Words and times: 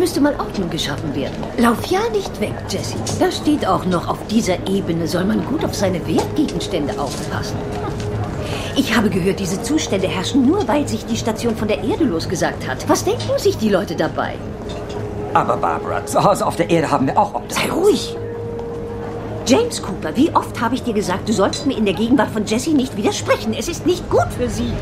müsste 0.00 0.20
mal 0.20 0.34
Ordnung 0.40 0.70
geschaffen 0.70 1.14
werden. 1.14 1.36
Lauf 1.58 1.84
ja 1.86 2.00
nicht 2.10 2.40
weg, 2.40 2.54
Jesse. 2.68 2.96
Da 3.20 3.30
steht 3.30 3.66
auch 3.66 3.84
noch, 3.84 4.08
auf 4.08 4.18
dieser 4.28 4.66
Ebene 4.66 5.06
soll 5.06 5.24
man 5.24 5.44
gut 5.44 5.62
auf 5.62 5.74
seine 5.74 6.04
Wertgegenstände 6.06 6.98
aufpassen. 6.98 7.58
Ich 8.76 8.96
habe 8.96 9.10
gehört, 9.10 9.38
diese 9.38 9.62
Zustände 9.62 10.08
herrschen 10.08 10.46
nur, 10.46 10.66
weil 10.66 10.88
sich 10.88 11.04
die 11.04 11.18
Station 11.18 11.54
von 11.54 11.68
der 11.68 11.84
Erde 11.84 12.04
losgesagt 12.04 12.66
hat. 12.66 12.88
Was 12.88 13.04
denken 13.04 13.38
sich 13.38 13.58
die 13.58 13.68
Leute 13.68 13.94
dabei? 13.94 14.36
Aber 15.34 15.58
Barbara, 15.58 16.04
zu 16.06 16.24
Hause 16.24 16.46
auf 16.46 16.56
der 16.56 16.70
Erde 16.70 16.90
haben 16.90 17.06
wir 17.06 17.18
auch 17.18 17.34
Obdach. 17.34 17.56
Sei 17.56 17.70
ruhig! 17.70 18.16
James 19.46 19.82
Cooper, 19.82 20.16
wie 20.16 20.30
oft 20.34 20.58
habe 20.60 20.76
ich 20.76 20.82
dir 20.82 20.94
gesagt, 20.94 21.28
du 21.28 21.32
sollst 21.34 21.66
mir 21.66 21.76
in 21.76 21.84
der 21.84 21.94
Gegenwart 21.94 22.30
von 22.30 22.46
Jessie 22.46 22.72
nicht 22.72 22.96
widersprechen. 22.96 23.52
Es 23.52 23.68
ist 23.68 23.84
nicht 23.84 24.08
gut 24.08 24.28
für 24.36 24.48
sie. 24.48 24.72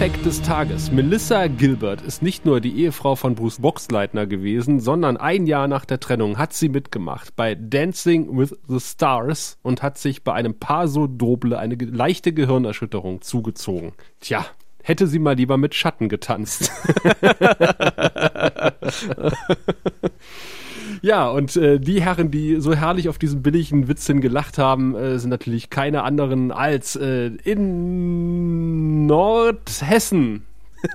Fact 0.00 0.24
des 0.24 0.40
Tages. 0.40 0.90
Melissa 0.90 1.46
Gilbert 1.46 2.00
ist 2.00 2.22
nicht 2.22 2.46
nur 2.46 2.62
die 2.62 2.74
Ehefrau 2.74 3.16
von 3.16 3.34
Bruce 3.34 3.60
Boxleitner 3.60 4.26
gewesen, 4.26 4.80
sondern 4.80 5.18
ein 5.18 5.46
Jahr 5.46 5.68
nach 5.68 5.84
der 5.84 6.00
Trennung 6.00 6.38
hat 6.38 6.54
sie 6.54 6.70
mitgemacht 6.70 7.36
bei 7.36 7.54
Dancing 7.54 8.38
with 8.38 8.56
the 8.66 8.80
Stars 8.80 9.58
und 9.60 9.82
hat 9.82 9.98
sich 9.98 10.24
bei 10.24 10.32
einem 10.32 10.58
Paso 10.58 11.06
Doble 11.06 11.58
eine 11.58 11.74
leichte 11.74 12.32
Gehirnerschütterung 12.32 13.20
zugezogen. 13.20 13.92
Tja, 14.20 14.46
hätte 14.82 15.06
sie 15.06 15.18
mal 15.18 15.34
lieber 15.34 15.58
mit 15.58 15.74
Schatten 15.74 16.08
getanzt. 16.08 16.72
Ja, 21.02 21.28
und 21.28 21.56
äh, 21.56 21.78
die 21.78 22.02
Herren, 22.02 22.30
die 22.30 22.56
so 22.60 22.74
herrlich 22.74 23.08
auf 23.08 23.18
diesen 23.18 23.42
billigen 23.42 23.88
Witzchen 23.88 24.20
gelacht 24.20 24.58
haben, 24.58 24.94
äh, 24.94 25.18
sind 25.18 25.30
natürlich 25.30 25.70
keine 25.70 26.02
anderen 26.02 26.52
als 26.52 26.96
äh, 26.96 27.30
in 27.44 29.06
Nordhessen 29.06 30.44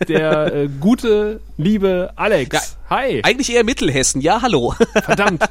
der 0.07 0.51
äh, 0.53 0.69
gute, 0.79 1.39
liebe 1.57 2.11
Alex. 2.15 2.77
Ja, 2.89 2.97
Hi. 2.97 3.21
Eigentlich 3.23 3.51
eher 3.53 3.63
Mittelhessen, 3.63 4.19
ja, 4.21 4.41
hallo. 4.41 4.73
Verdammt. 4.93 5.43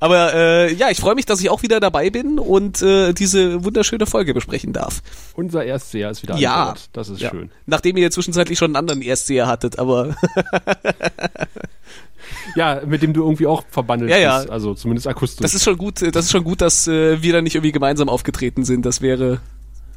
Aber 0.00 0.34
äh, 0.34 0.72
ja, 0.74 0.90
ich 0.90 0.98
freue 0.98 1.14
mich, 1.14 1.26
dass 1.26 1.40
ich 1.40 1.48
auch 1.50 1.62
wieder 1.62 1.78
dabei 1.80 2.10
bin 2.10 2.38
und 2.40 2.82
äh, 2.82 3.12
diese 3.12 3.64
wunderschöne 3.64 4.06
Folge 4.06 4.34
besprechen 4.34 4.72
darf. 4.72 5.00
Unser 5.34 5.64
Erstseher 5.64 6.10
ist 6.10 6.22
wieder 6.24 6.36
Ja. 6.36 6.62
an 6.62 6.66
Bord. 6.68 6.88
Das 6.92 7.08
ist 7.08 7.20
Ja. 7.20 7.30
schön. 7.30 7.50
Nachdem 7.66 7.96
ihr 7.96 8.10
zwischenzeitlich 8.10 8.58
schon 8.58 8.70
einen 8.70 8.76
anderen 8.76 9.02
Erstseher 9.02 9.46
hattet, 9.48 9.78
aber 9.78 10.16
Ja, 12.56 12.80
mit 12.86 13.02
dem 13.02 13.12
du 13.12 13.22
irgendwie 13.22 13.46
auch 13.46 13.64
verbandelt 13.70 14.10
Ja, 14.10 14.18
ja. 14.18 14.38
bist. 14.38 14.50
Also 14.50 14.74
zumindest 14.74 15.06
akustisch. 15.06 15.40
das 15.42 15.54
ist 15.54 15.64
schon 15.64 15.76
gut, 15.78 16.02
das 16.02 16.24
ist 16.26 16.30
schon 16.32 16.44
gut, 16.44 16.60
dass 16.60 16.86
äh, 16.88 17.22
wir 17.22 17.32
da 17.32 17.42
nicht 17.42 17.54
irgendwie 17.54 17.72
gemeinsam 17.72 18.08
aufgetreten 18.08 18.64
sind. 18.64 18.84
Das 18.86 19.00
wäre 19.00 19.40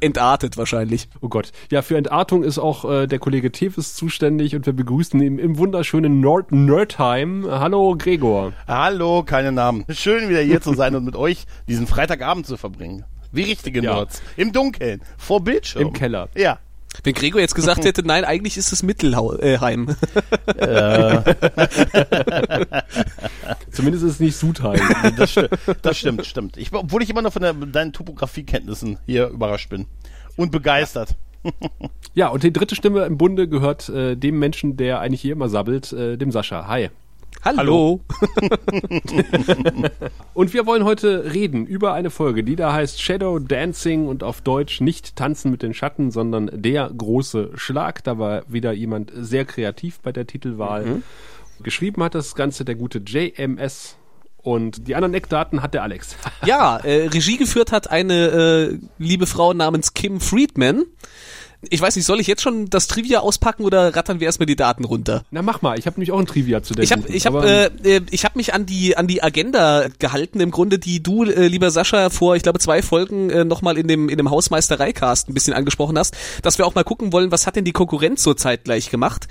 entartet 0.00 0.56
wahrscheinlich. 0.58 1.08
Oh 1.22 1.28
Gott. 1.28 1.52
Ja, 1.70 1.80
für 1.80 1.96
Entartung 1.96 2.42
ist 2.42 2.58
auch 2.58 2.84
äh, 2.90 3.06
der 3.06 3.18
Kollege 3.18 3.50
Tevis 3.52 3.94
zuständig 3.94 4.54
und 4.54 4.66
wir 4.66 4.72
begrüßen 4.74 5.20
ihn 5.22 5.38
im 5.38 5.56
wunderschönen 5.56 6.20
Nord 6.20 6.52
Nerdheim. 6.52 7.46
Hallo 7.48 7.94
Gregor. 7.96 8.52
Hallo, 8.66 9.22
keine 9.24 9.52
Namen. 9.52 9.84
Schön 9.90 10.28
wieder 10.28 10.40
hier 10.40 10.60
zu 10.60 10.74
sein 10.74 10.94
und 10.94 11.04
mit 11.04 11.16
euch 11.16 11.46
diesen 11.68 11.86
Freitagabend 11.86 12.46
zu 12.46 12.56
verbringen. 12.56 13.04
Wie 13.32 13.42
richtige 13.42 13.82
Ja. 13.82 13.94
Nerds. 13.94 14.20
Im 14.36 14.52
Dunkeln. 14.52 15.00
Vor 15.16 15.42
Bildschirm. 15.42 15.82
Im 15.88 15.92
Keller. 15.92 16.28
Ja. 16.36 16.58
Wenn 17.02 17.14
Gregor 17.14 17.40
jetzt 17.40 17.54
gesagt 17.54 17.84
hätte, 17.84 18.06
nein, 18.06 18.24
eigentlich 18.24 18.56
ist 18.56 18.72
es 18.72 18.82
Mittelheim. 18.82 19.26
Zumindest 23.72 24.04
ist 24.04 24.12
es 24.12 24.20
nicht 24.20 24.36
Sutheim. 24.36 24.80
Das, 25.16 25.32
sti 25.32 25.48
das 25.82 25.98
stimmt, 25.98 26.24
stimmt. 26.26 26.56
Ich, 26.56 26.72
obwohl 26.72 27.02
ich 27.02 27.10
immer 27.10 27.22
noch 27.22 27.32
von 27.32 27.42
der, 27.42 27.52
deinen 27.52 27.92
Topografiekenntnissen 27.92 28.98
hier 29.06 29.28
überrascht 29.28 29.70
bin. 29.70 29.86
Und 30.36 30.50
begeistert. 30.50 31.16
Ja, 32.14 32.28
und 32.28 32.42
die 32.42 32.52
dritte 32.52 32.74
Stimme 32.74 33.04
im 33.04 33.18
Bunde 33.18 33.48
gehört 33.48 33.88
äh, 33.88 34.16
dem 34.16 34.38
Menschen, 34.38 34.76
der 34.76 35.00
eigentlich 35.00 35.20
hier 35.20 35.32
immer 35.32 35.48
sabbelt, 35.48 35.92
äh, 35.92 36.16
dem 36.16 36.32
Sascha. 36.32 36.66
Hi. 36.66 36.90
Hallo. 37.44 38.00
Und 40.34 40.54
wir 40.54 40.64
wollen 40.64 40.84
heute 40.84 41.34
reden 41.34 41.66
über 41.66 41.92
eine 41.92 42.08
Folge, 42.08 42.42
die 42.42 42.56
da 42.56 42.72
heißt 42.72 43.02
Shadow 43.02 43.38
Dancing 43.38 44.06
und 44.08 44.22
auf 44.22 44.40
Deutsch 44.40 44.80
nicht 44.80 45.14
Tanzen 45.14 45.50
mit 45.50 45.62
den 45.62 45.74
Schatten, 45.74 46.10
sondern 46.10 46.50
der 46.54 46.90
große 46.96 47.50
Schlag. 47.54 48.02
Da 48.04 48.18
war 48.18 48.44
wieder 48.48 48.72
jemand 48.72 49.12
sehr 49.14 49.44
kreativ 49.44 50.00
bei 50.00 50.10
der 50.10 50.26
Titelwahl. 50.26 51.02
Geschrieben 51.62 52.02
hat 52.02 52.14
das 52.14 52.34
Ganze 52.34 52.64
der 52.64 52.76
gute 52.76 53.02
JMS. 53.04 53.98
Und 54.38 54.88
die 54.88 54.94
anderen 54.94 55.14
Eckdaten 55.14 55.62
hat 55.62 55.72
der 55.72 55.82
Alex. 55.82 56.16
Ja, 56.44 56.76
äh, 56.78 57.08
Regie 57.08 57.38
geführt 57.38 57.72
hat 57.72 57.90
eine 57.90 58.14
äh, 58.14 58.78
liebe 58.98 59.26
Frau 59.26 59.54
namens 59.54 59.94
Kim 59.94 60.20
Friedman. 60.20 60.84
Ich 61.70 61.80
weiß 61.80 61.96
nicht, 61.96 62.04
soll 62.04 62.20
ich 62.20 62.26
jetzt 62.26 62.42
schon 62.42 62.70
das 62.70 62.86
Trivia 62.86 63.20
auspacken 63.20 63.64
oder 63.64 63.94
rattern 63.96 64.20
wir 64.20 64.26
erstmal 64.26 64.46
die 64.46 64.56
Daten 64.56 64.84
runter? 64.84 65.24
Na 65.30 65.42
mach 65.42 65.62
mal, 65.62 65.78
ich 65.78 65.86
habe 65.86 65.94
nämlich 65.96 66.12
auch 66.12 66.18
ein 66.18 66.26
Trivia 66.26 66.62
zu 66.62 66.74
der 66.74 66.84
Ich 66.84 66.92
habe 66.92 67.08
ich 67.08 67.26
hab, 67.26 67.34
aber- 67.34 67.46
äh, 67.46 67.96
äh, 67.96 68.00
ich 68.10 68.24
hab 68.24 68.36
mich 68.36 68.54
an 68.54 68.66
die 68.66 68.96
an 68.96 69.06
die 69.06 69.22
Agenda 69.22 69.86
gehalten, 69.98 70.40
im 70.40 70.50
Grunde, 70.50 70.78
die 70.78 71.02
du, 71.02 71.24
äh, 71.24 71.46
lieber 71.48 71.70
Sascha, 71.70 72.10
vor, 72.10 72.36
ich 72.36 72.42
glaube, 72.42 72.58
zwei 72.58 72.82
Folgen 72.82 73.30
äh, 73.30 73.44
nochmal 73.44 73.78
in 73.78 73.88
dem, 73.88 74.08
in 74.08 74.16
dem 74.18 74.30
Hausmeisterei-Cast 74.30 75.28
ein 75.28 75.34
bisschen 75.34 75.54
angesprochen 75.54 75.98
hast, 75.98 76.14
dass 76.42 76.58
wir 76.58 76.66
auch 76.66 76.74
mal 76.74 76.84
gucken 76.84 77.12
wollen, 77.12 77.30
was 77.30 77.46
hat 77.46 77.56
denn 77.56 77.64
die 77.64 77.72
Konkurrenz 77.72 78.22
so 78.22 78.34
zeitgleich 78.34 78.90
gemacht. 78.90 79.26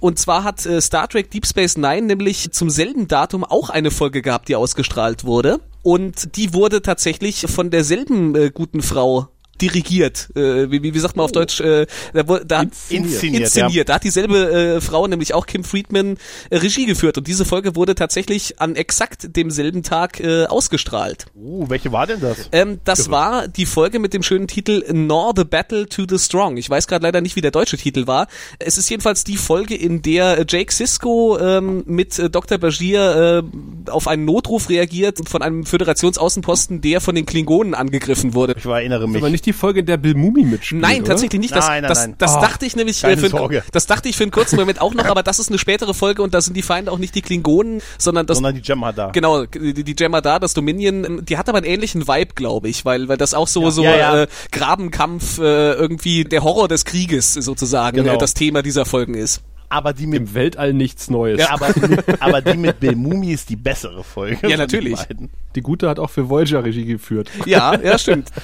Und 0.00 0.18
zwar 0.18 0.44
hat 0.44 0.64
äh, 0.66 0.80
Star 0.80 1.08
Trek 1.08 1.30
Deep 1.30 1.46
Space 1.46 1.76
Nine 1.76 2.02
nämlich 2.02 2.52
zum 2.52 2.70
selben 2.70 3.08
Datum 3.08 3.44
auch 3.44 3.70
eine 3.70 3.90
Folge 3.90 4.22
gehabt, 4.22 4.48
die 4.48 4.56
ausgestrahlt 4.56 5.24
wurde. 5.24 5.60
Und 5.82 6.36
die 6.36 6.54
wurde 6.54 6.80
tatsächlich 6.80 7.46
von 7.48 7.70
derselben 7.70 8.36
äh, 8.36 8.50
guten 8.54 8.82
Frau 8.82 9.28
dirigiert. 9.60 10.28
Äh, 10.34 10.70
wie, 10.70 10.82
wie, 10.82 10.94
wie 10.94 10.98
sagt 10.98 11.16
man 11.16 11.24
auf 11.24 11.32
Deutsch? 11.32 11.60
Äh, 11.60 11.86
da, 12.12 12.22
da, 12.22 12.62
Inszeniert, 12.88 13.42
inszeniert. 13.42 13.88
Da 13.88 13.94
hat 13.94 14.04
dieselbe 14.04 14.50
äh, 14.50 14.80
Frau, 14.80 15.06
nämlich 15.06 15.34
auch 15.34 15.46
Kim 15.46 15.64
Friedman, 15.64 16.16
äh, 16.50 16.56
Regie 16.56 16.86
geführt. 16.86 17.18
Und 17.18 17.26
diese 17.26 17.44
Folge 17.44 17.76
wurde 17.76 17.94
tatsächlich 17.94 18.60
an 18.60 18.76
exakt 18.76 19.36
demselben 19.36 19.82
Tag 19.82 20.20
äh, 20.20 20.46
ausgestrahlt. 20.46 21.26
Uh, 21.34 21.68
welche 21.68 21.92
war 21.92 22.06
denn 22.06 22.20
das? 22.20 22.48
Ähm, 22.52 22.80
das 22.84 23.10
war 23.10 23.48
die 23.48 23.66
Folge 23.66 23.98
mit 23.98 24.14
dem 24.14 24.22
schönen 24.22 24.48
Titel 24.48 24.84
Nor 24.92 25.32
the 25.36 25.44
Battle 25.44 25.86
to 25.86 26.04
the 26.08 26.18
Strong. 26.18 26.56
Ich 26.56 26.68
weiß 26.68 26.86
gerade 26.86 27.04
leider 27.04 27.20
nicht, 27.20 27.36
wie 27.36 27.40
der 27.40 27.50
deutsche 27.50 27.76
Titel 27.76 28.06
war. 28.06 28.26
Es 28.58 28.78
ist 28.78 28.88
jedenfalls 28.90 29.24
die 29.24 29.36
Folge, 29.36 29.74
in 29.74 30.02
der 30.02 30.38
äh, 30.38 30.44
Jake 30.48 30.72
Sisko 30.72 31.38
ähm, 31.38 31.84
mit 31.86 32.18
äh, 32.18 32.30
Dr. 32.30 32.58
Bashir 32.58 33.44
äh, 33.44 33.90
auf 33.90 34.08
einen 34.08 34.24
Notruf 34.24 34.68
reagiert 34.68 35.18
von 35.28 35.42
einem 35.42 35.64
Föderationsaußenposten, 35.64 36.80
der 36.80 37.00
von 37.00 37.14
den 37.14 37.26
Klingonen 37.26 37.74
angegriffen 37.74 38.34
wurde. 38.34 38.54
Ich 38.56 38.64
erinnere 38.64 39.08
mich. 39.08 39.22
Nicht 39.42 39.46
die 39.46 39.52
Folge, 39.58 39.80
in 39.80 39.86
der 39.86 39.96
Bill 39.96 40.14
Mumi 40.14 40.44
mitspielt. 40.44 40.80
Nein, 40.80 41.00
oder? 41.00 41.08
tatsächlich 41.10 41.40
nicht. 41.40 41.54
Das, 41.54 41.66
Nein, 41.66 41.82
nein, 41.82 41.88
das, 41.88 41.98
nein. 42.06 42.14
das 42.18 42.36
Oh, 42.36 42.40
dachte 42.40 42.64
ich 42.66 42.76
nämlich, 42.76 43.02
äh, 43.04 43.16
für, 43.16 43.36
einen- 43.36 43.62
das 43.72 43.86
dachte 43.86 44.08
ich 44.08 44.16
für 44.16 44.22
einen 44.24 44.30
kurzen 44.30 44.56
Moment 44.56 44.80
auch 44.80 44.94
noch, 44.94 45.04
aber 45.06 45.22
das 45.22 45.38
ist 45.38 45.48
eine 45.48 45.58
spätere 45.58 45.94
Folge 45.94 46.22
und 46.22 46.32
da 46.34 46.40
sind 46.40 46.56
die 46.56 46.62
Feinde 46.62 46.92
auch 46.92 46.98
nicht 46.98 47.14
die 47.14 47.22
Klingonen, 47.22 47.82
sondern 47.98 48.26
das 48.26 48.36
sondern 48.38 48.54
die 48.54 48.62
Gemma 48.62 48.92
da. 48.92 49.10
Genau, 49.10 49.44
die, 49.46 49.84
die 49.84 49.96
Gemma 49.96 50.20
da, 50.20 50.38
das 50.38 50.54
Dominion, 50.54 51.04
ähm, 51.04 51.24
die 51.24 51.36
hat 51.38 51.48
aber 51.48 51.58
einen 51.58 51.66
ähnlichen 51.66 52.06
Vibe, 52.06 52.34
glaube 52.34 52.68
ich, 52.68 52.84
weil, 52.84 53.08
weil 53.08 53.16
das 53.16 53.34
auch 53.34 53.48
so, 53.48 53.70
so 53.70 53.82
Ja, 53.82 53.96
ja. 53.96 54.22
Äh, 54.22 54.26
Grabenkampf, 54.52 55.38
äh, 55.38 55.72
irgendwie 55.72 56.24
der 56.24 56.42
Horror 56.44 56.68
des 56.68 56.84
Krieges 56.84 57.34
sozusagen 57.34 57.96
Genau. 57.98 58.14
äh, 58.14 58.18
das 58.18 58.34
Thema 58.34 58.62
dieser 58.62 58.84
Folgen 58.84 59.14
ist. 59.14 59.42
Aber 59.68 59.94
die 59.94 60.06
mit 60.06 60.20
Im 60.20 60.34
Weltall 60.34 60.74
nichts 60.74 61.08
Neues. 61.08 61.40
ja, 61.40 61.48
aber, 61.50 61.68
aber 62.20 62.42
die 62.42 62.58
mit 62.58 62.78
Bill 62.80 62.94
Mumi 62.94 63.32
ist 63.32 63.48
die 63.48 63.56
bessere 63.56 64.04
Folge. 64.04 64.46
den 64.46 64.58
natürlich. 64.58 64.96
beiden. 64.96 65.30
Die 65.54 65.62
gute 65.62 65.88
hat 65.88 65.98
auch 65.98 66.10
für 66.10 66.28
Voyager 66.28 66.62
Regie 66.62 66.84
geführt. 66.84 67.30
Ja, 67.46 67.74
ja, 67.80 67.96
stimmt. 67.98 68.28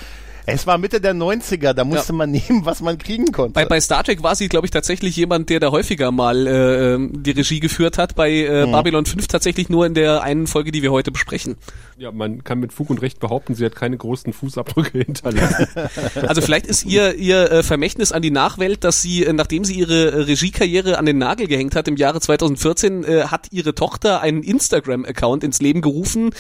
Es 0.50 0.67
war 0.67 0.79
Mitte 0.79 1.00
der 1.00 1.15
90er, 1.15 1.75
da 1.75 1.85
musste 1.85 2.12
Ja. 2.12 2.17
man 2.17 2.31
nehmen, 2.33 2.65
was 2.65 2.81
man 2.81 2.97
kriegen 2.97 3.33
konnte. 3.33 3.53
Bei, 3.53 3.67
bei 3.67 3.81
Star 3.81 4.03
Trek 4.03 4.23
war 4.23 4.35
sie, 4.35 4.49
glaube 4.49 4.67
ich, 4.67 4.71
tatsächlich 4.71 5.15
jemand, 5.17 5.50
der 5.50 5.61
da 5.61 5.71
häufiger 5.71 6.11
mal 6.11 6.47
äh, 6.47 6.95
ähm, 6.95 7.23
die 7.23 7.33
Regie 7.33 7.61
geführt 7.61 7.99
hat. 7.99 8.15
Bei 8.15 8.31
äh, 8.31 8.67
Mhm. 8.67 8.73
Babylon 8.73 9.05
5 9.06 9.27
tatsächlich 9.29 9.69
nur 9.69 9.85
in 9.85 9.93
der 9.95 10.23
einen 10.23 10.47
Folge, 10.47 10.73
die 10.73 10.83
wir 10.83 10.91
heute 10.91 11.12
besprechen. 11.12 11.56
Ja, 11.99 12.12
man 12.12 12.45
kann 12.45 12.61
mit 12.61 12.73
Fug 12.73 12.89
und 12.91 13.03
Recht 13.03 13.21
behaupten, 13.21 13.55
sie 13.55 13.65
hat 13.65 13.77
keine 13.77 13.97
großen 13.99 14.33
Fußabdrücke 14.33 14.99
hinterlassen. 15.05 15.67
Also 16.27 16.41
vielleicht 16.41 16.67
ist 16.67 16.85
ihr 16.87 17.15
ihr 17.17 17.50
äh, 17.50 17.62
Vermächtnis 17.62 18.12
an 18.12 18.23
die 18.23 18.31
Nachwelt, 18.31 18.85
dass 18.85 19.03
sie, 19.03 19.25
äh, 19.25 19.33
nachdem 19.33 19.65
sie 19.65 19.75
ihre 19.75 20.11
äh, 20.12 20.21
Regiekarriere 20.23 20.99
an 20.99 21.05
den 21.06 21.19
Nagel 21.19 21.47
gehängt 21.47 21.75
hat 21.77 21.89
im 21.89 21.97
Jahre 21.97 22.21
2014, 22.21 23.05
äh, 23.05 23.23
hat 23.25 23.49
ihre 23.50 23.75
Tochter 23.75 24.21
einen 24.23 24.43
Instagram-Account 24.43 25.45
ins 25.45 25.61
Leben 25.61 25.81
gerufen. 25.83 26.31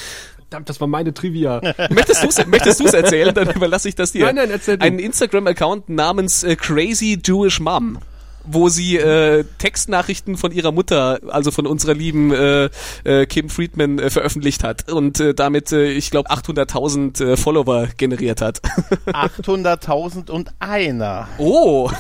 Verdammt, 0.50 0.70
das 0.70 0.80
war 0.80 0.88
meine 0.88 1.12
Trivia. 1.12 1.60
Möchtest 1.90 2.22
du 2.22 2.28
es 2.28 2.46
möchtest 2.46 2.80
du's 2.80 2.94
erzählen? 2.94 3.34
Dann 3.34 3.50
überlasse 3.50 3.86
ich 3.86 3.94
das 3.94 4.12
dir. 4.12 4.24
Nein, 4.24 4.36
nein, 4.36 4.50
erzähl 4.50 4.78
du. 4.78 4.86
Einen 4.86 4.98
Instagram-Account 4.98 5.90
namens 5.90 6.42
äh, 6.42 6.56
Crazy 6.56 7.20
Jewish 7.22 7.60
Mom. 7.60 7.98
Wo 8.50 8.68
sie 8.68 8.96
äh, 8.96 9.44
Textnachrichten 9.58 10.36
von 10.36 10.52
ihrer 10.52 10.72
Mutter, 10.72 11.20
also 11.28 11.50
von 11.50 11.66
unserer 11.66 11.94
lieben 11.94 12.32
äh, 12.32 12.68
äh, 13.04 13.26
Kim 13.26 13.48
Friedman, 13.48 13.98
äh, 13.98 14.10
veröffentlicht 14.10 14.64
hat 14.64 14.90
und 14.90 15.20
äh, 15.20 15.34
damit, 15.34 15.72
äh, 15.72 15.90
ich 15.90 16.10
glaube, 16.10 16.30
800.000 16.30 17.24
äh, 17.24 17.36
Follower 17.36 17.88
generiert 17.96 18.40
hat. 18.40 18.60
800.000 19.06 20.30
und 20.30 20.50
einer. 20.58 21.28
Oh, 21.38 21.90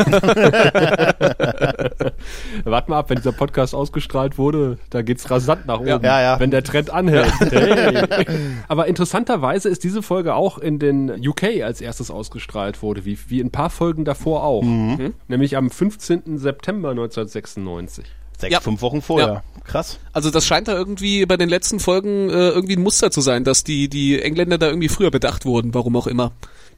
Wart 2.64 2.88
mal 2.88 2.98
ab, 2.98 3.10
wenn 3.10 3.18
dieser 3.18 3.32
Podcast 3.32 3.74
ausgestrahlt 3.74 4.38
wurde, 4.38 4.78
da 4.90 5.02
geht's 5.02 5.30
rasant 5.30 5.66
nach 5.66 5.80
oben. 5.80 5.88
Ja. 5.88 5.98
Ja, 6.02 6.22
ja. 6.22 6.40
Wenn 6.40 6.50
der 6.50 6.62
Trend 6.62 6.90
anhält. 6.90 7.32
Hey. 7.40 8.26
Aber 8.68 8.86
interessanterweise 8.86 9.68
ist 9.68 9.84
diese 9.84 10.02
Folge 10.02 10.34
auch 10.34 10.58
in 10.58 10.78
den 10.78 11.10
UK 11.10 11.62
als 11.62 11.80
erstes 11.80 12.10
ausgestrahlt 12.10 12.82
wurde, 12.82 13.04
wie, 13.04 13.18
wie 13.28 13.40
ein 13.40 13.50
paar 13.50 13.70
Folgen 13.70 14.04
davor 14.04 14.44
auch. 14.44 14.62
Mhm. 14.62 15.14
Nämlich 15.28 15.56
am 15.56 15.70
15. 15.70 16.37
September 16.38 16.90
1996. 16.90 18.04
Sechs, 18.38 18.52
Ja. 18.52 18.60
fünf 18.60 18.82
Wochen 18.82 19.02
vorher. 19.02 19.26
Ja. 19.28 19.42
Krass. 19.64 19.98
also 20.14 20.30
das 20.30 20.46
scheint 20.46 20.66
da 20.68 20.72
irgendwie 20.72 21.26
bei 21.26 21.36
den 21.36 21.50
letzten 21.50 21.78
Folgen 21.78 22.30
äh, 22.30 22.48
irgendwie 22.48 22.76
ein 22.76 22.82
Muster 22.82 23.10
zu 23.10 23.20
sein, 23.20 23.44
dass 23.44 23.64
die, 23.64 23.88
die 23.90 24.22
Engländer 24.22 24.56
da 24.56 24.68
irgendwie 24.68 24.88
früher 24.88 25.10
bedacht 25.10 25.44
wurden, 25.44 25.74
warum 25.74 25.94
auch 25.96 26.06
immer. 26.06 26.32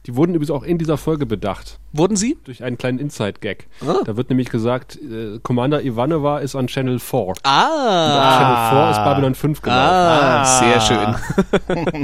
Die 0.07 0.15
wurden 0.15 0.33
übrigens 0.33 0.49
auch 0.49 0.63
in 0.63 0.79
dieser 0.79 0.97
Folge 0.97 1.27
bedacht. 1.27 1.77
Wurden 1.93 2.15
sie? 2.15 2.35
Durch 2.45 2.63
einen 2.63 2.77
kleinen 2.77 2.97
Inside-Gag. 2.97 3.67
Ah. 3.85 3.97
Da 4.03 4.17
wird 4.17 4.29
nämlich 4.29 4.49
gesagt, 4.49 4.95
äh, 4.97 5.37
Commander 5.43 5.83
Ivanova 5.83 6.39
ist 6.39 6.55
an 6.55 6.65
Channel 6.67 6.97
4. 6.99 7.19
Und 7.19 7.39
Ah, 7.43 8.15
auf 8.17 8.39
Channel 8.39 8.85
4 8.85 8.91
ist 8.91 9.05
Babylon 9.05 9.35
5 9.35 9.61
gelaufen. 9.61 9.79
ah, 9.83 10.41
Ah. 10.41 10.59
sehr 10.59 10.81
schön. 10.81 11.15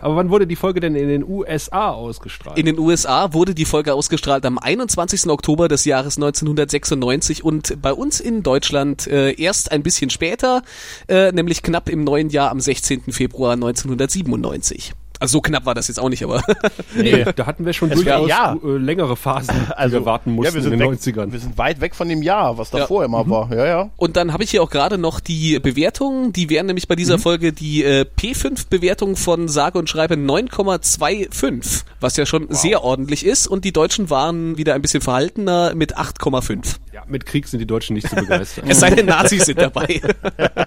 Aber 0.00 0.16
wann 0.16 0.30
wurde 0.30 0.46
die 0.46 0.56
Folge 0.56 0.80
denn 0.80 0.94
in 0.94 1.08
den 1.08 1.24
USA 1.26 1.90
ausgestrahlt? 1.90 2.58
In 2.58 2.66
den 2.66 2.78
USA 2.78 3.32
wurde 3.32 3.54
die 3.54 3.64
Folge 3.64 3.94
ausgestrahlt 3.94 4.44
am 4.44 4.58
21. 4.58 5.28
Oktober 5.28 5.68
des 5.68 5.84
Jahres 5.84 6.16
1996 6.16 7.44
und 7.44 7.80
bei 7.80 7.92
uns 7.92 8.20
in 8.20 8.42
Deutschland 8.42 9.06
äh, 9.06 9.32
erst 9.40 9.72
ein 9.72 9.82
bisschen 9.82 10.10
später, 10.10 10.62
äh, 11.08 11.32
nämlich 11.32 11.62
knapp 11.62 11.88
im 11.88 12.04
neuen 12.04 12.28
Jahr 12.30 12.50
am 12.50 12.60
16. 12.60 13.04
Februar 13.12 13.52
1997. 13.54 14.92
Also 15.22 15.38
so 15.38 15.40
knapp 15.40 15.64
war 15.66 15.74
das 15.74 15.88
jetzt 15.88 15.98
auch 16.00 16.08
nicht, 16.08 16.24
aber 16.24 16.42
nee, 16.96 17.24
da 17.36 17.46
hatten 17.46 17.64
wir 17.64 17.72
schon 17.72 17.90
Es 17.90 17.94
durchaus 17.96 18.28
ja. 18.28 18.54
äh, 18.62 18.68
längere 18.76 19.16
Phasen, 19.16 19.54
die 19.86 19.92
wir 19.92 20.04
warten 20.04 20.32
mussten 20.32 20.50
ja, 20.50 20.54
wir 20.54 20.62
sind 20.62 20.72
in 20.72 20.80
den 20.80 20.90
weg, 20.90 20.98
90ern. 20.98 21.32
Wir 21.32 21.38
sind 21.38 21.56
weit 21.58 21.80
weg 21.80 21.94
von 21.94 22.08
dem 22.08 22.22
Jahr, 22.22 22.58
was 22.58 22.72
Ja. 22.72 22.80
davor 22.80 23.04
immer 23.04 23.28
war. 23.30 23.50
Ja, 23.54 23.64
ja. 23.66 23.90
Und 23.96 24.16
dann 24.16 24.32
habe 24.32 24.42
ich 24.44 24.50
hier 24.50 24.62
auch 24.62 24.70
gerade 24.70 24.98
noch 24.98 25.20
die 25.20 25.58
Bewertungen. 25.60 26.32
Die 26.32 26.50
wären 26.50 26.66
nämlich 26.66 26.88
bei 26.88 26.96
dieser 26.96 27.18
Folge 27.20 27.52
die 27.52 27.84
äh, 27.84 28.04
P5-Bewertung 28.18 29.16
von 29.16 29.46
sage 29.48 29.78
und 29.78 29.88
schreibe 29.88 30.14
9,25, 30.14 31.84
was 32.00 32.16
ja 32.16 32.26
schon 32.26 32.46
sehr 32.50 32.82
ordentlich 32.82 33.24
ist. 33.24 33.46
Und 33.46 33.64
die 33.64 33.72
Deutschen 33.72 34.10
waren 34.10 34.56
wieder 34.56 34.74
ein 34.74 34.82
bisschen 34.82 35.00
verhaltener 35.00 35.74
mit 35.74 35.96
8,5. 35.96 36.76
Ja, 36.92 37.04
mit 37.08 37.24
Krieg 37.24 37.48
sind 37.48 37.58
die 37.58 37.66
Deutschen 37.66 37.94
nicht 37.94 38.08
zu 38.08 38.16
begeistern. 38.16 38.66
Es 38.68 38.80
sei 38.80 38.90
denn, 38.90 39.06
Nazis 39.06 39.46
sind 39.46 39.58
dabei. 39.58 40.02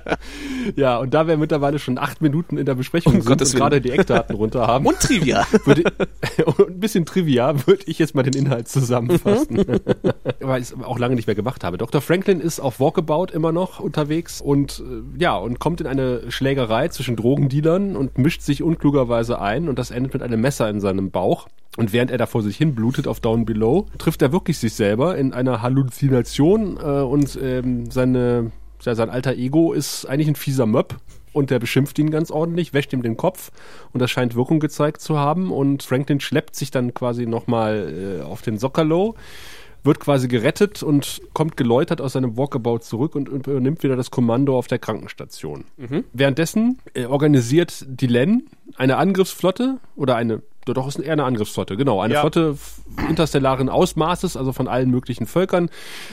ja, 0.75 0.98
und 0.98 1.13
da 1.13 1.27
wir 1.27 1.38
mittlerweile 1.38 1.77
schon 1.77 2.00
acht 2.00 2.22
Minuten 2.22 2.57
in 2.57 2.66
der 2.66 2.74
Besprechung 2.74 3.13
Um 3.13 3.22
sind 3.22 3.30
Gottes 3.30 3.54
und 3.54 3.60
gerade 3.60 3.80
die 3.80 3.92
Eckdaten 3.92 4.36
runter 4.36 4.66
haben, 4.66 4.88
Und 4.88 5.00
Trivia. 5.00 5.45
würde, 5.66 5.83
und 6.45 6.69
ein 6.69 6.80
bisschen 6.80 7.06
Trivia, 7.06 7.68
würde 7.68 7.83
ich 7.86 8.00
jetzt 8.00 8.16
mal 8.16 8.24
den 8.24 8.33
Inhalt 8.33 8.68
zusammenfassen. 8.68 9.66
Weil 10.39 10.62
ich 10.62 10.72
es 10.72 10.83
auch 10.83 10.98
lange 10.98 11.16
nicht 11.16 11.27
mehr 11.27 11.36
gemacht 11.36 11.63
habe. 11.63 11.77
Dr. 11.77 12.01
Franklin 12.01 12.39
ist 12.39 12.60
auf 12.60 12.80
Walkabout 12.80 13.28
immer 13.31 13.51
noch 13.51 13.80
unterwegs 13.80 14.42
und 14.42 14.80
äh, 14.86 15.21
ja, 15.21 15.36
und 15.38 15.60
kommt 15.60 15.81
in 15.81 15.88
eine 15.88 16.31
Schlägerei 16.31 16.88
zwischen 16.88 17.16
Drogendealern 17.16 17.95
und 17.95 18.18
mischt 18.18 18.42
sich 18.42 18.63
unklugerweise 18.63 19.39
ein 19.39 19.69
und 19.69 19.78
das 19.78 19.92
endet 19.92 20.13
mit 20.13 20.24
einem 20.24 20.42
Messer 20.42 20.69
in 20.69 20.81
seinem 20.81 21.12
Bauch. 21.12 21.48
Und 21.77 21.94
während 21.94 22.12
er 22.12 22.18
da 22.18 22.25
vor 22.25 22.42
sich 22.42 22.57
hin 22.57 22.75
blutet 22.75 23.07
auf 23.07 23.19
Down 23.19 23.45
Below, 23.45 23.88
trifft 23.98 24.22
er 24.22 24.31
wirklich 24.31 24.57
sich 24.57 24.74
selber 24.74 25.18
in 25.18 25.33
einer 25.33 25.62
Halluzination 25.62 26.77
äh, 26.77 27.01
und 27.01 27.38
ähm, 27.42 27.92
seine, 27.92 28.51
ja, 28.81 28.95
sein 28.95 29.10
alter 29.10 29.36
Ego 29.36 29.74
ist 29.74 30.06
eigentlich 30.06 30.27
ein 30.27 30.36
fieser 30.36 30.66
Möb 30.66 30.95
und 31.33 31.50
der 31.50 31.60
beschimpft 31.60 32.00
ihn 32.00 32.12
ganz 32.12 32.31
ordentlich, 32.31 32.74
wäscht 32.74 32.94
ihm 32.94 33.04
den 33.04 33.18
Kopf 33.18 33.51
und 33.92 34.01
das 34.01 34.10
scheint 34.10 34.36
Wirkung 34.36 34.60
gezeigt 34.60 35.01
zu 35.01 35.19
haben 35.19 35.51
und 35.51 35.83
Franklin 35.83 36.19
schleppt 36.19 36.56
sich 36.56 36.72
dann 36.72 36.94
quasi 36.94 37.25
nochmal 37.25 38.19
äh, 38.21 38.24
auf 38.24 38.42
den 38.42 38.57
Sockerlow, 38.57 39.16
wird 39.83 40.00
quasi 40.00 40.28
gerettet 40.28 40.81
und 40.81 41.21
kommt 41.33 41.57
geläutert 41.57 42.01
aus 42.01 42.13
seinem 42.13 42.38
Walkabout 42.38 42.80
zurück 42.80 43.16
und 43.16 43.28
übernimmt 43.30 43.83
wieder 43.83 43.95
das 43.95 44.12
Kommando 44.12 44.57
auf 44.57 44.68
der 44.68 44.80
Krankenstation. 44.80 45.66
Währenddessen 46.13 46.80
äh, 46.94 47.06
organisiert 47.06 47.86
die 47.88 48.07
Len 48.07 48.48
eine 48.78 48.98
Angriffsflotte 48.98 49.78
oder 49.95 50.16
eine 50.16 50.42
doch 50.74 50.88
ist 50.88 51.00
eher 51.00 51.14
eine 51.14 51.24
Angriffsflotte, 51.26 51.78
genau. 51.78 52.02
Eine 52.02 52.16
Ja. 52.16 52.22
Flotte 52.22 52.58
interstellaren 53.10 53.70
Ausmaßes, 53.70 54.38
also 54.38 54.54
von 54.54 54.68
allen 54.68 54.90
möglichen 54.90 55.26
Völkern, 55.28 55.70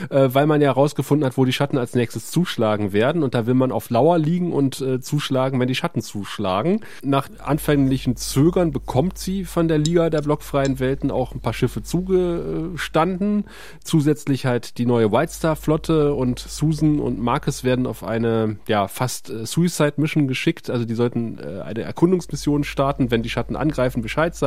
äh, 0.09 0.29
weil 0.31 0.47
man 0.47 0.61
ja 0.61 0.67
herausgefunden 0.67 1.25
hat, 1.25 1.37
wo 1.37 1.45
die 1.45 1.53
Schatten 1.53 1.77
als 1.77 1.93
nächstes 1.95 2.31
zuschlagen 2.31 2.93
werden. 2.93 3.23
Und 3.23 3.33
da 3.33 3.45
will 3.45 3.53
man 3.53 3.71
auf 3.71 3.89
Lauer 3.89 4.17
liegen 4.17 4.51
und 4.53 4.81
äh, 4.81 4.99
zuschlagen, 5.01 5.59
wenn 5.59 5.67
die 5.67 5.75
Schatten 5.75 6.01
zuschlagen. 6.01 6.81
Nach 7.03 7.29
anfänglichen 7.43 8.15
Zögern 8.15 8.71
bekommt 8.71 9.17
sie 9.17 9.45
von 9.45 9.67
der 9.67 9.77
Liga 9.77 10.09
der 10.09 10.21
blockfreien 10.21 10.79
Welten 10.79 11.11
auch 11.11 11.33
ein 11.33 11.39
paar 11.39 11.53
Schiffe 11.53 11.83
zugestanden. 11.83 13.45
Zusätzlich 13.83 14.45
halt 14.45 14.77
die 14.77 14.85
neue 14.85 15.11
White 15.11 15.31
Star 15.33 15.55
Flotte 15.55 16.13
und 16.13 16.39
Susan 16.39 16.99
und 16.99 17.19
Marcus 17.19 17.63
werden 17.63 17.87
auf 17.87 18.03
eine 18.03 18.57
ja 18.67 18.87
fast 18.87 19.29
äh, 19.29 19.45
Suicide 19.45 19.93
Mission 19.97 20.27
geschickt. 20.27 20.69
Also 20.69 20.85
die 20.85 20.95
sollten 20.95 21.39
äh, 21.39 21.61
eine 21.61 21.81
Erkundungsmission 21.81 22.63
starten, 22.63 23.11
wenn 23.11 23.23
die 23.23 23.29
Schatten 23.29 23.55
angreifen, 23.55 24.01
Bescheid 24.01 24.35
sagen. 24.35 24.42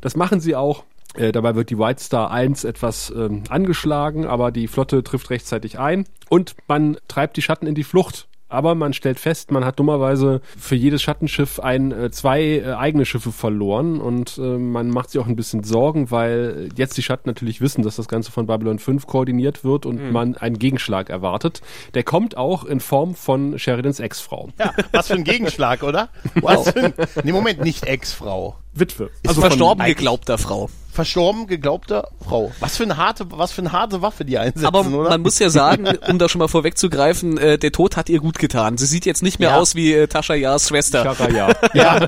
Das 0.00 0.16
machen 0.16 0.40
sie 0.40 0.56
auch. 0.56 0.84
Äh, 1.14 1.32
dabei 1.32 1.54
wird 1.54 1.70
die 1.70 1.78
White 1.78 2.02
Star 2.02 2.30
1 2.30 2.64
etwas 2.64 3.12
ähm, 3.14 3.42
angeschlagen, 3.48 4.26
aber 4.26 4.52
die 4.52 4.68
Flotte 4.68 5.02
trifft 5.02 5.30
rechtzeitig 5.30 5.78
ein 5.78 6.06
und 6.28 6.54
man 6.68 6.98
treibt 7.08 7.36
die 7.36 7.42
Schatten 7.42 7.66
in 7.66 7.74
die 7.74 7.84
Flucht. 7.84 8.28
Aber 8.50 8.74
man 8.74 8.92
stellt 8.92 9.18
fest, 9.18 9.50
man 9.50 9.64
hat 9.64 9.78
dummerweise 9.78 10.40
für 10.58 10.74
jedes 10.74 11.00
Schattenschiff 11.02 11.60
ein, 11.60 11.92
äh, 11.92 12.10
zwei 12.10 12.42
äh, 12.42 12.72
eigene 12.74 13.06
Schiffe 13.06 13.32
verloren 13.32 14.00
und 14.00 14.36
äh, 14.38 14.42
man 14.58 14.90
macht 14.90 15.10
sich 15.10 15.20
auch 15.20 15.26
ein 15.26 15.36
bisschen 15.36 15.62
Sorgen, 15.62 16.10
weil 16.10 16.68
jetzt 16.76 16.96
die 16.96 17.02
Schatten 17.02 17.28
natürlich 17.28 17.60
wissen, 17.60 17.82
dass 17.82 17.96
das 17.96 18.08
Ganze 18.08 18.32
von 18.32 18.46
Babylon 18.46 18.78
5 18.78 19.06
koordiniert 19.06 19.64
wird 19.64 19.86
und 19.86 20.10
man 20.12 20.36
einen 20.36 20.58
Gegenschlag 20.58 21.10
erwartet. 21.10 21.60
Der 21.94 22.02
kommt 22.02 22.36
auch 22.36 22.64
in 22.64 22.80
Form 22.80 23.14
von 23.14 23.58
Sheridans 23.58 24.00
Ex-Frau. 24.00 24.48
Ja, 24.58 24.74
was 24.92 25.06
für 25.08 25.14
ein 25.14 25.24
Gegenschlag, 25.24 25.82
oder? 25.82 26.08
Was 26.42 26.70
für 26.70 26.84
ein, 26.86 26.94
nee, 27.24 27.32
Moment, 27.32 27.60
nicht 27.62 27.84
Ex-Frau. 27.84 28.56
Witwe. 28.74 29.10
Also 29.26 29.40
von- 29.40 29.50
verstorben 29.50 29.84
geglaubter 29.86 30.38
Frau. 30.38 30.68
Verstorben, 31.00 31.46
geglaubter 31.46 32.08
Frau. 32.22 32.52
Was 32.60 32.76
für 32.76 32.82
eine 32.82 32.98
harte, 32.98 33.24
was 33.30 33.52
für 33.52 33.62
eine 33.62 33.72
harte 33.72 34.02
Waffe 34.02 34.26
die 34.26 34.36
einsetzen, 34.36 34.66
Aber 34.66 34.80
oder? 34.86 35.08
man 35.08 35.22
muss 35.22 35.38
ja 35.38 35.48
sagen, 35.48 35.86
um 36.08 36.18
da 36.18 36.28
schon 36.28 36.40
mal 36.40 36.48
vorwegzugreifen, 36.48 37.38
äh, 37.38 37.56
der 37.58 37.72
Tod 37.72 37.96
hat 37.96 38.10
ihr 38.10 38.18
gut 38.20 38.38
getan. 38.38 38.76
Sie 38.76 38.84
sieht 38.84 39.06
jetzt 39.06 39.22
nicht 39.22 39.38
mehr 39.38 39.50
Ja. 39.50 39.56
aus 39.56 39.74
wie 39.74 39.94
äh, 39.94 40.06
Tascha 40.08 40.34
Yars 40.34 40.68
Schwester. 40.68 41.02
Chara, 41.02 41.28
ja. 41.74 42.00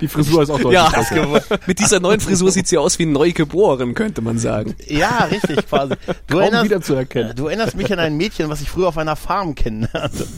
Die 0.00 0.08
Frisur 0.08 0.42
ist 0.42 0.50
auch 0.50 0.56
deutlich 0.60 0.74
Ja, 0.74 0.90
besser. 0.90 1.58
mit 1.66 1.78
dieser 1.78 2.00
neuen 2.00 2.20
Frisur 2.20 2.50
sieht 2.50 2.68
sie 2.68 2.76
aus 2.76 2.98
wie 2.98 3.06
neugeboren, 3.06 3.94
könnte 3.94 4.20
man 4.20 4.38
sagen. 4.38 4.74
ja, 4.86 5.26
richtig, 5.30 5.66
quasi. 5.68 5.94
Du 6.26 6.34
Kaum 6.34 6.40
erinnerst, 6.42 6.64
wiederzuerkennen. 6.66 7.34
du 7.36 7.46
erinnerst 7.46 7.76
mich 7.76 7.90
an 7.92 7.98
ein 7.98 8.16
Mädchen, 8.16 8.48
was 8.50 8.60
ich 8.60 8.68
früher 8.70 8.88
auf 8.88 8.98
einer 8.98 9.16
Farm 9.16 9.54
kennenlernte. 9.54 10.26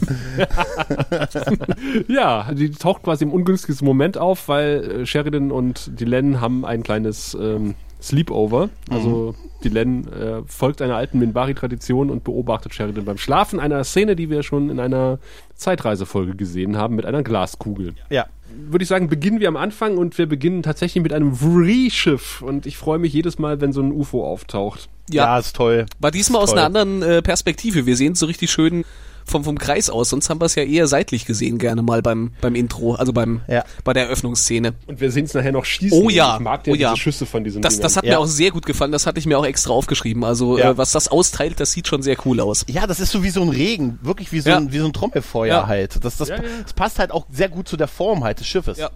Ja, 2.09 2.53
die 2.53 2.71
taucht 2.71 3.03
quasi 3.03 3.25
im 3.25 3.33
ungünstigsten 3.33 3.87
Moment 3.87 4.17
auf, 4.19 4.49
weil 4.49 5.01
äh, 5.03 5.07
Sheridan 5.07 5.51
und 5.51 5.99
Dylan 6.01 6.41
haben 6.41 6.48
ein 6.65 6.83
kleines 6.83 7.37
ähm, 7.41 7.75
Sleepover. 8.01 8.69
Also 8.91 9.35
Dylan 9.65 10.07
äh, 10.13 10.43
folgt 10.47 10.81
einer 10.83 10.97
alten 10.97 11.19
Minbari-Tradition 11.19 12.11
und 12.11 12.23
beobachtet 12.25 12.75
Sheridan 12.75 13.05
beim 13.05 13.19
Schlafen. 13.19 13.59
Einer 13.59 13.83
Szene, 13.85 14.15
die 14.17 14.31
wir 14.31 14.43
schon 14.43 14.71
in 14.71 14.79
einer 14.81 15.19
Zeitreisefolge 15.57 16.37
gesehen 16.37 16.77
haben 16.77 16.95
mit 16.97 17.07
einer 17.07 17.23
Glaskugel. 17.23 17.95
Ja. 18.11 18.27
Würde 18.71 18.83
ich 18.83 18.89
sagen, 18.89 19.09
beginnen 19.09 19.41
wir 19.41 19.49
am 19.49 19.57
Anfang 19.57 19.99
und 19.99 20.17
wir 20.17 20.27
beginnen 20.27 20.63
tatsächlich 20.63 21.03
mit 21.03 21.13
einem 21.13 21.35
Vree-Schiff. 21.35 22.41
Und 22.41 22.67
ich 22.67 22.77
freue 22.79 22.99
mich 22.99 23.13
jedes 23.13 23.39
Mal, 23.39 23.61
wenn 23.61 23.73
so 23.73 23.81
ein 23.83 23.93
UFO 23.93 24.25
auftaucht. 24.25 24.89
Ja, 25.11 25.25
Ja, 25.25 25.39
ist 25.39 25.55
toll. 25.57 25.87
war 25.99 26.11
diesmal 26.11 26.41
aus 26.43 26.51
Toll. 26.51 26.59
einer 26.61 26.67
anderen 26.67 27.03
äh, 27.03 27.21
Perspektive. 27.23 27.85
Wir 27.85 27.97
sehen 27.97 28.13
es 28.13 28.21
so 28.21 28.27
richtig 28.27 28.51
schön 28.51 28.85
vom, 29.31 29.45
vom 29.45 29.59
Kreis 29.59 29.91
aus. 29.91 30.11
Sonst 30.11 30.31
haben 30.31 30.41
wir 30.41 30.47
es 30.47 30.55
ja 30.55 30.63
eher 30.63 30.87
seitlich 30.87 31.25
gesehen, 31.27 31.59
gerne 31.59 31.83
mal 31.83 32.03
beim, 32.03 32.33
beim 32.41 32.55
Intro, 32.55 32.95
also 32.95 33.13
beim, 33.13 33.41
Ja. 33.49 33.65
bei 33.85 33.93
der 33.93 34.05
Eröffnungsszene. 34.05 34.75
Und 34.87 35.01
wir 35.01 35.11
sehen 35.11 35.25
es 35.25 35.35
nachher 35.35 35.53
noch 35.53 35.65
schießen. 35.65 35.99
Oh 36.03 36.09
ja, 36.11 36.37
Ich 36.37 36.41
mag 36.41 36.67
ja 36.67 36.73
oh 36.73 36.77
ja. 36.77 36.91
diese 36.91 37.03
Schüsse 37.03 37.27
von 37.27 37.45
diesen 37.45 37.63
Das, 37.63 37.75
Dingern. 37.75 37.83
das 37.85 37.97
hat 37.97 38.05
Ja. 38.05 38.13
mir 38.13 38.19
auch 38.21 38.27
sehr 38.27 38.51
gut 38.51 38.67
gefallen. 38.67 38.93
Das 38.93 39.07
hatte 39.07 39.19
ich 39.19 39.27
mir 39.27 39.39
auch 39.39 39.47
extra 39.47 39.73
aufgeschrieben. 39.73 40.25
Also 40.25 40.59
Ja. 40.59 40.71
äh, 40.71 40.79
was 40.79 40.93
das 40.93 41.09
austeilt, 41.09 41.61
das 41.61 41.73
sieht 41.73 41.89
schon 41.89 42.03
sehr 42.03 42.17
cool 42.27 42.41
aus. 42.41 42.65
Ja, 42.69 42.87
das 42.87 43.01
ist 43.01 43.13
so 43.13 43.23
wie 43.23 43.31
so 43.31 43.43
ein 43.43 43.49
Regen, 43.49 43.99
wirklich 44.03 44.33
wie 44.33 44.41
so, 44.41 44.51
Ja. 44.51 44.57
ein, 44.57 44.73
wie 44.73 44.79
so 44.79 44.87
ein 44.87 44.93
Trommelfeuer 44.93 45.49
Ja. 45.55 45.67
halt. 45.67 46.05
Das, 46.05 46.17
das, 46.17 46.29
Ja, 46.29 46.37
ja. 46.37 46.43
das 46.63 46.73
passt 46.73 46.99
halt 46.99 47.11
auch 47.13 47.27
sehr 47.31 47.49
gut 47.49 47.69
zu 47.69 47.77
der 47.77 47.89
Form 47.89 48.25
halt 48.25 48.41
des 48.41 48.47
Schiffes. 48.47 48.79
Ja. 48.79 48.91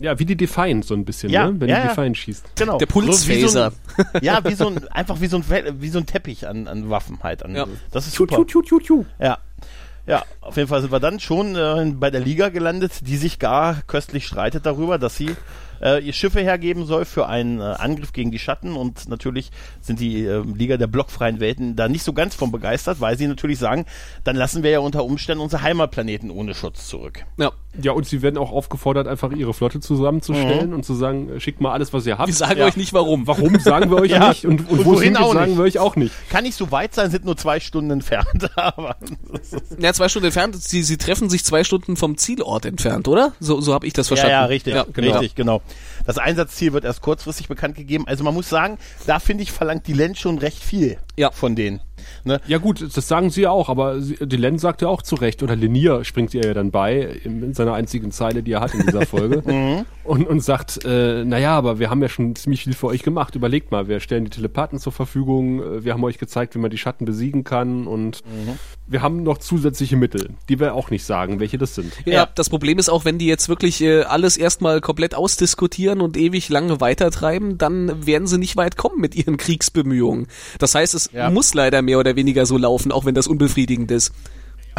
ja, 0.00 0.18
wie 0.18 0.24
die 0.24 0.36
Defiant 0.36 0.84
so 0.84 0.94
ein 0.94 1.04
bisschen, 1.04 1.30
Ja, 1.30 1.46
ne? 1.50 1.60
wenn 1.60 1.68
ja, 1.68 1.76
die 1.76 1.82
ja. 1.82 1.88
Defiant 1.88 2.16
schießt. 2.16 2.44
Genau. 2.56 2.78
Der 2.78 2.86
So 2.88 3.00
wie 3.00 3.06
so 3.06 3.06
Pulsphaser. 3.10 3.72
ein, 3.96 4.04
ja, 4.22 4.44
wie 4.44 4.54
so 4.54 4.68
ein, 4.68 4.86
einfach 4.88 5.20
wie 5.20 5.26
so 5.26 5.38
ein, 5.38 5.44
wie 5.80 5.88
so 5.88 5.98
ein 5.98 6.06
Teppich 6.06 6.46
an, 6.46 6.68
an 6.68 6.88
Waffen 6.90 7.18
halt. 7.22 7.42
An, 7.44 7.54
Ja. 7.56 7.66
Das 7.90 8.06
ist 8.06 8.14
super. 8.14 8.36
tschu, 8.36 8.44
tschu, 8.44 8.62
tschu, 8.62 8.80
tschu. 8.80 9.04
Ja. 9.20 9.38
Ja, 10.08 10.24
auf 10.40 10.56
jeden 10.56 10.70
Fall 10.70 10.80
sind 10.80 10.90
wir 10.90 11.00
dann 11.00 11.20
schon 11.20 11.54
äh, 11.54 11.92
bei 11.94 12.10
der 12.10 12.20
Liga 12.22 12.48
gelandet, 12.48 13.06
die 13.06 13.18
sich 13.18 13.38
gar 13.38 13.82
köstlich 13.82 14.26
streitet 14.26 14.64
darüber, 14.64 14.98
dass 14.98 15.16
sie 15.18 15.36
äh, 15.82 16.02
ihr 16.04 16.12
Schiffe 16.12 16.40
hergeben 16.40 16.86
soll 16.86 17.04
für 17.04 17.26
einen 17.28 17.60
äh, 17.60 17.62
Angriff 17.64 18.12
gegen 18.12 18.30
die 18.30 18.38
Schatten 18.38 18.74
und 18.76 19.08
natürlich 19.08 19.50
sind 19.80 20.00
die 20.00 20.24
äh, 20.24 20.42
Liga 20.54 20.76
der 20.76 20.86
blockfreien 20.86 21.40
Welten 21.40 21.76
da 21.76 21.88
nicht 21.88 22.02
so 22.02 22.12
ganz 22.12 22.34
von 22.34 22.50
begeistert, 22.52 23.00
weil 23.00 23.16
sie 23.18 23.26
natürlich 23.26 23.58
sagen, 23.58 23.84
dann 24.24 24.36
lassen 24.36 24.62
wir 24.62 24.70
ja 24.70 24.80
unter 24.80 25.04
Umständen 25.04 25.42
unsere 25.42 25.62
Heimatplaneten 25.62 26.30
ohne 26.30 26.54
Schutz 26.54 26.88
zurück. 26.88 27.24
Ja. 27.38 27.52
Ja, 27.80 27.92
und 27.92 28.06
sie 28.06 28.22
werden 28.22 28.38
auch 28.38 28.50
aufgefordert, 28.50 29.06
einfach 29.06 29.30
ihre 29.30 29.54
Flotte 29.54 29.78
zusammenzustellen 29.78 30.74
und 30.74 30.84
zu 30.84 30.94
sagen, 30.94 31.28
äh, 31.30 31.38
schickt 31.40 31.60
mal 31.60 31.72
alles, 31.72 31.92
was 31.92 32.06
ihr 32.06 32.18
habt. 32.18 32.26
Wir 32.26 32.34
sagen 32.34 32.58
Ja. 32.58 32.66
euch 32.66 32.76
nicht 32.76 32.92
warum. 32.92 33.26
Warum 33.28 33.56
sagen 33.60 33.90
wir 33.90 33.98
euch 33.98 34.10
Ja. 34.18 34.30
nicht 34.30 34.46
und, 34.46 34.60
und, 34.68 34.70
Und 34.80 34.84
wo 34.84 34.92
wohin 34.94 35.16
auch 35.16 35.32
sagen 35.34 35.50
nicht. 35.52 35.58
wir 35.58 35.64
euch 35.64 35.78
auch 35.78 35.94
nicht. 35.94 36.12
Kann 36.30 36.42
nicht 36.44 36.56
so 36.56 36.72
weit 36.72 36.94
sein, 36.94 37.10
sind 37.10 37.24
nur 37.24 37.36
zwei 37.36 37.60
Stunden 37.60 37.90
entfernt, 37.92 38.50
aber 38.56 38.96
Ja, 39.78 39.92
zwei 39.92 40.08
Stunden 40.08 40.26
entfernt. 40.26 40.56
Sie, 40.60 40.82
sie 40.82 40.96
treffen 40.96 41.30
sich 41.30 41.44
zwei 41.44 41.62
Stunden 41.62 41.96
vom 41.96 42.16
Zielort 42.16 42.64
entfernt, 42.64 43.06
oder? 43.06 43.32
So, 43.38 43.60
so 43.60 43.74
habe 43.74 43.86
ich 43.86 43.92
das 43.92 44.08
verstanden. 44.08 44.32
Ja, 44.32 44.40
ja, 44.40 44.46
richtig, 44.46 44.74
genau. 44.92 45.12
richtig, 45.12 45.34
genau. 45.36 45.62
Das 46.06 46.18
Einsatzziel 46.18 46.72
wird 46.72 46.84
erst 46.84 47.00
kurzfristig 47.00 47.48
bekannt 47.48 47.76
gegeben. 47.76 48.06
Also 48.06 48.24
man 48.24 48.34
muss 48.34 48.48
sagen, 48.48 48.78
da 49.06 49.18
finde 49.18 49.42
ich 49.42 49.52
verlangt 49.52 49.86
die 49.86 49.92
Len 49.92 50.14
schon 50.14 50.38
recht 50.38 50.62
viel 50.62 50.98
Ja. 51.18 51.30
von 51.30 51.54
denen. 51.56 51.80
Ne? 52.24 52.40
Ja 52.46 52.58
gut, 52.58 52.96
das 52.96 53.08
sagen 53.08 53.30
sie 53.30 53.42
ja 53.42 53.50
auch, 53.50 53.68
aber 53.68 53.96
Dylan 53.98 54.58
sagt 54.58 54.82
ja 54.82 54.88
auch 54.88 55.02
zu 55.02 55.16
Recht, 55.16 55.42
oder 55.42 55.56
Lenier 55.56 56.04
springt 56.04 56.32
ihr 56.32 56.42
ja 56.44 56.54
dann 56.54 56.70
bei, 56.70 57.00
in, 57.24 57.42
in 57.42 57.54
seiner 57.54 57.74
einzigen 57.74 58.12
Zeile, 58.12 58.42
die 58.42 58.52
er 58.52 58.60
hat 58.60 58.72
in 58.74 58.86
dieser 58.86 59.04
Folge, 59.06 59.84
und, 60.04 60.26
und 60.26 60.40
sagt, 60.40 60.84
äh, 60.84 61.24
naja, 61.24 61.56
aber 61.56 61.78
wir 61.80 61.90
haben 61.90 62.00
ja 62.00 62.08
schon 62.08 62.34
ziemlich 62.36 62.64
viel 62.64 62.72
für 62.72 62.86
euch 62.86 63.02
gemacht, 63.02 63.34
überlegt 63.34 63.70
mal, 63.72 63.88
wir 63.88 64.00
stellen 64.00 64.24
die 64.24 64.30
Telepathen 64.30 64.78
zur 64.78 64.92
Verfügung, 64.92 65.60
äh, 65.60 65.84
wir 65.84 65.92
haben 65.92 66.04
euch 66.04 66.18
gezeigt, 66.18 66.54
wie 66.54 66.60
man 66.60 66.70
die 66.70 66.78
Schatten 66.78 67.04
besiegen 67.04 67.44
kann 67.44 67.86
und 67.86 68.22
wir 68.86 69.02
haben 69.02 69.22
noch 69.22 69.38
zusätzliche 69.38 69.96
Mittel, 69.96 70.30
die 70.48 70.60
wir 70.60 70.74
auch 70.74 70.90
nicht 70.90 71.04
sagen, 71.04 71.40
welche 71.40 71.58
das 71.58 71.74
sind. 71.74 71.92
Ja, 72.06 72.12
Ja. 72.14 72.28
das 72.34 72.48
Problem 72.48 72.78
ist 72.78 72.88
auch, 72.88 73.04
wenn 73.04 73.18
die 73.18 73.26
jetzt 73.26 73.48
wirklich 73.48 73.82
äh, 73.82 74.02
alles 74.02 74.36
erstmal 74.36 74.80
komplett 74.80 75.14
ausdiskutieren 75.14 76.00
und 76.00 76.16
ewig 76.16 76.48
lange 76.48 76.80
weitertreiben, 76.80 77.58
dann 77.58 78.06
werden 78.06 78.26
sie 78.26 78.38
nicht 78.38 78.56
weit 78.56 78.76
kommen 78.76 79.00
mit 79.00 79.14
ihren 79.14 79.36
Kriegsbemühungen. 79.36 80.26
Das 80.58 80.74
heißt, 80.74 80.94
es 80.94 81.07
Ja. 81.12 81.30
muss 81.30 81.54
leider 81.54 81.82
mehr 81.82 81.98
oder 81.98 82.16
weniger 82.16 82.46
so 82.46 82.58
laufen, 82.58 82.92
auch 82.92 83.04
wenn 83.04 83.14
das 83.14 83.26
unbefriedigend 83.26 83.90
ist. 83.90 84.12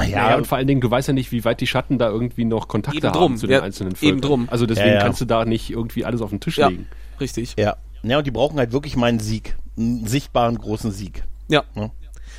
Ja, 0.07 0.35
und 0.37 0.47
vor 0.47 0.57
allen 0.57 0.67
Dingen, 0.67 0.79
du 0.79 0.89
weißt 0.89 1.09
ja 1.09 1.13
nicht, 1.13 1.31
wie 1.33 1.43
weit 1.43 1.59
die 1.59 1.67
Schatten 1.67 1.97
da 1.97 2.07
irgendwie 2.09 2.45
noch 2.45 2.69
Kontakte 2.69 2.99
Eben 2.99 3.07
haben 3.07 3.13
drum, 3.17 3.37
zu 3.37 3.47
den 3.47 3.55
ja, 3.57 3.63
einzelnen 3.63 3.91
eben 3.91 3.97
Völkern. 3.97 4.21
drum. 4.21 4.47
Also 4.49 4.65
deswegen 4.65 4.87
Ja, 4.89 4.93
ja. 4.95 5.01
kannst 5.01 5.19
du 5.19 5.25
da 5.25 5.43
nicht 5.43 5.69
irgendwie 5.71 6.05
alles 6.05 6.21
auf 6.21 6.29
den 6.29 6.39
Tisch 6.39 6.57
Ja, 6.57 6.69
legen. 6.69 6.87
richtig. 7.19 7.55
Ja. 7.57 7.75
Ja, 8.03 8.17
und 8.19 8.25
die 8.25 8.31
brauchen 8.31 8.57
halt 8.59 8.71
wirklich 8.71 8.95
mal 8.95 9.07
einen 9.07 9.19
Sieg. 9.19 9.57
Einen 9.77 10.05
sichtbaren 10.07 10.57
großen 10.57 10.91
Sieg. 10.91 11.23
Ja. 11.49 11.63
Ja. 11.75 11.91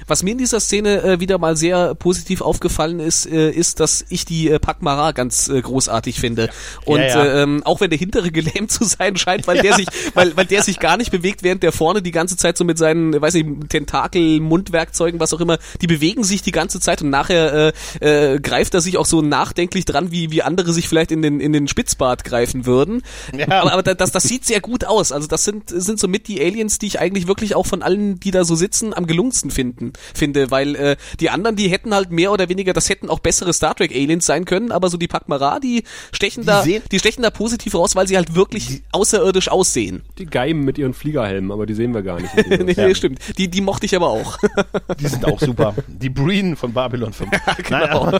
Was 0.07 0.23
mir 0.23 0.33
in 0.33 0.38
dieser 0.38 0.61
Szene 0.61 1.02
äh, 1.02 1.21
wieder 1.21 1.38
mal 1.38 1.57
sehr 1.57 1.95
positiv 1.95 2.40
aufgefallen 2.40 3.00
ist, 3.00 3.26
äh, 3.26 3.50
ist, 3.50 3.80
dass 3.80 4.04
ich 4.09 4.25
die 4.25 4.50
äh, 4.50 4.59
Pakmara 4.59 5.12
ganz 5.12 5.49
äh, 5.49 5.61
großartig 5.61 6.19
finde. 6.21 6.50
Und 6.85 7.00
Ja, 7.00 7.07
ja. 7.07 7.25
Äh, 7.25 7.42
ähm, 7.42 7.62
auch 7.64 7.80
wenn 7.80 7.90
der 7.90 7.99
hintere 7.99 8.30
gelähmt 8.33 8.71
zu 8.71 8.85
sein 8.85 9.16
scheint, 9.16 9.47
weil 9.47 9.61
der 9.61 9.75
sich, 9.75 9.87
weil, 10.14 10.37
weil 10.37 10.47
der 10.47 10.62
sich 10.62 10.78
gar 10.78 10.97
nicht 10.97 11.11
bewegt, 11.11 11.42
während 11.42 11.62
der 11.62 11.73
vorne 11.73 12.02
die 12.02 12.11
ganze 12.11 12.37
Zeit 12.37 12.57
so 12.57 12.64
mit 12.64 12.78
seinen, 12.78 13.21
weiß 13.21 13.35
ich, 13.35 13.47
Tentakel, 13.69 14.40
Mundwerkzeugen, 14.40 15.21
was 15.21 15.33
auch 15.33 15.40
immer, 15.40 15.59
die 15.80 15.87
bewegen 15.87 16.25
sich 16.25 16.42
die 16.42 16.52
ganze 16.52 16.80
Zeit 16.80 17.02
und 17.02 17.11
nachher 17.11 17.73
äh, 18.00 18.35
äh, 18.35 18.40
greift 18.40 18.75
er 18.75 18.80
sich 18.80 18.97
auch 18.97 19.07
so 19.07 19.23
nachdenklich 19.23 19.85
dran, 19.85 20.11
wie 20.11 20.30
wie 20.30 20.42
andere 20.42 20.73
sich 20.73 20.88
vielleicht 20.88 21.12
in 21.12 21.23
den 21.23 21.40
in 21.40 21.52
den 21.52 21.69
Spitzbart 21.69 22.25
greifen 22.25 22.66
würden. 22.66 23.02
Ja. 23.37 23.49
Aber, 23.61 23.73
aber 23.73 23.83
das, 23.83 24.12
das 24.12 24.23
sieht 24.25 24.45
sehr 24.45 24.61
gut 24.61 24.85
aus. 24.85 25.12
Also 25.12 25.26
das 25.26 25.45
sind 25.45 25.71
sind 25.71 25.99
so 25.99 26.09
mit 26.09 26.28
die 26.28 26.40
Aliens, 26.40 26.78
die 26.78 26.87
ich 26.87 27.00
eigentlich 27.00 27.26
wirklich 27.26 27.54
auch 27.54 27.66
von 27.66 27.83
allen, 27.83 28.21
die 28.21 28.30
da 28.30 28.45
so 28.45 28.54
sitzen, 28.54 28.95
am 28.95 29.07
gelungensten 29.07 29.50
finden 29.50 29.90
finde, 30.15 30.51
weil 30.51 30.75
äh, 30.77 30.97
die 31.21 31.31
anderen, 31.31 31.57
die 31.57 31.69
hätten 31.69 31.95
halt 31.95 32.11
mehr 32.11 32.33
oder 32.33 32.49
weniger, 32.49 32.73
das 32.73 32.89
hätten 32.89 33.09
auch 33.09 33.19
bessere 33.21 33.53
Star 33.53 33.75
Trek 33.75 33.93
Aliens 33.93 34.27
sein 34.27 34.45
können, 34.45 34.73
aber 34.73 34.89
so 34.91 34.97
die 34.97 35.09
Pakmara, 35.09 35.61
die 35.61 35.85
stechen 36.13 36.43
Die 36.43 36.47
da, 36.47 36.63
sehen- 36.63 36.83
die 36.91 36.99
stechen 36.99 37.23
da 37.23 37.31
positiv 37.31 37.75
raus, 37.75 37.97
weil 37.97 38.07
sie 38.09 38.17
halt 38.17 38.35
wirklich 38.35 38.83
außerirdisch 38.93 39.49
aussehen. 39.49 40.03
Die 40.19 40.27
Geimen 40.27 40.65
mit 40.65 40.79
ihren 40.79 40.95
Fliegerhelmen, 40.95 41.51
aber 41.53 41.67
die 41.67 41.75
sehen 41.75 41.95
wir 41.95 42.03
gar 42.03 42.21
nicht. 42.21 42.35
nee, 42.49 42.75
nee, 42.77 42.95
stimmt. 42.95 43.19
Die, 43.39 43.49
die 43.49 43.61
mochte 43.61 43.87
ich 43.87 43.95
aber 43.97 44.09
auch. 44.09 44.39
Die 45.01 45.07
sind 45.07 45.25
auch 45.25 45.41
super. 45.41 45.75
Die 45.89 46.11
Breen 46.11 46.57
von 46.57 46.73
Babylon 46.73 47.13
5. 47.13 47.31
genau. 47.69 48.11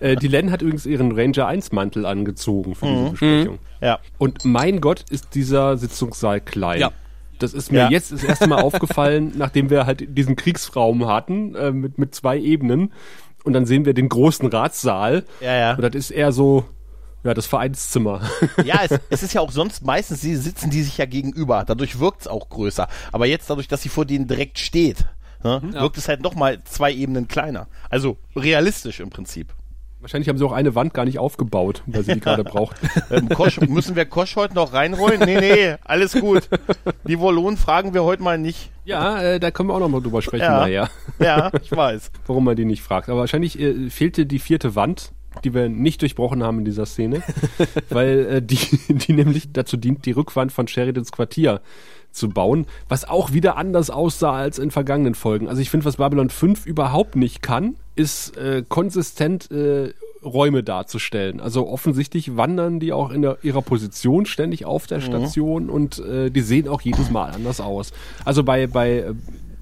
Äh, 0.00 0.16
die 0.16 0.28
Len 0.28 0.50
hat 0.50 0.62
übrigens 0.62 0.86
ihren 0.86 1.12
Ranger 1.12 1.46
1 1.46 1.72
Mantel 1.72 2.06
angezogen 2.06 2.74
für 2.74 2.86
Mhm. 2.86 2.96
diese 2.98 3.10
Besprechung. 3.10 3.58
Ja. 3.80 3.98
Und 4.18 4.44
mein 4.44 4.80
Gott, 4.80 5.04
ist 5.10 5.34
dieser 5.34 5.76
Sitzungssaal 5.76 6.40
klein. 6.40 6.80
Ja. 6.80 6.90
Das 7.38 7.54
ist 7.54 7.70
mir 7.72 7.78
Ja. 7.78 7.90
jetzt 7.90 8.12
das 8.12 8.24
erste 8.24 8.46
Mal 8.46 8.60
aufgefallen, 8.62 9.32
nachdem 9.36 9.70
wir 9.70 9.86
halt 9.86 10.16
diesen 10.16 10.36
Kriegsraum 10.36 11.06
hatten, 11.06 11.54
äh, 11.54 11.70
mit, 11.72 11.98
mit 11.98 12.14
zwei 12.14 12.38
Ebenen. 12.38 12.92
Und 13.44 13.52
dann 13.52 13.66
sehen 13.66 13.84
wir 13.84 13.94
den 13.94 14.08
großen 14.08 14.48
Ratssaal. 14.48 15.24
Ja, 15.40 15.56
ja. 15.56 15.74
Und 15.74 15.82
das 15.82 15.94
ist 15.94 16.10
eher 16.10 16.32
so, 16.32 16.64
ja, 17.24 17.34
das 17.34 17.46
Vereinszimmer. 17.46 18.20
Ja, 18.64 18.80
es, 18.84 18.98
es 19.10 19.22
ist 19.22 19.32
ja 19.34 19.40
auch 19.40 19.52
sonst 19.52 19.84
meistens, 19.84 20.20
sie 20.20 20.36
sitzen 20.36 20.70
die 20.70 20.82
sich 20.82 20.98
ja 20.98 21.06
gegenüber. 21.06 21.64
Dadurch 21.66 21.98
wirkt 22.00 22.22
es 22.22 22.28
auch 22.28 22.48
größer. 22.48 22.88
Aber 23.12 23.26
jetzt 23.26 23.48
dadurch, 23.48 23.68
dass 23.68 23.82
sie 23.82 23.88
vor 23.88 24.04
denen 24.04 24.26
direkt 24.26 24.58
steht, 24.58 25.06
ne, 25.44 25.62
wirkt 25.72 25.96
es 25.98 26.08
halt 26.08 26.20
nochmal 26.22 26.62
zwei 26.64 26.92
Ebenen 26.92 27.28
kleiner. 27.28 27.68
Also 27.88 28.18
realistisch 28.36 29.00
im 29.00 29.10
Prinzip. 29.10 29.54
Wahrscheinlich 30.00 30.28
haben 30.28 30.38
sie 30.38 30.44
auch 30.44 30.52
eine 30.52 30.74
Wand 30.76 30.94
gar 30.94 31.04
nicht 31.04 31.18
aufgebaut, 31.18 31.82
weil 31.86 32.04
sie 32.04 32.14
die 32.14 32.20
gerade 32.20 32.44
braucht. 32.44 32.76
Ähm, 33.10 33.28
Kosch, 33.28 33.60
müssen 33.60 33.96
wir 33.96 34.04
Kosch 34.06 34.36
heute 34.36 34.54
noch 34.54 34.72
reinrollen? 34.72 35.20
Nee, 35.20 35.40
nee, 35.40 35.74
alles 35.84 36.12
gut. 36.12 36.48
Die 37.06 37.18
Wollonen 37.18 37.56
fragen 37.56 37.94
wir 37.94 38.04
heute 38.04 38.22
mal 38.22 38.38
nicht. 38.38 38.70
Ja, 38.84 39.20
äh, 39.20 39.40
da 39.40 39.50
können 39.50 39.68
wir 39.68 39.74
auch 39.74 39.80
noch 39.80 39.88
mal 39.88 40.00
drüber 40.00 40.22
sprechen 40.22 40.44
Ja. 40.44 40.60
nachher, 40.60 40.90
Ja, 41.18 41.50
ich 41.62 41.72
weiß. 41.72 42.12
warum 42.26 42.44
man 42.44 42.54
die 42.56 42.64
nicht 42.64 42.82
fragt. 42.82 43.08
Aber 43.08 43.18
wahrscheinlich 43.20 43.58
äh, 43.58 43.90
fehlte 43.90 44.24
die 44.24 44.38
vierte 44.38 44.74
Wand, 44.76 45.12
die 45.44 45.54
wir 45.54 45.68
nicht 45.68 46.02
durchbrochen 46.02 46.42
haben 46.42 46.58
in 46.58 46.64
dieser 46.64 46.86
Szene, 46.86 47.22
weil 47.90 48.26
äh, 48.26 48.42
die, 48.42 48.58
die 48.88 49.12
nämlich 49.12 49.52
dazu 49.52 49.76
dient, 49.76 50.06
die 50.06 50.12
Rückwand 50.12 50.52
von 50.52 50.68
Sheridans 50.68 51.12
Quartier 51.12 51.60
zu 52.10 52.30
bauen, 52.30 52.66
was 52.88 53.08
auch 53.08 53.32
wieder 53.32 53.56
anders 53.56 53.90
aussah 53.90 54.32
als 54.32 54.58
in 54.58 54.70
vergangenen 54.70 55.14
Folgen. 55.14 55.48
Also 55.48 55.60
ich 55.60 55.70
finde, 55.70 55.86
was 55.86 55.96
Babylon 55.96 56.30
5 56.30 56.66
überhaupt 56.66 57.16
nicht 57.16 57.42
kann, 57.42 57.76
ist 57.96 58.36
äh, 58.36 58.64
konsistent 58.68 59.50
äh, 59.50 59.92
Räume 60.24 60.62
darzustellen. 60.62 61.40
Also 61.40 61.68
offensichtlich 61.68 62.36
wandern 62.36 62.80
die 62.80 62.92
auch 62.92 63.10
in 63.10 63.22
der, 63.22 63.38
ihrer 63.42 63.62
Position 63.62 64.26
ständig 64.26 64.64
auf 64.64 64.86
der 64.86 65.00
Station 65.00 65.70
und 65.70 65.98
äh, 66.00 66.30
die 66.30 66.40
sehen 66.40 66.68
auch 66.68 66.80
jedes 66.80 67.10
Mal 67.10 67.30
anders 67.30 67.60
aus. 67.60 67.92
Also 68.24 68.42
bei, 68.42 68.66
bei, 68.66 68.98
äh, 68.98 69.14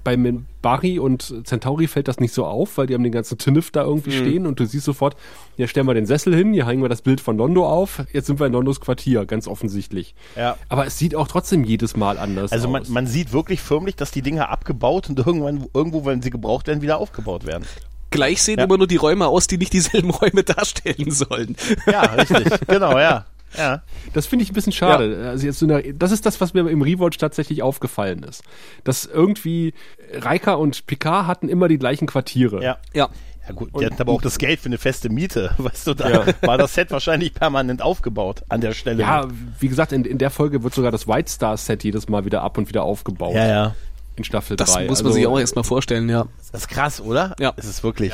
bei 0.07 0.15
Minbari 0.15 0.99
und 0.99 1.45
Centauri 1.45 1.85
fällt 1.87 2.07
das 2.07 2.21
nicht 2.21 2.33
so 2.33 2.45
auf, 2.45 2.77
weil 2.77 2.87
die 2.87 2.93
haben 2.93 3.03
den 3.03 3.11
ganzen 3.11 3.37
Tinnif 3.37 3.71
da 3.71 3.83
irgendwie 3.83 4.13
stehen 4.13 4.45
und 4.47 4.57
du 4.57 4.65
siehst 4.65 4.85
sofort, 4.85 5.17
hier 5.57 5.67
stellen 5.67 5.85
wir 5.85 5.95
den 5.95 6.05
Sessel 6.05 6.33
hin, 6.33 6.53
hier 6.53 6.65
hängen 6.65 6.81
wir 6.81 6.87
das 6.87 7.01
Bild 7.01 7.19
von 7.19 7.35
Londo 7.37 7.67
auf, 7.67 8.03
jetzt 8.13 8.27
sind 8.27 8.39
wir 8.39 8.47
in 8.47 8.53
Londos 8.53 8.79
Quartier, 8.79 9.25
ganz 9.25 9.49
offensichtlich. 9.49 10.15
Ja. 10.37 10.55
Aber 10.69 10.85
es 10.87 10.97
sieht 10.97 11.13
auch 11.13 11.27
trotzdem 11.27 11.65
jedes 11.65 11.97
Mal 11.97 12.17
anders 12.17 12.53
Also 12.53 12.69
man, 12.69 12.83
aus. 12.83 12.87
man 12.87 13.05
sieht 13.05 13.33
wirklich 13.33 13.59
förmlich, 13.61 13.97
dass 13.97 14.11
die 14.11 14.21
Dinge 14.21 14.47
abgebaut 14.47 15.09
und 15.09 15.19
irgendwann, 15.19 15.65
irgendwo, 15.73 16.05
wenn 16.05 16.21
sie 16.21 16.29
gebraucht 16.29 16.67
werden, 16.67 16.81
wieder 16.81 16.99
aufgebaut 16.99 17.45
werden. 17.45 17.65
Gleich 18.09 18.41
sehen 18.41 18.59
Ja. 18.59 18.63
immer 18.63 18.77
nur 18.77 18.87
die 18.87 18.95
Räume 18.95 19.27
aus, 19.27 19.47
die 19.47 19.57
nicht 19.57 19.73
dieselben 19.73 20.11
Räume 20.11 20.43
darstellen 20.45 21.11
sollen. 21.11 21.57
Ja, 21.85 22.03
richtig. 22.03 22.47
genau, 22.67 22.97
ja. 22.97 23.25
Ja. 23.57 23.83
Das 24.13 24.25
finde 24.25 24.43
ich 24.43 24.51
ein 24.51 24.53
bisschen 24.53 24.73
schade. 24.73 25.25
Also 25.29 25.45
jetzt 25.45 25.59
so 25.59 25.65
eine, 25.65 25.93
das 25.93 26.11
ist 26.11 26.25
das, 26.25 26.41
was 26.41 26.53
mir 26.53 26.67
im 26.69 26.81
Rewatch 26.81 27.17
tatsächlich 27.17 27.61
aufgefallen 27.63 28.23
ist. 28.23 28.43
Dass 28.83 29.05
irgendwie 29.05 29.73
Reika 30.13 30.53
und 30.55 30.85
Picard 30.87 31.27
hatten 31.27 31.47
immer 31.49 31.67
die 31.67 31.77
gleichen 31.77 32.07
Quartiere. 32.07 32.63
Ja. 32.63 32.77
Ja. 32.93 33.09
Ja 33.47 33.53
gut, 33.53 33.69
die 33.79 33.85
hatten 33.85 34.01
aber 34.01 34.11
auch 34.11 34.21
das 34.21 34.39
Geld 34.39 34.59
für 34.59 34.65
eine 34.65 34.77
feste 34.77 35.07
Miete. 35.09 35.51
Weißt 35.57 35.87
du, 35.87 35.93
da 35.93 36.09
Ja. 36.09 36.25
war 36.41 36.57
das 36.57 36.73
Set 36.73 36.91
wahrscheinlich 36.91 37.33
permanent 37.33 37.81
aufgebaut 37.81 38.43
an 38.49 38.59
der 38.59 38.73
Stelle. 38.73 39.01
Ja, 39.01 39.25
wie 39.59 39.69
gesagt, 39.69 39.93
in, 39.93 40.03
in 40.03 40.17
der 40.17 40.31
Folge 40.31 40.63
wird 40.63 40.73
sogar 40.73 40.91
das 40.91 41.07
White 41.07 41.31
Star 41.31 41.55
Set 41.55 41.85
jedes 41.85 42.09
Mal 42.09 42.25
wieder 42.25 42.41
ab 42.41 42.57
und 42.57 42.67
wieder 42.67 42.83
aufgebaut. 42.83 43.35
ja, 43.35 43.47
ja. 43.47 43.75
In 44.17 44.23
Staffel 44.23 44.57
Das 44.57 44.73
3. 44.73 44.87
muss 44.87 44.99
man 44.99 45.07
also, 45.07 45.15
sich 45.17 45.27
auch 45.27 45.39
erstmal 45.39 45.63
vorstellen, 45.63 46.09
ja. 46.09 46.25
Das 46.51 46.61
ist 46.63 46.67
krass, 46.69 46.99
oder? 46.99 47.35
Ja. 47.39 47.53
Es 47.55 47.65
ist 47.65 47.83
wirklich. 47.83 48.11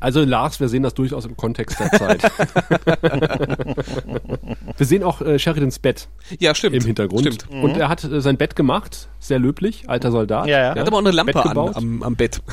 Also 0.00 0.22
Lars, 0.24 0.60
wir 0.60 0.68
sehen 0.68 0.82
das 0.84 0.94
durchaus 0.94 1.24
im 1.24 1.36
Kontext 1.36 1.80
der 1.80 1.90
Zeit. 1.92 2.22
wir 4.76 4.86
sehen 4.86 5.02
auch 5.02 5.20
äh, 5.20 5.38
Sheridans 5.38 5.78
Bett 5.78 6.08
Ja, 6.38 6.54
stimmt. 6.54 6.76
im 6.76 6.84
Hintergrund. 6.84 7.22
Stimmt. 7.34 7.48
Und 7.62 7.76
er 7.76 7.88
hat 7.88 8.04
äh, 8.04 8.20
sein 8.20 8.36
Bett 8.36 8.54
gemacht, 8.56 9.08
sehr 9.18 9.38
löblich, 9.38 9.88
alter 9.88 10.10
Soldat. 10.12 10.46
Ja, 10.46 10.58
ja. 10.58 10.72
Er 10.74 10.80
hat 10.80 10.86
aber 10.86 10.96
auch 10.96 11.00
eine 11.00 11.10
Lampe 11.10 11.32
Bett 11.32 11.42
an, 11.42 11.48
gebaut. 11.48 11.76
am, 11.76 12.02
am 12.02 12.16
Bett. 12.16 12.40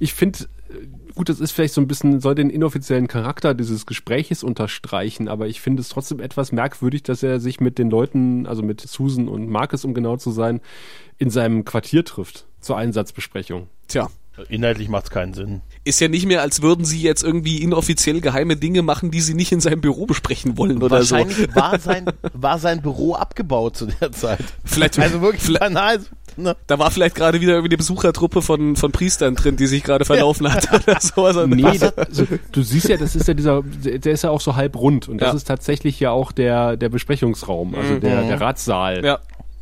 Ich 0.00 0.14
finde, 0.14 0.44
äh, 0.70 1.12
gut, 1.16 1.28
das 1.28 1.40
ist 1.40 1.50
vielleicht 1.50 1.74
so 1.74 1.80
ein 1.80 1.88
bisschen, 1.88 2.20
soll 2.20 2.36
den 2.36 2.50
inoffiziellen 2.50 3.08
Charakter 3.08 3.52
dieses 3.52 3.84
Gespräches 3.84 4.44
unterstreichen, 4.44 5.26
aber 5.26 5.48
ich 5.48 5.60
finde 5.60 5.80
es 5.80 5.88
trotzdem 5.88 6.20
etwas 6.20 6.52
merkwürdig, 6.52 7.02
dass 7.02 7.24
er 7.24 7.40
sich 7.40 7.60
mit 7.60 7.78
den 7.78 7.90
Leuten, 7.90 8.46
also 8.46 8.62
mit 8.62 8.80
Susan 8.80 9.26
und 9.28 9.48
Marcus, 9.48 9.84
um 9.84 9.92
genau 9.94 10.16
zu 10.16 10.30
sein, 10.30 10.60
in 11.18 11.30
seinem 11.30 11.64
Quartier 11.64 12.04
trifft 12.04 12.46
zur 12.60 12.76
Einsatzbesprechung. 12.76 13.66
Tja. 13.88 14.08
Inhaltlich 14.48 14.88
macht 14.88 15.04
es 15.04 15.10
keinen 15.10 15.34
Sinn. 15.34 15.60
Ist 15.84 16.00
ja 16.00 16.08
nicht 16.08 16.26
mehr, 16.26 16.42
als 16.42 16.62
würden 16.62 16.84
sie 16.84 17.00
jetzt 17.00 17.22
irgendwie 17.22 17.62
inoffiziell 17.62 18.20
geheime 18.20 18.56
Dinge 18.56 18.82
machen, 18.82 19.10
die 19.10 19.20
sie 19.20 19.34
nicht 19.34 19.52
in 19.52 19.60
seinem 19.60 19.80
Büro 19.80 20.06
besprechen 20.06 20.56
wollen 20.58 20.82
oder 20.82 21.02
so. 21.02 21.16
Wahrscheinlich 21.16 21.48
war 21.54 21.78
sein, 21.78 22.06
war 22.32 22.58
sein 22.58 22.82
Büro 22.82 23.14
abgebaut 23.14 23.76
zu 23.76 23.86
der 23.86 24.12
Zeit. 24.12 24.44
Vielleicht, 24.64 24.98
Also 24.98 25.20
wirklich 25.20 25.42
vielleicht, 25.42 25.60
banal. 25.60 26.00
Ne? 26.36 26.56
Da 26.68 26.78
war 26.78 26.90
vielleicht 26.90 27.16
gerade 27.16 27.40
wieder 27.40 27.54
irgendwie 27.54 27.70
eine 27.70 27.78
Besuchertruppe 27.78 28.42
von, 28.42 28.76
von 28.76 28.92
Priestern 28.92 29.34
drin, 29.34 29.56
die 29.56 29.66
sich 29.66 29.82
gerade 29.82 30.04
verlaufen 30.04 30.52
hat 30.52 30.68
oder 30.88 31.00
so. 31.00 31.24
Also, 31.24 31.46
Nee, 31.46 31.78
das, 31.78 31.96
also, 31.98 32.26
du 32.52 32.62
siehst 32.62 32.88
ja, 32.88 32.96
das 32.96 33.16
ist 33.16 33.26
ja 33.26 33.34
dieser, 33.34 33.62
der 33.62 34.12
ist 34.12 34.22
ja 34.22 34.30
auch 34.30 34.40
so 34.40 34.54
halb 34.54 34.76
rund 34.76 35.08
und 35.08 35.20
das 35.20 35.30
Ja. 35.30 35.34
ist 35.34 35.44
tatsächlich 35.48 35.98
ja 35.98 36.10
auch 36.12 36.30
der, 36.30 36.76
der 36.76 36.90
Besprechungsraum, 36.90 37.74
also 37.74 37.98
der, 37.98 38.22
der 38.22 38.40
Ratssaal. 38.40 39.04
ja. 39.04 39.18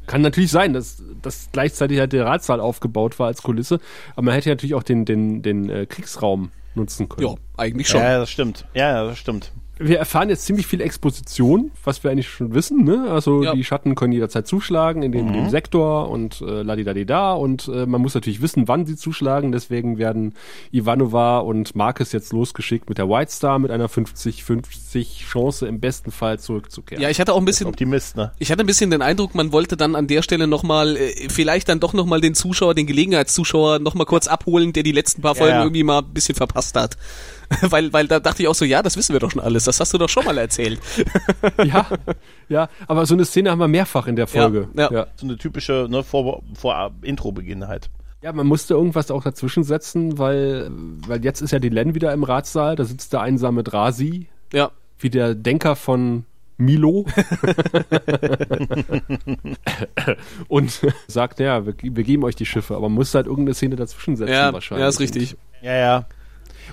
Kann 0.06 0.22
natürlich 0.22 0.50
sein, 0.50 0.72
dass, 0.72 1.02
dass 1.22 1.48
gleichzeitig 1.52 1.98
halt 1.98 2.12
der 2.12 2.26
Ratssaal 2.26 2.60
aufgebaut 2.60 3.18
war 3.18 3.26
als 3.26 3.42
Kulisse, 3.42 3.80
aber 4.12 4.22
man 4.22 4.34
hätte 4.34 4.48
ja 4.48 4.54
natürlich 4.54 4.74
auch 4.74 4.82
den, 4.82 5.04
den, 5.04 5.42
den 5.42 5.68
äh, 5.68 5.86
Kriegsraum 5.86 6.50
nutzen 6.74 7.08
können. 7.08 7.28
ja, 7.28 7.34
eigentlich 7.56 7.88
schon. 7.88 8.00
Ja, 8.00 8.18
das 8.18 8.30
stimmt. 8.30 8.66
Ja, 8.74 9.04
das 9.04 9.18
stimmt. 9.18 9.52
Wir 9.78 9.98
erfahren 9.98 10.30
jetzt 10.30 10.46
ziemlich 10.46 10.66
viel 10.66 10.80
Exposition, 10.80 11.70
was 11.84 12.02
wir 12.02 12.10
eigentlich 12.10 12.28
schon 12.28 12.54
wissen. 12.54 12.84
Ne? 12.84 13.08
Also 13.10 13.42
Ja. 13.42 13.54
die 13.54 13.62
Schatten 13.62 13.94
können 13.94 14.12
jederzeit 14.12 14.46
zuschlagen 14.46 15.02
in 15.02 15.12
dem, 15.12 15.32
dem 15.32 15.50
Sektor 15.50 16.08
und 16.08 16.40
äh, 16.40 16.62
ladidadida 16.62 17.34
und 17.34 17.68
äh, 17.68 17.84
man 17.84 18.00
muss 18.00 18.14
natürlich 18.14 18.40
wissen, 18.40 18.68
wann 18.68 18.86
sie 18.86 18.96
zuschlagen. 18.96 19.52
Deswegen 19.52 19.98
werden 19.98 20.34
Ivanova 20.72 21.38
und 21.40 21.76
Marcus 21.76 22.12
jetzt 22.12 22.32
losgeschickt 22.32 22.88
mit 22.88 22.96
der 22.96 23.10
White 23.10 23.30
Star 23.30 23.58
mit 23.58 23.70
einer 23.70 23.88
50-50 23.88 25.26
Chance 25.26 25.66
im 25.66 25.78
besten 25.78 26.10
Fall 26.10 26.38
zurückzukehren. 26.38 27.02
Ja, 27.02 27.10
ich 27.10 27.20
hatte 27.20 27.34
auch 27.34 27.38
ein 27.38 27.44
bisschen, 27.44 27.66
Optimist, 27.66 28.16
ne? 28.16 28.32
ich 28.38 28.50
hatte 28.50 28.62
ein 28.62 28.66
bisschen 28.66 28.90
den 28.90 29.02
Eindruck, 29.02 29.34
man 29.34 29.52
wollte 29.52 29.76
dann 29.76 29.94
an 29.94 30.06
der 30.06 30.22
Stelle 30.22 30.46
nochmal, 30.46 30.96
äh, 30.96 31.28
vielleicht 31.28 31.68
dann 31.68 31.80
doch 31.80 31.92
nochmal 31.92 32.22
den 32.22 32.34
Zuschauer, 32.34 32.74
den 32.74 32.86
Gelegenheitszuschauer 32.86 33.78
nochmal 33.80 34.06
kurz 34.06 34.26
abholen, 34.26 34.72
der 34.72 34.84
die 34.84 34.92
letzten 34.92 35.20
paar 35.20 35.34
Folgen 35.34 35.52
ja. 35.54 35.62
irgendwie 35.62 35.82
mal 35.82 35.98
ein 35.98 36.14
bisschen 36.14 36.34
verpasst 36.34 36.76
hat. 36.76 36.96
weil, 37.62 37.92
weil 37.92 38.06
da 38.08 38.20
dachte 38.20 38.42
ich 38.42 38.48
auch 38.48 38.54
so, 38.54 38.64
ja, 38.64 38.82
das 38.82 38.96
wissen 38.96 39.12
wir 39.12 39.20
doch 39.20 39.30
schon 39.30 39.42
alles, 39.42 39.64
das 39.64 39.80
hast 39.80 39.92
du 39.94 39.98
doch 39.98 40.08
schon 40.08 40.24
mal 40.24 40.36
erzählt. 40.38 40.80
ja, 41.64 41.86
ja, 42.48 42.68
aber 42.86 43.06
so 43.06 43.14
eine 43.14 43.24
Szene 43.24 43.50
haben 43.50 43.58
wir 43.58 43.68
mehrfach 43.68 44.06
in 44.06 44.16
der 44.16 44.26
Folge. 44.26 44.68
Ja, 44.74 44.90
ja. 44.92 45.06
So 45.16 45.26
eine 45.26 45.36
typische, 45.36 45.86
ne, 45.88 46.02
vor, 46.02 46.42
vor 46.54 46.92
Intro-Beginn 47.02 47.68
halt. 47.68 47.90
Ja, 48.22 48.32
man 48.32 48.46
musste 48.46 48.74
irgendwas 48.74 49.10
auch 49.10 49.22
dazwischen 49.22 49.62
setzen, 49.62 50.18
weil, 50.18 50.68
weil 51.06 51.22
jetzt 51.24 51.42
ist 51.42 51.52
ja 51.52 51.58
die 51.58 51.68
Len 51.68 51.94
wieder 51.94 52.12
im 52.12 52.24
Ratssaal, 52.24 52.74
da 52.74 52.84
sitzt 52.84 53.12
der 53.12 53.20
einsame 53.20 53.62
Drasi, 53.62 54.28
Ja. 54.52 54.70
wie 54.98 55.10
der 55.10 55.34
Denker 55.34 55.76
von 55.76 56.24
Milo 56.58 57.04
und 60.48 60.80
sagt, 61.06 61.40
ja, 61.40 61.66
wir, 61.66 61.74
wir 61.80 62.04
geben 62.04 62.24
euch 62.24 62.36
die 62.36 62.46
Schiffe, 62.46 62.74
aber 62.74 62.88
man 62.88 62.96
muss 62.96 63.14
halt 63.14 63.26
irgendeine 63.26 63.54
Szene 63.54 63.76
dazwischen 63.76 64.16
setzen 64.16 64.32
Ja, 64.32 64.52
wahrscheinlich. 64.52 64.82
ja, 64.82 64.88
ist 64.88 65.00
richtig. 65.00 65.36
Ja, 65.62 65.74
ja. 65.74 66.06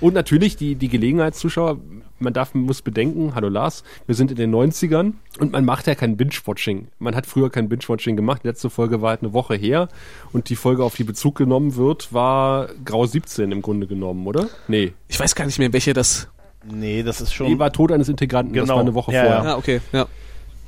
Und 0.01 0.13
natürlich 0.13 0.55
die, 0.55 0.75
die 0.75 0.89
Gelegenheitszuschauer, 0.89 1.79
man 2.19 2.33
darf, 2.33 2.53
muss 2.53 2.81
bedenken, 2.81 3.33
hallo 3.35 3.49
Lars, 3.49 3.83
wir 4.05 4.15
sind 4.15 4.31
in 4.31 4.37
den 4.37 4.53
90ern 4.53 5.13
und 5.39 5.51
man 5.51 5.65
macht 5.65 5.87
ja 5.87 5.95
kein 5.95 6.15
Binge-Watching. 6.17 6.87
Man 6.99 7.15
hat 7.15 7.25
früher 7.25 7.49
kein 7.49 7.69
Binge-Watching 7.69 8.15
gemacht. 8.15 8.41
Die 8.43 8.47
letzte 8.47 8.69
Folge 8.69 9.01
war 9.01 9.09
halt 9.11 9.21
eine 9.23 9.33
Woche 9.33 9.55
her 9.55 9.89
und 10.31 10.49
die 10.49 10.55
Folge, 10.55 10.83
auf 10.83 10.95
die 10.95 11.03
Bezug 11.03 11.35
genommen 11.35 11.75
wird, 11.75 12.13
war 12.13 12.69
Grau 12.85 13.05
17 13.05 13.51
im 13.51 13.61
Grunde 13.61 13.87
genommen, 13.87 14.25
oder? 14.27 14.47
Nee. 14.67 14.93
Ich 15.07 15.19
weiß 15.19 15.35
gar 15.35 15.45
nicht 15.45 15.59
mehr, 15.59 15.73
welche 15.73 15.93
das. 15.93 16.27
Nee, 16.65 17.03
das 17.03 17.19
ist 17.19 17.33
schon. 17.33 17.47
Die 17.47 17.59
war 17.59 17.73
Tod 17.73 17.91
eines 17.91 18.07
Integranten, 18.07 18.53
das 18.53 18.63
Genau. 18.63 18.75
war 18.75 18.81
eine 18.81 18.93
Woche 18.93 19.11
Ja, 19.11 19.23
vorher. 19.23 19.43
ja. 19.43 19.53
Ah, 19.53 19.57
okay, 19.57 19.81
ja. 19.91 20.05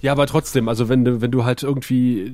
Ja, 0.01 0.11
aber 0.11 0.27
trotzdem, 0.27 0.69
also 0.69 0.87
wenn 0.89 1.03
du, 1.03 1.21
wenn 1.21 1.31
du 1.31 1.45
halt 1.45 1.63
irgendwie 1.63 2.31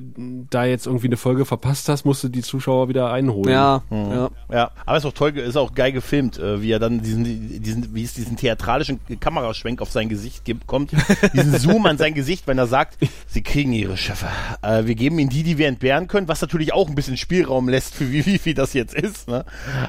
da 0.50 0.64
jetzt 0.64 0.86
irgendwie 0.86 1.06
eine 1.06 1.16
Folge 1.16 1.44
verpasst 1.44 1.88
hast, 1.88 2.04
musst 2.04 2.22
du 2.22 2.28
die 2.28 2.42
Zuschauer 2.42 2.88
wieder 2.88 3.10
einholen. 3.10 3.50
Ja, 3.50 3.82
ja. 3.90 4.30
Ja, 4.52 4.70
aber 4.84 4.98
ist 4.98 5.06
auch 5.06 5.12
toll, 5.12 5.36
ist 5.38 5.56
auch 5.56 5.74
geil 5.74 5.92
gefilmt, 5.92 6.38
äh, 6.38 6.60
wie 6.60 6.70
er 6.70 6.78
dann 6.78 7.00
diesen, 7.00 7.62
diesen, 7.62 7.94
wie 7.94 8.04
es 8.04 8.14
diesen 8.14 8.36
theatralischen 8.36 9.00
Kameraschwenk 9.20 9.80
auf 9.80 9.90
sein 9.90 10.08
Gesicht 10.08 10.44
gibt, 10.44 10.66
kommt, 10.66 10.92
diesen 11.32 11.58
Zoom 11.58 11.86
an 11.86 11.98
sein 11.98 12.14
Gesicht, 12.14 12.46
wenn 12.46 12.58
er 12.58 12.66
sagt, 12.66 12.98
sie 13.26 13.42
kriegen 13.42 13.72
ihre 13.72 13.96
Schiffe. 13.96 14.26
Äh, 14.60 14.84
wir 14.84 14.94
geben 14.94 15.18
ihnen 15.18 15.30
die, 15.30 15.42
die 15.42 15.56
wir 15.56 15.68
entbehren 15.68 16.08
können, 16.08 16.28
was 16.28 16.42
natürlich 16.42 16.74
auch 16.74 16.88
ein 16.88 16.94
bisschen 16.94 17.16
Spielraum 17.16 17.68
lässt, 17.68 17.94
für 17.94 18.10
wie, 18.12 18.26
wie 18.26 18.38
viel 18.38 18.54
das 18.54 18.74
jetzt 18.74 18.94
ist, 18.94 19.28
ne? 19.28 19.44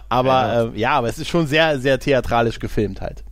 Aber, 0.10 0.32
ja. 0.32 0.63
Äh, 0.63 0.80
ja, 0.80 0.92
aber 0.92 1.10
es 1.10 1.20
ist 1.20 1.27
schon 1.27 1.48
sehr, 1.48 1.80
sehr 1.80 2.00
theatralisch 2.00 2.60
gefilmt 2.60 3.01
halt. 3.01 3.24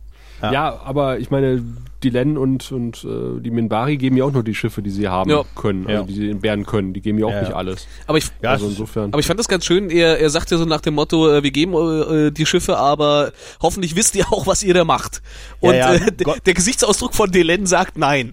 Ja, 0.42 0.80
aber 0.82 1.20
ich 1.20 1.30
meine, 1.30 1.62
die 2.04 2.10
Len 2.10 2.36
und, 2.38 2.70
und 2.72 3.04
äh, 3.04 3.40
die 3.40 3.50
Minbari 3.50 3.96
geben 3.96 4.16
ja 4.16 4.24
auch 4.24 4.32
nur 4.32 4.42
die 4.42 4.54
Schiffe, 4.54 4.82
die 4.82 4.90
sie 4.90 5.08
haben 5.08 5.30
Ja. 5.30 5.44
können, 5.54 5.86
also 5.86 6.00
Ja. 6.00 6.06
die 6.06 6.12
sie 6.14 6.30
entbehren 6.30 6.66
können. 6.66 6.92
Die 6.92 7.00
geben 7.00 7.18
ja 7.18 7.26
auch 7.26 7.30
Ja, 7.30 7.40
nicht 7.42 7.52
alles. 7.52 7.86
Aber 8.06 8.18
ich, 8.18 8.24
Ja, 8.42 8.50
also 8.50 8.66
insofern. 8.68 9.10
Aber 9.12 9.20
ich 9.20 9.26
fand 9.26 9.38
das 9.40 9.48
ganz 9.48 9.64
schön. 9.64 9.90
Er, 9.90 10.18
er 10.20 10.30
sagt 10.30 10.50
ja 10.50 10.58
so 10.58 10.64
nach 10.64 10.80
dem 10.80 10.94
Motto, 10.94 11.30
äh, 11.30 11.42
wir 11.42 11.50
geben 11.50 11.74
äh, 11.74 12.30
die 12.30 12.46
Schiffe, 12.46 12.76
aber 12.78 13.32
hoffentlich 13.62 13.96
wisst 13.96 14.14
ihr 14.16 14.26
auch, 14.32 14.46
was 14.46 14.62
ihr 14.62 14.74
da 14.74 14.84
macht. 14.84 15.22
Und 15.60 15.74
Ja, 15.74 15.94
ja, 15.94 16.06
äh, 16.06 16.12
der 16.46 16.54
Gesichtsausdruck 16.54 17.14
von 17.14 17.30
Delen 17.30 17.66
sagt 17.66 17.96
nein. 17.98 18.32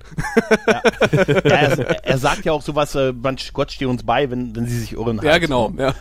Ja, 0.68 0.82
er, 1.44 2.06
er 2.06 2.18
sagt 2.18 2.46
ja 2.46 2.52
auch 2.52 2.62
sowas, 2.62 2.96
äh, 2.96 3.14
man, 3.14 3.38
Gott 3.54 3.72
steht 3.72 3.88
uns 3.88 4.04
bei, 4.04 4.30
wenn, 4.32 4.56
wenn 4.56 4.66
sie 4.68 4.80
sich 4.80 4.94
irren. 4.94 5.20
Ja, 5.24 5.38
genau. 5.38 5.72
Ja. 5.78 5.94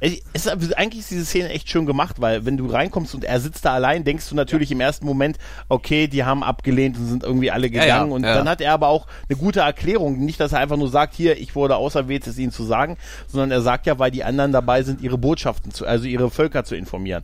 Es 0.00 0.20
ist, 0.46 0.76
eigentlich 0.76 1.00
ist 1.00 1.10
diese 1.10 1.24
Szene 1.24 1.48
echt 1.50 1.68
schön 1.70 1.86
gemacht, 1.86 2.16
weil 2.20 2.44
wenn 2.44 2.56
du 2.56 2.66
reinkommst 2.66 3.14
und 3.14 3.24
er 3.24 3.40
sitzt 3.40 3.64
da 3.64 3.72
allein, 3.74 4.04
denkst 4.04 4.28
du 4.28 4.34
natürlich 4.34 4.70
im 4.70 4.80
ersten 4.80 5.06
Moment, 5.06 5.38
okay, 5.68 6.06
die 6.06 6.24
haben 6.24 6.42
abgelehnt 6.42 6.98
und 6.98 7.06
sind 7.06 7.22
irgendwie 7.24 7.50
alle 7.50 7.66
Ja, 7.68 7.82
gegangen. 7.82 8.10
ja, 8.10 8.14
und 8.16 8.24
ja. 8.24 8.34
dann 8.34 8.48
hat 8.48 8.60
er 8.60 8.72
aber 8.74 8.88
auch 8.88 9.06
eine 9.28 9.38
gute 9.38 9.60
Erklärung. 9.60 10.18
Nicht, 10.24 10.38
dass 10.40 10.52
er 10.52 10.58
einfach 10.60 10.76
nur 10.76 10.88
sagt, 10.90 11.14
hier, 11.14 11.38
ich 11.38 11.54
wurde 11.54 11.76
auserwählt, 11.76 12.26
es 12.26 12.38
ihnen 12.38 12.52
zu 12.52 12.64
sagen, 12.64 12.96
sondern 13.26 13.50
er 13.50 13.62
sagt 13.62 13.86
ja, 13.86 13.98
weil 13.98 14.10
die 14.10 14.24
anderen 14.24 14.52
dabei 14.52 14.82
sind, 14.82 15.00
ihre 15.00 15.18
Botschaften 15.18 15.72
zu, 15.72 15.86
also 15.86 16.06
ihre 16.06 16.30
Völker 16.30 16.64
zu 16.64 16.76
informieren. 16.76 17.22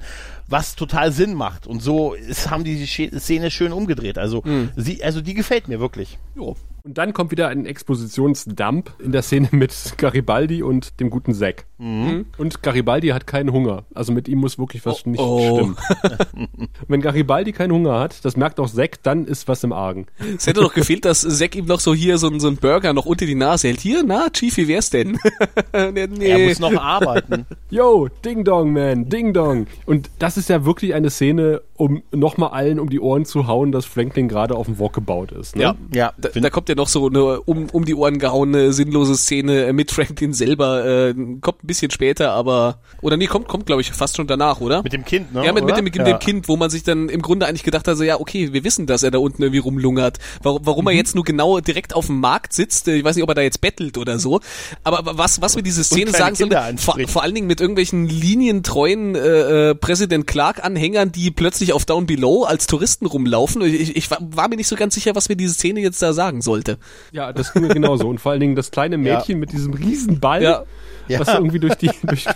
Was 0.48 0.74
total 0.74 1.12
Sinn 1.12 1.34
macht. 1.34 1.66
Und 1.66 1.82
so 1.82 2.14
ist, 2.14 2.50
haben 2.50 2.64
die 2.64 2.86
Szene 2.86 3.50
schön 3.50 3.72
umgedreht. 3.72 4.18
Also, 4.18 4.42
Hm. 4.44 4.70
sie, 4.76 5.02
also 5.04 5.20
die 5.20 5.34
gefällt 5.34 5.68
mir 5.68 5.78
wirklich. 5.80 6.18
Jo. 6.34 6.56
Und 6.84 6.98
dann 6.98 7.12
kommt 7.12 7.30
wieder 7.30 7.46
ein 7.48 7.64
Expositionsdump 7.64 8.92
in 8.98 9.12
der 9.12 9.22
Szene 9.22 9.48
mit 9.52 9.72
Garibaldi 9.98 10.62
und 10.64 10.98
dem 10.98 11.10
guten 11.10 11.32
Zack. 11.32 11.66
Mhm. 11.78 12.26
Und 12.38 12.62
Garibaldi 12.62 13.08
hat 13.08 13.26
keinen 13.26 13.52
Hunger. 13.52 13.84
Also 13.94 14.12
mit 14.12 14.26
ihm 14.28 14.38
muss 14.38 14.58
wirklich 14.58 14.84
was 14.84 15.04
Oh, 15.06 15.08
nicht 15.10 15.20
oh. 15.20 15.54
stimmen. 15.54 15.76
Wenn 16.88 17.00
Garibaldi 17.00 17.52
keinen 17.52 17.72
Hunger 17.72 18.00
hat, 18.00 18.24
das 18.24 18.36
merkt 18.36 18.58
auch 18.58 18.68
Zack, 18.68 19.02
dann 19.04 19.26
ist 19.26 19.46
was 19.46 19.62
im 19.62 19.72
Argen. 19.72 20.06
Es 20.36 20.46
hätte 20.46 20.60
doch 20.60 20.74
gefehlt, 20.74 21.04
dass 21.04 21.20
Zack 21.20 21.54
ihm 21.54 21.66
noch 21.66 21.78
so 21.80 21.94
hier 21.94 22.18
so, 22.18 22.28
ein- 22.28 22.40
so 22.40 22.48
ein 22.48 22.56
Burger 22.56 22.92
noch 22.92 23.06
unter 23.06 23.26
die 23.26 23.34
Nase 23.36 23.68
hält. 23.68 23.80
Hier, 23.80 24.02
na, 24.04 24.28
Chief, 24.30 24.56
wie 24.56 24.66
wär's 24.66 24.90
denn? 24.90 25.18
nee, 25.92 26.06
nee. 26.08 26.26
Er 26.26 26.48
muss 26.48 26.58
noch 26.58 26.74
arbeiten. 26.74 27.46
Yo, 27.70 28.08
Ding 28.24 28.42
Dong, 28.44 28.72
man, 28.72 29.08
Ding 29.08 29.32
Dong. 29.32 29.66
Und 29.86 30.10
das 30.18 30.36
ist 30.36 30.48
ja 30.48 30.64
wirklich 30.64 30.94
eine 30.94 31.10
Szene, 31.10 31.62
um 31.74 32.02
nochmal 32.12 32.50
allen 32.50 32.80
um 32.80 32.90
die 32.90 33.00
Ohren 33.00 33.24
zu 33.24 33.46
hauen, 33.46 33.70
dass 33.72 33.84
Franklin 33.86 34.28
gerade 34.28 34.56
auf 34.56 34.66
dem 34.66 34.78
Wok 34.80 34.92
gebaut 34.94 35.30
ist. 35.32 35.54
Ne? 35.56 35.62
Ja, 35.62 35.74
Ja, 35.94 36.12
da, 36.18 36.28
da 36.28 36.50
kommt 36.50 36.68
ja 36.72 36.76
noch 36.76 36.88
so 36.88 37.06
eine 37.06 37.40
um, 37.40 37.68
um 37.70 37.84
die 37.86 37.94
Ohren 37.94 38.18
gehauene, 38.18 38.72
sinnlose 38.72 39.16
Szene 39.16 39.66
äh, 39.66 39.72
mit 39.72 39.90
Franklin 39.90 40.34
selber. 40.34 40.84
Äh, 40.84 41.14
kommt 41.40 41.64
ein 41.64 41.66
bisschen 41.66 41.90
später, 41.90 42.32
aber... 42.32 42.80
Oder 43.00 43.16
nee, 43.16 43.26
kommt, 43.26 43.48
kommt 43.48 43.66
glaube 43.66 43.80
ich, 43.80 43.90
fast 43.90 44.16
schon 44.16 44.26
danach, 44.26 44.60
oder? 44.60 44.82
Mit 44.82 44.92
dem 44.92 45.04
Kind, 45.04 45.32
ne? 45.32 45.44
Ja, 45.44 45.52
mit, 45.52 45.64
mit, 45.64 45.76
dem, 45.76 45.84
mit 45.84 45.96
dem 45.96 46.18
Kind, 46.18 46.48
wo 46.48 46.56
man 46.56 46.70
sich 46.70 46.82
dann 46.82 47.08
im 47.08 47.22
Grunde 47.22 47.46
eigentlich 47.46 47.62
gedacht 47.62 47.88
hat, 47.88 47.96
so, 47.96 48.04
ja, 48.04 48.20
okay, 48.20 48.52
wir 48.52 48.64
wissen, 48.64 48.86
dass 48.86 49.02
er 49.02 49.10
da 49.10 49.18
unten 49.18 49.42
irgendwie 49.42 49.60
rumlungert. 49.60 50.18
Warum, 50.42 50.60
warum 50.64 50.82
Mhm. 50.82 50.88
er 50.88 50.94
jetzt 50.94 51.14
nur 51.14 51.24
genau 51.24 51.60
direkt 51.60 51.94
auf 51.94 52.06
dem 52.06 52.20
Markt 52.20 52.52
sitzt, 52.52 52.88
äh, 52.88 52.96
ich 52.96 53.04
weiß 53.04 53.16
nicht, 53.16 53.22
ob 53.22 53.30
er 53.30 53.34
da 53.34 53.42
jetzt 53.42 53.60
bettelt 53.60 53.98
oder 53.98 54.18
so. 54.18 54.40
Aber 54.84 55.16
was, 55.18 55.40
was 55.40 55.56
mir 55.56 55.62
diese 55.62 55.84
Szene 55.84 56.10
sagen 56.10 56.34
soll, 56.34 56.48
Kinder 56.48 56.72
vor, 56.78 56.96
vor 57.06 57.22
allen 57.22 57.34
Dingen 57.34 57.46
mit 57.46 57.60
irgendwelchen 57.60 58.08
linientreuen 58.08 59.14
äh, 59.14 59.70
äh, 59.70 59.74
Präsident 59.74 60.26
Clark-Anhängern, 60.26 61.12
die 61.12 61.30
plötzlich 61.30 61.72
auf 61.72 61.84
Down 61.84 62.06
Below 62.06 62.44
als 62.44 62.66
Touristen 62.66 63.06
rumlaufen. 63.06 63.62
Ich, 63.62 63.96
ich 63.96 64.10
war, 64.10 64.48
mir 64.48 64.56
nicht 64.56 64.68
so 64.68 64.76
ganz 64.76 64.94
sicher, 64.94 65.14
was 65.14 65.28
mir 65.28 65.36
diese 65.36 65.54
Szene 65.54 65.80
jetzt 65.80 66.02
da 66.02 66.12
sagen 66.12 66.42
sollte. 66.66 66.80
Ja, 67.12 67.32
das 67.32 67.52
ging 67.52 67.62
mir 67.62 67.68
genauso. 67.74 68.08
Und 68.08 68.18
vor 68.20 68.32
allen 68.32 68.40
Dingen 68.40 68.56
das 68.56 68.70
kleine 68.70 68.98
Mädchen 68.98 69.38
mit 69.38 69.52
diesem 69.52 69.74
riesen 69.74 70.20
Ball, 70.20 70.42
Ja. 70.42 70.62
was 71.18 71.28
Ja. 71.28 71.34
irgendwie 71.34 71.58
durch 71.60 71.74
die... 71.76 71.90
Durch 72.02 72.26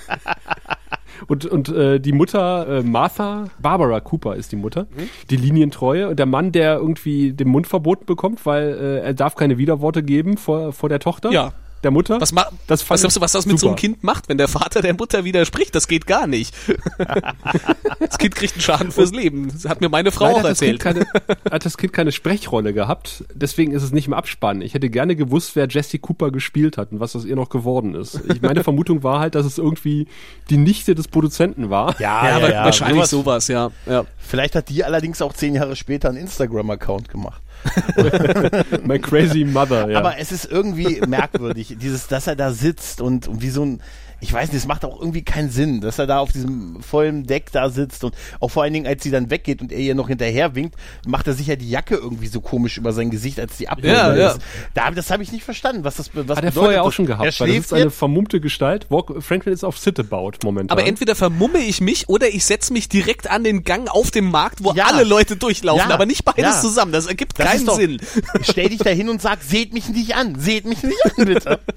und 1.29 1.47
und 1.47 1.71
äh, 1.71 1.99
die 1.99 2.13
Mutter, 2.13 2.69
äh, 2.69 2.83
Martha, 2.83 3.45
Barbara 3.59 4.01
Cooper 4.01 4.37
ist 4.37 4.53
die 4.53 4.57
Mutter, 4.57 4.83
Mhm. 4.83 5.09
die 5.31 5.37
Linientreue. 5.37 6.09
Und 6.11 6.19
der 6.19 6.27
Mann, 6.27 6.53
der 6.53 6.77
irgendwie 6.77 7.33
den 7.33 7.49
Mund 7.49 7.67
verboten 7.67 8.05
bekommt, 8.05 8.45
weil 8.45 8.69
äh, 8.79 8.99
er 9.01 9.15
darf 9.15 9.35
keine 9.35 9.57
Widerworte 9.57 10.03
geben 10.03 10.37
vor, 10.37 10.75
vor 10.75 10.91
der 10.91 10.99
Tochter. 11.01 11.31
Ja. 11.31 11.53
Der 11.87 11.93
Mutter. 11.93 12.21
Was, 12.21 12.33
ma 12.33 12.49
Das 12.67 12.91
was 12.91 13.01
glaubst 13.01 13.17
du, 13.17 13.21
was 13.21 13.31
das 13.31 13.47
mit 13.47 13.61
so 13.61 13.69
einem 13.69 13.73
super. 13.75 13.81
Kind 13.81 14.03
macht, 14.03 14.29
wenn 14.29 14.39
der 14.39 14.49
Vater 14.49 14.83
der 14.83 14.93
Mutter 14.95 15.23
widerspricht? 15.23 15.73
Das 15.73 15.87
geht 15.87 16.05
gar 16.09 16.27
nicht. 16.27 16.53
das 18.01 18.19
Kind 18.19 18.35
kriegt 18.35 18.55
einen 18.55 18.61
Schaden 18.61 18.91
fürs 18.91 19.13
Leben. 19.13 19.49
Das 19.53 19.67
hat 19.67 19.81
mir 19.81 19.89
meine 19.89 20.11
Frau 20.11 20.25
Leider 20.25 20.35
auch 20.35 20.43
hat 20.43 20.51
das, 20.51 20.61
erzählt. 20.63 20.81
keine, 20.81 21.07
hat 21.49 21.65
das 21.65 21.77
Kind 21.79 21.93
keine 21.93 22.11
Sprechrolle 22.11 22.73
gehabt, 22.75 23.23
deswegen 23.33 23.71
ist 23.71 23.85
es 23.85 23.93
nicht 23.93 24.09
im 24.09 24.15
Abspann. 24.15 24.63
Ich 24.63 24.75
hätte 24.75 24.91
gerne 24.91 25.15
gewusst, 25.15 25.55
wer 25.55 25.69
Jessie 25.69 25.99
Cooper 26.01 26.33
gespielt 26.33 26.77
hat 26.77 26.91
und 26.91 26.99
was 26.99 27.15
aus 27.15 27.25
ihr 27.25 27.37
noch 27.37 27.51
geworden 27.51 27.95
ist. 27.95 28.21
Ich, 28.35 28.43
meine 28.43 28.65
Vermutung 28.65 29.05
war 29.05 29.21
halt, 29.21 29.37
dass 29.37 29.47
es 29.47 29.57
irgendwie 29.59 30.09
die 30.51 30.57
Nichte 30.57 30.97
des 30.97 31.07
Produzenten 31.07 31.71
war. 31.71 31.95
Ja, 32.01 32.25
Ja, 32.25 32.29
ja, 32.31 32.37
aber 32.39 32.53
ja. 32.53 32.65
wahrscheinlich 32.65 33.05
Sowas- 33.07 33.47
sowas, 33.47 33.49
ja. 33.49 33.71
ja. 33.87 34.05
Vielleicht 34.19 34.57
hat 34.57 34.71
die 34.71 34.83
allerdings 34.83 35.23
auch 35.23 35.35
zehn 35.35 35.55
Jahre 35.55 35.77
später 35.77 36.09
einen 36.09 36.19
Instagram-Account 36.19 37.09
gemacht. 37.09 37.43
My 38.85 38.99
crazy 38.99 39.45
mother, 39.45 39.91
ja. 39.91 39.99
Aber 39.99 40.19
es 40.19 40.33
ist 40.33 40.51
irgendwie 40.51 41.01
merkwürdig, 41.07 41.77
dieses, 41.81 42.07
dass 42.07 42.27
er 42.27 42.37
da 42.37 42.53
sitzt 42.53 43.01
und, 43.01 43.29
und 43.29 43.43
wie 43.43 43.51
so 43.51 43.65
ein, 43.65 43.81
ich 44.21 44.33
weiß 44.33 44.49
nicht, 44.53 44.63
es 44.63 44.67
macht 44.67 44.85
auch 44.85 44.99
irgendwie 44.99 45.23
keinen 45.23 45.51
Sinn, 45.51 45.81
dass 45.81 45.99
er 45.99 46.07
da 46.07 46.19
auf 46.21 46.33
diesem 46.33 46.83
vollen 46.83 47.27
Deck 47.27 47.53
da 47.53 47.69
sitzt 47.69 48.03
und 48.03 48.15
auch 48.41 48.49
vor 48.51 48.63
allen 48.63 48.73
Dingen, 48.73 48.87
als 48.87 49.03
sie 49.03 49.11
dann 49.11 49.31
weggeht 49.31 49.61
und 49.61 49.71
er 49.73 49.79
ihr 49.79 49.95
noch 49.95 50.09
hinterher 50.09 50.55
winkt, 50.55 50.75
macht 51.07 51.27
er 51.27 51.35
sich 51.35 51.47
ja 51.49 51.57
die 51.57 51.69
Jacke 51.69 51.97
irgendwie 51.97 52.27
so 52.29 52.41
komisch 52.41 52.79
über 52.79 52.93
sein 52.93 53.11
Gesicht, 53.11 53.39
als 53.39 53.57
die 53.59 53.69
abholen 53.69 53.93
Ja, 53.93 54.15
ja. 54.17 54.31
ist. 54.33 54.41
Da, 54.75 54.91
das 54.91 55.11
habe 55.11 55.23
ich 55.23 55.33
nicht 55.33 55.45
verstanden, 55.45 55.85
was 55.85 55.97
das 55.97 56.11
was 56.15 56.21
Hat 56.23 56.29
er 56.29 56.35
bedeutet. 56.51 56.55
vorher 56.55 56.83
auch 56.83 56.87
das. 56.87 56.95
schon 56.95 57.05
Er 57.05 57.09
gehabt, 57.09 57.41
weil 57.41 57.49
das 57.49 57.57
ist 57.67 57.73
eine 57.75 57.91
vermummte 57.91 58.41
Gestalt. 58.41 58.87
Walk, 58.91 59.23
Franklin 59.23 59.53
ist 59.53 59.65
auf 59.65 59.79
Sitabout 59.79 60.33
momentan. 60.45 60.77
Aber 60.77 60.87
entweder 60.87 61.15
vermumme 61.15 61.59
ich 61.59 61.81
mich 61.81 62.09
oder 62.09 62.29
ich 62.29 62.45
setze 62.45 62.73
mich 62.73 62.89
direkt 62.89 63.31
an 63.31 63.45
den 63.45 63.65
Gang 63.65 63.89
auf 63.91 64.11
dem 64.11 64.31
Markt, 64.31 64.65
wo 64.65 64.73
Ja. 64.73 64.87
alle 64.87 65.05
Leute 65.05 65.37
durchlaufen, 65.37 65.89
Ja. 65.89 65.95
aber 65.95 66.07
nicht 66.07 66.25
beides 66.25 66.43
Ja. 66.43 66.61
zusammen. 66.61 66.93
Das 66.93 67.07
ergibt 67.07 67.39
Das 67.39 67.47
keinen 67.47 67.67
doch- 67.67 67.77
Sinn. 67.77 67.99
stell 68.43 68.71
dich 68.71 68.79
da 68.79 68.91
hin 68.91 69.09
und 69.11 69.21
sag, 69.21 69.43
seht 69.43 69.75
mich 69.75 69.89
nicht 69.91 70.15
an, 70.17 70.39
seht 70.41 70.65
mich 70.65 70.83
nicht 70.83 70.99
an, 71.19 71.25
bitte. 71.27 71.59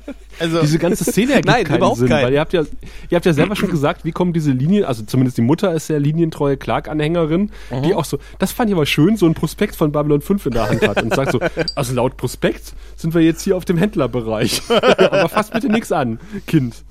Also, 0.41 0.62
diese 0.62 0.80
ganze 0.80 1.04
Szene 1.04 1.34
ergibt 1.34 1.47
Nein, 1.49 1.65
keinen 1.65 1.78
überhaupt 1.80 1.97
Sinn, 1.97 2.08
keinen. 2.08 2.29
Weil 2.30 2.36
ihr 2.36 2.42
habt 2.42 2.54
ja, 2.54 2.62
ihr 3.10 3.15
habt 3.15 3.26
ja 3.26 3.34
selber 3.34 3.56
schon 3.56 3.72
gesagt, 3.72 4.06
wie 4.06 4.12
kommen 4.12 4.34
diese 4.34 4.52
Linien, 4.52 4.86
also 4.86 5.04
zumindest 5.04 5.39
die 5.39 5.42
Mutter 5.42 5.74
ist 5.74 5.89
ja 5.89 5.98
linientreue 5.98 6.58
Clark-Anhängerin, 6.58 7.50
Mhm. 7.72 7.82
die 7.82 7.96
auch 7.96 8.06
so, 8.06 8.20
das 8.38 8.52
fand 8.52 8.70
ich 8.70 8.76
aber 8.76 8.86
schön, 8.86 9.18
so 9.18 9.26
ein 9.26 9.34
Prospekt 9.34 9.76
von 9.76 9.92
Babylon 9.92 10.22
5 10.22 10.46
in 10.46 10.52
der 10.52 10.70
Hand 10.70 10.88
hat 10.88 11.02
und 11.02 11.12
sagt 11.15 11.32
so, 11.32 11.39
also 11.76 11.96
laut 11.96 12.18
Prospekt 12.18 12.74
sind 12.96 13.15
wir 13.15 13.22
jetzt 13.22 13.42
hier 13.42 13.58
auf 13.58 13.65
dem 13.65 13.78
Händlerbereich. 13.78 14.62
aber 14.70 15.28
fass 15.28 15.50
bitte 15.50 15.70
nichts 15.70 15.92
an, 15.92 16.20
Kind. 16.46 16.84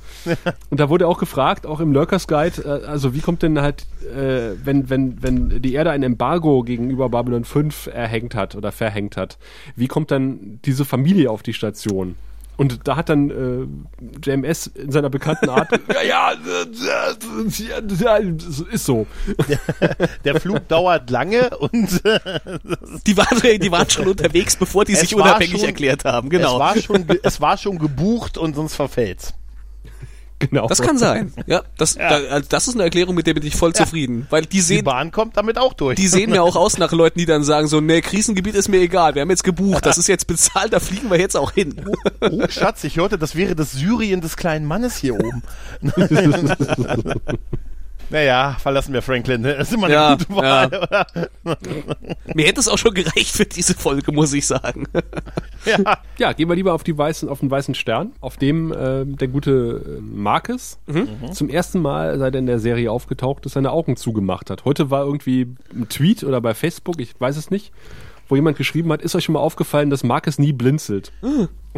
Und 0.71 0.81
da 0.81 0.89
wurde 0.89 1.07
auch 1.07 1.19
gefragt, 1.19 1.67
auch 1.67 1.79
im 1.79 1.93
Lurkers 1.93 2.27
Guide, 2.27 2.63
äh, 2.65 2.87
also 2.87 3.15
wie 3.15 3.21
kommt 3.21 3.45
denn 3.45 3.61
halt, 3.61 3.87
äh, 4.03 4.57
wenn, 4.65 4.91
wenn, 4.91 5.23
wenn 5.23 5.63
die 5.63 5.75
Erde 5.75 5.93
ein 5.93 6.03
Embargo 6.03 6.65
gegenüber 6.65 7.09
Babylon 7.09 7.45
5 7.45 7.91
erhängt 7.95 8.35
hat 8.35 8.57
oder 8.57 8.73
verhängt 8.73 9.17
hat, 9.17 9.39
wie 9.77 9.87
kommt 9.87 10.11
dann 10.11 10.59
diese 10.65 10.85
Familie 10.85 11.31
auf 11.31 11.45
die 11.45 11.55
Station? 11.55 12.17
Und 12.59 12.87
da 12.89 12.97
hat 12.97 13.09
dann 13.09 13.31
äh, 13.31 13.67
JMS 14.23 14.67
in 14.67 14.91
seiner 14.91 15.09
bekannten 15.09 15.49
Art, 15.49 15.71
ja, 15.95 16.03
ja, 16.03 16.33
äh, 16.33 16.37
ja, 17.49 18.21
das 18.21 18.61
ist 18.61 18.85
so. 18.85 19.07
der 20.25 20.41
Flug 20.41 20.67
dauert 20.67 21.09
lange 21.09 21.51
und 21.57 22.05
äh, 22.05 22.19
Die 23.07 23.17
waren, 23.17 23.61
die 23.61 23.71
waren 23.71 23.89
schon 23.89 24.09
unterwegs, 24.09 24.57
bevor 24.57 24.85
die 24.85 24.93
Es 24.95 25.01
sich 25.01 25.15
unabhängig 25.15 25.53
schon- 25.61 25.67
erklärt 25.69 26.05
haben. 26.05 26.29
Genau. 26.31 26.55
es, 26.55 26.59
war 26.59 26.77
schon, 26.79 27.07
es 27.23 27.41
war 27.41 27.57
schon 27.57 27.79
gebucht 27.79 28.37
und 28.37 28.57
sonst 28.57 28.75
verfällt's. 28.75 29.35
Genau. 30.51 30.69
das 30.69 30.81
kann 30.81 30.97
sein. 30.99 31.33
Ja, 31.47 31.63
das, 31.79 31.97
Da, 31.97 32.09
also 32.31 32.47
das 32.49 32.69
ist 32.69 32.75
eine 32.75 32.85
Erklärung, 32.85 33.17
mit 33.17 33.27
der 33.27 33.35
bin 33.35 33.45
ich 33.45 33.57
voll 33.57 33.73
zufrieden. 33.73 34.27
Weil 34.31 34.43
die 34.43 34.49
Die 34.49 34.61
sehen, 34.61 34.85
Bahn 34.85 35.11
kommt 35.11 35.37
damit 35.37 35.59
auch 35.59 35.73
durch. 35.73 35.97
die 35.97 36.07
sehen 36.07 36.31
mir 36.31 36.45
auch 36.45 36.55
aus 36.55 36.79
nach 36.79 36.93
Leuten, 36.93 37.19
die 37.19 37.27
dann 37.27 37.43
sagen 37.43 37.67
so, 37.67 37.81
nee, 37.81 38.01
Krisengebiet 38.01 38.55
ist 38.55 38.69
mir 38.69 38.79
egal, 38.79 39.17
wir 39.17 39.23
haben 39.23 39.31
jetzt 39.31 39.43
gebucht, 39.43 39.85
das 39.85 39.99
ist 39.99 40.07
jetzt 40.07 40.29
bezahlt, 40.29 40.73
da 40.73 40.79
fliegen 40.81 41.11
wir 41.11 41.19
jetzt 41.19 41.37
auch 41.37 41.51
hin. 41.53 41.75
Oh, 42.21 42.47
Schatz, 42.49 42.85
ich 42.85 42.99
hörte, 42.99 43.19
das 43.19 43.35
wäre 43.35 43.57
das 43.57 43.73
Syrien 43.73 44.21
des 44.21 44.37
kleinen 44.37 44.65
Mannes 44.67 44.97
hier 44.97 45.15
oben. 45.15 45.43
naja, 48.11 48.57
verlassen 48.61 48.93
wir 48.93 49.03
Franklin. 49.03 49.43
ne? 49.43 49.55
Das 49.57 49.69
ist 49.69 49.75
immer 49.75 49.87
eine 49.87 49.95
Ja, 49.95 50.15
gute 50.15 50.29
Wahl, 50.35 50.67
oder? 50.69 51.07
Mir 52.35 52.47
hätte 52.47 52.61
es 52.61 52.69
auch 52.69 52.79
schon 52.79 52.95
gereicht 52.95 53.35
für 53.35 53.45
diese 53.47 53.75
Folge, 53.75 54.13
muss 54.13 54.33
ich 54.33 54.47
sagen. 54.47 54.85
Ja. 55.65 55.99
Ja, 56.19 56.33
gehen 56.33 56.49
wir 56.49 56.57
lieber 56.57 56.73
auf, 56.75 56.83
die 56.85 56.97
weißen, 56.97 57.29
auf 57.29 57.41
den 57.41 57.51
weißen 57.51 57.75
Stern, 57.75 58.13
auf 58.21 58.37
dem 58.37 58.73
äh, 58.73 59.05
der 59.05 59.29
gute 59.29 59.99
äh, 59.99 60.01
Marcus 60.01 60.79
zum 61.33 61.49
ersten 61.49 61.81
Mal, 61.81 62.19
seit 62.19 62.35
er 62.35 62.39
in 62.39 62.47
der 62.47 62.59
Serie 62.59 62.91
aufgetaucht 62.91 63.45
ist, 63.47 63.53
seine 63.53 63.71
Augen 63.73 63.97
zugemacht 63.97 64.51
hat. 64.51 64.65
Heute 64.65 64.91
war 64.91 65.05
irgendwie 65.05 65.49
ein 65.75 65.89
Tweet 65.89 66.25
oder 66.25 66.41
bei 66.41 66.55
Facebook, 66.55 67.01
ich 67.01 67.15
weiß 67.21 67.37
es 67.37 67.51
nicht, 67.51 67.73
wo 68.29 68.37
jemand 68.37 68.57
geschrieben 68.59 68.93
hat, 68.93 69.01
ist 69.03 69.15
euch 69.15 69.25
schon 69.25 69.33
mal 69.35 69.41
aufgefallen, 69.41 69.91
dass 69.91 70.05
Marcus 70.05 70.39
nie 70.39 70.53
blinzelt? 70.53 71.13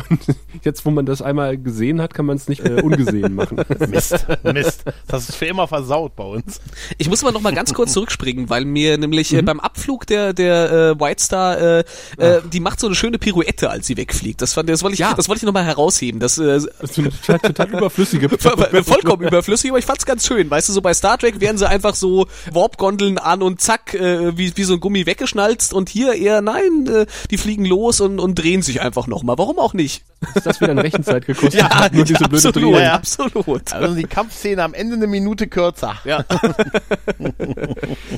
Und 0.08 0.20
jetzt, 0.64 0.84
wo 0.86 0.90
man 0.90 1.04
das 1.06 1.20
einmal 1.22 1.58
gesehen 1.58 2.00
hat, 2.00 2.14
kann 2.14 2.24
man 2.26 2.36
es 2.36 2.48
nicht 2.48 2.64
äh, 2.64 2.80
ungesehen 2.82 3.34
machen. 3.34 3.60
Mist, 3.90 4.26
Mist. 4.44 4.84
Das 5.08 5.28
ist 5.28 5.36
für 5.36 5.46
immer 5.46 5.66
versaut 5.68 6.16
bei 6.16 6.24
uns. 6.24 6.60
Ich 6.98 7.08
muss 7.08 7.22
mal 7.22 7.32
noch 7.32 7.40
mal 7.40 7.52
ganz 7.54 7.74
kurz 7.74 7.92
zurückspringen, 7.92 8.48
weil 8.50 8.64
mir 8.64 8.96
nämlich 8.98 9.32
Mhm. 9.32 9.38
äh, 9.38 9.42
beim 9.42 9.60
Abflug 9.60 10.06
der 10.06 10.32
der 10.32 10.70
äh, 10.96 11.00
White 11.00 11.22
Star, 11.22 11.58
äh, 11.60 11.84
äh, 12.18 12.40
die 12.52 12.60
macht 12.60 12.80
so 12.80 12.86
eine 12.86 12.94
schöne 12.96 13.18
Pirouette, 13.18 13.68
als 13.70 13.86
sie 13.86 13.96
wegfliegt. 13.96 14.40
Das 14.40 14.54
fand, 14.54 14.68
das 14.68 14.82
wollte 14.82 14.94
ich, 14.94 15.00
Ja. 15.00 15.14
das 15.14 15.28
wollte 15.28 15.40
ich 15.40 15.46
noch 15.46 15.52
mal 15.52 15.64
herausheben. 15.64 16.20
Das 16.20 16.38
äh, 16.38 16.46
Das 16.46 16.64
ist 16.66 16.98
eine 16.98 17.10
total, 17.10 17.38
total 17.40 17.68
überflüssige 17.70 18.28
vollkommen 18.84 19.26
überflüssig, 19.26 19.70
aber 19.70 19.78
ich 19.78 19.84
fand's 19.86 20.06
ganz 20.06 20.26
schön. 20.26 20.50
Weißt 20.50 20.68
du, 20.68 20.72
so 20.72 20.80
bei 20.80 20.94
Star 20.94 21.18
Trek 21.18 21.40
wären 21.40 21.58
sie 21.58 21.68
einfach 21.68 21.94
so 21.94 22.26
Warp-Gondeln 22.52 23.18
an 23.18 23.42
und 23.42 23.60
zack, 23.60 23.94
äh, 23.94 24.36
wie, 24.38 24.56
wie 24.56 24.64
so 24.64 24.74
ein 24.74 24.80
Gummi 24.80 25.06
weggeschnalzt 25.06 25.74
und 25.74 25.88
hier 25.88 26.14
eher 26.14 26.40
nein, 26.42 26.86
äh, 26.86 27.06
die 27.30 27.38
fliegen 27.38 27.64
los 27.64 28.00
und, 28.00 28.18
und 28.20 28.38
drehen 28.38 28.62
sich 28.62 28.80
einfach 28.80 29.06
nochmal. 29.06 29.36
Warum 29.38 29.58
auch 29.58 29.74
nicht? 29.74 29.79
Ist 29.84 30.44
das 30.44 30.60
wieder 30.60 30.72
an 30.72 30.78
Rechenzeit 30.78 31.26
gekostet? 31.26 31.64
Nur 31.92 32.04
diese 32.04 32.24
blöde 32.24 32.48
absolut, 32.50 32.78
ja. 32.78 32.92
absolut. 32.94 33.72
Also 33.72 33.94
die 33.94 34.02
Kampfszene 34.04 34.62
am 34.62 34.74
Ende 34.74 34.96
eine 34.96 35.06
Minute 35.06 35.46
kürzer. 35.46 35.94
Ja. 36.04 36.24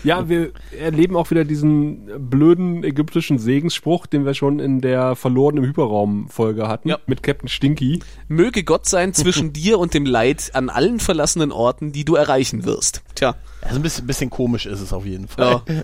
Ja, 0.04 0.28
wir 0.28 0.50
erleben 0.78 1.16
auch 1.16 1.30
wieder 1.30 1.44
diesen 1.44 2.28
blöden 2.30 2.82
ägyptischen 2.84 3.38
Segensspruch, 3.38 4.06
den 4.06 4.24
wir 4.24 4.34
schon 4.34 4.58
in 4.58 4.80
der 4.80 5.14
verlorenen 5.16 5.64
Hyperraum-Folge 5.64 6.68
hatten, 6.68 6.88
Ja. 6.88 6.98
mit 7.06 7.22
Captain 7.22 7.48
Stinky. 7.48 8.00
Möge 8.28 8.64
Gott 8.64 8.86
sein 8.86 9.14
zwischen 9.14 9.52
dir 9.52 9.78
und 9.78 9.94
dem 9.94 10.06
Leid 10.06 10.50
an 10.54 10.70
allen 10.70 10.98
verlassenen 11.00 11.52
Orten, 11.52 11.92
die 11.92 12.04
du 12.04 12.14
erreichen 12.16 12.64
wirst. 12.64 13.02
Tja, 13.14 13.34
Also 13.60 13.76
ein 13.76 13.82
bisschen, 13.82 14.06
bisschen 14.06 14.30
komisch 14.30 14.66
ist 14.66 14.80
es 14.80 14.92
auf 14.92 15.06
jeden 15.06 15.28
Fall. 15.28 15.62
ja. 15.68 15.82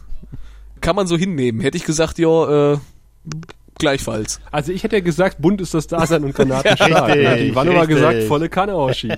kann 0.80 0.96
man 0.96 1.06
so 1.06 1.16
hinnehmen. 1.16 1.60
Hätte 1.60 1.76
ich 1.76 1.84
gesagt, 1.84 2.18
ja, 2.18 2.72
äh, 2.74 2.78
gleichfalls. 3.78 4.40
Also 4.50 4.72
ich 4.72 4.82
hätte 4.82 4.96
ja 4.96 5.02
gesagt, 5.02 5.40
bunt 5.40 5.60
ist 5.60 5.74
das 5.74 5.86
Dasein 5.86 6.24
und 6.24 6.34
Granaten 6.34 6.76
stark. 6.76 7.10
hat 7.10 7.16
die 7.38 7.48
Ivanova 7.48 7.80
richtig. 7.80 7.96
gesagt, 7.96 8.22
volle 8.24 8.48
Kanne, 8.48 8.76
Oschi. 8.76 9.12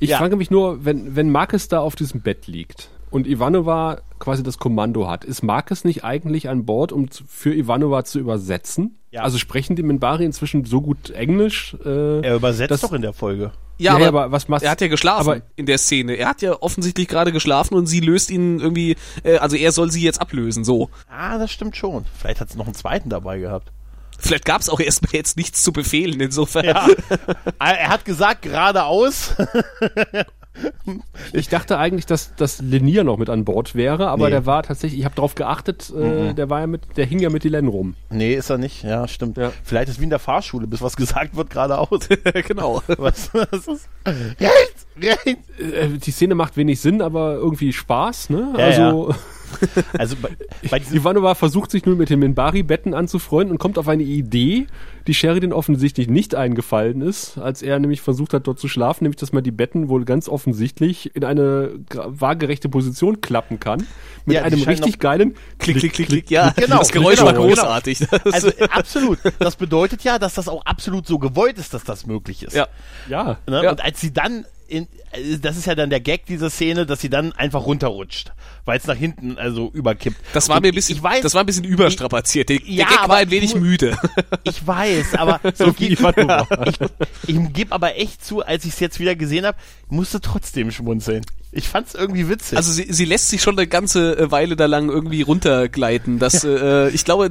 ich 0.00 0.10
Ja. 0.10 0.18
frage 0.18 0.36
mich 0.36 0.50
nur, 0.50 0.84
wenn, 0.84 1.16
wenn 1.16 1.30
Marcus 1.30 1.68
da 1.68 1.80
auf 1.80 1.96
diesem 1.96 2.20
Bett 2.22 2.46
liegt 2.46 2.90
und 3.10 3.26
Ivanova 3.26 4.00
quasi 4.18 4.42
das 4.42 4.58
Kommando 4.58 5.08
hat, 5.08 5.24
ist 5.24 5.42
Marcus 5.42 5.84
nicht 5.84 6.04
eigentlich 6.04 6.48
an 6.48 6.64
Bord, 6.64 6.92
um 6.92 7.08
für 7.26 7.54
Ivanova 7.54 8.04
zu 8.04 8.18
übersetzen? 8.18 8.98
Ja. 9.12 9.22
Also 9.22 9.38
sprechen 9.38 9.76
die 9.76 9.82
Minbari 9.84 10.24
inzwischen 10.24 10.64
so 10.64 10.80
gut 10.80 11.10
Englisch? 11.10 11.76
Äh, 11.84 12.20
Er 12.22 12.34
übersetzt 12.36 12.70
das- 12.72 12.80
doch 12.80 12.92
in 12.92 13.02
der 13.02 13.12
Folge. 13.12 13.52
Ja, 13.78 13.92
Ja, 13.92 13.92
aber, 13.96 14.02
ja, 14.02 14.08
aber 14.08 14.32
was 14.32 14.48
machst- 14.48 14.64
er 14.64 14.70
hat 14.70 14.80
ja 14.80 14.88
geschlafen 14.88 15.28
aber- 15.30 15.42
in 15.56 15.66
der 15.66 15.78
Szene. 15.78 16.14
Er 16.14 16.28
hat 16.28 16.40
ja 16.42 16.56
offensichtlich 16.60 17.08
gerade 17.08 17.30
geschlafen 17.32 17.74
und 17.74 17.86
sie 17.86 18.00
löst 18.00 18.30
ihn 18.30 18.58
irgendwie, 18.60 18.96
äh, 19.22 19.36
also 19.38 19.56
er 19.56 19.70
soll 19.72 19.90
sie 19.90 20.02
jetzt 20.02 20.20
ablösen, 20.20 20.64
so. 20.64 20.88
Ah, 21.10 21.38
das 21.38 21.50
stimmt 21.52 21.76
schon. 21.76 22.04
Vielleicht 22.18 22.40
hat 22.40 22.48
es 22.48 22.56
noch 22.56 22.66
einen 22.66 22.74
zweiten 22.74 23.08
dabei 23.10 23.38
gehabt. 23.38 23.70
Vielleicht 24.18 24.44
gab 24.44 24.60
es 24.60 24.68
auch 24.68 24.78
erstmal 24.78 25.12
jetzt 25.14 25.36
nichts 25.36 25.62
zu 25.64 25.72
befehlen, 25.72 26.20
insofern. 26.20 26.64
Ja. 26.64 26.86
er 27.58 27.88
hat 27.88 28.04
gesagt, 28.04 28.42
geradeaus. 28.42 29.34
Ich 31.32 31.48
dachte 31.48 31.78
eigentlich, 31.78 32.04
dass, 32.06 32.34
dass 32.34 32.60
Lenier 32.60 33.04
noch 33.04 33.16
mit 33.16 33.30
an 33.30 33.44
Bord 33.44 33.74
wäre, 33.74 34.08
aber 34.08 34.26
Nee. 34.26 34.32
der 34.32 34.46
war 34.46 34.62
tatsächlich, 34.62 35.00
ich 35.00 35.04
habe 35.04 35.14
darauf 35.14 35.34
geachtet, 35.34 35.90
äh, 35.90 36.34
der 36.34 36.50
war 36.50 36.60
ja 36.60 36.66
mit, 36.66 36.82
der 36.96 37.06
hing 37.06 37.20
ja 37.20 37.30
mit 37.30 37.44
Dylan 37.44 37.68
rum. 37.68 37.94
nee, 38.10 38.34
ist 38.34 38.50
er 38.50 38.58
nicht. 38.58 38.82
Ja, 38.84 39.08
stimmt. 39.08 39.36
Ja. 39.38 39.52
Vielleicht 39.64 39.88
ist 39.88 39.98
wie 40.00 40.04
in 40.04 40.10
der 40.10 40.18
Fahrschule, 40.18 40.66
bis 40.66 40.82
was 40.82 40.96
gesagt 40.96 41.36
wird, 41.36 41.50
geradeaus. 41.50 42.08
genau. 42.46 42.82
was, 42.98 43.32
was 43.32 43.66
ist? 43.66 43.88
Rechts, 44.06 44.86
rechts. 45.00 45.48
Äh, 45.58 45.88
die 45.98 46.10
Szene 46.10 46.34
macht 46.34 46.56
wenig 46.56 46.80
Sinn, 46.80 47.00
aber 47.02 47.34
irgendwie 47.34 47.72
Spaß, 47.72 48.30
ne? 48.30 48.52
Ja, 48.58 48.64
also 48.64 49.14
Also 49.98 50.16
bei, 50.20 50.30
bei 50.70 50.78
Ivanova 50.92 51.34
versucht 51.34 51.70
sich 51.70 51.84
nun 51.84 51.96
mit 51.98 52.10
den 52.10 52.18
Minbari-Betten 52.18 52.94
anzufreunden 52.94 53.52
und 53.52 53.58
kommt 53.58 53.78
auf 53.78 53.88
eine 53.88 54.02
Idee, 54.02 54.66
die 55.06 55.14
Sheridan 55.14 55.52
offensichtlich 55.52 56.08
nicht 56.08 56.34
eingefallen 56.34 57.00
ist, 57.02 57.38
als 57.38 57.62
er 57.62 57.78
nämlich 57.78 58.00
versucht 58.00 58.32
hat, 58.34 58.46
dort 58.46 58.58
zu 58.58 58.68
schlafen, 58.68 59.04
nämlich, 59.04 59.18
dass 59.18 59.32
man 59.32 59.42
die 59.42 59.50
Betten 59.50 59.88
wohl 59.88 60.04
ganz 60.04 60.28
offensichtlich 60.28 61.14
in 61.16 61.24
eine 61.24 61.72
waagerechte 61.90 62.68
Position 62.68 63.20
klappen 63.20 63.58
kann. 63.60 63.86
Mit 64.24 64.36
Ja, 64.36 64.42
einem 64.44 64.62
richtig 64.62 64.98
geilen 64.98 65.34
Klick, 65.58 65.78
klick, 65.78 65.92
klick, 65.92 66.08
klick. 66.08 66.30
Ja, 66.30 66.50
Genau, 66.56 66.78
das 66.78 66.92
Geräusch 66.92 67.16
genau, 67.16 67.26
war 67.26 67.32
genau. 67.34 67.46
großartig. 67.48 68.06
Also 68.32 68.50
absolut. 68.70 69.18
Das 69.38 69.56
bedeutet 69.56 70.04
ja, 70.04 70.18
dass 70.18 70.34
das 70.34 70.48
auch 70.48 70.64
absolut 70.64 71.06
so 71.06 71.18
gewollt 71.18 71.58
ist, 71.58 71.74
dass 71.74 71.84
das 71.84 72.06
möglich 72.06 72.42
ist. 72.44 72.54
ja. 72.54 72.66
Ja. 73.08 73.38
Ne? 73.48 73.64
Ja. 73.64 73.70
Und 73.70 73.82
als 73.82 74.00
sie 74.00 74.12
dann, 74.12 74.44
in, 74.68 74.84
äh, 75.12 75.38
das 75.38 75.56
ist 75.56 75.66
ja 75.66 75.74
dann 75.74 75.90
der 75.90 76.00
Gag 76.00 76.26
dieser 76.26 76.50
Szene, 76.50 76.86
dass 76.86 77.00
sie 77.00 77.10
dann 77.10 77.32
einfach 77.32 77.66
runterrutscht, 77.66 78.32
weil 78.64 78.78
es 78.78 78.86
nach 78.86 78.96
hinten 78.96 79.38
also 79.38 79.70
überkippt. 79.72 80.16
Das 80.32 80.48
war 80.48 80.56
Und 80.56 80.62
mir 80.62 80.68
ein 80.68 80.74
bisschen, 80.74 80.96
ich 80.96 81.02
weiß, 81.02 81.22
das 81.22 81.34
war 81.34 81.42
ein 81.42 81.46
bisschen 81.46 81.64
überstrapaziert. 81.64 82.48
Der, 82.48 82.56
Ja, 82.64 82.86
der 82.86 82.96
Gag 82.96 83.08
war 83.08 83.16
ein 83.16 83.30
wenig 83.30 83.52
du- 83.52 83.58
müde. 83.60 83.96
ich 84.44 84.66
weiß, 84.66 85.14
aber 85.16 85.40
So 85.54 85.68
ich, 85.68 85.80
wie 85.80 85.88
geb- 85.94 86.00
Ivanova. 86.00 86.46
ich 87.26 87.52
gebe 87.52 87.72
aber 87.72 87.96
echt 87.96 88.24
zu, 88.24 88.42
als 88.44 88.64
ich 88.64 88.72
es 88.74 88.80
jetzt 88.80 89.00
wieder 89.00 89.14
gesehen 89.16 89.44
habe, 89.46 89.58
musste 89.88 90.20
trotzdem 90.20 90.70
schmunzeln. 90.70 91.24
Ich 91.54 91.68
fand 91.68 91.86
es 91.88 91.94
irgendwie 91.94 92.30
witzig. 92.30 92.56
Also 92.56 92.72
sie, 92.72 92.86
sie 92.90 93.04
lässt 93.04 93.28
sich 93.28 93.42
schon 93.42 93.58
eine 93.58 93.66
ganze 93.66 94.16
äh, 94.18 94.30
Weile 94.30 94.56
da 94.56 94.64
lang 94.64 94.88
irgendwie 94.88 95.20
runtergleiten. 95.20 96.18
Das, 96.18 96.44
äh, 96.44 96.88
ich 96.90 97.04
glaube, 97.04 97.30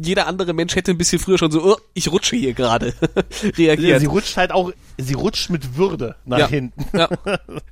jeder 0.00 0.26
andere 0.26 0.54
Mensch 0.54 0.74
hätte 0.74 0.90
ein 0.90 0.96
bisschen 0.96 1.18
früher 1.18 1.36
schon 1.36 1.50
so, 1.50 1.62
oh, 1.62 1.76
ich 1.92 2.10
rutsche 2.10 2.34
hier 2.36 2.54
gerade 2.54 2.94
Ja, 3.02 3.22
reagiert. 3.58 4.00
sie 4.00 4.06
rutscht 4.06 4.38
halt 4.38 4.52
auch, 4.52 4.72
sie 4.96 5.12
rutscht 5.12 5.50
mit 5.50 5.76
Würde 5.76 6.16
nach 6.24 6.38
Ja. 6.38 6.48
hinten. 6.48 6.82
Ja. 6.96 7.10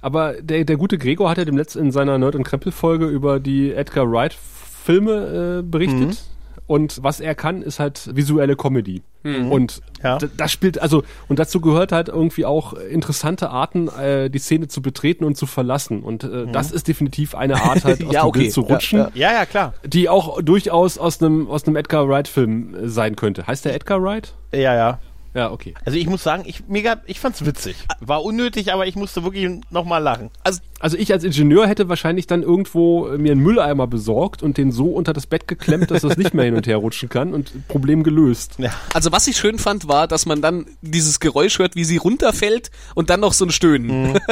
Aber 0.03 0.35
der, 0.43 0.65
der 0.67 0.77
gute 0.77 0.99
Gregor 0.99 1.31
hat 1.31 1.39
ja 1.39 1.47
dem 1.47 1.57
letzten 1.57 1.79
in 1.79 1.93
seiner 1.93 2.19
Nerd- 2.19 2.35
und 2.35 2.45
Krempel-Folge 2.81 3.07
über 3.07 3.41
die 3.41 3.73
Edgar 3.73 4.11
Wright-Filme 4.11 5.59
äh, 5.59 5.63
berichtet. 5.63 6.23
Und 6.67 7.03
was 7.03 7.19
er 7.19 7.35
kann, 7.35 7.63
ist 7.63 7.81
halt 7.81 8.11
visuelle 8.15 8.55
Comedy. 8.55 9.03
Und 9.23 9.83
Ja. 10.03 10.17
das 10.19 10.51
spielt, 10.53 10.81
also, 10.81 11.03
und 11.29 11.39
dazu 11.39 11.61
gehört 11.61 11.91
halt 11.93 12.09
irgendwie 12.09 12.47
auch 12.47 12.73
interessante 12.73 13.51
Arten, 13.51 13.89
äh, 13.89 14.31
die 14.31 14.39
Szene 14.39 14.69
zu 14.69 14.81
betreten 14.81 15.25
und 15.25 15.37
zu 15.37 15.45
verlassen. 15.47 16.03
Und 16.03 16.25
äh, 16.25 16.47
das 16.51 16.71
ist 16.73 16.87
definitiv 16.89 17.35
eine 17.35 17.61
Art, 17.61 17.85
halt 17.85 18.03
aus 18.07 18.13
Ja, 18.15 18.23
dem 18.23 18.29
okay. 18.29 18.39
Bild 18.41 18.53
zu 18.53 18.61
rutschen, 18.63 18.99
ja. 19.01 19.11
Ja, 19.15 19.33
ja, 19.33 19.47
klar. 19.47 19.75
die 19.85 20.09
auch 20.09 20.41
durchaus 20.41 20.97
aus 20.97 21.21
einem 21.21 21.49
aus 21.49 21.67
einem 21.67 21.77
Edgar 21.77 22.09
Wright-Film 22.09 22.75
äh, 22.75 22.89
sein 22.89 23.15
könnte. 23.17 23.47
Heißt 23.47 23.65
der 23.67 23.75
Edgar 23.75 24.01
Wright? 24.03 24.33
Ja, 24.55 24.75
ja. 24.75 25.01
Ja, 25.35 25.51
okay. 25.53 25.75
Also 25.85 25.99
ich 25.99 26.07
muss 26.07 26.23
sagen, 26.23 26.43
ich 26.47 26.65
mega, 26.69 27.01
ich 27.07 27.21
fand's 27.21 27.45
witzig. 27.47 27.77
War 28.01 28.25
unnötig, 28.25 28.73
aber 28.73 28.87
ich 28.87 28.97
musste 28.97 29.23
wirklich 29.23 29.49
nochmal 29.71 30.03
lachen. 30.03 30.31
Also, 30.43 30.61
Also 30.81 30.97
ich 30.97 31.13
als 31.13 31.23
Ingenieur 31.25 31.67
hätte 31.69 31.89
wahrscheinlich 31.89 32.27
dann 32.27 32.43
irgendwo 32.43 33.07
äh, 33.09 33.19
mir 33.19 33.33
einen 33.33 33.41
Mülleimer 33.43 33.87
besorgt 33.87 34.43
und 34.43 34.57
den 34.59 34.73
so 34.73 34.87
unter 34.87 35.13
das 35.13 35.27
Bett 35.27 35.47
geklemmt, 35.47 35.91
dass 35.91 36.03
das 36.03 36.17
nicht 36.17 36.35
mehr 36.35 36.45
hin 36.47 36.57
und 36.57 36.67
her 36.67 36.79
rutschen 36.79 37.09
kann 37.09 37.33
und 37.35 37.69
Problem 37.69 38.03
gelöst. 38.03 38.55
Ja. 38.59 38.71
also 38.95 39.13
was 39.13 39.27
ich 39.29 39.37
schön 39.37 39.59
fand, 39.59 39.87
war, 39.89 40.09
dass 40.09 40.27
man 40.27 40.43
dann 40.43 40.67
dieses 40.83 41.21
Geräusch 41.21 41.59
hört, 41.59 41.77
wie 41.77 41.85
sie 41.85 41.99
runterfällt 41.99 42.71
und 42.95 43.09
dann 43.11 43.21
noch 43.21 43.33
so 43.33 43.45
ein 43.45 43.51
Stöhnen. 43.51 44.19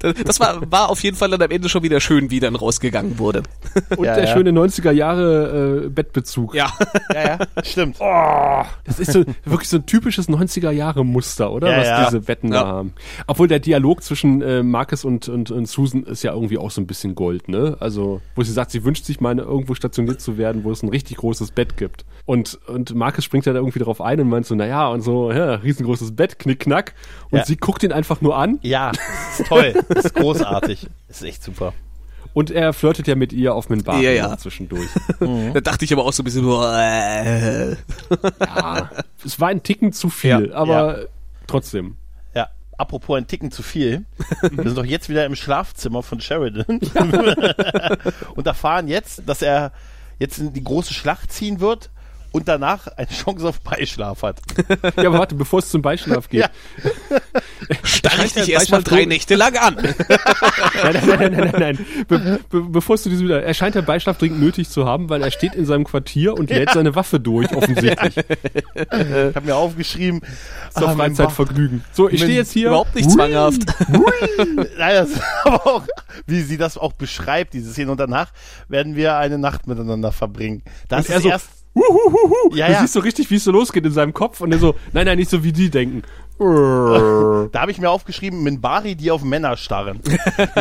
Das- 0.00 0.14
das 0.24 0.40
war, 0.40 0.70
war 0.72 0.90
auf 0.90 1.02
jeden 1.04 1.16
Fall 1.16 1.30
dann 1.30 1.40
am 1.40 1.50
Ende 1.52 1.68
schon 1.68 1.82
wieder 1.84 2.00
schön, 2.00 2.30
wie 2.32 2.40
dann 2.40 2.56
rausgegangen 2.56 3.18
wurde. 3.20 3.44
Und 3.96 4.04
Ja, 4.04 4.16
der 4.16 4.24
ja. 4.26 4.32
schöne 4.34 4.50
90er 4.50 4.90
Jahre 4.90 5.84
äh, 5.84 5.88
Bettbezug. 5.88 6.54
Ja. 6.54 6.72
Ja, 7.14 7.38
ja, 7.56 7.62
stimmt. 7.62 7.96
Das 8.00 8.98
ist 8.98 9.12
so 9.12 9.24
wirklich 9.44 9.68
so 9.68 9.76
ein 9.78 9.86
typisches 9.86 10.27
90er 10.28 10.70
Jahre 10.70 11.04
Muster, 11.04 11.50
oder? 11.52 11.70
Ja, 11.70 11.78
Was 11.78 11.86
ja. 11.86 12.04
diese 12.06 12.20
Betten 12.20 12.52
Ja. 12.52 12.62
da 12.62 12.66
haben. 12.68 12.92
Obwohl 13.26 13.48
der 13.48 13.58
Dialog 13.58 14.02
zwischen 14.02 14.42
äh, 14.42 14.62
Marcus 14.62 15.04
und, 15.04 15.28
und, 15.28 15.50
und 15.50 15.66
Susan 15.66 16.04
ist 16.04 16.22
ja 16.22 16.32
irgendwie 16.32 16.58
auch 16.58 16.70
so 16.70 16.80
ein 16.80 16.86
bisschen 16.86 17.14
Gold, 17.14 17.48
ne? 17.48 17.76
Also, 17.80 18.20
wo 18.34 18.42
sie 18.42 18.52
sagt, 18.52 18.70
sie 18.70 18.84
wünscht 18.84 19.04
sich 19.04 19.20
mal 19.20 19.38
irgendwo 19.38 19.74
stationiert 19.74 20.20
zu 20.20 20.38
werden, 20.38 20.64
wo 20.64 20.70
es 20.70 20.82
ein 20.82 20.88
richtig 20.88 21.16
großes 21.18 21.50
Bett 21.52 21.76
gibt. 21.76 22.04
Und, 22.26 22.58
und 22.66 22.94
Marcus 22.94 23.24
springt 23.24 23.46
ja 23.46 23.52
da 23.52 23.58
irgendwie 23.58 23.78
drauf 23.78 24.00
ein 24.00 24.20
und 24.20 24.28
meint 24.28 24.46
so, 24.46 24.54
naja, 24.54 24.88
und 24.88 25.00
so, 25.00 25.32
ja, 25.32 25.54
riesengroßes 25.54 26.14
Bett, 26.14 26.38
knick, 26.38 26.60
knack. 26.60 26.94
Und 27.30 27.46
sie 27.46 27.56
guckt 27.56 27.82
ihn 27.82 27.92
einfach 27.92 28.20
nur 28.20 28.36
an 28.36 28.58
Ja, 28.62 28.90
ist 29.38 29.46
toll. 29.48 29.74
Ist 29.94 30.14
großartig. 30.14 30.86
Ist 31.08 31.22
echt 31.24 31.42
super. 31.42 31.72
Und 32.38 32.52
er 32.52 32.72
flirtet 32.72 33.08
ja 33.08 33.16
mit 33.16 33.32
ihr 33.32 33.52
auf 33.52 33.68
Minbar 33.68 34.00
Ja, 34.00 34.12
ja. 34.12 34.38
zwischendurch. 34.38 34.88
Da 35.18 35.60
dachte 35.60 35.84
ich 35.84 35.92
aber 35.92 36.04
auch 36.04 36.12
so 36.12 36.22
ein 36.22 36.24
bisschen, 36.24 36.44
äh, 36.48 37.72
Ja, 38.40 38.90
es 39.24 39.40
war 39.40 39.48
ein 39.48 39.64
Ticken 39.64 39.92
zu 39.92 40.08
viel, 40.08 40.50
Ja, 40.50 40.54
aber 40.54 41.06
trotzdem. 41.48 41.96
Ja, 42.36 42.48
apropos 42.76 43.16
ein 43.18 43.26
Ticken 43.26 43.50
zu 43.50 43.64
viel. 43.64 44.04
Wir 44.52 44.62
sind 44.62 44.78
doch 44.78 44.84
jetzt 44.84 45.08
wieder 45.08 45.26
im 45.26 45.34
Schlafzimmer 45.34 46.04
von 46.04 46.20
Sheridan 46.20 46.78
und 48.36 48.46
erfahren 48.46 48.86
jetzt, 48.86 49.22
dass 49.26 49.42
er 49.42 49.72
jetzt 50.20 50.38
in 50.38 50.52
die 50.52 50.62
große 50.62 50.94
Schlacht 50.94 51.32
ziehen 51.32 51.58
wird 51.58 51.90
und 52.38 52.48
danach 52.48 52.86
eine 52.88 53.08
Chance 53.08 53.48
auf 53.48 53.60
Beischlaf 53.60 54.22
hat. 54.22 54.40
Ja, 54.96 55.08
aber 55.08 55.18
warte, 55.20 55.34
bevor 55.34 55.58
es 55.60 55.70
zum 55.70 55.82
Beischlaf 55.82 56.28
geht. 56.28 56.40
Ja. 56.40 56.50
starre 57.82 58.24
ich 58.24 58.32
der 58.32 58.44
dich 58.44 58.52
erstmal 58.52 58.82
drei 58.82 59.02
so- 59.02 59.08
Nächte 59.08 59.34
lang 59.34 59.56
an. 59.56 59.74
Nein, 59.76 59.94
nein, 60.82 61.02
nein, 61.06 61.18
nein, 61.18 61.32
nein, 61.32 61.52
nein. 61.58 61.86
Be 62.06 62.40
be 62.48 62.60
bevor 62.62 62.96
du 62.96 63.10
diese 63.10 63.24
wieder. 63.24 63.42
Er 63.42 63.54
scheint 63.54 63.74
ja 63.74 63.80
Beischlaf 63.80 64.18
dringend 64.18 64.40
nötig 64.40 64.68
zu 64.70 64.86
haben, 64.86 65.08
weil 65.08 65.22
er 65.22 65.30
steht 65.30 65.54
in 65.54 65.66
seinem 65.66 65.84
Quartier 65.84 66.34
und 66.34 66.50
lädt 66.50 66.70
seine 66.70 66.94
Waffe 66.94 67.20
durch, 67.20 67.52
offensichtlich. 67.54 68.16
Ich 68.16 68.92
habe 68.92 69.40
mir 69.42 69.56
aufgeschrieben, 69.56 70.20
Zur 70.74 70.88
ah, 70.88 70.94
Freizeitvergnügen. 70.94 71.84
So, 71.92 72.08
ich 72.08 72.20
stehe 72.22 72.36
jetzt 72.36 72.52
hier. 72.52 72.68
Überhaupt 72.68 72.94
nicht 72.94 73.10
zwanghaft. 73.10 73.62
Nein, 73.88 74.94
das 74.94 75.10
ist 75.10 75.22
aber 75.44 75.66
auch, 75.66 75.82
wie 76.26 76.42
sie 76.42 76.56
das 76.56 76.78
auch 76.78 76.92
beschreibt, 76.92 77.54
diese 77.54 77.72
Szene. 77.72 77.90
Und 77.90 77.98
danach 78.00 78.32
werden 78.68 78.96
wir 78.96 79.16
eine 79.16 79.38
Nacht 79.38 79.66
miteinander 79.66 80.12
verbringen. 80.12 80.62
Das 80.88 81.06
Und 81.06 81.10
er 81.10 81.16
ist 81.16 81.22
so, 81.22 81.28
erst, 81.28 81.48
Huhuhuhu. 81.78 82.54
Ja, 82.54 82.66
du 82.66 82.72
ja. 82.72 82.80
siehst 82.80 82.92
so 82.92 83.00
richtig, 83.00 83.30
wie 83.30 83.36
es 83.36 83.44
so 83.44 83.52
losgeht 83.52 83.84
in 83.86 83.92
seinem 83.92 84.12
Kopf 84.12 84.40
und 84.40 84.52
er 84.52 84.58
so, 84.58 84.74
nein, 84.92 85.06
nein, 85.06 85.18
nicht 85.18 85.30
so 85.30 85.44
wie 85.44 85.52
die 85.52 85.70
denken. 85.70 86.02
da 87.52 87.60
habe 87.60 87.70
ich 87.72 87.78
mir 87.78 87.90
aufgeschrieben, 87.90 88.42
Minbari, 88.42 88.94
die 88.94 89.10
auf 89.10 89.24
Männer 89.24 89.56
starren. 89.56 89.96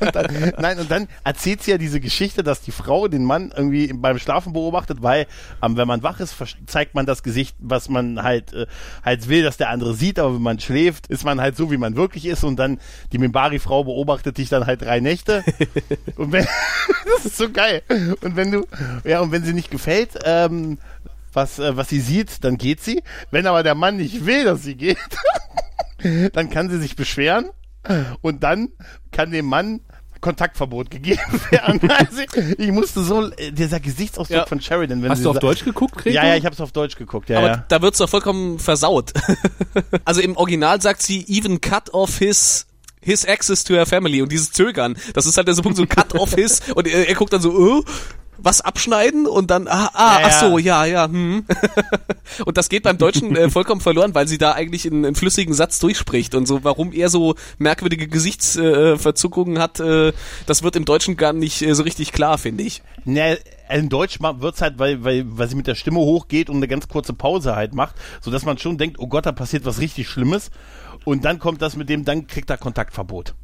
und 0.00 0.14
dann, 0.14 0.52
nein, 0.58 0.78
und 0.78 0.90
dann 0.90 1.08
erzählt 1.24 1.62
sie 1.62 1.72
ja 1.72 1.78
diese 1.78 1.98
Geschichte, 1.98 2.44
dass 2.44 2.60
die 2.60 2.70
Frau 2.70 3.08
den 3.08 3.24
Mann 3.24 3.52
irgendwie 3.56 3.92
beim 3.92 4.18
Schlafen 4.18 4.52
beobachtet, 4.52 5.02
weil 5.02 5.26
ähm, 5.60 5.76
wenn 5.76 5.88
man 5.88 6.04
wach 6.04 6.20
ist, 6.20 6.36
zeigt 6.66 6.94
man 6.94 7.04
das 7.04 7.24
Gesicht, 7.24 7.56
was 7.58 7.88
man 7.88 8.22
halt 8.22 8.52
äh, 8.52 8.66
halt 9.04 9.28
will, 9.28 9.42
dass 9.42 9.56
der 9.56 9.70
andere 9.70 9.94
sieht, 9.94 10.20
aber 10.20 10.34
wenn 10.34 10.42
man 10.42 10.60
schläft, 10.60 11.08
ist 11.08 11.24
man 11.24 11.40
halt 11.40 11.56
so, 11.56 11.72
wie 11.72 11.78
man 11.78 11.96
wirklich 11.96 12.26
ist 12.26 12.44
und 12.44 12.56
dann 12.56 12.78
die 13.12 13.18
Minbari-Frau 13.18 13.84
beobachtet 13.84 14.38
dich 14.38 14.48
dann 14.48 14.66
halt 14.66 14.82
drei 14.82 15.00
Nächte 15.00 15.42
und 16.16 16.30
wenn, 16.30 16.46
das 17.16 17.26
ist 17.26 17.36
so 17.36 17.50
geil. 17.50 17.82
Und 18.20 18.36
wenn 18.36 18.52
du, 18.52 18.66
ja, 19.04 19.20
und 19.20 19.32
wenn 19.32 19.44
sie 19.44 19.52
nicht 19.52 19.70
gefällt, 19.70 20.10
ähm, 20.24 20.78
was, 21.32 21.58
äh, 21.58 21.76
was 21.76 21.88
sie 21.88 22.00
sieht, 22.00 22.44
dann 22.44 22.58
geht 22.58 22.82
sie. 22.82 23.02
Wenn 23.30 23.46
aber 23.46 23.62
der 23.62 23.74
Mann 23.74 23.96
nicht 23.96 24.26
will, 24.26 24.44
dass 24.44 24.62
sie 24.62 24.74
geht, 24.74 24.98
dann 26.32 26.50
kann 26.50 26.70
sie 26.70 26.78
sich 26.78 26.96
beschweren 26.96 27.50
und 28.20 28.42
dann 28.42 28.68
kann 29.10 29.30
dem 29.32 29.46
Mann 29.46 29.80
Kontaktverbot 30.22 30.88
gegeben 30.90 31.20
werden. 31.50 31.80
Also, 31.90 32.22
ich 32.56 32.70
musste 32.70 33.02
so, 33.02 33.30
äh, 33.32 33.50
dieser 33.50 33.80
Gesichtsausdruck 33.80 34.38
Ja. 34.38 34.46
von 34.46 34.60
Sheridan, 34.60 35.02
wenn 35.02 35.10
Hast 35.10 35.24
du 35.24 35.30
auf 35.30 35.40
Deutsch 35.40 35.64
geguckt, 35.64 35.96
Gregor? 35.96 36.22
Ja, 36.22 36.28
ja, 36.28 36.36
ich 36.36 36.44
habe 36.46 36.54
es 36.54 36.60
auf 36.60 36.72
Deutsch 36.72 36.96
geguckt, 36.96 37.28
ja, 37.28 37.38
Aber 37.38 37.48
ja. 37.48 37.64
da 37.68 37.82
wird's 37.82 37.98
doch 37.98 38.08
vollkommen 38.08 38.58
versaut. 38.60 39.12
also 40.04 40.20
im 40.20 40.36
Original 40.36 40.80
sagt 40.80 41.02
sie, 41.02 41.26
even 41.28 41.60
cut 41.60 41.92
off 41.92 42.18
his 42.18 42.66
his 43.04 43.26
access 43.26 43.64
to 43.64 43.74
her 43.74 43.84
family 43.84 44.22
und 44.22 44.30
dieses 44.30 44.52
Zögern, 44.52 44.96
das 45.12 45.26
ist 45.26 45.36
halt 45.36 45.48
der 45.48 45.54
so 45.54 45.62
Punkt, 45.62 45.76
so 45.76 45.86
cut 45.86 46.14
off 46.14 46.36
his 46.36 46.60
und 46.72 46.86
er, 46.86 47.08
er 47.08 47.14
guckt 47.16 47.32
dann 47.32 47.40
so, 47.40 47.80
äh, 47.80 47.82
was 48.38 48.60
abschneiden 48.60 49.26
und 49.26 49.50
dann, 49.50 49.68
ah, 49.68 49.90
ah 49.92 50.20
Ja, 50.20 50.26
ach 50.26 50.40
so, 50.40 50.58
ja. 50.58 50.84
ja, 50.84 51.04
hm. 51.06 51.44
und 52.44 52.56
das 52.56 52.68
geht 52.68 52.82
beim 52.82 52.98
Deutschen 52.98 53.36
äh, 53.36 53.50
vollkommen 53.50 53.80
verloren, 53.80 54.14
weil 54.14 54.28
sie 54.28 54.38
da 54.38 54.52
eigentlich 54.52 54.86
einen, 54.86 55.04
einen 55.04 55.14
flüssigen 55.14 55.54
Satz 55.54 55.78
durchspricht 55.78 56.34
und 56.34 56.46
so, 56.46 56.64
warum 56.64 56.92
er 56.92 57.08
so 57.08 57.34
merkwürdige 57.58 58.08
Gesichtsverzuckungen 58.08 59.56
äh, 59.56 59.60
hat, 59.60 59.80
äh, 59.80 60.12
das 60.46 60.62
wird 60.62 60.76
im 60.76 60.84
Deutschen 60.84 61.16
gar 61.16 61.32
nicht 61.32 61.62
äh, 61.62 61.74
so 61.74 61.82
richtig 61.82 62.12
klar, 62.12 62.38
finde 62.38 62.64
ich. 62.64 62.82
Ne, 63.04 63.38
in 63.68 63.88
Deutsch 63.88 64.20
wird's 64.20 64.60
halt, 64.60 64.78
weil, 64.78 65.04
weil, 65.04 65.24
weil 65.26 65.48
sie 65.48 65.56
mit 65.56 65.66
der 65.66 65.74
Stimme 65.74 66.00
hochgeht 66.00 66.50
und 66.50 66.56
eine 66.56 66.68
ganz 66.68 66.88
kurze 66.88 67.12
Pause 67.12 67.56
halt 67.56 67.74
macht, 67.74 67.94
so 68.20 68.30
dass 68.30 68.44
man 68.44 68.58
schon 68.58 68.78
denkt, 68.78 68.98
oh 68.98 69.06
Gott, 69.06 69.26
da 69.26 69.32
passiert 69.32 69.64
was 69.64 69.80
richtig 69.80 70.08
Schlimmes. 70.08 70.50
Und 71.04 71.24
dann 71.24 71.38
kommt 71.38 71.62
das 71.62 71.76
mit 71.76 71.88
dem, 71.88 72.04
dann 72.04 72.26
kriegt 72.26 72.50
er 72.50 72.58
Kontaktverbot. 72.58 73.34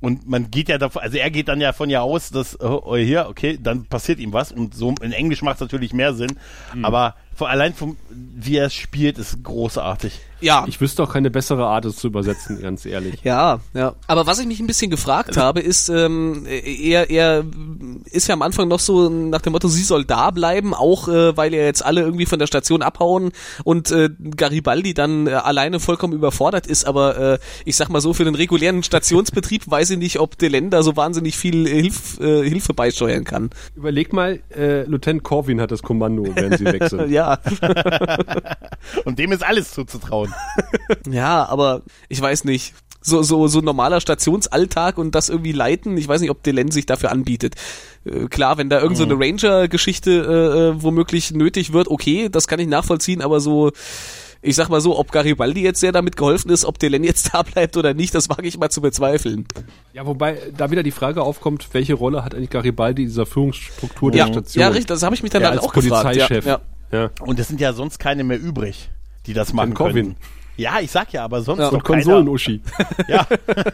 Und 0.00 0.26
man 0.28 0.50
geht 0.50 0.68
ja 0.68 0.78
davon, 0.78 1.02
also 1.02 1.18
er 1.18 1.30
geht 1.30 1.48
dann 1.48 1.60
ja 1.60 1.72
von 1.72 1.90
ja 1.90 2.00
aus, 2.00 2.30
dass, 2.30 2.58
oh, 2.58 2.82
oh, 2.84 2.96
hier, 2.96 3.26
okay, 3.28 3.58
dann 3.60 3.84
passiert 3.84 4.18
ihm 4.18 4.32
was. 4.32 4.50
Und 4.50 4.74
so 4.74 4.94
in 5.02 5.12
Englisch 5.12 5.42
macht 5.42 5.56
es 5.56 5.60
natürlich 5.60 5.92
mehr 5.92 6.14
Sinn. 6.14 6.38
Aber 6.82 7.16
von, 7.34 7.48
allein 7.48 7.74
vom, 7.74 7.96
wie 8.08 8.56
er 8.56 8.66
es 8.66 8.74
spielt, 8.74 9.18
ist 9.18 9.42
großartig. 9.44 10.18
Ja, 10.40 10.64
Ich 10.68 10.80
wüsste 10.80 11.02
auch 11.02 11.12
keine 11.12 11.30
bessere 11.30 11.66
Art, 11.66 11.84
es 11.84 11.96
zu 11.96 12.06
übersetzen, 12.06 12.60
ganz 12.62 12.86
ehrlich. 12.86 13.20
Ja, 13.24 13.60
ja. 13.74 13.94
Aber 14.06 14.26
was 14.26 14.38
ich 14.38 14.46
mich 14.46 14.60
ein 14.60 14.66
bisschen 14.66 14.90
gefragt 14.90 15.36
habe, 15.36 15.60
ist, 15.60 15.88
ähm, 15.88 16.46
er, 16.46 17.10
er 17.10 17.44
ist 18.10 18.26
ja 18.28 18.34
am 18.34 18.42
Anfang 18.42 18.68
noch 18.68 18.80
so 18.80 19.08
nach 19.08 19.40
dem 19.42 19.52
Motto, 19.52 19.68
sie 19.68 19.82
soll 19.82 20.04
da 20.04 20.30
bleiben, 20.30 20.74
auch 20.74 21.08
äh, 21.08 21.36
weil 21.36 21.52
ja 21.54 21.62
jetzt 21.62 21.84
alle 21.84 22.00
irgendwie 22.00 22.26
von 22.26 22.38
der 22.38 22.46
Station 22.46 22.82
abhauen 22.82 23.32
und 23.64 23.90
äh, 23.90 24.08
Garibaldi 24.36 24.94
dann 24.94 25.26
äh, 25.26 25.32
alleine 25.32 25.80
vollkommen 25.80 26.14
überfordert 26.14 26.66
ist. 26.66 26.84
Aber 26.86 27.16
äh, 27.34 27.38
ich 27.64 27.76
sag 27.76 27.88
mal 27.90 28.00
so, 28.00 28.14
für 28.14 28.24
den 28.24 28.34
regulären 28.34 28.82
Stationsbetrieb 28.82 29.70
weiß 29.70 29.90
ich 29.90 29.98
nicht, 29.98 30.20
ob 30.20 30.38
Delenn 30.38 30.70
da 30.70 30.82
so 30.82 30.96
wahnsinnig 30.96 31.36
viel 31.36 31.68
Hilf, 31.68 32.18
äh, 32.20 32.48
Hilfe 32.48 32.74
beisteuern 32.74 33.24
kann. 33.24 33.50
Überleg 33.76 34.12
mal, 34.12 34.40
äh, 34.56 34.82
Lieutenant 34.84 35.22
Corwin 35.22 35.60
hat 35.60 35.70
das 35.70 35.82
Kommando, 35.82 36.26
während 36.34 36.58
sie 36.58 36.64
sind. 36.64 36.80
Ja, 37.10 37.38
Und 39.04 39.18
dem 39.18 39.32
ist 39.32 39.44
alles 39.44 39.72
zuzutrauen. 39.72 40.29
ja, 41.10 41.46
aber 41.48 41.82
ich 42.08 42.20
weiß 42.20 42.44
nicht. 42.44 42.74
So, 43.02 43.22
so, 43.22 43.46
so 43.48 43.60
normaler 43.62 43.98
Stationsalltag 44.02 44.98
und 44.98 45.14
das 45.14 45.30
irgendwie 45.30 45.52
leiten. 45.52 45.96
Ich 45.96 46.06
weiß 46.06 46.20
nicht, 46.20 46.28
ob 46.30 46.42
Delenn 46.42 46.70
sich 46.70 46.84
dafür 46.84 47.10
anbietet. 47.10 47.54
Äh, 48.04 48.26
klar, 48.26 48.58
wenn 48.58 48.68
da 48.68 48.78
irgend 48.80 48.98
so 48.98 49.04
eine 49.04 49.14
Ranger-Geschichte 49.18 50.10
äh, 50.10 50.58
äh, 50.76 50.82
womöglich 50.82 51.30
nötig 51.30 51.72
wird, 51.72 51.88
okay, 51.88 52.28
das 52.30 52.46
kann 52.46 52.60
ich 52.60 52.68
nachvollziehen, 52.68 53.22
aber 53.22 53.40
so, 53.40 53.72
ich 54.42 54.54
sag 54.54 54.68
mal 54.68 54.82
so, 54.82 54.98
ob 54.98 55.12
Garibaldi 55.12 55.62
jetzt 55.62 55.80
sehr 55.80 55.92
damit 55.92 56.16
geholfen 56.18 56.50
ist, 56.50 56.66
ob 56.66 56.78
Delenn 56.78 57.02
jetzt 57.02 57.32
da 57.32 57.42
bleibt 57.42 57.78
oder 57.78 57.94
nicht, 57.94 58.14
das 58.14 58.28
wage 58.28 58.46
ich 58.46 58.58
mal 58.58 58.68
zu 58.68 58.82
bezweifeln. 58.82 59.46
Ja, 59.94 60.04
wobei 60.04 60.38
da 60.54 60.70
wieder 60.70 60.82
die 60.82 60.90
Frage 60.90 61.22
aufkommt, 61.22 61.68
welche 61.72 61.94
Rolle 61.94 62.22
hat 62.22 62.34
eigentlich 62.34 62.50
Garibaldi 62.50 63.04
in 63.04 63.08
dieser 63.08 63.24
Führungsstruktur 63.24 64.12
Ja, 64.14 64.26
der 64.26 64.32
Station? 64.34 64.60
ja, 64.60 64.68
richtig, 64.68 64.88
das 64.88 65.02
habe 65.02 65.14
ich 65.14 65.22
mich 65.22 65.32
dann 65.32 65.40
Er 65.40 65.48
halt 65.52 65.60
als 65.60 65.66
auch 65.66 65.72
gefragt. 65.72 66.04
Polizeichef. 66.04 66.44
Ja, 66.44 66.60
ja. 66.92 66.98
Ja. 66.98 67.10
Und 67.20 67.38
es 67.40 67.48
sind 67.48 67.60
ja 67.62 67.72
sonst 67.72 67.98
keine 67.98 68.24
mehr 68.24 68.38
übrig, 68.38 68.90
die 69.26 69.34
das 69.34 69.52
machen 69.52 69.74
Corwin. 69.74 70.16
können. 70.16 70.16
Ja, 70.60 70.78
ich 70.80 70.90
sag 70.90 71.12
ja, 71.14 71.24
aber 71.24 71.42
sonst 71.42 71.60
Ja. 71.60 71.66
noch 71.66 71.72
Und. 71.74 71.84
Konsolen-Uschi. 71.84 72.60
Ja, 73.08 73.26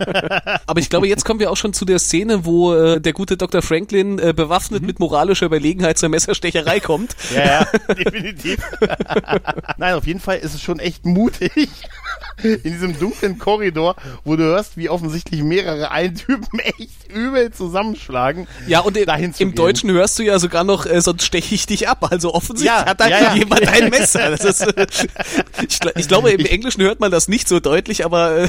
Aber 0.66 0.80
ich 0.80 0.88
glaube, 0.88 1.08
jetzt 1.08 1.24
kommen 1.24 1.40
wir 1.40 1.50
auch 1.50 1.56
schon 1.56 1.72
zu 1.72 1.84
der 1.84 1.98
Szene, 1.98 2.44
wo 2.44 2.74
äh, 2.74 3.00
der 3.00 3.12
gute 3.12 3.36
Dr. 3.36 3.60
Franklin 3.60 4.18
äh, 4.18 4.32
bewaffnet 4.32 4.82
mit 4.82 5.00
moralischer 5.00 5.46
Überlegenheit 5.46 5.98
zur 5.98 6.08
Messerstecherei 6.10 6.80
kommt. 6.80 7.16
ja, 7.34 7.44
ja, 7.44 7.94
definitiv. 7.94 8.58
Nein, 9.78 9.94
auf 9.94 10.06
jeden 10.06 10.20
Fall 10.20 10.38
ist 10.38 10.54
es 10.54 10.62
schon 10.62 10.78
echt 10.78 11.04
mutig. 11.04 11.52
In 12.42 12.62
diesem 12.62 12.98
dunklen 12.98 13.38
Korridor, 13.38 13.96
wo 14.24 14.36
du 14.36 14.44
hörst, 14.44 14.76
wie 14.76 14.88
offensichtlich 14.90 15.42
mehrere 15.42 15.90
Eintypen 15.90 16.58
echt 16.60 17.10
übel 17.12 17.50
zusammenschlagen. 17.50 18.46
Ja, 18.66 18.80
und 18.80 18.96
im, 18.96 19.06
dahin 19.06 19.32
zu 19.34 19.42
im. 19.42 19.54
Deutschen 19.54 19.90
hörst 19.90 20.18
du 20.18 20.22
ja 20.22 20.38
sogar 20.38 20.62
noch, 20.64 20.84
äh, 20.86 21.00
sonst 21.00 21.24
steche 21.24 21.54
ich 21.54 21.66
dich 21.66 21.88
ab. 21.88 22.06
Also 22.10 22.34
offensichtlich 22.34 22.78
Ja, 22.78 22.86
hat 22.86 23.00
da 23.00 23.08
ja, 23.08 23.20
ja. 23.22 23.34
jemand 23.34 23.66
ein 23.68 23.88
Messer. 23.90 24.30
Das 24.30 24.44
ist, 24.44 24.60
äh, 24.62 24.86
ich, 25.66 25.80
ich 25.96 26.08
glaube, 26.08 26.30
im 26.30 26.44
Englischen 26.44 26.75
hört 26.84 27.00
man 27.00 27.10
das 27.10 27.28
nicht 27.28 27.48
so 27.48 27.60
deutlich, 27.60 28.04
aber 28.04 28.36
äh, 28.44 28.48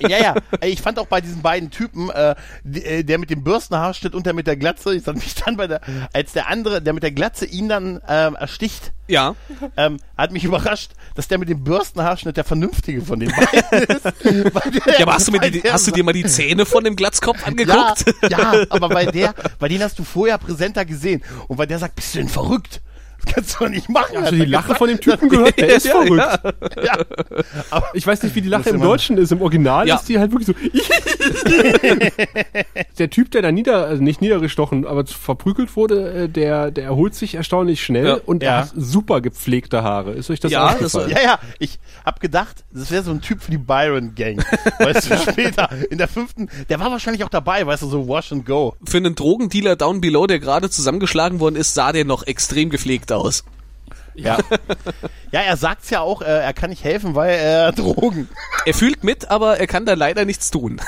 Ja, 0.08 0.18
ja. 0.20 0.34
Ich 0.62 0.80
fand 0.82 0.98
auch 0.98 1.06
bei 1.06 1.20
diesen 1.20 1.42
beiden 1.42 1.70
Typen, 1.70 2.10
äh, 2.10 2.34
äh, 2.72 3.02
der 3.04 3.18
mit 3.18 3.30
dem 3.30 3.42
Bürstenhaarschnitt 3.44 4.14
und 4.14 4.26
der 4.26 4.32
mit 4.34 4.46
der 4.46 4.56
Glatze, 4.56 4.94
ich 4.94 5.02
sag 5.04 5.14
mich 5.16 5.34
dann 5.34 5.56
bei 5.56 5.66
der, 5.66 5.80
als 6.12 6.32
der 6.32 6.48
andere, 6.48 6.80
der 6.82 6.92
mit 6.92 7.02
der 7.02 7.12
Glatze 7.12 7.46
ihn 7.46 7.68
dann 7.68 8.00
ähm, 8.08 8.34
ersticht, 8.36 8.92
ja. 9.08 9.34
ähm, 9.76 9.98
hat 10.16 10.32
mich 10.32 10.44
überrascht, 10.44 10.92
dass 11.14 11.28
der 11.28 11.38
mit 11.38 11.48
dem 11.48 11.62
Bürstenhaarschnitt 11.64 12.36
der 12.36 12.44
vernünftige 12.44 13.02
von 13.02 13.20
den 13.20 13.30
beiden 13.30 13.96
ist. 13.96 14.04
Der- 14.86 14.94
Ja, 14.98 15.02
aber 15.02 15.14
hast 15.14 15.28
du, 15.28 15.32
die, 15.38 15.62
hast 15.62 15.86
du 15.86 15.90
dir 15.90 16.04
mal 16.04 16.12
die 16.12 16.24
Zähne 16.24 16.64
von 16.66 16.84
dem 16.84 16.96
Glatzkopf 16.96 17.40
ja, 17.40 17.46
angeguckt? 17.46 18.04
ja, 18.30 18.54
aber 18.70 18.88
bei 18.90 19.06
der, 19.06 19.34
bei 19.58 19.68
den 19.68 19.82
hast 19.82 19.98
du 19.98 20.04
vorher 20.04 20.38
präsenter 20.38 20.84
gesehen. 20.84 21.22
Und 21.48 21.58
weil 21.58 21.66
der 21.66 21.78
sagt, 21.78 21.96
bist 21.96 22.14
du 22.14 22.18
denn 22.18 22.28
verrückt? 22.28 22.80
Kannst 23.26 23.54
du 23.54 23.64
doch 23.64 23.70
nicht 23.70 23.88
machen. 23.88 24.16
Hast 24.18 24.32
du 24.32 24.36
die 24.36 24.44
Lache 24.44 24.74
von 24.74 24.88
dem 24.88 25.00
Typen 25.00 25.28
gehört? 25.28 25.58
Der 25.58 25.76
ist 25.76 25.86
Ja, 25.86 25.92
verrückt. 26.02 26.40
Ja. 26.84 26.98
Aber, 27.70 27.86
Ich 27.94 28.06
weiß 28.06 28.22
nicht, 28.22 28.34
wie 28.34 28.42
die 28.42 28.48
Lache 28.48 28.70
im 28.70 28.80
Deutschen 28.80 29.18
ist. 29.18 29.32
Im 29.32 29.42
Original 29.42 29.86
Ja. 29.88 29.96
ist 29.96 30.08
die 30.08 30.18
halt 30.18 30.32
wirklich 30.32 30.46
so. 30.46 30.54
der 32.98 33.10
Typ, 33.10 33.30
der 33.30 33.42
da 33.42 33.52
nieder, 33.52 33.86
also 33.86 34.02
nicht 34.02 34.20
niedergestochen, 34.20 34.86
aber 34.86 35.06
verprügelt 35.06 35.76
wurde, 35.76 36.24
äh, 36.24 36.28
der, 36.28 36.70
der 36.70 36.84
erholt 36.84 37.14
sich 37.14 37.34
erstaunlich 37.34 37.82
schnell 37.82 38.06
Ja. 38.06 38.18
und 38.26 38.42
Ja. 38.42 38.50
er 38.50 38.56
hat 38.62 38.72
super 38.76 39.20
gepflegte 39.20 39.82
Haare. 39.82 40.12
Ist 40.12 40.30
euch 40.30 40.40
das 40.40 40.52
Ja, 40.52 40.66
aufgefallen? 40.68 41.10
das 41.10 41.16
war- 41.16 41.22
ja, 41.22 41.28
ja, 41.30 41.38
ich 41.58 41.78
hab 42.04 42.20
gedacht, 42.20 42.64
das 42.72 42.90
wäre 42.90 43.02
so 43.02 43.10
ein 43.10 43.20
Typ 43.20 43.42
für 43.42 43.50
die 43.50 43.58
Byron 43.58 44.14
Gang. 44.14 44.44
Weißt 44.78 45.10
du, 45.10 45.16
später, 45.32 45.68
in 45.90 45.98
der 45.98 46.08
fünften, 46.08 46.48
der 46.68 46.80
war 46.80 46.90
wahrscheinlich 46.90 47.24
auch 47.24 47.28
dabei, 47.28 47.66
weißt 47.66 47.82
du, 47.82 47.88
so 47.88 48.08
Wash 48.08 48.32
and 48.32 48.46
Go. 48.46 48.74
Für 48.86 48.98
einen 48.98 49.14
Drogendealer 49.14 49.76
down 49.76 50.00
below, 50.00 50.26
der 50.26 50.38
gerade 50.38 50.70
zusammengeschlagen 50.70 51.40
worden 51.40 51.56
ist, 51.56 51.74
sah 51.74 51.92
der 51.92 52.04
noch 52.04 52.26
extrem 52.26 52.70
gepflegt 52.70 53.10
aus. 53.14 53.44
Ja. 54.16 54.38
ja, 55.32 55.40
er 55.40 55.56
sagt's 55.56 55.90
ja 55.90 56.00
auch, 56.00 56.22
äh, 56.22 56.26
er 56.26 56.52
kann 56.52 56.70
nicht 56.70 56.84
helfen, 56.84 57.14
weil 57.14 57.34
er 57.34 57.72
Drogen. 57.72 58.28
Er 58.66 58.74
fühlt 58.74 59.02
mit, 59.04 59.30
aber 59.30 59.58
er 59.58 59.66
kann 59.66 59.84
da 59.86 59.94
leider 59.94 60.24
nichts 60.24 60.50
tun. 60.50 60.80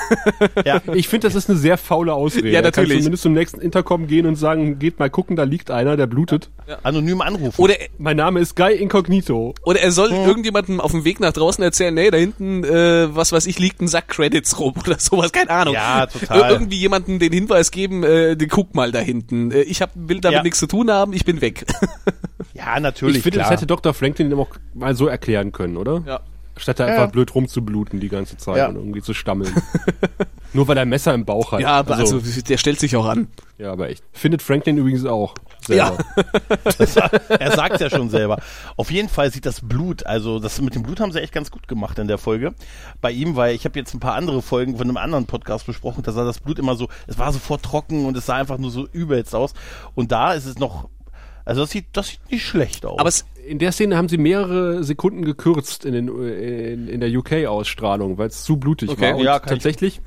Ja. 0.65 0.81
Ich 0.93 1.07
finde, 1.07 1.27
das 1.27 1.35
ist 1.35 1.49
eine 1.49 1.57
sehr 1.59 1.77
faule 1.77 2.13
Ausrede. 2.13 2.47
Ja, 2.49 2.55
Er 2.59 2.71
kann 2.71 2.83
natürlich. 2.83 2.99
zumindest 3.03 3.23
zum 3.23 3.33
nächsten 3.33 3.59
Intercom 3.61 4.07
gehen 4.07 4.25
und 4.25 4.35
sagen, 4.35 4.79
geht 4.79 4.99
mal 4.99 5.09
gucken, 5.09 5.35
da 5.35 5.43
liegt 5.43 5.71
einer, 5.71 5.97
der 5.97 6.07
blutet. 6.07 6.49
Anonym 6.83 7.21
anrufen. 7.21 7.61
Oder, 7.61 7.75
Mein 7.97 8.17
Name 8.17 8.39
ist 8.39 8.55
Guy 8.55 8.75
Incognito. 8.75 9.53
oder 9.63 9.79
er 9.81 9.91
soll 9.91 10.11
irgendjemandem 10.11 10.79
auf 10.81 10.91
dem 10.91 11.03
Weg 11.05 11.19
nach 11.19 11.33
draußen 11.33 11.63
erzählen, 11.63 11.93
nee, 11.93 12.09
da 12.11 12.17
hinten, 12.17 12.63
äh, 12.63 13.13
was 13.15 13.31
weiß 13.31 13.45
ich, 13.47 13.59
liegt 13.59 13.81
ein 13.81 13.87
Sack 13.87 14.07
Credits 14.09 14.59
rum 14.59 14.73
oder 14.85 14.99
sowas, 14.99 15.31
keine 15.31 15.49
Ahnung. 15.49 15.73
Ja, 15.73 16.05
total. 16.07 16.39
Ir 16.39 16.49
irgendwie 16.49 16.77
jemanden 16.77 17.19
den 17.19 17.31
Hinweis 17.33 17.71
geben, 17.71 18.03
äh, 18.03 18.35
die, 18.35 18.47
guck 18.47 18.73
mal 18.75 18.91
da 18.91 18.99
hinten. 18.99 19.51
Äh, 19.51 19.61
ich 19.61 19.81
hab, 19.81 19.91
will 19.95 20.19
damit 20.21 20.37
Ja. 20.37 20.43
nichts 20.43 20.59
zu 20.59 20.67
tun 20.67 20.89
haben, 20.91 21.13
ich 21.13 21.25
bin 21.25 21.41
weg. 21.41 21.65
ja, 22.57 22.79
natürlich, 22.79 23.17
Ich 23.17 23.23
finde, 23.23 23.39
das 23.39 23.49
hätte 23.49 23.67
Dr. 23.67 23.93
Franklin 23.93 24.31
ihm 24.31 24.39
auch 24.39 24.49
mal 24.73 24.95
so 24.95 25.07
erklären 25.07 25.51
können, 25.51 25.77
oder? 25.77 26.03
Ja. 26.05 26.19
Statt 26.59 26.79
da 26.79 26.85
Ja, 26.85 26.89
einfach 26.91 27.05
ja. 27.05 27.11
blöd 27.11 27.35
rumzubluten 27.35 27.99
die 27.99 28.09
ganze 28.09 28.35
Zeit 28.37 28.57
Ja. 28.57 28.67
und 28.69 28.77
irgendwie 28.77 29.01
zu 29.03 29.13
stammeln. 29.13 29.53
Nur 30.53 30.67
weil 30.67 30.77
er 30.77 30.81
ein 30.83 30.89
Messer 30.89 31.13
im 31.13 31.23
Bauch 31.23 31.51
hat. 31.51 31.59
Ja, 31.59 31.69
aber 31.79 31.95
also, 31.97 32.19
der 32.19 32.57
stellt 32.57 32.79
sich 32.79 32.95
auch 32.95 33.05
an. 33.05 33.27
ja, 33.59 33.71
aber 33.71 33.89
echt. 33.89 34.03
Findet 34.11 34.41
Franklin 34.41 34.77
übrigens 34.77 35.05
auch. 35.05 35.35
Selber. 35.61 35.97
er 37.39 37.51
sagt 37.51 37.79
ja 37.81 37.89
schon 37.89 38.09
selber. 38.09 38.39
Auf 38.75 38.89
jeden 38.89 39.09
Fall 39.09 39.31
sieht 39.31 39.45
das 39.45 39.61
Blut, 39.61 40.05
also 40.05 40.39
das 40.39 40.59
mit 40.61 40.73
dem 40.75 40.83
Blut 40.83 40.99
haben 40.99 41.11
sie 41.11 41.21
echt 41.21 41.33
ganz 41.33 41.51
gut 41.51 41.67
gemacht 41.67 41.99
in 41.99 42.07
der 42.07 42.17
Folge 42.17 42.53
bei 43.01 43.11
ihm, 43.11 43.35
weil 43.35 43.53
ich 43.53 43.65
habe 43.65 43.77
jetzt 43.77 43.93
ein 43.93 43.99
paar 43.99 44.15
andere 44.15 44.41
Folgen 44.41 44.77
von 44.77 44.87
einem 44.87 44.97
anderen 44.97 45.25
Podcast 45.25 45.65
besprochen, 45.67 46.03
da 46.03 46.11
sah 46.11 46.23
das 46.23 46.39
Blut 46.39 46.57
immer 46.57 46.75
so, 46.75 46.87
es 47.07 47.19
war 47.19 47.31
sofort 47.33 47.63
trocken 47.63 48.05
und 48.05 48.15
es 48.17 48.25
sah 48.25 48.35
einfach 48.35 48.57
nur 48.57 48.71
so 48.71 48.87
übelst 48.87 49.35
aus. 49.35 49.53
Und 49.93 50.11
da 50.11 50.33
ist 50.33 50.45
es 50.45 50.57
noch, 50.57 50.89
also 51.47 51.61
das 51.61 51.71
sieht, 51.71 51.85
das 51.93 52.07
sieht 52.09 52.19
nicht 52.31 52.45
schlecht 52.45 52.85
aus. 52.85 52.99
Aber 52.99 53.09
es, 53.09 53.25
In 53.47 53.59
der 53.59 53.71
Szene 53.71 53.95
haben 53.97 54.09
sie 54.09 54.17
mehrere 54.17 54.83
Sekunden 54.83 55.23
gekürzt 55.25 55.85
in, 55.85 55.93
den, 55.93 56.07
in, 56.07 56.87
in 56.87 56.99
der 56.99 57.09
UK-Ausstrahlung, 57.09 58.17
weil 58.17 58.27
es 58.27 58.43
zu 58.43 58.57
blutig 58.57 58.89
Okay. 58.89 59.11
war. 59.11 59.15
Und 59.17 59.23
Ja, 59.23 59.39
kann 59.39 59.53
ich- 59.57 59.63
tatsächlich 59.63 60.01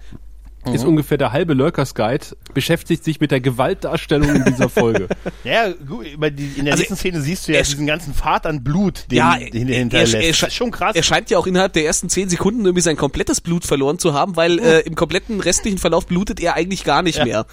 ist 0.75 0.85
ungefähr 0.85 1.17
der 1.17 1.33
halbe 1.33 1.55
Lurkers 1.55 1.95
Guide 1.95 2.27
beschäftigt 2.53 3.03
sich 3.03 3.19
mit 3.19 3.31
der 3.31 3.41
Gewaltdarstellung 3.41 4.29
in 4.37 4.45
dieser 4.45 4.69
Folge. 4.69 5.09
ja, 5.45 5.73
gut, 5.73 6.05
in 6.05 6.21
der 6.21 6.35
Also, 6.75 6.83
nächsten 6.83 6.97
Szene 6.97 7.23
siehst 7.23 7.49
du 7.49 7.53
ja 7.55 7.63
diesen 7.63 7.87
ganzen 7.87 8.13
Pfad 8.13 8.45
an 8.45 8.63
Blut, 8.63 9.07
den, 9.11 9.17
ja, 9.17 9.39
den 9.39 9.69
er 9.69 9.75
er, 9.75 9.79
hinterlässt. 9.79 10.13
er, 10.15 10.21
er, 10.21 10.29
das 10.33 10.43
ist 10.43 10.53
schon 10.55 10.71
krass. 10.71 10.95
Er 10.95 11.03
scheint 11.03 11.31
ja 11.31 11.39
auch 11.39 11.47
innerhalb 11.47 11.73
der 11.73 11.87
ersten 11.87 12.11
zehn 12.11 12.29
Sekunden 12.29 12.63
irgendwie 12.67 12.83
sein 12.83 12.99
komplettes 12.99 13.41
Blut 13.41 13.65
verloren 13.65 13.99
zu 13.99 14.13
haben, 14.13 14.37
weil 14.37 14.59
äh, 14.59 14.81
im 14.81 14.97
kompletten 14.97 15.41
restlichen 15.41 15.79
Verlauf 15.79 16.07
blutet 16.07 16.41
er 16.41 16.57
eigentlich 16.57 16.85
gar 16.85 17.01
nicht 17.01 17.17
Ja. 17.17 17.25
mehr. 17.25 17.47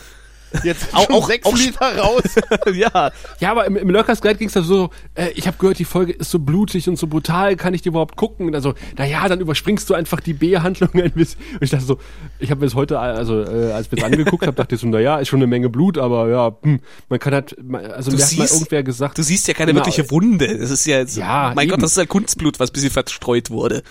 Jetzt 0.64 0.88
auch- 0.94 1.10
auch- 1.10 1.28
sechs 1.28 1.46
auch- 1.46 1.56
Liter 1.58 1.98
raus. 1.98 2.24
ja. 2.74 3.12
Ja, 3.40 3.52
aber 3.52 3.66
im, 3.66 3.76
im 3.76 3.90
Lurkers 3.90 4.22
Guide 4.22 4.36
ging 4.36 4.48
es 4.48 4.54
da 4.54 4.62
so, 4.62 4.90
äh, 5.16 5.30
ich 5.36 5.48
habe 5.48 5.58
gehört, 5.58 5.80
die 5.80 5.86
Folge 5.86 6.14
ist 6.14 6.32
so 6.32 6.40
blutig 6.40 6.88
und 6.90 6.98
so 6.98 7.08
brutal, 7.08 7.56
kann 7.56 7.74
ich 7.74 7.82
die 7.82 7.90
überhaupt 7.90 8.16
gucken? 8.16 8.48
Und 8.48 8.56
also, 8.56 8.74
naja, 8.98 9.28
dann 9.28 9.40
überspringst 9.42 9.90
du 9.90 9.94
einfach 9.94 10.20
die 10.20 10.34
B-Handlung 10.34 10.90
ein 10.94 11.12
bisschen. 11.12 11.40
Und 11.54 11.64
ich 11.64 11.70
dachte 11.70 11.86
so, 11.86 11.98
ich 12.40 12.50
habe 12.52 12.62
mir 12.62 12.68
das 12.68 12.76
heute, 12.76 13.00
also 13.00 13.42
äh, 13.44 13.72
als 13.72 13.92
wir 13.92 13.98
es 13.98 14.04
angeguckt 14.04 14.46
haben, 14.48 14.56
dachte 14.56 14.76
ich 14.76 14.82
so, 14.82 14.88
naja, 14.88 15.18
ist 15.20 15.28
schon 15.28 15.40
eine 15.40 15.48
Menge 15.48 15.70
Blut, 15.70 15.98
aber 15.98 16.30
ja, 16.30 16.56
hm, 16.64 16.80
man 17.10 17.20
kann 17.20 17.34
halt, 17.34 17.56
also 17.94 18.12
Du 18.12 18.18
mir 18.18 18.24
hat 18.24 18.38
mal 18.38 18.48
siehst- 18.48 18.54
irgendwer 18.54 18.84
gesagt, 18.84 19.18
Du 19.18 19.24
siehst 19.24 19.48
ja 19.48 19.54
keine 19.54 19.74
Genau. 19.74 19.86
wirkliche 19.86 20.10
Wunde. 20.12 20.58
Das 20.58 20.72
ist 20.72 20.86
ja, 20.86 20.98
jetzt, 20.98 21.18
Ja, 21.18 21.52
mein 21.56 21.66
eben. 21.68 21.72
Gott, 21.76 21.84
das 21.84 21.92
ist 21.92 21.98
halt 21.98 22.10
Kunstblut, 22.10 22.60
was 22.60 22.70
ein 22.70 22.74
bisschen 22.74 22.92
verstreut 22.92 23.50
wurde. 23.50 23.84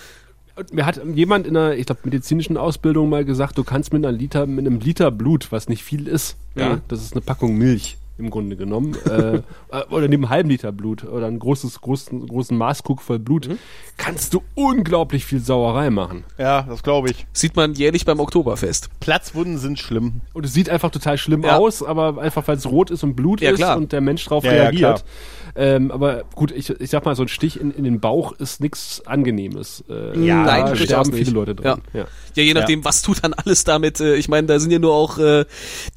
Mir 0.73 0.87
hat 0.87 1.01
jemand 1.15 1.47
in 1.47 1.57
einer, 1.57 1.75
ich 1.75 1.87
glaube, 1.87 2.01
medizinischen 2.05 2.57
Ausbildung 2.57 3.09
mal 3.11 3.25
gesagt, 3.25 3.59
du 3.59 3.65
kannst 3.65 3.93
mit 3.93 4.05
einer 4.05 4.17
Liter, 4.17 4.47
mit 4.47 4.67
einem 4.67 4.81
Liter 4.81 5.11
Blut, 5.11 5.53
was 5.53 5.69
nicht 5.69 5.83
viel 5.85 6.07
ist, 6.09 6.37
ja, 6.55 6.75
Mhm. 6.77 6.81
das 6.89 7.03
ist 7.03 7.13
eine 7.13 7.21
Packung 7.21 7.57
Milch 7.57 7.97
im 8.19 8.31
Grunde 8.31 8.57
genommen, 8.57 8.97
äh, 9.09 9.37
äh, 9.37 9.43
oder 9.91 10.09
neben 10.09 10.25
einem 10.25 10.31
halben 10.31 10.49
Liter 10.49 10.73
Blut 10.73 11.05
oder 11.05 11.27
einen 11.27 11.39
großes, 11.39 11.81
großen, 11.81 12.27
großen 12.27 12.57
Maßkrug 12.57 13.03
voll 13.03 13.19
Blut, 13.19 13.49
Mhm. 13.49 13.59
kannst 13.97 14.33
du 14.35 14.43
unglaublich 14.55 15.25
viel 15.27 15.41
Sauerei 15.41 15.91
machen. 15.91 16.25
ja, 16.39 16.63
das 16.63 16.83
glaube 16.83 17.11
ich. 17.11 17.27
Sieht 17.33 17.57
man 17.57 17.75
jährlich 17.75 18.05
beim 18.05 18.21
Oktoberfest. 18.21 18.89
Platzwunden 19.01 19.59
sind 19.59 19.79
schlimm. 19.79 20.21
Und 20.33 20.47
es 20.47 20.53
sieht 20.55 20.71
einfach 20.71 20.91
total 20.91 21.19
schlimm 21.19 21.43
Ja. 21.43 21.57
aus, 21.59 21.83
aber 21.83 22.19
einfach 22.21 22.47
weil 22.49 22.57
es 22.57 22.67
rot 22.67 22.91
ist 22.91 23.03
und 23.05 23.15
Blut 23.17 23.41
Ja, 23.41 23.51
ist 23.51 23.57
klar. 23.57 23.77
und 23.77 23.93
der 23.93 24.01
Mensch 24.01 24.25
drauf 24.25 24.45
Ja, 24.45 24.53
ja, 24.55 24.63
reagiert. 24.63 24.81
klar. 24.81 25.03
ähm, 25.57 25.91
aber 25.91 26.25
gut, 26.35 26.53
ich, 26.53 26.71
ich 26.71 26.91
sag 26.91 27.05
mal, 27.05 27.15
so 27.17 27.23
ein 27.23 27.29
Stich 27.29 27.61
in, 27.61 27.71
in 27.71 27.85
den 27.85 28.01
Bauch 28.01 28.33
ist 28.33 28.61
nichts 28.61 29.03
Angenehmes. 29.07 29.85
Äh, 29.89 30.19
Ja, 30.27 30.45
da 30.45 30.53
nein, 30.53 30.67
durchaus 30.67 30.85
sterben 30.85 31.11
nicht. 31.11 31.19
viele 31.25 31.33
Leute 31.33 31.55
dran. 31.55 31.81
Ja. 31.93 32.07
Ja, 32.35 32.43
je 32.43 32.53
nachdem, 32.55 32.85
was 32.85 33.03
du 33.03 33.15
dann 33.15 33.33
alles 33.35 33.65
damit, 33.65 34.01
äh, 34.01 34.15
ich 34.17 34.29
meine, 34.29 34.47
da 34.47 34.59
sind 34.59 34.71
ja 34.71 34.79
nur 34.79 34.93
auch 34.95 35.19
äh, 35.19 35.45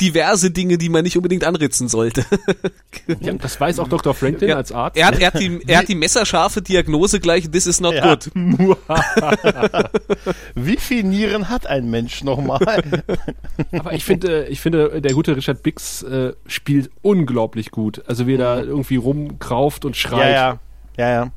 diverse 0.02 0.52
Dinge, 0.52 0.78
die 0.78 0.90
man 0.90 1.04
nicht 1.04 1.18
unbedingt 1.18 1.44
anritzen 1.44 1.88
sollte. 2.16 2.26
Ja, 3.22 3.34
das 3.34 3.60
weiß 3.60 3.80
auch 3.80 3.88
Dr. 3.88 4.14
Franklin 4.14 4.50
Ja. 4.50 4.56
als 4.58 4.72
Arzt. 4.72 4.96
Er 4.98 5.08
hat, 5.08 5.20
er 5.20 5.28
hat 5.28 5.40
die, 5.40 5.60
er 5.68 5.80
hat 5.80 5.88
die 5.88 5.96
messerscharfe 5.96 6.62
Diagnose 6.62 7.20
gleich, 7.20 7.50
this 7.50 7.66
is 7.66 7.82
not 7.82 7.94
Ja. 7.96 8.16
good. 8.16 8.30
Wie 10.56 10.78
viel 10.78 11.04
Nieren 11.04 11.50
hat 11.50 11.66
ein 11.68 11.90
Mensch 11.90 12.24
nochmal? 12.24 12.60
Aber 13.72 13.94
ich 13.94 14.04
finde, 14.06 14.46
ich 14.48 14.60
finde, 14.62 15.02
der 15.02 15.14
gute 15.14 15.36
Richard 15.36 15.64
Bix 15.64 16.04
äh, 16.04 16.34
spielt 16.46 16.92
unglaublich 17.02 17.72
gut. 17.72 18.04
Also 18.08 18.28
wie 18.28 18.36
er 18.36 18.38
da 18.38 18.60
irgendwie 18.62 18.98
rumkrauft 18.98 19.86
und 19.86 19.96
schreit. 19.98 20.34
ja, 20.34 20.60
ja, 20.98 21.10
ja. 21.10 21.10
Ja. 21.24 21.32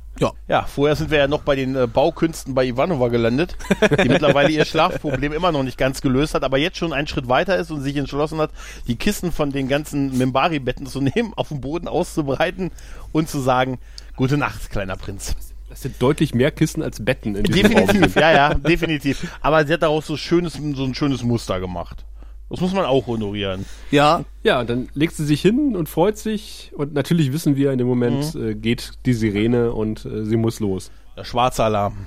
Ja, 0.49 0.63
vorher 0.63 0.97
sind 0.97 1.11
wir 1.11 1.19
ja 1.19 1.29
noch 1.29 1.43
bei 1.43 1.57
den 1.57 1.77
äh, 1.77 1.87
Baukünsten 1.87 2.55
bei 2.55 2.65
Ivanova 2.67 3.09
gelandet, 3.09 3.57
die 4.03 4.09
mittlerweile 4.09 4.51
ihr 4.51 4.65
Schlafproblem 4.65 5.33
immer 5.33 5.53
noch 5.53 5.63
nicht 5.63 5.79
ganz 5.79 6.01
gelöst 6.01 6.35
hat, 6.35 6.45
aber 6.45 6.59
jetzt 6.59 6.77
schon 6.79 6.93
einen 6.93 7.07
Schritt 7.07 7.29
weiter 7.29 7.57
ist 7.57 7.71
und 7.71 7.81
sich 7.81 7.97
entschlossen 7.97 8.39
hat, 8.39 8.51
die 8.87 8.97
Kissen 8.97 9.33
von 9.33 9.51
den 9.51 9.69
ganzen 9.69 10.17
Membari-Betten 10.17 10.87
zu 10.87 11.01
nehmen, 11.15 11.33
auf 11.35 11.49
dem 11.49 11.61
Boden 11.61 11.89
auszubreiten 11.89 12.71
und 13.13 13.29
zu 13.29 13.41
sagen, 13.41 13.79
gute 14.17 14.37
Nacht, 14.37 14.71
kleiner 14.71 14.97
Prinz. 14.97 15.35
Das 15.69 15.81
sind 15.81 16.01
deutlich 16.03 16.35
mehr 16.35 16.51
Kissen 16.51 16.83
als 16.83 17.03
Betten 17.03 17.35
in 17.35 17.45
diesem 17.45 17.73
Raum. 17.73 17.87
Definitiv, 17.87 18.17
ja, 18.17 18.33
ja, 18.33 18.55
definitiv. 18.55 19.39
Aber 19.41 19.67
sie 19.67 19.73
hat 19.73 19.83
daraus 19.83 20.07
so, 20.07 20.19
schönes, 20.19 20.53
so 20.53 20.85
ein 20.85 20.95
schönes 20.95 21.23
Muster 21.23 21.61
gemacht. 21.61 22.05
Das 22.53 22.61
muss 22.61 22.73
man 22.75 22.85
auch 22.85 23.07
honorieren. 23.09 23.65
Ja, 23.91 24.25
Ja, 24.45 24.63
dann 24.63 24.89
legt 24.95 25.15
sie 25.15 25.25
sich 25.25 25.41
hin 25.41 25.75
und 25.75 25.89
freut 25.89 26.19
sich. 26.19 26.71
Und 26.77 26.93
natürlich 26.95 27.33
wissen 27.33 27.57
wir, 27.57 27.73
in 27.73 27.79
dem 27.79 27.87
Moment 27.89 28.35
Mhm. 28.35 28.49
äh, 28.51 28.55
geht 28.55 28.93
die 29.07 29.15
Sirene 29.15 29.73
und 29.73 30.05
äh, 30.05 30.25
sie 30.25 30.37
muss 30.37 30.61
los. 30.61 30.91
Der 31.17 31.25
schwarze 31.25 31.65
Alarm. 31.65 32.07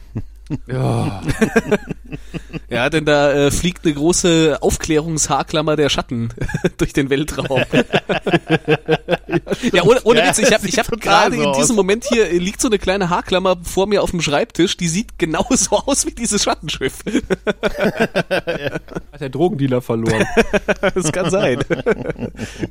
Ja. 0.68 1.22
Ja, 2.70 2.90
denn 2.90 3.06
da 3.06 3.32
äh, 3.32 3.52
fliegt 3.52 3.86
eine 3.86 3.94
große 3.94 4.58
Aufklärungshaarklammer 4.62 5.76
der 5.76 5.90
Schatten 5.90 6.30
durch 6.78 6.94
den 6.94 7.10
Weltraum. 7.10 7.64
ja, 9.72 9.84
ohne, 9.84 10.02
ohne 10.04 10.20
Ja, 10.20 10.30
Witz, 10.30 10.40
ich 10.40 10.54
habe 10.54 10.68
ich 10.68 10.78
hab 10.80 10.88
gerade 11.00 11.36
so 11.36 11.42
in 11.42 11.48
aus. 11.48 11.58
diesem 11.58 11.76
Moment 11.76 12.06
hier 12.06 12.30
äh, 12.30 12.38
liegt 12.38 12.62
so 12.62 12.68
eine 12.68 12.80
kleine 12.80 13.10
Haarklammer 13.10 13.58
vor 13.64 13.88
mir 13.88 14.04
auf 14.04 14.12
dem 14.12 14.22
Schreibtisch, 14.22 14.78
die 14.78 14.88
sieht 14.88 15.20
genauso 15.20 15.78
aus 15.78 16.06
wie 16.06 16.12
dieses 16.12 16.44
Schattenschiff. 16.44 17.04
Hat 19.12 19.22
der 19.22 19.30
Drogendealer 19.30 19.82
verloren. 19.82 20.26
Das 20.96 21.12
kann 21.12 21.30
sein. 21.30 21.64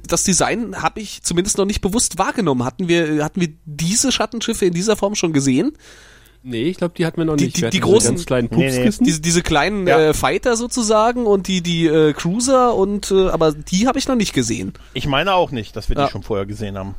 Das 0.06 0.24
Design 0.24 0.82
habe 0.82 1.00
ich 1.00 1.22
zumindest 1.22 1.58
noch 1.58 1.66
nicht 1.66 1.80
bewusst 1.80 2.18
wahrgenommen. 2.18 2.64
Hatten 2.64 2.88
wir, 2.88 3.24
hatten 3.24 3.40
wir 3.40 3.48
diese 3.64 4.12
Schattenschiffe 4.12 4.66
in 4.66 4.74
dieser 4.74 4.96
Form 4.96 5.14
schon 5.14 5.32
gesehen? 5.32 5.76
Nee, 6.46 6.64
ich 6.64 6.77
glaube, 6.77 6.92
die 6.96 7.06
hatten 7.06 7.16
wir 7.16 7.25
noch 7.25 7.37
Die- 7.37 7.46
nicht. 7.46 7.56
die- 7.56 7.71
die 7.71 7.81
großen- 7.81 8.08
ganz 8.08 8.27
kleinen 8.27 8.48
Nee, 8.50 8.56
nee. 8.56 8.66
Pupskissen. 8.71 9.04
Diese, 9.06 9.21
diese 9.23 9.42
kleinen 9.42 9.87
Ja. 9.87 9.98
äh, 9.98 10.14
Fighter 10.14 10.56
sozusagen 10.56 11.25
und 11.27 11.48
die, 11.48 11.62
die 11.62 11.87
äh, 11.87 12.12
Cruiser 12.12 12.75
und 12.75 13.10
äh, 13.10 13.29
aber 13.31 13.52
die 13.52 13.87
habe 13.88 13.98
ich 13.98 14.06
noch 14.08 14.14
nicht 14.14 14.35
gesehen. 14.35 14.75
Ich 14.92 15.06
meine 15.06 15.33
auch 15.35 15.50
nicht, 15.52 15.75
dass 15.75 15.88
wir 15.88 15.96
Ja. 15.96 16.04
die 16.06 16.12
schon 16.12 16.23
vorher 16.23 16.44
gesehen 16.44 16.77
haben. 16.77 16.94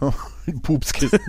Pupskisten. 0.62 1.18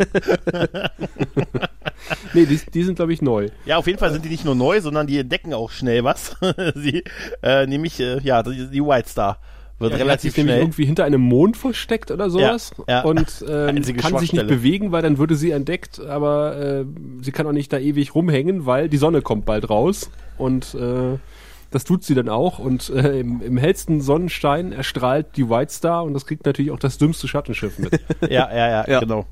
Nee, 2.34 2.46
die, 2.46 2.60
die 2.74 2.84
sind, 2.84 2.96
glaube 2.96 3.14
ich, 3.14 3.22
neu. 3.22 3.50
Ja, 3.66 3.78
auf 3.78 3.88
jeden 3.88 3.98
Fall 3.98 4.12
sind 4.12 4.26
die 4.26 4.30
nicht 4.30 4.46
nur 4.46 4.54
neu, 4.54 4.80
sondern 4.82 5.08
die 5.08 5.18
entdecken 5.18 5.54
auch 5.54 5.72
schnell 5.72 6.04
was. 6.04 6.36
Sie, 6.76 7.04
äh, 7.42 7.66
nämlich, 7.66 8.00
äh, 8.00 8.20
ja, 8.22 8.44
die, 8.44 8.68
die 8.70 8.82
White 8.84 9.10
Star 9.10 9.40
wird 9.80 9.92
Ja, 9.92 9.98
relativ 9.98 10.32
sich 10.32 10.38
nämlich 10.38 10.54
schnell. 10.56 10.64
irgendwie 10.64 10.86
hinter 10.86 11.04
einem 11.06 11.22
Mond 11.22 11.58
versteckt 11.58 12.12
oder 12.12 12.30
sowas 12.30 12.72
Ja, 12.88 13.00
ja. 13.00 13.02
und 13.04 13.44
ähm, 13.50 13.82
kann 13.98 14.18
sich 14.20 14.32
nicht 14.34 14.48
bewegen, 14.48 14.92
weil 14.92 15.02
dann 15.02 15.18
würde 15.18 15.36
sie 15.36 15.52
entdeckt, 15.52 16.00
aber 16.00 16.58
äh, 16.58 16.86
sie 17.22 17.32
kann 17.32 17.46
auch 17.48 17.52
nicht 17.52 17.72
da 17.74 17.78
ewig 17.80 18.16
rumhängen, 18.16 18.66
weil 18.66 18.90
die 18.90 18.98
Sonne 18.98 19.22
kommt 19.22 19.46
bald 19.46 19.70
raus 19.70 20.10
und 20.38 20.76
äh, 20.76 21.18
das 21.72 21.84
tut 21.84 22.04
sie 22.06 22.16
dann 22.16 22.30
auch 22.30 22.60
und 22.60 22.90
äh, 22.90 23.20
im, 23.20 23.42
im 23.42 23.58
hellsten 23.58 24.00
Sonnenstein 24.00 24.72
erstrahlt 24.72 25.28
die 25.36 25.50
White 25.50 25.74
Star 25.74 26.04
und 26.06 26.14
das 26.14 26.26
kriegt 26.26 26.46
natürlich 26.46 26.72
auch 26.72 26.80
das 26.80 26.98
dümmste 26.98 27.28
Schattenschiff 27.28 27.78
mit. 27.80 28.00
Ja, 28.22 28.50
ja, 28.50 28.70
ja, 28.70 28.86
Ja. 28.88 29.00
genau. 29.02 29.26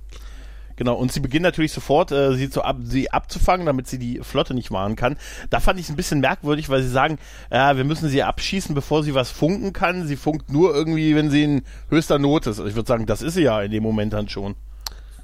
Genau, 0.75 0.95
und 0.95 1.11
sie 1.11 1.19
beginnen 1.19 1.43
natürlich 1.43 1.71
sofort, 1.71 2.11
äh, 2.11 2.33
sie, 2.35 2.49
zu 2.49 2.63
ab, 2.63 2.77
sie 2.83 3.11
abzufangen, 3.11 3.65
damit 3.65 3.87
sie 3.87 3.99
die 3.99 4.19
Flotte 4.23 4.53
nicht 4.53 4.71
wahren 4.71 4.95
kann. 4.95 5.17
Da 5.49 5.59
fand 5.59 5.79
ich 5.79 5.85
es 5.85 5.89
ein 5.91 5.95
bisschen 5.95 6.19
merkwürdig, 6.19 6.69
weil 6.69 6.81
sie 6.81 6.89
sagen, 6.89 7.19
ja, 7.51 7.77
wir 7.77 7.83
müssen 7.83 8.09
sie 8.09 8.23
abschießen, 8.23 8.73
bevor 8.73 9.03
sie 9.03 9.13
was 9.13 9.29
funken 9.31 9.71
kann. 9.73 10.07
Sie 10.07 10.15
funkt 10.15 10.51
nur 10.51 10.73
irgendwie, 10.73 11.15
wenn 11.15 11.29
sie 11.29 11.43
in 11.43 11.61
höchster 11.89 12.17
Not 12.19 12.47
ist. 12.47 12.59
Also 12.59 12.65
ich 12.67 12.75
würde 12.75 12.87
sagen, 12.87 13.05
das 13.05 13.21
ist 13.21 13.35
sie 13.35 13.43
ja 13.43 13.61
in 13.61 13.71
dem 13.71 13.83
Moment 13.83 14.13
dann 14.13 14.29
schon. 14.29 14.55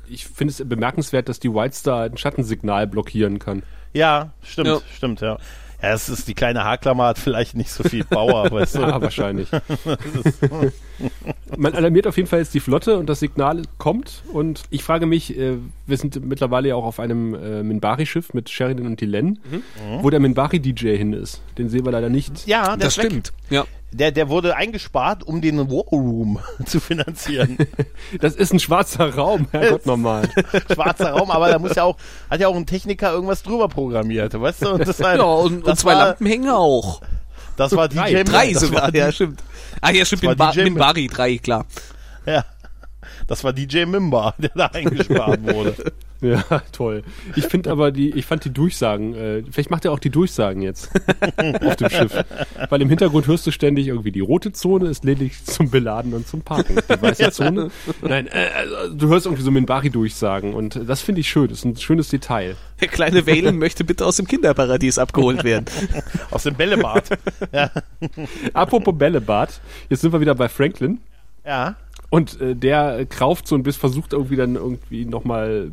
Ich 0.08 0.26
finde 0.28 0.52
es 0.52 0.68
bemerkenswert, 0.68 1.30
dass 1.30 1.40
die 1.40 1.54
White 1.54 1.76
Star 1.76 2.04
ein 2.06 2.18
Schattensignal 2.18 2.88
blockieren 2.88 3.40
kann. 3.40 3.64
Ja, 3.94 4.32
stimmt, 4.44 4.68
Ja. 4.68 4.80
stimmt, 4.96 5.22
ja. 5.22 5.38
Ja, 5.82 5.94
es 5.94 6.10
ist 6.10 6.28
die 6.28 6.34
kleine 6.34 6.64
Haarklammer 6.66 7.06
hat 7.06 7.18
vielleicht 7.20 7.56
nicht 7.56 7.72
so 7.72 7.84
viel 7.84 8.04
Power, 8.04 8.52
weißt 8.52 8.76
du. 8.76 8.82
Ja, 8.82 9.02
wahrscheinlich. 9.02 9.50
Man 11.58 11.74
alarmiert 11.74 12.08
auf 12.08 12.18
jeden 12.18 12.28
Fall 12.30 12.40
jetzt 12.40 12.54
die 12.54 12.60
Flotte 12.60 12.98
und 12.98 13.08
das 13.10 13.20
Signal 13.20 13.64
kommt. 13.78 14.24
Und 14.32 14.64
ich 14.70 14.84
frage 14.84 15.06
mich, 15.06 15.38
äh, 15.38 15.58
wir 15.88 15.98
sind 15.98 16.24
mittlerweile 16.26 16.70
ja 16.70 16.76
auch 16.76 16.86
auf 16.86 17.00
einem 17.00 17.34
äh, 17.34 17.64
Minbari-Schiff 17.64 18.34
mit 18.34 18.50
Sheridan 18.50 18.86
und 18.86 19.02
Dylan, 19.02 19.40
wo 20.02 20.10
der 20.10 20.20
Minbari-DJ 20.20 20.96
hin 20.98 21.14
ist. 21.14 21.42
Den 21.58 21.70
sehen 21.70 21.86
wir 21.86 21.92
leider 21.92 22.10
nicht. 22.10 22.46
Ja, 22.48 22.76
der 22.76 22.78
Das 22.78 22.98
ist 22.98 23.04
weg. 23.04 23.06
stimmt. 23.08 23.34
Ja. 23.50 23.66
Der, 23.92 24.12
der 24.12 24.30
wurde 24.30 24.56
eingespart, 24.56 25.24
um 25.24 25.42
den 25.42 25.58
War 25.58 25.84
Room 25.92 26.40
zu 26.66 26.80
finanzieren. 26.80 27.58
Das 28.22 28.36
ist 28.36 28.54
ein 28.54 28.60
schwarzer 28.60 29.14
Raum, 29.16 29.48
Herrgott 29.52 29.86
nochmal. 29.88 30.30
Schwarzer 30.72 31.12
Raum, 31.12 31.32
aber 31.32 31.50
da 31.50 31.58
muss 31.60 31.76
ja 31.76 31.84
auch, 31.84 31.98
hat 32.30 32.40
ja 32.40 32.48
auch 32.48 32.56
ein 32.56 32.66
Techniker 32.66 33.12
irgendwas 33.12 33.42
drüber 33.44 33.68
programmiert, 33.68 34.40
weißt 34.40 34.64
du? 34.64 34.70
Und 34.74 34.88
das 34.88 35.00
war, 35.00 35.16
Ja, 35.18 35.24
und, 35.24 35.64
und 35.64 35.78
zwei 35.80 35.94
war, 35.94 36.08
Lampenhänge 36.10 36.56
auch. 36.56 37.02
Das 37.60 37.76
war 37.76 37.90
DJ 37.90 38.24
Drei 38.24 38.54
das 38.54 38.62
sogar, 38.62 38.96
ja, 38.96 39.12
stimmt. 39.12 39.44
Ah, 39.82 39.92
ja, 39.92 40.06
stimmt, 40.06 40.24
Minbari, 40.24 41.08
drei, 41.08 41.38
klar. 41.38 41.66
Ja. 42.26 42.46
Das 43.28 43.44
war 43.44 43.52
DJ 43.52 43.84
Mimba, 43.84 44.34
der 44.38 44.52
da 44.56 44.66
eingespart 44.74 45.44
wurde. 45.44 45.76
Ja, 46.22 46.44
toll. 46.74 47.04
Ich 47.38 47.46
finde 47.46 47.72
aber 47.72 47.92
die, 47.92 48.10
ich 48.12 48.26
fand 48.26 48.44
die 48.44 48.52
Durchsagen, 48.52 49.16
äh, 49.16 49.44
vielleicht 49.50 49.72
macht 49.72 49.86
er 49.86 49.94
auch 49.94 50.00
die 50.00 50.10
Durchsagen 50.10 50.62
jetzt 50.62 50.92
auf 51.64 51.78
dem 51.78 51.90
Schiff. 51.90 52.26
Weil 52.70 52.82
im 52.82 52.90
Hintergrund 52.90 53.28
hörst 53.28 53.48
du 53.48 53.52
ständig 53.52 53.88
irgendwie, 53.88 54.12
die 54.12 54.20
rote 54.20 54.52
Zone 54.52 54.90
ist 54.90 55.06
lediglich 55.06 55.44
zum 55.46 55.70
Beladen 55.70 56.14
und 56.14 56.28
zum 56.28 56.42
Parken. 56.42 56.76
Die 56.76 57.02
weiße 57.02 57.32
Zone, 57.32 57.72
nein, 58.02 58.28
äh, 58.28 58.50
also, 58.54 58.94
du 58.96 59.08
hörst 59.08 59.28
irgendwie 59.28 59.44
so 59.44 59.52
Minbari-Durchsagen 59.52 60.54
und 60.54 60.80
das 60.88 61.02
finde 61.02 61.22
ich 61.22 61.30
schön, 61.30 61.48
das 61.48 61.60
ist 61.60 61.66
ein 61.66 61.78
schönes 61.78 62.10
Detail. 62.10 62.58
Der 62.82 62.90
kleine 62.90 63.26
Valen 63.26 63.58
möchte 63.58 63.86
bitte 63.86 64.06
aus 64.06 64.18
dem 64.18 64.28
Kinderparadies 64.28 64.98
abgeholt 64.98 65.44
werden. 65.44 65.66
Aus 66.32 66.44
dem 66.44 66.56
Bällebad. 66.56 67.10
Ja. 67.52 67.72
Apropos 68.54 68.98
Bällebad, 68.98 69.60
jetzt 69.90 70.02
sind 70.02 70.12
wir 70.14 70.20
wieder 70.22 70.36
bei 70.36 70.50
Franklin. 70.50 71.00
ja. 71.46 71.76
Und 72.10 72.42
äh, 72.42 72.56
der 72.56 73.06
krauft 73.06 73.48
so 73.48 73.56
ein 73.56 73.64
bisschen, 73.64 73.82
versucht 73.82 74.14
irgendwie 74.14 74.36
dann 74.36 74.56
irgendwie 74.56 75.06
nochmal, 75.06 75.72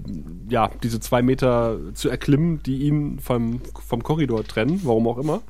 ja, 0.49 0.71
diese 0.83 1.01
zwei 1.01 1.23
Meter 1.23 1.79
zu 1.95 2.11
erklimmen, 2.11 2.63
die 2.63 2.83
ihn 2.83 3.19
vom, 3.21 3.63
vom 3.87 4.03
Korridor 4.03 4.45
trennen, 4.45 4.81
warum 4.85 5.09
auch 5.09 5.19
immer. 5.19 5.41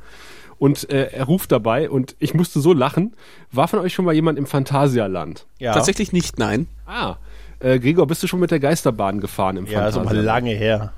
Und 0.59 0.89
äh, 0.91 1.11
er 1.13 1.25
ruft 1.25 1.53
dabei 1.53 1.91
und 1.91 2.15
ich 2.19 2.35
musste 2.35 2.61
so 2.61 2.73
lachen. 2.73 3.15
War 3.53 3.69
von 3.69 3.81
euch 3.81 3.93
schon 3.95 4.05
mal 4.05 4.15
jemand 4.15 4.39
im 4.39 4.47
Phantasialand? 4.47 5.47
Ja. 5.59 5.75
Tatsächlich 5.75 6.13
nicht, 6.13 6.39
nein. 6.39 6.67
Ah, 6.87 7.17
äh, 7.61 7.79
Gregor, 7.79 8.07
bist 8.07 8.23
du 8.23 8.27
schon 8.27 8.41
mit 8.41 8.51
der 8.51 8.61
Geisterbahn 8.61 9.21
gefahren 9.21 9.57
im 9.57 9.67
Ja, 9.67 9.89
ist 9.89 9.97
aber 9.97 10.05
Phantasialand? 10.05 10.27
lange 10.27 10.51
her. 10.57 10.93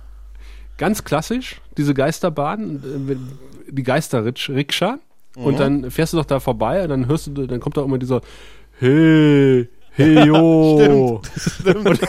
Ganz 0.77 1.03
klassisch, 1.03 1.61
diese 1.77 1.95
Geisterbahn, 1.95 2.83
äh, 3.09 3.73
die 3.73 3.83
Geisterrikscha. 3.83 4.99
Mhm. 5.37 5.43
Und 5.45 5.59
dann 5.59 5.91
fährst 5.91 6.13
du 6.13 6.19
doch 6.19 6.25
da 6.25 6.41
vorbei 6.41 6.83
und 6.83 6.91
dann 6.91 7.07
hörst 7.09 7.27
du, 7.27 7.47
dann 7.47 7.59
kommt 7.59 7.77
da 7.77 7.83
immer 7.83 7.99
dieser 7.99 8.21
Hey, 8.81 9.69
hey, 9.99 10.27
yo. 10.27 11.21
Stimmt. 11.37 12.01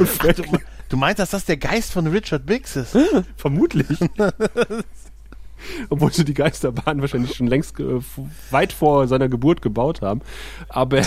Ach, 0.00 0.32
du, 0.34 0.42
du 0.88 0.96
meinst, 0.96 1.18
dass 1.18 1.30
das 1.30 1.44
der 1.44 1.56
Geist 1.56 1.92
von 1.92 2.06
Richard 2.06 2.46
Biggs 2.46 2.76
ist? 2.76 2.96
Vermutlich. 3.36 3.86
Obwohl 5.88 6.12
sie 6.12 6.24
die 6.24 6.34
Geisterbahn 6.34 7.00
wahrscheinlich 7.00 7.34
schon 7.34 7.46
längst 7.46 7.78
äh, 7.80 8.00
weit 8.50 8.72
vor 8.72 9.06
seiner 9.08 9.28
Geburt 9.28 9.62
gebaut 9.62 10.02
haben. 10.02 10.20
Aber 10.68 11.02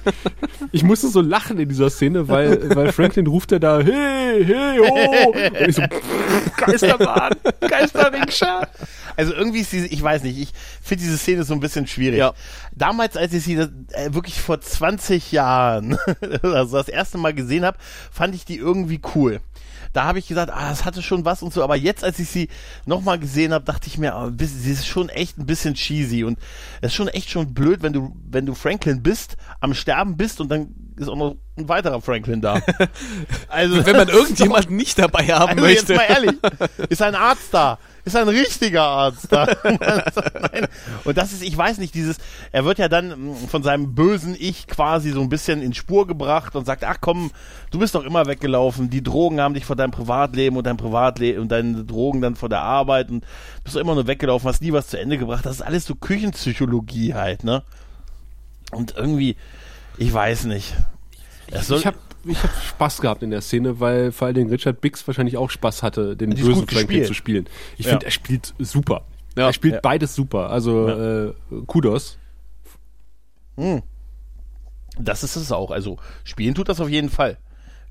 ich 0.72 0.82
musste 0.82 1.08
so 1.08 1.20
lachen 1.20 1.58
in 1.58 1.68
dieser 1.68 1.90
Szene, 1.90 2.28
weil, 2.28 2.74
weil 2.74 2.92
Franklin 2.92 3.26
ruft 3.26 3.52
er 3.52 3.60
da, 3.60 3.80
hey, 3.80 4.44
hey, 4.44 4.80
oh. 4.80 5.28
Und 5.30 5.68
ich 5.68 5.76
so, 5.76 5.82
Geisterbahn, 6.56 7.34
Geisterrikscha. 7.60 8.68
Also 9.16 9.34
irgendwie 9.34 9.60
ist 9.60 9.72
diese, 9.72 9.86
ich 9.86 10.02
weiß 10.02 10.22
nicht, 10.22 10.38
ich 10.38 10.52
finde 10.82 11.04
diese 11.04 11.18
Szene 11.18 11.44
so 11.44 11.54
ein 11.54 11.60
bisschen 11.60 11.86
schwierig. 11.86 12.18
Ja. 12.18 12.32
Damals, 12.74 13.16
als 13.16 13.32
ich 13.34 13.44
sie 13.44 13.56
äh, 13.56 13.68
wirklich 14.12 14.40
vor 14.40 14.60
20 14.60 15.32
Jahren 15.32 15.98
also 16.42 16.76
das 16.76 16.88
erste 16.88 17.18
Mal 17.18 17.34
gesehen 17.34 17.64
habe, 17.64 17.78
fand 18.10 18.34
ich 18.34 18.44
die 18.44 18.56
irgendwie 18.56 19.00
cool. 19.14 19.40
Da 19.92 20.04
habe 20.04 20.18
ich 20.18 20.26
gesagt, 20.28 20.50
ah, 20.52 20.70
das 20.70 20.84
hatte 20.84 21.02
schon 21.02 21.24
was 21.24 21.42
und 21.42 21.52
so, 21.52 21.62
aber 21.62 21.76
jetzt, 21.76 22.04
als 22.04 22.18
ich 22.18 22.28
sie 22.28 22.48
nochmal 22.86 23.18
gesehen 23.18 23.52
habe, 23.52 23.64
dachte 23.64 23.88
ich 23.88 23.98
mir, 23.98 24.14
ah, 24.14 24.30
sie 24.38 24.72
ist 24.72 24.86
schon 24.86 25.08
echt 25.08 25.38
ein 25.38 25.46
bisschen 25.46 25.74
cheesy 25.74 26.24
und 26.24 26.38
es 26.80 26.92
ist 26.92 26.94
schon 26.94 27.08
echt 27.08 27.30
schon 27.30 27.52
blöd, 27.54 27.82
wenn 27.82 27.92
du, 27.92 28.16
wenn 28.28 28.46
du 28.46 28.54
Franklin 28.54 29.02
bist, 29.02 29.36
am 29.60 29.74
Sterben 29.74 30.16
bist 30.16 30.40
und 30.40 30.48
dann 30.48 30.74
ist 30.96 31.08
auch 31.08 31.16
noch 31.16 31.36
ein 31.56 31.68
weiterer 31.68 32.00
Franklin 32.00 32.40
da. 32.40 32.60
Also, 33.48 33.84
Wenn 33.84 33.96
man 33.96 34.08
irgendjemanden 34.08 34.76
nicht 34.76 34.98
dabei 34.98 35.26
haben 35.26 35.58
also 35.58 35.66
jetzt 35.66 35.88
möchte. 35.88 35.94
mal 35.94 36.04
ehrlich, 36.04 36.38
ist 36.88 37.02
ein 37.02 37.14
Arzt 37.14 37.52
da. 37.52 37.78
Ist 38.04 38.16
ein 38.16 38.28
richtiger 38.28 38.82
Arzt 38.82 39.28
da. 39.30 39.46
Und 41.04 41.16
das 41.16 41.32
ist, 41.32 41.42
ich 41.42 41.56
weiß 41.56 41.78
nicht, 41.78 41.94
dieses, 41.94 42.16
er 42.50 42.64
wird 42.64 42.78
ja 42.78 42.88
dann 42.88 43.30
mm, 43.32 43.36
von 43.48 43.62
seinem 43.62 43.94
bösen 43.94 44.36
Ich 44.38 44.66
quasi 44.66 45.10
so 45.10 45.20
ein 45.20 45.28
bisschen 45.28 45.62
in 45.62 45.72
Spur 45.72 46.06
gebracht 46.08 46.56
und 46.56 46.64
sagt, 46.64 46.82
ach 46.82 46.96
komm, 47.00 47.30
du 47.70 47.78
bist 47.78 47.94
doch 47.94 48.04
immer 48.04 48.26
weggelaufen, 48.26 48.90
die 48.90 49.02
Drogen 49.04 49.40
haben 49.40 49.54
dich 49.54 49.64
vor 49.64 49.76
deinem 49.76 49.92
Privatleben 49.92 50.56
und 50.56 50.66
dein 50.66 50.76
Privatleben 50.76 51.40
und 51.42 51.48
deine 51.52 51.84
Drogen 51.84 52.20
dann 52.20 52.34
vor 52.34 52.48
der 52.48 52.62
Arbeit 52.62 53.08
und 53.10 53.24
bist 53.62 53.76
doch 53.76 53.80
immer 53.80 53.94
nur 53.94 54.08
weggelaufen, 54.08 54.48
hast 54.48 54.62
nie 54.62 54.72
was 54.72 54.88
zu 54.88 54.98
Ende 54.98 55.16
gebracht. 55.16 55.46
Das 55.46 55.56
ist 55.56 55.62
alles 55.62 55.84
so 55.84 55.94
Küchenpsychologie 55.94 57.14
halt, 57.14 57.44
ne? 57.44 57.62
Und 58.72 58.96
irgendwie, 58.96 59.36
ich 59.96 60.12
weiß 60.12 60.44
nicht. 60.44 60.74
Es 61.52 61.68
soll- 61.68 61.78
Ich 61.78 61.86
habe 61.86 61.98
ich 62.24 62.42
hab 62.42 62.50
Spaß 62.62 63.00
gehabt 63.00 63.22
in 63.22 63.30
der 63.30 63.40
Szene, 63.40 63.80
weil 63.80 64.12
vor 64.12 64.26
allen 64.26 64.34
Dingen 64.34 64.50
Richard 64.50 64.80
Biggs 64.80 65.06
wahrscheinlich 65.06 65.36
auch 65.36 65.50
Spaß 65.50 65.82
hatte, 65.82 66.16
den 66.16 66.32
ist 66.32 66.42
bösen 66.44 66.66
Franklin 66.68 67.04
zu 67.04 67.14
spielen. 67.14 67.46
Ich 67.78 67.86
Ja. 67.86 67.92
finde, 67.92 68.06
er 68.06 68.12
spielt 68.12 68.54
super. 68.58 69.04
Ja. 69.36 69.46
er 69.46 69.52
spielt 69.52 69.74
Ja. 69.74 69.80
beides 69.80 70.14
super. 70.14 70.50
Also 70.50 70.88
äh, 70.88 71.32
Kudos. 71.66 72.18
Das 74.98 75.24
ist 75.24 75.36
es 75.36 75.52
auch. 75.52 75.70
Also 75.70 75.98
spielen 76.24 76.54
tut 76.54 76.68
das 76.68 76.80
auf 76.80 76.88
jeden 76.88 77.08
Fall. 77.10 77.38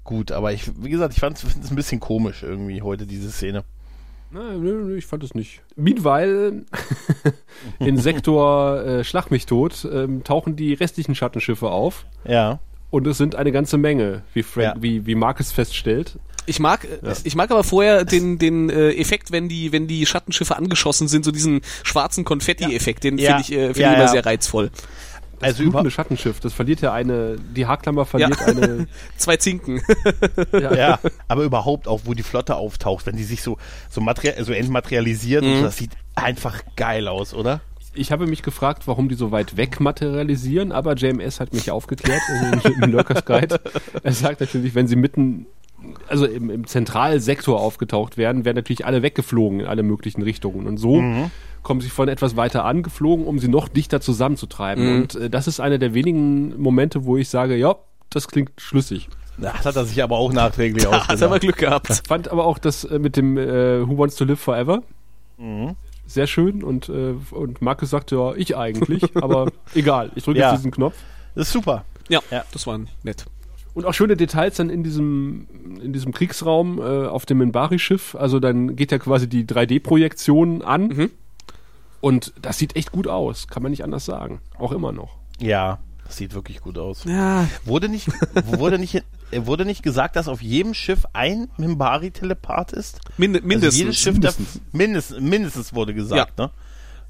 Gut, 0.04 0.32
aber 0.32 0.52
ich, 0.54 0.72
wie 0.84 0.90
gesagt, 0.90 1.14
ich 1.14 1.20
fand 1.20 1.38
es 1.44 1.70
ein 1.70 1.76
bisschen 1.76 2.00
komisch 2.00 2.44
irgendwie 2.44 2.82
heute, 2.82 3.06
diese 3.06 3.32
Szene. 3.32 3.64
Nein, 4.32 4.62
nö, 4.62 4.84
nö, 4.86 4.98
ich 4.98 5.06
fand 5.06 5.24
es 5.24 5.36
nicht. 5.36 5.62
Meanwhile, 5.76 6.64
in 7.80 7.98
Sektor 7.98 8.82
äh, 8.84 9.04
Schlag 9.04 9.30
mich 9.30 9.46
tot 9.46 9.88
ähm, 9.92 10.24
tauchen 10.24 10.56
die 10.56 10.74
restlichen 10.74 11.16
Schattenschiffe 11.16 11.70
auf 11.70 12.06
Ja. 12.26 12.60
Und 12.92 13.08
es 13.08 13.18
sind 13.18 13.36
eine 13.36 13.52
ganze 13.52 13.78
Menge, 13.78 14.22
wie, 14.34 14.44
Frank, 14.44 14.76
Ja. 14.76 14.82
wie, 14.82 15.06
wie 15.08 15.16
Marcus 15.16 15.52
feststellt. 15.52 16.20
Ich 16.46 16.60
mag, 16.60 16.86
äh, 16.86 17.14
ich 17.24 17.36
mag 17.36 17.50
aber 17.52 17.64
vorher 17.64 18.04
den, 18.06 18.38
den 18.38 18.70
äh, 18.70 18.92
Effekt, 18.94 19.32
wenn 19.32 19.48
die, 19.48 19.72
wenn 19.72 19.88
die 19.88 20.06
Schattenschiffe 20.06 20.56
angeschossen 20.58 21.08
sind, 21.08 21.24
so 21.26 21.32
diesen 21.32 21.62
schwarzen 21.84 22.26
Konfetti-Effekt, 22.26 23.04
den 23.04 23.18
Ja. 23.18 23.38
finde 23.38 23.42
ich, 23.44 23.52
äh, 23.52 23.66
find 23.74 23.78
Ja, 23.78 23.90
ich 23.92 23.96
immer 23.96 24.06
ja. 24.06 24.12
sehr 24.12 24.26
reizvoll. 24.26 24.72
Also 25.40 25.64
über, 25.64 25.72
Blutende 25.72 25.92
Schattenschiff, 25.92 26.40
das 26.40 26.54
verliert 26.54 26.82
ja 26.82 26.94
eine, 26.94 27.36
die 27.56 27.66
Haarklammer 27.66 28.06
verliert 28.06 28.40
Ja. 28.40 28.46
eine, 28.46 28.88
Zwei 29.18 29.38
Zinken. 29.38 29.82
ja, 30.54 31.00
aber 31.28 31.44
überhaupt 31.44 31.88
auch, 31.88 32.02
wo 32.06 32.14
die 32.14 32.22
Flotte 32.24 32.56
auftaucht, 32.56 33.06
wenn 33.08 33.16
die 33.16 33.24
sich 33.24 33.42
so, 33.42 33.58
so, 33.90 34.02
so 34.42 34.52
entmaterialisiert 34.54 35.44
und 35.44 35.56
so, 35.58 35.64
das 35.64 35.78
sieht 35.78 35.92
einfach 36.16 36.62
geil 36.76 37.08
aus, 37.08 37.34
oder? 37.34 37.62
Ich 37.94 38.12
habe 38.12 38.26
mich 38.26 38.42
gefragt, 38.42 38.84
warum 38.88 39.10
die 39.10 39.16
so 39.16 39.32
weit 39.32 39.58
weg 39.58 39.80
materialisieren, 39.80 40.72
aber 40.72 40.96
JMS 40.96 41.40
hat 41.40 41.54
mich 41.54 41.72
aufgeklärt 41.72 42.22
im, 42.64 42.84
im 42.84 42.92
Lurkers 42.92 43.26
Guide. 43.26 43.60
Er 44.02 44.14
sagt 44.14 44.40
natürlich, 44.40 44.76
wenn 44.76 44.88
sie 44.88 44.96
mitten, 44.96 45.46
also 46.08 46.26
im, 46.26 46.50
im 46.50 46.68
Zentralsektor 46.68 47.60
aufgetaucht 47.60 48.18
werden, 48.18 48.46
werden 48.46 48.56
natürlich 48.56 48.86
alle 48.86 49.02
weggeflogen 49.02 49.60
in 49.62 49.66
alle 49.66 49.84
möglichen 49.84 50.22
Richtungen. 50.22 50.68
Und 50.68 50.78
so 50.78 51.04
kommen 51.64 51.82
sie 51.82 51.90
von 51.90 52.08
etwas 52.08 52.36
weiter 52.38 52.64
angeflogen, 52.66 53.26
um 53.26 53.40
sie 53.40 53.50
noch 53.50 53.68
dichter 53.68 54.00
zusammenzutreiben. 54.02 55.02
Und 55.02 55.16
äh, 55.16 55.30
das 55.30 55.48
ist 55.48 55.60
einer 55.60 55.78
der 55.78 55.94
wenigen 55.94 56.60
Momente, 56.62 57.06
wo 57.06 57.18
ich 57.18 57.30
sage, 57.30 57.56
ja, 57.58 57.76
das 58.10 58.28
klingt 58.28 58.52
schlüssig. 58.58 59.10
Das 59.38 59.66
hat 59.66 59.76
er 59.76 59.86
sich 59.86 60.02
aber 60.02 60.18
auch 60.18 60.32
nachträglich 60.34 60.84
Da 60.90 60.92
hat 60.92 61.10
er 61.10 61.14
ausgedacht. 61.14 61.42
Glück 61.42 61.58
gehabt. 61.58 62.02
Fand 62.08 62.30
aber 62.30 62.46
auch 62.46 62.58
das 62.58 62.84
äh, 62.84 63.00
mit 63.00 63.16
dem 63.18 63.38
äh, 63.38 63.88
Who 63.88 63.98
Wants 63.98 64.16
to 64.16 64.24
Live 64.26 64.40
Forever 64.40 64.82
Mhm. 65.38 65.76
Sehr 66.14 66.28
schön 66.28 66.64
und, 66.64 66.90
äh, 66.90 67.14
und 67.32 67.62
Markus 67.62 67.90
sagte, 67.90 68.16
ja, 68.16 68.34
ich 68.36 68.56
eigentlich, 68.58 69.16
aber 69.22 69.52
egal, 69.76 70.12
ich 70.16 70.24
drücke 70.24 70.40
Ja. 70.40 70.52
jetzt 70.52 70.60
diesen 70.60 70.72
Knopf. 70.72 70.96
Das 71.36 71.48
ist 71.48 71.54
super. 71.54 71.86
Ja, 72.10 72.20
Ja. 72.30 72.44
das 72.52 72.68
war 72.68 72.80
nett. 73.04 73.26
Und 73.74 73.86
auch 73.86 73.94
schöne 73.94 74.18
Details 74.18 74.58
dann 74.58 74.70
in 74.70 74.84
diesem, 74.84 75.48
in 75.82 75.94
diesem 75.94 76.14
Kriegsraum 76.14 76.80
äh, 76.80 77.08
auf 77.08 77.26
dem 77.26 77.38
Minbari-Schiff. 77.38 78.16
Also 78.16 78.40
dann 78.42 78.76
geht 78.76 78.92
ja 78.92 79.00
quasi 79.00 79.30
die 79.30 79.46
3D-Projektion 79.46 80.62
an. 80.62 80.88
Mhm. 80.88 81.12
Und 82.02 82.34
das 82.42 82.58
sieht 82.58 82.76
echt 82.76 82.92
gut 82.92 83.08
aus, 83.08 83.48
kann 83.48 83.64
man 83.64 83.70
nicht 83.72 83.84
anders 83.84 84.04
sagen. 84.06 84.42
Auch 84.58 84.72
immer 84.74 84.92
noch. 84.92 85.18
Ja, 85.40 85.80
das 86.12 86.18
sieht 86.18 86.34
wirklich 86.34 86.60
gut 86.60 86.78
aus. 86.78 87.06
Ja, 87.06 87.48
Wurde 87.64 87.88
nicht, 87.88 88.08
wurde 88.46 88.78
nicht, 88.78 88.96
äh, 88.96 89.02
wurde 89.46 89.64
nicht 89.64 89.82
gesagt, 89.82 90.18
dass 90.18 90.28
auf 90.28 90.42
jedem 90.42 90.74
Schiff 90.74 91.06
ein 91.14 91.48
Mimbari-Telepath 91.58 92.74
ist? 92.74 93.00
mind 93.18 93.38
Also 93.38 93.48
mindestens. 93.48 93.78
jedes 93.80 93.98
Schiff 93.98 94.14
mindestens. 94.14 94.62
mindestens, 94.74 95.20
mindestens 95.22 95.74
wurde 95.74 95.94
gesagt, 95.94 96.38
ne? 96.38 96.50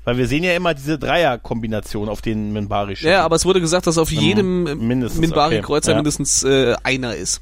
Weil 0.04 0.18
wir 0.18 0.28
sehen 0.28 0.44
ja 0.44 0.56
immer 0.56 0.76
diese 0.76 1.00
Dreier-Kombination 1.00 2.10
auf 2.10 2.22
den 2.22 2.54
Minbari-Schiffen. 2.54 3.12
ja, 3.12 3.24
aber 3.26 3.36
es 3.38 3.46
wurde 3.46 3.60
gesagt, 3.60 3.88
dass 3.88 3.98
auf 3.98 4.12
jedem 4.12 4.68
äh, 4.68 4.76
mindestens, 4.76 5.20
Minbari-Kreuzer 5.20 5.90
okay. 5.90 5.92
Ja. 5.92 5.96
mindestens 5.96 6.44
äh, 6.44 6.76
einer 6.84 7.16
ist. 7.16 7.42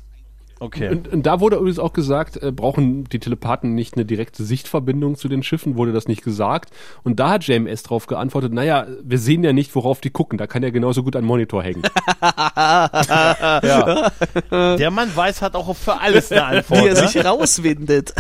Okay. 0.60 0.90
Und, 0.90 1.08
und 1.08 1.26
da 1.26 1.40
wurde 1.40 1.56
übrigens 1.56 1.80
auch 1.80 1.94
gesagt, 1.94 2.42
äh, 2.42 2.52
brauchen 2.52 3.06
die 3.06 3.20
Telepathen 3.20 3.76
nicht 3.76 3.96
eine 3.96 4.06
direkte 4.06 4.44
Sichtverbindung 4.44 5.16
zu 5.16 5.30
den 5.30 5.42
Schiffen, 5.42 5.78
wurde 5.78 5.94
das 5.94 6.08
nicht 6.08 6.24
gesagt. 6.24 6.72
Und 7.04 7.20
da 7.20 7.30
hat 7.30 7.46
JMS 7.46 7.84
drauf 7.84 8.08
geantwortet, 8.08 8.52
naja, 8.54 8.86
wir 9.02 9.20
sehen 9.20 9.44
ja 9.44 9.54
nicht, 9.54 9.74
worauf 9.76 10.02
die 10.02 10.10
gucken, 10.10 10.38
da 10.38 10.48
kann 10.48 10.62
ja 10.62 10.70
genauso 10.70 11.04
gut 11.04 11.16
ein 11.16 11.24
Monitor 11.24 11.64
hängen. 11.64 11.84
ja. 12.22 14.12
Der 14.52 14.92
Mann 14.92 15.16
weiß, 15.16 15.42
hat 15.42 15.56
auch 15.56 15.74
für 15.76 16.00
alles 16.00 16.32
eine 16.32 16.46
Antwort. 16.46 16.82
Wie 16.84 16.88
er 16.88 17.02
ne? 17.02 17.08
sich 17.08 17.24
rauswindet. 17.26 18.14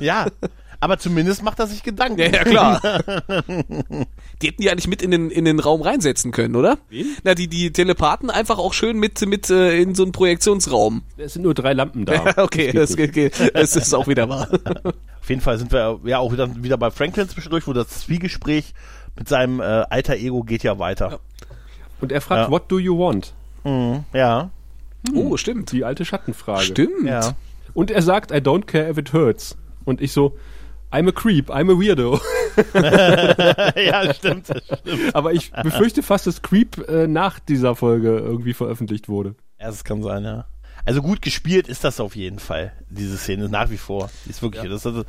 ja. 0.00 0.26
Aber 0.82 0.98
zumindest 0.98 1.44
macht 1.44 1.60
er 1.60 1.68
sich 1.68 1.84
Gedanken. 1.84 2.18
Ja, 2.18 2.26
ja, 2.26 2.42
klar. 2.42 2.80
die 4.42 4.48
hätten 4.48 4.62
die 4.62 4.68
eigentlich 4.68 4.88
mit 4.88 5.00
in 5.00 5.12
den, 5.12 5.30
in 5.30 5.44
den 5.44 5.60
Raum 5.60 5.80
reinsetzen 5.80 6.32
können, 6.32 6.56
oder? 6.56 6.76
Na, 7.22 7.36
die, 7.36 7.46
die 7.46 7.70
Telepathen 7.70 8.30
einfach 8.30 8.58
auch 8.58 8.72
schön 8.72 8.98
mit, 8.98 9.24
mit 9.24 9.48
äh, 9.48 9.80
in 9.80 9.94
so 9.94 10.02
einen 10.02 10.10
Projektionsraum. 10.10 11.02
Es 11.18 11.34
sind 11.34 11.42
nur 11.42 11.54
drei 11.54 11.72
Lampen 11.72 12.04
da. 12.04 12.14
Ja, 12.26 12.38
okay, 12.38 12.72
das, 12.72 12.96
geht 12.96 13.12
geht, 13.12 13.38
geht. 13.38 13.54
das 13.54 13.76
ist 13.76 13.94
auch 13.94 14.08
wieder 14.08 14.28
wahr. 14.28 14.48
Auf 15.20 15.28
jeden 15.28 15.40
Fall 15.40 15.56
sind 15.56 15.70
wir 15.70 16.00
ja 16.02 16.18
auch 16.18 16.32
wieder, 16.32 16.48
wieder 16.64 16.76
bei 16.78 16.90
Franklin 16.90 17.28
zwischendurch, 17.28 17.68
wo 17.68 17.72
das 17.72 17.86
Zwiegespräch 18.00 18.74
mit 19.16 19.28
seinem 19.28 19.60
äh, 19.60 19.62
alter 19.62 20.16
Ego 20.16 20.42
geht 20.42 20.64
ja 20.64 20.80
weiter. 20.80 21.20
Und 22.00 22.10
er 22.10 22.20
fragt, 22.20 22.46
Ja. 22.48 22.50
what 22.50 22.64
do 22.72 22.80
you 22.80 22.98
want? 22.98 23.34
Ja. 24.12 24.50
Oh, 25.14 25.36
stimmt. 25.36 25.70
Die 25.70 25.84
alte 25.84 26.04
Schattenfrage. 26.04 26.64
Stimmt. 26.64 27.06
Ja. 27.06 27.36
Und 27.72 27.92
er 27.92 28.02
sagt, 28.02 28.32
I 28.32 28.38
don't 28.38 28.64
care 28.64 28.90
if 28.90 28.98
it 28.98 29.12
hurts. 29.12 29.56
Und 29.84 30.00
ich 30.00 30.10
so, 30.12 30.36
I'm 30.92 31.08
a 31.08 31.12
creep, 31.12 31.50
I'm 31.50 31.70
a 31.70 31.74
weirdo. 31.74 32.20
ja, 33.76 34.12
stimmt. 34.12 34.46
stimmt. 34.46 35.14
Aber 35.14 35.32
ich 35.32 35.50
befürchte 35.50 36.02
fast, 36.02 36.26
dass 36.26 36.42
Creep 36.42 36.86
äh, 36.88 37.06
nach 37.06 37.38
dieser 37.38 37.74
Folge 37.74 38.18
irgendwie 38.18 38.52
veröffentlicht 38.52 39.08
wurde. 39.08 39.34
Ja, 39.58 39.68
das 39.68 39.84
kann 39.84 40.02
sein, 40.02 40.24
ja. 40.24 40.46
Also 40.84 41.02
gut 41.02 41.22
gespielt 41.22 41.68
ist 41.68 41.84
das 41.84 42.00
auf 42.00 42.16
jeden 42.16 42.38
Fall, 42.38 42.72
diese 42.90 43.16
Szene, 43.16 43.48
nach 43.48 43.70
wie 43.70 43.76
vor. 43.76 44.10
Ist 44.28 44.42
wirklich, 44.42 44.64
das, 44.64 44.84
ist, 44.84 44.96
das 44.96 45.04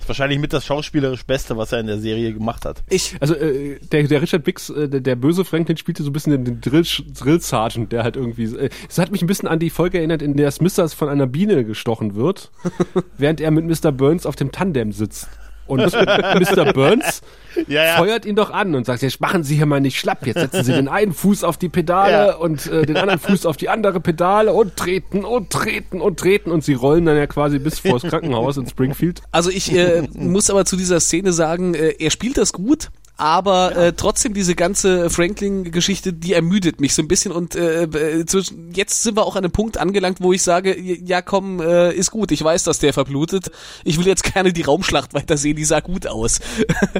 ist 0.00 0.08
wahrscheinlich 0.08 0.40
mit 0.40 0.52
das 0.52 0.66
schauspielerisch 0.66 1.24
Beste, 1.24 1.56
was 1.56 1.70
er 1.72 1.80
in 1.80 1.86
der 1.86 1.98
Serie 1.98 2.32
gemacht 2.32 2.64
hat. 2.64 2.82
Ich, 2.90 3.14
Also 3.20 3.34
äh, 3.34 3.78
der, 3.78 4.02
der 4.04 4.20
Richard 4.20 4.42
Bix, 4.42 4.68
äh, 4.70 4.88
der, 4.88 5.00
der 5.00 5.16
böse 5.16 5.44
Franklin, 5.44 5.76
spielte 5.76 6.02
so 6.02 6.10
ein 6.10 6.12
bisschen 6.12 6.32
den, 6.32 6.44
den 6.44 6.60
Drill, 6.60 6.84
Drill 7.18 7.40
Sergeant, 7.40 7.92
der 7.92 8.02
halt 8.02 8.16
irgendwie. 8.16 8.44
Äh, 8.44 8.70
es 8.88 8.98
hat 8.98 9.12
mich 9.12 9.22
ein 9.22 9.28
bisschen 9.28 9.48
an 9.48 9.60
die 9.60 9.70
Folge 9.70 9.98
erinnert, 9.98 10.22
in 10.22 10.36
der 10.36 10.50
Smithers 10.50 10.92
von 10.92 11.08
einer 11.08 11.26
Biene 11.26 11.64
gestochen 11.64 12.16
wird, 12.16 12.50
während 13.16 13.40
er 13.40 13.52
mit 13.52 13.64
Mr. 13.64 13.92
Burns 13.92 14.26
auf 14.26 14.34
dem 14.34 14.50
Tandem 14.50 14.92
sitzt. 14.92 15.28
Und 15.66 15.80
Mr. 15.92 16.72
Burns 16.72 17.20
Ja, 17.68 17.84
ja. 17.84 17.96
feuert 17.96 18.24
ihn 18.26 18.34
doch 18.36 18.50
an 18.50 18.74
und 18.74 18.84
sagt, 18.86 19.02
jetzt 19.02 19.20
machen 19.20 19.44
Sie 19.44 19.54
hier 19.56 19.66
mal 19.66 19.80
nicht 19.80 19.98
schlapp, 19.98 20.26
jetzt 20.26 20.40
setzen 20.40 20.64
Sie 20.64 20.72
den 20.72 20.88
einen 20.88 21.12
Fuß 21.12 21.44
auf 21.44 21.56
die 21.56 21.68
Pedale 21.68 22.12
Ja. 22.12 22.34
und 22.36 22.66
äh, 22.66 22.84
den 22.86 22.96
anderen 22.96 23.20
Fuß 23.20 23.46
auf 23.46 23.56
die 23.56 23.68
andere 23.68 24.00
Pedale 24.00 24.52
und 24.52 24.76
treten 24.76 25.24
und 25.24 25.50
treten 25.50 26.00
und 26.00 26.18
treten 26.18 26.50
und 26.50 26.64
sie 26.64 26.74
rollen 26.74 27.06
dann 27.06 27.16
ja 27.16 27.26
quasi 27.26 27.58
bis 27.58 27.78
vors 27.78 28.02
Krankenhaus 28.02 28.56
in 28.56 28.66
Springfield. 28.66 29.22
also 29.30 29.50
ich 29.50 29.72
äh, 29.74 30.02
muss 30.14 30.50
aber 30.50 30.64
zu 30.64 30.76
dieser 30.76 31.00
Szene 31.00 31.32
sagen, 31.32 31.74
äh, 31.74 31.94
er 31.98 32.10
spielt 32.10 32.38
das 32.38 32.52
gut. 32.52 32.90
Aber 33.16 33.76
äh, 33.76 33.92
trotzdem 33.92 34.34
diese 34.34 34.54
ganze 34.54 35.10
Franklin-Geschichte, 35.10 36.12
die 36.12 36.32
ermüdet 36.32 36.80
mich 36.80 36.94
so 36.94 37.02
ein 37.02 37.08
bisschen 37.08 37.30
und 37.30 37.54
äh, 37.54 37.84
äh, 37.84 38.26
zwischen, 38.26 38.72
jetzt 38.72 39.02
sind 39.02 39.16
wir 39.16 39.24
auch 39.24 39.36
an 39.36 39.44
einem 39.44 39.52
Punkt 39.52 39.76
angelangt, 39.76 40.18
wo 40.20 40.32
ich 40.32 40.42
sage, 40.42 40.76
ja 40.80 41.22
komm, 41.22 41.60
äh, 41.60 41.92
ist 41.92 42.10
gut, 42.10 42.32
ich 42.32 42.42
weiß, 42.42 42.64
dass 42.64 42.78
der 42.78 42.92
verblutet. 42.92 43.50
Ich 43.84 43.98
will 43.98 44.06
jetzt 44.06 44.32
gerne 44.32 44.52
die 44.52 44.62
Raumschlacht 44.62 45.14
weitersehen, 45.14 45.56
die 45.56 45.64
sah 45.64 45.80
gut 45.80 46.06
aus. 46.06 46.40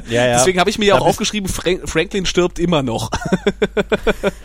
Ja, 0.07 0.25
ja. 0.25 0.33
Deswegen 0.37 0.59
habe 0.59 0.69
ich 0.69 0.77
mir 0.77 0.85
ja 0.85 0.95
auch 0.95 1.05
aufgeschrieben, 1.05 1.49
Frank 1.49 1.89
Franklin 1.89 2.25
stirbt 2.25 2.59
immer 2.59 2.83
noch. 2.83 3.09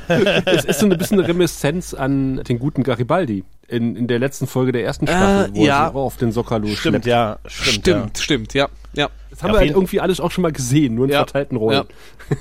Es 0.09 0.65
ist 0.65 0.81
so 0.81 0.87
ein 0.87 0.97
bisschen 0.97 1.19
eine 1.19 1.29
Reminiszenz 1.29 1.95
an 1.95 2.43
den 2.45 2.59
guten 2.59 2.83
Garibaldi 2.83 3.45
in, 3.69 3.95
in 3.95 4.07
der 4.07 4.19
letzten 4.19 4.47
Folge 4.47 4.73
der 4.73 4.85
ersten 4.85 5.07
Staffel, 5.07 5.55
wo 5.55 5.65
ja. 5.65 5.87
er 5.87 5.93
sie 5.93 5.97
auf 5.97 6.17
den 6.17 6.33
Sokalo 6.33 6.67
Stimmt, 6.69 7.05
schleppt. 7.05 7.07
ja. 7.07 7.39
Stimmt, 7.47 7.81
Stimmt, 7.81 8.19
stimmt, 8.19 8.55
ja. 8.55 8.69
ja. 8.95 9.09
Das 9.39 9.45
haben 9.45 9.51
Ja, 9.51 9.61
wir 9.61 9.67
halt 9.69 9.71
irgendwie 9.77 10.01
alles 10.01 10.19
auch 10.19 10.33
schon 10.33 10.43
mal 10.43 10.51
gesehen, 10.51 10.97
nur 10.97 11.05
in 11.05 11.13
Ja. 11.13 11.19
verteilten 11.19 11.57
Rollen. 11.57 11.85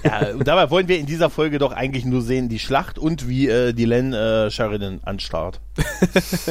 Ja. 0.04 0.22
ja. 0.22 0.34
Und 0.34 0.48
dabei 0.48 0.72
wollen 0.72 0.88
wir 0.88 0.98
in 0.98 1.06
dieser 1.06 1.30
Folge 1.30 1.60
doch 1.60 1.72
eigentlich 1.72 2.06
nur 2.06 2.24
sehen, 2.24 2.50
die 2.50 2.58
Schlacht 2.58 2.98
und 2.98 3.28
wie 3.30 3.48
äh, 3.48 3.72
die 3.74 3.86
Len 3.86 4.14
äh, 4.14 4.50
Sheridan 4.50 5.00
anstarrt. 5.04 5.62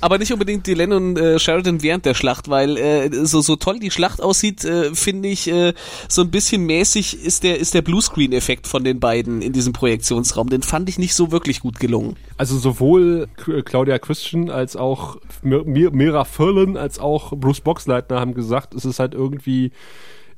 Aber 0.00 0.18
nicht 0.18 0.32
unbedingt 0.32 0.66
Dylan 0.66 0.92
und 0.92 1.18
äh, 1.18 1.38
Sheridan 1.40 1.82
während 1.82 2.04
der 2.06 2.14
Schlacht, 2.14 2.48
weil 2.48 2.76
äh, 2.76 3.10
so, 3.24 3.40
so 3.40 3.56
toll 3.56 3.78
die 3.80 3.90
Schlacht 3.90 4.20
aussieht, 4.22 4.64
äh, 4.64 4.94
finde 4.94 5.28
ich, 5.28 5.50
äh, 5.50 5.72
so 6.08 6.22
ein 6.22 6.30
bisschen 6.30 6.64
mäßig 6.66 7.24
ist 7.24 7.42
der, 7.42 7.58
ist 7.58 7.74
der 7.74 7.82
Bluescreen-Effekt 7.82 8.66
von 8.68 8.84
den 8.84 9.00
beiden 9.00 9.42
in 9.42 9.52
diesem 9.52 9.72
Projektionsraum. 9.72 10.48
Den 10.48 10.62
fand 10.62 10.88
ich 10.88 10.98
nicht 10.98 11.14
so 11.14 11.32
wirklich 11.32 11.60
gut 11.60 11.80
gelungen. 11.80 12.16
Also 12.36 12.56
sowohl 12.58 13.26
K- 13.36 13.62
Claudia 13.62 13.98
Christian 13.98 14.50
als 14.50 14.76
auch 14.76 15.16
Mir- 15.42 15.64
Mir- 15.64 15.90
Mira 15.90 16.24
Furlan 16.24 16.76
als 16.76 16.98
auch 16.98 17.32
Bruce 17.36 17.60
Boxleitner 17.60 18.20
haben 18.20 18.34
gesagt, 18.34 18.74
es 18.74 18.84
ist 18.84 18.98
halt 19.00 19.14
irgendwie 19.14 19.71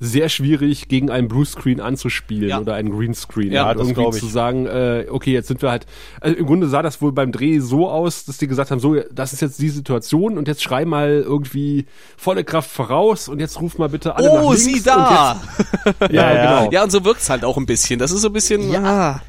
sehr 0.01 0.29
schwierig, 0.29 0.89
gegen 0.89 1.09
einen 1.09 1.29
Bluescreen 1.29 1.81
anzuspielen 1.81 2.49
Ja. 2.51 2.61
oder 2.61 2.75
einen 2.75 2.91
Greenscreen. 2.91 3.53
Ja, 3.53 3.71
und 3.71 3.79
das 3.79 3.89
irgendwie 3.89 4.19
zu 4.19 4.27
sagen, 4.27 4.67
äh, 4.67 5.07
okay, 5.09 5.33
jetzt 5.33 5.47
sind 5.49 5.63
wir 5.63 5.71
halt, 5.71 5.87
also 6.21 6.37
im 6.37 6.47
Grunde 6.47 6.69
sah 6.69 6.83
das 6.83 7.01
wohl 7.01 7.13
beim 7.13 7.31
Dreh 7.31 7.61
so 7.61 7.89
aus, 7.89 8.25
dass 8.25 8.37
die 8.37 8.49
gesagt 8.49 8.71
haben, 8.73 8.81
so, 8.81 8.97
das 9.13 9.33
ist 9.33 9.41
jetzt 9.41 9.61
die 9.61 9.69
Situation 9.71 10.37
und 10.37 10.49
jetzt 10.49 10.63
schrei 10.63 10.85
mal 10.85 11.23
irgendwie 11.25 11.87
volle 12.17 12.43
Kraft 12.45 12.71
voraus 12.71 13.29
und 13.29 13.39
jetzt 13.41 13.61
ruf 13.61 13.79
mal 13.79 13.89
bitte 13.89 14.17
alle 14.17 14.35
nach 14.35 14.43
Oh, 14.43 14.49
links 14.53 14.65
sieh 14.65 14.75
und 14.81 14.87
da! 14.87 15.41
Jetzt, 15.87 16.01
ja, 16.01 16.09
Ja, 16.11 16.35
ja. 16.35 16.59
genau. 16.61 16.73
Ja, 16.73 16.83
und 16.83 16.91
so 16.93 17.05
wirkt's 17.05 17.31
halt 17.31 17.45
auch 17.45 17.57
ein 17.57 17.65
bisschen. 17.67 17.99
Das 18.01 18.11
ist 18.11 18.23
so 18.23 18.29
ein 18.29 18.33
bisschen. 18.35 18.71
Ja. 18.73 19.23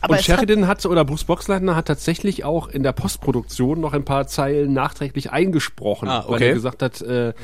Aber 0.00 0.12
und 0.14 0.20
es 0.20 0.28
hat, 0.28 0.36
Sheridan 0.38 0.68
hat, 0.68 0.86
oder 0.86 1.04
Bruce 1.04 1.24
Boxleitner 1.24 1.74
hat 1.76 1.86
tatsächlich 1.86 2.44
auch 2.44 2.68
in 2.68 2.82
der 2.84 2.92
Postproduktion 2.92 3.80
noch 3.80 3.92
ein 3.92 4.04
paar 4.04 4.26
Zeilen 4.28 4.72
nachträglich 4.72 5.32
eingesprochen, 5.32 6.08
Ah, 6.08 6.24
weil 6.28 6.36
okay. 6.36 6.48
er 6.48 6.54
gesagt 6.54 6.82
hat, 6.82 7.02
äh, 7.02 7.30
äh, 7.30 7.34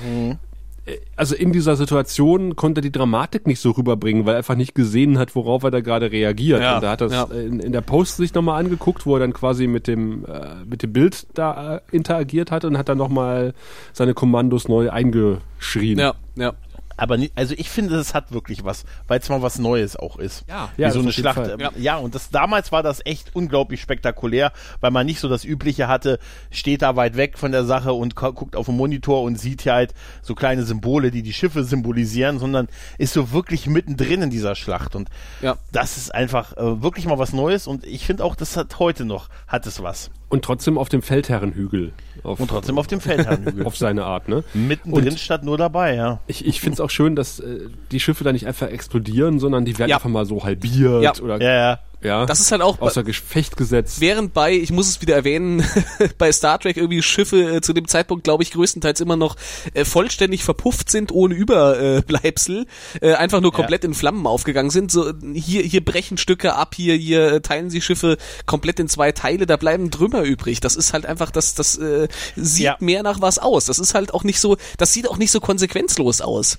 also 1.16 1.34
in 1.34 1.52
dieser 1.52 1.76
Situation 1.76 2.56
konnte 2.56 2.80
er 2.80 2.82
die 2.82 2.92
Dramatik 2.92 3.46
nicht 3.46 3.60
so 3.60 3.70
rüberbringen, 3.70 4.26
weil 4.26 4.34
er 4.34 4.38
einfach 4.38 4.56
nicht 4.56 4.74
gesehen 4.74 5.18
hat, 5.18 5.34
worauf 5.34 5.62
er 5.62 5.70
da 5.70 5.80
gerade 5.80 6.12
reagiert. 6.12 6.60
Ja, 6.60 6.76
und 6.76 6.82
da 6.82 6.90
hat 6.90 7.00
er 7.00 7.08
ja. 7.08 7.24
in, 7.24 7.60
in 7.60 7.72
der 7.72 7.80
Post 7.80 8.18
sich 8.18 8.34
nochmal 8.34 8.62
angeguckt, 8.62 9.06
wo 9.06 9.16
er 9.16 9.20
dann 9.20 9.32
quasi 9.32 9.66
mit 9.66 9.86
dem, 9.86 10.26
äh, 10.26 10.64
mit 10.66 10.82
dem 10.82 10.92
Bild 10.92 11.26
da 11.34 11.76
äh, 11.76 11.80
interagiert 11.90 12.50
hat 12.50 12.64
und 12.64 12.76
hat 12.76 12.88
dann 12.88 12.98
nochmal 12.98 13.54
seine 13.92 14.12
Kommandos 14.12 14.68
neu 14.68 14.90
eingeschrien. 14.90 15.98
ja, 15.98 16.14
ja. 16.36 16.52
Aber 16.96 17.16
nie, 17.16 17.30
also 17.34 17.54
ich 17.56 17.70
finde, 17.70 17.96
es 17.96 18.14
hat 18.14 18.32
wirklich 18.32 18.64
was, 18.64 18.84
weil 19.08 19.18
es 19.20 19.28
mal 19.28 19.42
was 19.42 19.58
Neues 19.58 19.96
auch 19.96 20.16
ist. 20.18 20.44
Ja. 20.48 20.70
Wie 20.76 20.82
Ja, 20.82 20.90
so 20.90 20.98
das 20.98 21.04
eine 21.04 21.12
Schlacht. 21.12 21.38
Ähm, 21.48 21.68
Ja. 21.78 21.96
und 21.96 22.14
das 22.14 22.30
damals 22.30 22.72
war 22.72 22.82
das 22.82 23.00
echt 23.04 23.34
unglaublich 23.34 23.80
spektakulär, 23.80 24.52
weil 24.80 24.90
man 24.90 25.06
nicht 25.06 25.20
so 25.20 25.28
das 25.28 25.44
Übliche 25.44 25.88
hatte, 25.88 26.18
steht 26.50 26.82
da 26.82 26.96
weit 26.96 27.16
weg 27.16 27.38
von 27.38 27.52
der 27.52 27.64
Sache 27.64 27.92
und 27.92 28.16
gu- 28.16 28.32
guckt 28.32 28.56
auf 28.56 28.66
den 28.66 28.76
Monitor 28.76 29.22
und 29.22 29.38
sieht 29.38 29.62
hier 29.62 29.74
halt 29.74 29.94
so 30.22 30.34
kleine 30.34 30.62
Symbole, 30.64 31.10
die 31.10 31.22
die 31.22 31.32
Schiffe 31.32 31.64
symbolisieren, 31.64 32.38
sondern 32.38 32.68
ist 32.98 33.12
so 33.14 33.32
wirklich 33.32 33.66
mittendrin 33.66 34.22
in 34.22 34.30
dieser 34.30 34.54
Schlacht 34.54 34.94
und 34.96 35.08
Ja. 35.40 35.56
das 35.72 35.96
ist 35.96 36.14
einfach 36.14 36.56
äh, 36.56 36.82
wirklich 36.82 37.06
mal 37.06 37.18
was 37.18 37.32
Neues 37.32 37.66
und 37.66 37.84
ich 37.84 38.06
finde 38.06 38.24
auch, 38.24 38.36
das 38.36 38.56
hat 38.56 38.78
heute 38.78 39.04
noch, 39.04 39.28
hat 39.48 39.66
es 39.66 39.82
was. 39.82 40.10
Und 40.28 40.44
trotzdem 40.44 40.78
auf 40.78 40.88
dem 40.88 41.00
Feldherrenhügel. 41.02 41.92
Auf, 42.24 42.40
Und 42.40 42.48
trotzdem 42.48 42.78
auf 42.78 42.86
dem 42.88 43.00
Feldherrnhügel. 43.00 43.64
auf 43.66 43.76
seine 43.76 44.04
Art, 44.04 44.28
ne? 44.28 44.42
Mittendrin 44.54 45.08
Und- 45.10 45.20
statt 45.20 45.44
nur 45.44 45.58
dabei, 45.58 45.94
ja. 45.94 46.20
Ich, 46.26 46.44
ich 46.44 46.60
finde 46.60 46.74
es 46.74 46.80
auch 46.84 46.90
schön, 46.90 47.16
dass 47.16 47.40
äh, 47.40 47.60
die 47.90 48.00
Schiffe 48.00 48.22
da 48.24 48.32
nicht 48.32 48.46
einfach 48.46 48.68
explodieren, 48.68 49.38
sondern 49.40 49.64
die 49.64 49.78
werden 49.78 49.90
Ja. 49.90 49.96
einfach 49.96 50.10
mal 50.10 50.26
so 50.26 50.44
halbiert 50.44 51.02
Ja. 51.02 51.12
oder 51.22 51.40
Ja, 51.42 51.52
ja. 51.54 51.80
ja, 52.02 52.26
Das 52.26 52.40
ist 52.40 52.52
halt 52.52 52.60
auch 52.62 52.80
außer 52.80 53.02
Gefecht 53.02 53.56
gesetzt. 53.56 54.00
Während 54.00 54.34
bei, 54.34 54.52
ich 54.52 54.70
muss 54.70 54.88
es 54.88 55.00
wieder 55.00 55.14
erwähnen, 55.14 55.64
bei 56.18 56.30
Star 56.32 56.58
Trek 56.60 56.76
irgendwie 56.76 57.02
Schiffe 57.02 57.56
äh, 57.56 57.60
zu 57.62 57.72
dem 57.72 57.88
Zeitpunkt, 57.88 58.24
glaube 58.24 58.42
ich, 58.42 58.52
größtenteils 58.52 59.00
immer 59.00 59.16
noch 59.16 59.36
äh, 59.72 59.84
vollständig 59.84 60.44
verpufft 60.44 60.90
sind, 60.90 61.10
ohne 61.12 61.34
Überbleibsel, 61.34 62.66
äh, 63.00 63.14
einfach 63.14 63.40
nur 63.40 63.52
komplett 63.52 63.84
in 63.84 63.94
Flammen 63.94 64.26
aufgegangen 64.26 64.70
sind. 64.70 64.90
So 64.92 65.12
hier, 65.34 65.62
hier 65.62 65.84
brechen 65.84 66.18
Stücke 66.18 66.54
ab, 66.54 66.74
hier, 66.74 66.94
hier 66.94 67.32
äh, 67.34 67.40
teilen 67.40 67.70
sie 67.70 67.80
Schiffe 67.80 68.16
komplett 68.46 68.80
in 68.80 68.88
zwei 68.88 69.12
Teile, 69.12 69.46
da 69.46 69.56
bleiben 69.56 69.90
Trümmer 69.90 70.22
übrig. 70.22 70.60
Das 70.60 70.76
ist 70.76 70.92
halt 70.92 71.06
einfach, 71.06 71.30
das, 71.30 71.54
das 71.54 71.78
äh, 71.78 72.08
sieht 72.36 72.64
Ja. 72.64 72.76
mehr 72.80 73.02
nach 73.02 73.20
was 73.20 73.38
aus. 73.38 73.64
Das 73.66 73.78
ist 73.78 73.94
halt 73.94 74.12
auch 74.14 74.24
nicht 74.24 74.40
so, 74.40 74.56
das 74.78 74.92
sieht 74.92 75.08
auch 75.08 75.16
nicht 75.16 75.30
so 75.30 75.40
konsequenzlos 75.40 76.20
aus. 76.20 76.58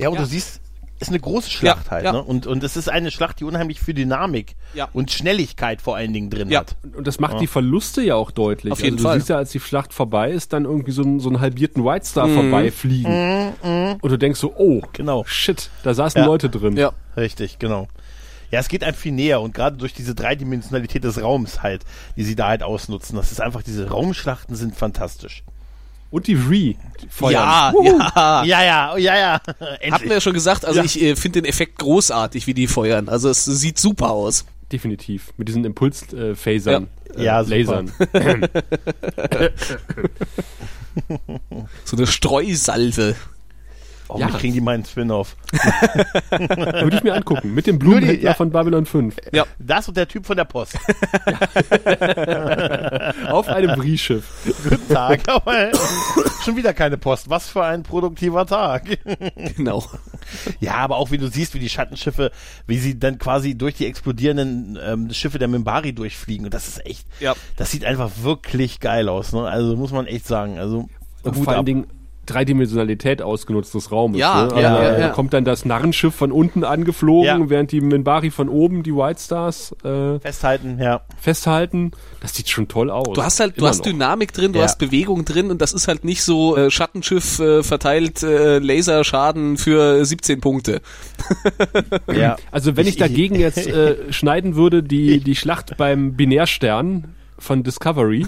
Ja, 0.00 0.08
und 0.08 0.16
Ja. 0.16 0.22
du 0.22 0.26
siehst, 0.26 0.60
ist 0.98 1.08
eine 1.08 1.18
große 1.20 1.48
Schlacht 1.50 1.86
Ja, 1.86 1.90
halt, 1.92 2.04
ja. 2.04 2.12
ne? 2.12 2.22
Und, 2.22 2.46
und 2.46 2.62
es 2.62 2.76
ist 2.76 2.90
eine 2.90 3.10
Schlacht, 3.10 3.40
die 3.40 3.44
unheimlich 3.44 3.80
viel 3.80 3.94
Dynamik 3.94 4.54
Ja. 4.74 4.88
und 4.92 5.10
Schnelligkeit 5.10 5.80
vor 5.80 5.96
allen 5.96 6.12
Dingen 6.12 6.28
drin 6.28 6.50
Ja. 6.50 6.60
hat. 6.60 6.76
Und 6.94 7.06
das 7.06 7.18
macht 7.20 7.40
die 7.40 7.46
Verluste 7.46 8.02
ja 8.02 8.16
auch 8.16 8.30
deutlich. 8.30 8.70
Auf 8.72 8.82
jeden 8.82 8.96
also 8.96 9.04
du 9.04 9.08
Fall. 9.08 9.18
siehst 9.18 9.28
ja, 9.30 9.36
als 9.38 9.50
die 9.50 9.60
Schlacht 9.60 9.94
vorbei 9.94 10.30
ist, 10.30 10.52
dann 10.52 10.64
irgendwie 10.66 10.92
so, 10.92 11.02
einen- 11.02 11.18
so 11.20 11.30
einen 11.30 11.40
halbierten 11.40 11.84
White 11.86 12.04
Star 12.06 12.26
Mhm. 12.26 12.34
vorbeifliegen. 12.34 13.52
Und 14.02 14.12
du 14.12 14.16
denkst 14.18 14.40
so, 14.40 14.52
oh, 14.56 14.82
Genau. 14.92 15.24
shit, 15.26 15.70
da 15.84 15.94
saßen 15.94 16.20
Ja. 16.20 16.26
Leute 16.26 16.50
drin. 16.50 16.76
Ja. 16.76 16.92
Richtig, 17.16 17.58
genau. 17.58 17.88
Ja, 18.50 18.58
es 18.60 18.68
geht 18.68 18.82
einem 18.84 18.94
viel 18.96 19.12
näher 19.12 19.40
und 19.40 19.54
gerade 19.54 19.76
durch 19.76 19.94
diese 19.94 20.14
Dreidimensionalität 20.14 21.04
des 21.04 21.22
Raums 21.22 21.62
halt, 21.62 21.84
die 22.16 22.24
sie 22.24 22.34
da 22.36 22.48
halt 22.48 22.62
ausnutzen, 22.62 23.16
das 23.16 23.30
ist 23.32 23.40
einfach, 23.40 23.62
diese 23.62 23.88
Raumschlachten 23.88 24.54
sind 24.56 24.74
fantastisch. 24.76 25.44
Und 26.10 26.26
die 26.26 26.46
feuern. 27.08 27.32
Ja, 27.32 27.72
ja. 27.84 28.44
Ja, 28.44 28.62
ja, 28.64 28.96
ja, 28.96 29.18
ja. 29.18 29.34
Endlich. 29.60 29.92
Hatten 29.92 30.04
wir 30.06 30.14
ja 30.14 30.20
schon 30.20 30.34
gesagt, 30.34 30.64
also 30.64 30.80
Ja. 30.80 30.84
ich 30.84 31.00
äh, 31.00 31.14
finde 31.16 31.42
den 31.42 31.48
Effekt 31.48 31.78
großartig, 31.78 32.46
wie 32.46 32.54
die 32.54 32.66
feuern. 32.66 33.08
Also 33.08 33.28
es 33.28 33.44
sieht 33.44 33.78
super 33.78 34.10
aus. 34.10 34.44
Definitiv. 34.72 35.32
Mit 35.36 35.48
diesen 35.48 35.64
Impulsphasern. 35.64 36.88
Ja. 37.16 37.22
Ja, 37.22 37.44
super. 37.44 37.56
Lasern. 37.56 37.92
So 41.84 41.96
eine 41.96 42.06
Streusalve. 42.06 43.14
Oh, 44.12 44.18
Ja. 44.18 44.28
ja. 44.28 44.36
kriegen 44.38 44.54
die 44.54 44.60
meinen 44.60 44.84
Spin-off. 44.84 45.36
Würde 46.30 46.96
ich 46.96 47.02
mir 47.02 47.14
angucken. 47.14 47.54
Mit 47.54 47.66
dem 47.66 47.78
Blumenhändler 47.78 48.30
ja. 48.30 48.34
von 48.34 48.50
Babylon 48.50 48.86
5. 48.86 49.16
Ja. 49.32 49.44
Das 49.58 49.88
und 49.88 49.96
der 49.96 50.08
Typ 50.08 50.26
von 50.26 50.36
der 50.36 50.44
Post. 50.44 50.76
Auf 53.28 53.48
einem 53.48 53.80
Vree-Schiff. 53.80 54.24
Guten 54.68 54.88
Tag. 54.88 55.28
Aber 55.28 55.70
schon 56.44 56.56
wieder 56.56 56.72
keine 56.74 56.96
Post. 56.98 57.30
Was 57.30 57.48
für 57.48 57.64
ein 57.64 57.82
produktiver 57.82 58.46
Tag. 58.46 58.98
Genau. 59.56 59.84
Ja, 60.60 60.74
aber 60.74 60.96
auch 60.96 61.10
wie 61.10 61.18
du 61.18 61.28
siehst, 61.28 61.54
wie 61.54 61.58
die 61.58 61.68
Schattenschiffe, 61.68 62.30
wie 62.66 62.78
sie 62.78 62.98
dann 62.98 63.18
quasi 63.18 63.56
durch 63.56 63.74
die 63.74 63.86
explodierenden 63.86 64.78
ähm, 64.82 65.12
Schiffe 65.12 65.38
der 65.38 65.48
Mimbari 65.48 65.92
durchfliegen. 65.92 66.46
Und 66.46 66.54
das 66.54 66.68
ist 66.68 66.86
echt, 66.86 67.06
Ja. 67.20 67.34
das 67.56 67.70
sieht 67.70 67.84
einfach 67.84 68.10
wirklich 68.22 68.80
geil 68.80 69.08
aus. 69.08 69.32
Ne? 69.32 69.42
Also 69.42 69.76
muss 69.76 69.92
man 69.92 70.06
echt 70.06 70.26
sagen. 70.26 70.58
Also 70.58 70.88
Und 71.22 71.36
Hut 71.36 71.44
vor 71.44 71.52
allen 71.52 71.60
ab. 71.60 71.66
Dingen 71.66 71.86
Dreidimensionalität 72.32 73.22
ausgenutzt 73.22 73.74
des 73.74 73.90
Raumes. 73.92 74.18
Ja, 74.18 74.46
ne? 74.46 74.60
ja, 74.62 74.68
Also, 74.74 74.82
ja, 74.84 74.90
da 74.92 74.98
ja. 75.00 75.08
kommt 75.10 75.32
dann 75.32 75.44
das 75.44 75.64
Narrenschiff 75.64 76.14
von 76.14 76.32
unten 76.32 76.64
angeflogen, 76.64 77.26
Ja. 77.42 77.50
während 77.50 77.72
die 77.72 77.80
Minbari 77.80 78.30
von 78.30 78.48
oben 78.48 78.82
die 78.82 78.94
White 78.94 79.20
Stars 79.20 79.74
äh, 79.84 80.18
festhalten, 80.20 80.78
ja. 80.80 81.00
festhalten. 81.18 81.90
Das 82.20 82.34
sieht 82.34 82.48
schon 82.48 82.68
toll 82.68 82.90
aus. 82.90 83.14
Du 83.14 83.22
hast 83.22 83.40
halt, 83.40 83.60
du 83.60 83.66
hast 83.66 83.78
noch. 83.78 83.84
Dynamik 83.92 84.32
drin, 84.32 84.52
du 84.52 84.58
Ja. 84.58 84.64
hast 84.66 84.78
Bewegung 84.78 85.24
drin 85.24 85.50
und 85.50 85.60
das 85.60 85.72
ist 85.72 85.88
halt 85.88 86.04
nicht 86.04 86.22
so 86.22 86.56
äh, 86.56 86.70
Schattenschiff 86.70 87.38
äh, 87.40 87.62
verteilt 87.62 88.22
äh, 88.22 88.58
Laserschaden 88.58 89.56
für 89.56 90.04
17 90.04 90.40
Punkte. 90.40 90.80
ja. 92.12 92.36
Also 92.50 92.76
wenn 92.76 92.86
ich, 92.86 92.94
Ich- 92.94 92.98
dagegen 92.98 93.36
jetzt 93.36 93.66
äh, 93.66 94.12
schneiden 94.12 94.56
würde, 94.56 94.82
die, 94.82 95.20
die 95.20 95.36
Schlacht 95.36 95.76
beim 95.76 96.14
Binärstern 96.14 97.14
von 97.40 97.62
Discovery, 97.62 98.26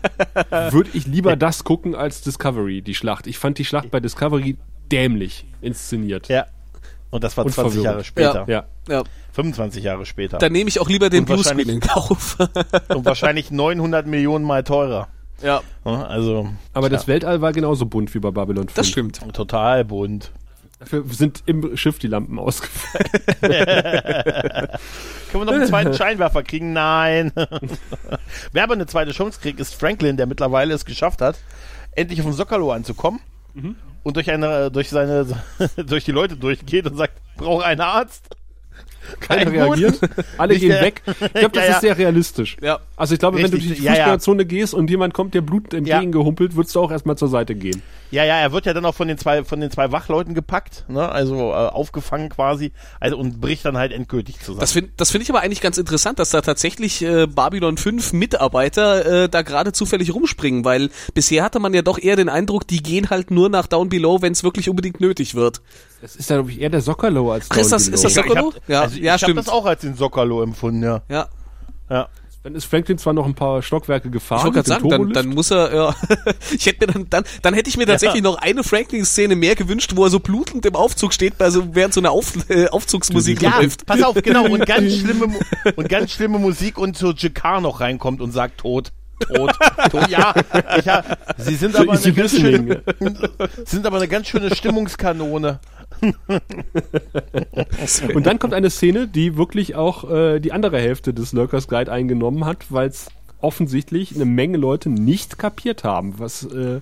würde 0.70 0.90
ich 0.94 1.06
lieber 1.06 1.36
das 1.36 1.64
gucken 1.64 1.94
als 1.94 2.22
Discovery, 2.22 2.82
die 2.82 2.94
Schlacht. 2.94 3.26
Ich 3.26 3.38
fand 3.38 3.58
die 3.58 3.64
Schlacht 3.64 3.90
bei 3.90 4.00
Discovery 4.00 4.56
dämlich 4.90 5.46
inszeniert. 5.60 6.28
Ja. 6.28 6.46
Und 7.10 7.22
das 7.22 7.36
war 7.36 7.44
Und 7.44 7.52
20 7.52 7.82
Jahre 7.82 8.04
später. 8.04 8.44
Ja. 8.48 8.64
Ja. 8.88 9.04
25 9.32 9.84
Jahre 9.84 10.06
später. 10.06 10.38
Dann 10.38 10.52
nehme 10.52 10.68
ich 10.68 10.80
auch 10.80 10.88
lieber 10.88 11.10
den 11.10 11.24
Bluescreen 11.24 11.68
in 11.68 11.80
Kauf. 11.80 12.38
Und 12.88 13.04
wahrscheinlich 13.04 13.50
900 13.50 14.06
Millionen 14.06 14.44
Mal 14.44 14.64
teurer. 14.64 15.08
ja? 15.42 15.60
Also 15.84 16.48
Aber 16.72 16.88
das 16.88 17.06
Weltall 17.08 17.40
war 17.40 17.52
genauso 17.52 17.86
bunt 17.86 18.14
wie 18.14 18.18
bei 18.20 18.30
Babylon 18.30 18.64
5. 18.64 18.74
das 18.74 18.88
stimmt. 18.88 19.20
total 19.32 19.84
bunt. 19.84 20.32
Dafür 20.78 21.04
sind 21.08 21.42
im 21.46 21.76
Schiff 21.76 21.98
die 21.98 22.08
Lampen 22.08 22.38
ausgefallen. 22.38 23.04
Können 25.30 25.42
wir 25.42 25.44
noch 25.44 25.52
einen 25.52 25.66
zweiten 25.66 25.94
Scheinwerfer 25.94 26.42
kriegen? 26.42 26.72
Nein. 26.72 27.32
Wer 28.52 28.62
aber 28.64 28.74
eine 28.74 28.86
zweite 28.86 29.12
Chance 29.12 29.40
kriegt, 29.40 29.60
ist 29.60 29.74
Franklin, 29.74 30.16
der 30.16 30.26
mittlerweile 30.26 30.74
es 30.74 30.84
geschafft 30.84 31.20
hat, 31.20 31.36
endlich 31.92 32.20
auf 32.20 32.26
den 32.26 32.34
Sockerlo 32.34 32.72
anzukommen 32.72 33.20
Mhm. 33.56 33.76
und 34.02 34.16
durch 34.16 34.28
eine, 34.32 34.68
durch 34.72 34.90
seine, 34.90 35.26
durch 35.76 36.04
die 36.04 36.10
Leute 36.10 36.36
durchgeht 36.36 36.86
und 36.86 36.96
sagt, 36.96 37.20
brauche 37.36 37.64
einen 37.64 37.80
Arzt. 37.82 38.34
Keiner 39.20 39.44
Kein 39.44 39.54
reagiert. 39.54 40.00
Alle 40.38 40.58
gehen 40.58 40.70
weg. 40.70 41.02
Ich 41.34 41.40
glaube, 41.40 41.54
das 41.54 41.64
Ja, 41.64 41.70
ja. 41.70 41.74
ist 41.76 41.80
sehr 41.80 41.98
realistisch. 41.98 42.56
Ja. 42.62 42.78
Also 42.96 43.14
ich 43.14 43.20
glaube, 43.20 43.38
wenn 43.38 43.50
du 43.50 43.56
Richtig, 43.56 43.68
durch 43.70 43.80
die 43.80 43.84
ja, 43.84 43.92
ja. 43.92 43.96
Fußgängerzone 43.98 44.46
gehst 44.46 44.74
und 44.74 44.88
jemand 44.90 45.14
kommt, 45.14 45.34
der 45.34 45.40
Blut 45.40 45.72
entgegengehumpelt, 45.74 46.54
würdest 46.56 46.74
du 46.74 46.80
auch 46.80 46.90
erstmal 46.90 47.16
zur 47.16 47.28
Seite 47.28 47.54
gehen. 47.54 47.82
Ja, 48.10 48.24
ja, 48.24 48.36
er 48.38 48.52
wird 48.52 48.66
ja 48.66 48.72
dann 48.72 48.84
auch 48.84 48.94
von 48.94 49.08
den 49.08 49.18
zwei, 49.18 49.42
von 49.42 49.60
den 49.60 49.70
zwei 49.70 49.90
Wachleuten 49.90 50.34
gepackt, 50.34 50.84
ne? 50.88 51.08
also 51.08 51.50
äh, 51.50 51.54
aufgefangen 51.54 52.28
quasi, 52.28 52.70
also 53.00 53.16
und 53.18 53.40
bricht 53.40 53.64
dann 53.64 53.76
halt 53.76 53.90
endgültig 53.90 54.38
zusammen. 54.38 54.60
Das 54.60 54.72
finde 54.72 54.90
das 54.96 55.10
find 55.10 55.24
ich 55.24 55.30
aber 55.30 55.40
eigentlich 55.40 55.60
ganz 55.60 55.78
interessant, 55.78 56.20
dass 56.20 56.30
da 56.30 56.40
tatsächlich 56.40 57.02
äh, 57.02 57.26
Babylon 57.26 57.76
5 57.76 58.12
Mitarbeiter 58.12 59.24
äh, 59.24 59.28
da 59.28 59.42
gerade 59.42 59.72
zufällig 59.72 60.14
rumspringen, 60.14 60.64
weil 60.64 60.90
bisher 61.14 61.42
hatte 61.42 61.58
man 61.58 61.74
ja 61.74 61.82
doch 61.82 61.98
eher 61.98 62.14
den 62.14 62.28
Eindruck, 62.28 62.68
die 62.68 62.82
gehen 62.82 63.10
halt 63.10 63.32
nur 63.32 63.48
nach 63.48 63.66
Down 63.66 63.88
Below, 63.88 64.22
wenn 64.22 64.32
es 64.32 64.44
wirklich 64.44 64.68
unbedingt 64.68 65.00
nötig 65.00 65.34
wird. 65.34 65.60
Das 66.04 66.16
ist 66.16 66.28
dann, 66.28 66.36
glaube 66.40 66.50
ich, 66.50 66.60
eher 66.60 66.68
der 66.68 66.82
Sockerlow 66.82 67.32
als 67.32 67.46
Ach, 67.48 67.56
ist 67.56 67.72
das- 67.72 67.88
ist 67.88 68.04
das 68.04 68.12
Sockerlo? 68.12 68.50
Ich 68.50 68.56
hab, 68.56 68.68
Ja, 68.68 68.80
also 68.82 68.96
ich 68.96 69.02
ja, 69.02 69.12
hab 69.14 69.20
stimmt. 69.20 69.38
das 69.38 69.48
auch 69.48 69.64
als 69.64 69.80
den 69.80 69.94
Sockerlo 69.94 70.42
empfunden, 70.42 70.82
ja. 70.82 71.00
Ja. 71.08 71.28
ja. 71.88 72.08
Dann 72.42 72.54
ist 72.54 72.66
Franklin 72.66 72.98
zwar 72.98 73.14
noch 73.14 73.24
ein 73.24 73.32
paar 73.34 73.62
Stockwerke 73.62 74.10
gefahren. 74.10 74.40
Ich 74.40 74.44
wollte 74.44 74.56
gerade 74.56 74.68
sagen, 74.68 74.88
dann, 74.90 75.12
dann 75.14 75.28
muss 75.28 75.50
er, 75.50 75.74
ja, 75.74 75.94
ich 76.54 76.66
hätte 76.66 76.86
mir 76.86 76.92
dann, 76.92 77.06
dann, 77.08 77.24
dann 77.40 77.54
hätte 77.54 77.70
ich 77.70 77.78
mir 77.78 77.86
tatsächlich 77.86 78.22
noch 78.22 78.36
eine 78.36 78.62
Franklin-Szene 78.62 79.34
mehr 79.34 79.54
gewünscht, 79.54 79.92
wo 79.94 80.04
er 80.04 80.10
so 80.10 80.20
blutend 80.20 80.66
im 80.66 80.76
Aufzug 80.76 81.14
steht, 81.14 81.40
also 81.40 81.74
während 81.74 81.94
so 81.94 82.02
eine 82.02 82.10
Auf, 82.10 82.34
äh, 82.50 82.68
Aufzugsmusik 82.68 83.40
Ja, 83.40 83.58
läuft. 83.60 83.86
pass 83.86 84.02
auf, 84.02 84.14
genau, 84.22 84.44
und 84.44 84.66
ganz 84.66 84.94
schlimme, 84.94 85.28
und 85.76 85.88
ganz 85.88 86.10
schlimme 86.10 86.38
Musik 86.38 86.76
und 86.76 86.98
so 86.98 87.12
Jakar 87.12 87.62
noch 87.62 87.80
reinkommt 87.80 88.20
und 88.20 88.30
sagt 88.32 88.58
tot. 88.58 88.92
Tot, 89.20 89.52
tot. 89.90 90.08
Ja, 90.08 90.34
ich 90.78 90.88
hab, 90.88 91.18
sie 91.38 91.54
sind 91.54 91.76
aber, 91.76 91.92
eine 91.92 92.12
ganz 92.12 92.36
schöne, 92.36 92.82
sind 93.64 93.86
aber 93.86 93.96
eine 93.96 94.08
ganz 94.08 94.28
schöne 94.28 94.54
Stimmungskanone. 94.54 95.60
Und 98.14 98.26
dann 98.26 98.38
kommt 98.38 98.54
eine 98.54 98.70
Szene, 98.70 99.08
die 99.08 99.36
wirklich 99.36 99.76
auch 99.76 100.10
äh, 100.10 100.40
die 100.40 100.52
andere 100.52 100.78
Hälfte 100.78 101.14
des 101.14 101.32
Lurkers 101.32 101.68
Guide 101.68 101.90
eingenommen 101.90 102.44
hat, 102.44 102.66
weil 102.70 102.88
es 102.88 103.08
offensichtlich 103.40 104.14
eine 104.14 104.24
Menge 104.24 104.58
Leute 104.58 104.90
nicht 104.90 105.38
kapiert 105.38 105.84
haben, 105.84 106.18
was, 106.18 106.44
äh, 106.44 106.80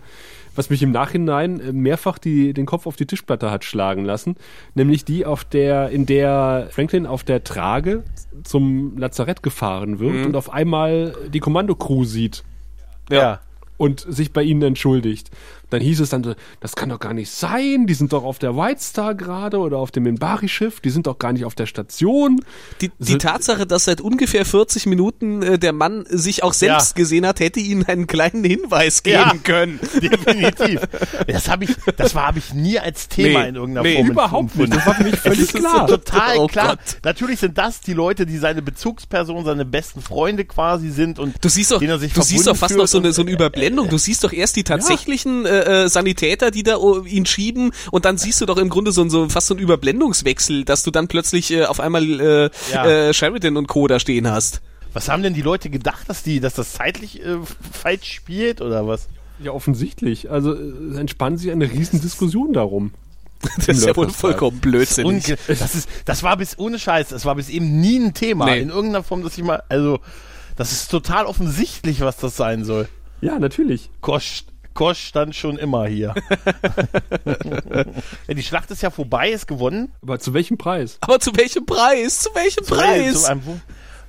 was 0.55 0.71
mich 0.71 0.83
im 0.83 0.91
Nachhinein 0.91 1.61
äh, 1.61 1.73
mehrfach 1.73 2.19
die, 2.19 2.53
den 2.53 2.67
Kopf 2.67 2.87
auf 2.87 2.97
die 2.97 3.07
Tischplatte 3.07 3.51
hat 3.51 3.65
schlagen 3.65 4.05
lassen, 4.05 4.37
nämlich 4.75 5.05
die, 5.05 5.25
auf 5.27 5.45
der, 5.45 5.91
in 5.91 6.07
der 6.07 6.69
Franklin 6.71 7.07
auf 7.07 7.25
der 7.25 7.45
Trage 7.45 8.03
zum 8.45 8.97
Lazarett 8.99 9.43
gefahren 9.43 9.99
wird 9.99 10.27
und 10.27 10.37
auf 10.37 10.53
einmal 10.53 11.15
die 11.33 11.41
Kommandocrew 11.41 12.05
sieht 12.05 12.43
Ja. 13.11 13.41
und 13.77 14.01
sich 14.09 14.33
bei 14.33 14.43
ihnen 14.43 14.63
entschuldigt. 14.63 15.31
Dann 15.73 15.81
hieß 15.81 16.01
es 16.01 16.11
dann 16.11 16.23
so, 16.23 16.35
das 16.61 16.77
kann 16.77 16.91
doch 16.91 17.01
gar 17.01 17.15
nicht 17.15 17.31
sein, 17.31 17.87
die 17.87 17.95
sind 17.95 18.13
doch 18.13 18.25
auf 18.25 18.39
der 18.39 18.57
White 18.57 18.83
Star 18.83 19.15
gerade 19.15 19.59
oder 19.59 19.79
auf 19.79 19.91
dem 19.91 20.03
Minbari-Schiff, 20.03 20.81
die 20.81 20.91
sind 20.91 21.07
doch 21.07 21.19
gar 21.19 21.33
nicht 21.33 21.45
auf 21.47 21.55
der 21.55 21.67
Station. 21.67 22.41
Die, 22.81 22.91
die 22.99 23.19
Tatsache, 23.19 23.67
dass 23.67 23.85
seit 23.87 24.01
ungefähr 24.01 24.45
40 24.45 24.87
Minuten 24.87 25.43
äh, 25.43 25.59
der 25.59 25.73
Mann 25.73 26.05
sich 26.09 26.43
auch 26.43 26.53
selbst 26.53 26.91
Ja. 26.91 26.95
gesehen 26.97 27.27
hat, 27.27 27.41
hätte 27.41 27.61
ihnen 27.61 27.85
einen 27.87 28.07
kleinen 28.07 28.45
Hinweis 28.45 29.03
geben 29.03 29.17
Ja. 29.17 29.33
können. 29.43 29.81
Definitiv. 30.03 30.81
Das 31.27 31.49
habe 31.49 31.65
ich, 31.65 31.71
das 31.97 32.15
war 32.15 32.27
habe 32.27 32.39
ich 32.39 32.53
nie 32.55 32.79
als 32.79 33.09
Thema 33.09 33.43
Nee, 33.43 33.49
in 33.49 33.55
irgendeiner 33.57 33.89
nee, 33.89 33.97
Form 33.97 34.09
überhaupt 34.11 34.57
nicht. 34.57 34.75
Das 34.75 34.87
war 34.87 34.95
für 34.95 35.05
mich 35.05 35.17
völlig 35.19 35.53
klar. 35.53 35.89
So 35.89 35.97
total 35.97 36.39
Oh 36.39 36.47
klar. 36.47 36.77
Gott. 36.77 36.79
Natürlich 37.05 37.41
sind 37.41 37.57
das 37.59 37.81
die 37.81 37.93
Leute, 37.95 38.27
die 38.27 38.39
seine 38.39 38.63
Bezugsperson, 38.63 39.45
seine 39.45 39.65
besten 39.65 40.03
Freunde 40.03 40.45
quasi 40.45 40.91
sind 40.91 41.19
und 41.19 41.35
Du 41.41 41.49
siehst 41.49 41.71
doch, 41.73 41.79
denen 41.79 41.91
er 41.93 41.99
sich 41.99 42.13
du 42.13 42.23
siehst 42.23 42.47
doch 42.47 42.57
fast 42.57 42.77
noch 42.77 42.87
so 42.87 42.99
eine, 42.99 43.13
so 43.13 43.23
eine 43.23 43.31
und- 43.31 43.35
Überblendung. 43.35 43.89
Du 43.89 43.99
siehst 43.99 44.23
doch 44.25 44.33
erst 44.33 44.57
die 44.57 44.65
tatsächlichen 44.65 45.47
äh, 45.47 45.62
äh, 45.67 45.89
Sanitäter, 45.89 46.51
die 46.51 46.63
da 46.63 46.77
oh, 46.77 47.03
ihn 47.05 47.27
schieben, 47.27 47.73
und 47.91 48.05
dann 48.05 48.19
siehst 48.19 48.41
du 48.41 48.47
doch 48.47 48.59
im 48.59 48.69
Grunde 48.69 48.93
so, 48.93 49.03
ein- 49.03 49.11
so 49.11 49.29
fast 49.29 49.47
so 49.49 49.55
einen 49.55 49.63
Überblendungswechsel, 49.63 50.65
dass 50.65 50.83
du 50.83 50.91
dann 50.91 51.09
plötzlich 51.09 51.51
äh, 51.53 51.65
auf 51.65 51.81
einmal 51.81 52.03
äh, 52.21 52.51
Ja. 52.73 52.87
äh, 52.87 53.15
Sheridan 53.15 53.57
und 53.57 53.67
Co. 53.69 53.87
da 53.87 53.99
stehen 54.01 54.29
hast. 54.31 54.61
Was 54.93 55.09
haben 55.09 55.23
denn 55.23 55.35
die 55.35 55.43
Leute 55.43 55.71
gedacht, 55.71 56.09
dass 56.09 56.23
die, 56.23 56.41
dass 56.41 56.55
das 56.55 56.73
zeitlich 56.75 57.25
äh, 57.25 57.37
falsch 57.73 58.13
spielt 58.13 58.61
oder 58.61 58.87
was? 58.87 59.09
Ja, 59.43 59.53
offensichtlich. 59.53 60.31
Also 60.31 60.55
äh, 60.55 60.99
entspannt 60.99 61.41
sich 61.41 61.51
eine 61.51 61.71
riesen 61.71 62.01
Diskussion 62.01 62.53
darum. 62.53 62.93
Das 63.57 63.67
ist 63.69 63.85
ja 63.85 63.97
wohl 63.97 64.09
vollkommen 64.11 64.61
blödsinnig. 64.61 65.35
Das 65.49 65.75
ist, 65.75 65.89
das 66.05 66.23
war 66.23 66.37
bis 66.37 66.57
ohne 66.59 66.79
Scheiß, 66.79 67.09
das 67.09 67.25
war 67.25 67.35
bis 67.35 67.49
eben 67.49 67.81
nie 67.81 67.99
ein 67.99 68.15
Thema 68.15 68.45
Nee. 68.47 68.61
in 68.61 68.69
irgendeiner 68.69 69.03
Form, 69.03 69.25
dass 69.25 69.37
ich 69.37 69.43
mal, 69.43 69.65
also 69.69 69.99
das 70.57 70.71
ist 70.71 70.91
total 70.93 71.27
offensichtlich, 71.27 72.03
was 72.03 72.19
das 72.19 72.37
sein 72.37 72.65
soll. 72.65 72.89
Ja, 73.21 73.41
natürlich. 73.41 73.91
Kosch, 74.01 74.45
Kosch 74.75 74.99
stand 75.05 75.35
schon 75.35 75.57
immer 75.59 75.87
hier. 75.87 76.15
ja, 78.29 78.35
die 78.35 78.43
Schlacht 78.43 78.71
ist 78.71 78.83
ja 78.83 78.91
vorbei, 78.91 79.31
ist 79.31 79.47
gewonnen. 79.47 79.93
Aber 80.03 80.19
zu 80.19 80.35
welchem 80.35 80.59
Preis? 80.59 80.99
Aber 81.01 81.21
zu 81.21 81.35
welchem 81.37 81.67
Preis? 81.67 82.21
Zu 82.21 82.31
welchem 82.35 82.65
Preis? 82.65 83.23
Zu 83.23 83.31
einem, 83.31 83.43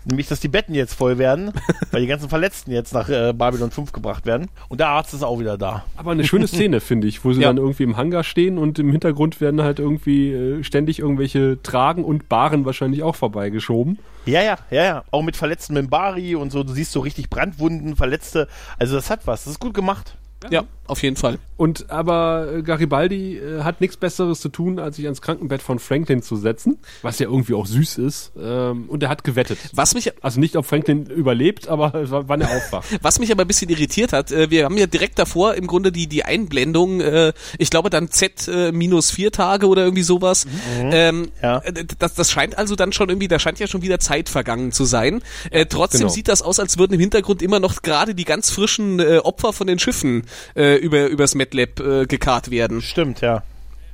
nämlich, 0.05 0.27
dass 0.27 0.39
die 0.39 0.47
Betten 0.47 0.75
jetzt 0.75 0.93
voll 0.93 1.17
werden, 1.17 1.51
weil 1.91 2.01
die 2.01 2.07
ganzen 2.07 2.29
Verletzten 2.29 2.71
jetzt 2.71 2.93
nach 2.93 3.09
äh, 3.09 3.33
Babylon 3.33 3.71
5 3.71 3.91
gebracht 3.91 4.25
werden. 4.25 4.49
Und 4.69 4.79
der 4.79 4.89
Arzt 4.89 5.13
ist 5.13 5.23
auch 5.23 5.39
wieder 5.39 5.57
da. 5.57 5.85
Aber 5.95 6.11
eine 6.11 6.25
schöne 6.25 6.47
Szene, 6.47 6.79
finde 6.81 7.07
ich, 7.07 7.23
wo 7.23 7.33
sie 7.33 7.41
Ja. 7.41 7.47
dann 7.47 7.57
irgendwie 7.57 7.83
im 7.83 7.97
Hangar 7.97 8.23
stehen 8.23 8.57
und 8.57 8.79
im 8.79 8.91
Hintergrund 8.91 9.39
werden 9.41 9.61
halt 9.61 9.79
irgendwie 9.79 10.31
äh, 10.31 10.63
ständig 10.63 10.99
irgendwelche 10.99 11.61
Tragen 11.63 12.03
und 12.03 12.29
Baren 12.29 12.65
wahrscheinlich 12.65 13.03
auch 13.03 13.15
vorbeigeschoben. 13.15 13.99
Ja, 14.25 14.41
ja, 14.41 14.55
ja, 14.71 14.83
ja. 14.83 15.03
Auch 15.11 15.21
mit 15.21 15.35
verletzten 15.35 15.73
Membari 15.73 16.35
und 16.35 16.51
so. 16.51 16.63
Du 16.63 16.71
siehst 16.73 16.93
so 16.93 17.01
richtig 17.01 17.29
Brandwunden, 17.29 17.95
Verletzte. 17.97 18.47
Also 18.79 18.95
das 18.95 19.09
hat 19.09 19.27
was. 19.27 19.43
Das 19.43 19.51
ist 19.53 19.59
gut 19.59 19.73
gemacht. 19.73 20.15
Ja, 20.51 20.63
auf 20.87 21.01
jeden 21.01 21.15
Fall. 21.15 21.39
Und 21.55 21.89
aber 21.89 22.47
äh, 22.57 22.61
Garibaldi 22.61 23.37
äh, 23.37 23.63
hat 23.63 23.79
nichts 23.79 23.95
Besseres 23.95 24.41
zu 24.41 24.49
tun, 24.49 24.79
als 24.79 24.97
sich 24.97 25.05
ans 25.05 25.21
Krankenbett 25.21 25.61
von 25.61 25.79
Franklin 25.79 26.21
zu 26.21 26.35
setzen, 26.35 26.77
was 27.03 27.19
ja 27.19 27.27
irgendwie 27.27 27.53
auch 27.53 27.65
süß 27.65 27.99
ist. 27.99 28.33
Ähm, 28.37 28.89
und 28.89 29.01
er 29.01 29.09
hat 29.09 29.23
gewettet. 29.23 29.59
Was 29.73 29.93
mich, 29.93 30.11
Also 30.21 30.39
nicht, 30.41 30.57
ob 30.57 30.65
Franklin 30.65 31.05
überlebt, 31.05 31.69
aber 31.69 31.93
wann 32.27 32.41
er 32.41 32.57
aufwacht. 32.57 32.87
was 33.01 33.19
mich 33.19 33.31
aber 33.31 33.43
ein 33.43 33.47
bisschen 33.47 33.69
irritiert 33.69 34.11
hat, 34.11 34.31
äh, 34.31 34.49
wir 34.49 34.65
haben 34.65 34.77
ja 34.77 34.87
direkt 34.87 35.19
davor 35.19 35.53
im 35.53 35.67
Grunde 35.67 35.91
die, 35.91 36.07
die 36.07 36.25
Einblendung, 36.25 36.99
äh, 36.99 37.31
ich 37.57 37.69
glaube 37.69 37.89
dann 37.89 38.09
Z 38.09 38.47
äh, 38.49 38.71
minus 38.73 39.11
vier 39.11 39.31
Tage 39.31 39.67
oder 39.67 39.83
irgendwie 39.83 40.03
sowas. 40.03 40.45
Ähm, 40.81 41.29
Ja. 41.41 41.61
das, 41.99 42.13
das 42.15 42.31
scheint 42.31 42.57
also 42.57 42.75
dann 42.75 42.91
schon 42.91 43.09
irgendwie, 43.09 43.27
da 43.29 43.39
scheint 43.39 43.59
ja 43.59 43.67
schon 43.67 43.83
wieder 43.83 43.99
Zeit 43.99 44.27
vergangen 44.27 44.71
zu 44.73 44.83
sein. 44.83 45.21
Äh, 45.49 45.65
trotzdem 45.67 46.01
genau. 46.01 46.11
sieht 46.11 46.27
das 46.27 46.41
aus, 46.41 46.59
als 46.59 46.77
würden 46.77 46.93
im 46.93 46.99
Hintergrund 46.99 47.41
immer 47.41 47.59
noch 47.59 47.81
gerade 47.83 48.15
die 48.15 48.25
ganz 48.25 48.49
frischen 48.49 48.99
äh, 48.99 49.19
Opfer 49.19 49.53
von 49.53 49.67
den 49.67 49.79
Schiffen 49.79 50.23
äh, 50.55 50.75
über 50.75 51.07
übers 51.07 51.35
MedLab 51.35 51.79
äh, 51.79 52.05
gekarrt 52.05 52.51
werden. 52.51 52.81
Stimmt, 52.81 53.21
ja. 53.21 53.43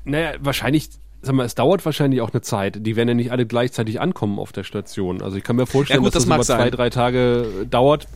Naja, 0.05 0.31
wahrscheinlich, 0.39 0.89
sag 1.21 1.35
mal, 1.35 1.45
es 1.45 1.55
dauert 1.55 1.85
wahrscheinlich 1.85 2.21
auch 2.21 2.31
eine 2.31 2.41
Zeit. 2.41 2.85
Die 2.85 2.95
werden 2.95 3.09
ja 3.09 3.13
nicht 3.13 3.31
alle 3.31 3.45
gleichzeitig 3.45 3.99
ankommen 4.01 4.39
auf 4.39 4.51
der 4.51 4.63
Station. 4.63 5.21
Also 5.21 5.37
ich 5.37 5.43
kann 5.43 5.55
mir 5.55 5.65
vorstellen, 5.65 5.99
Ja 5.99 6.03
gut, 6.03 6.15
dass 6.15 6.25
das 6.25 6.29
das, 6.29 6.35
über 6.35 6.43
zwei, 6.43 6.63
sein. 6.63 6.71
drei 6.71 6.89
Tage 6.89 7.45
äh, 7.61 7.65
dauert. 7.65 8.07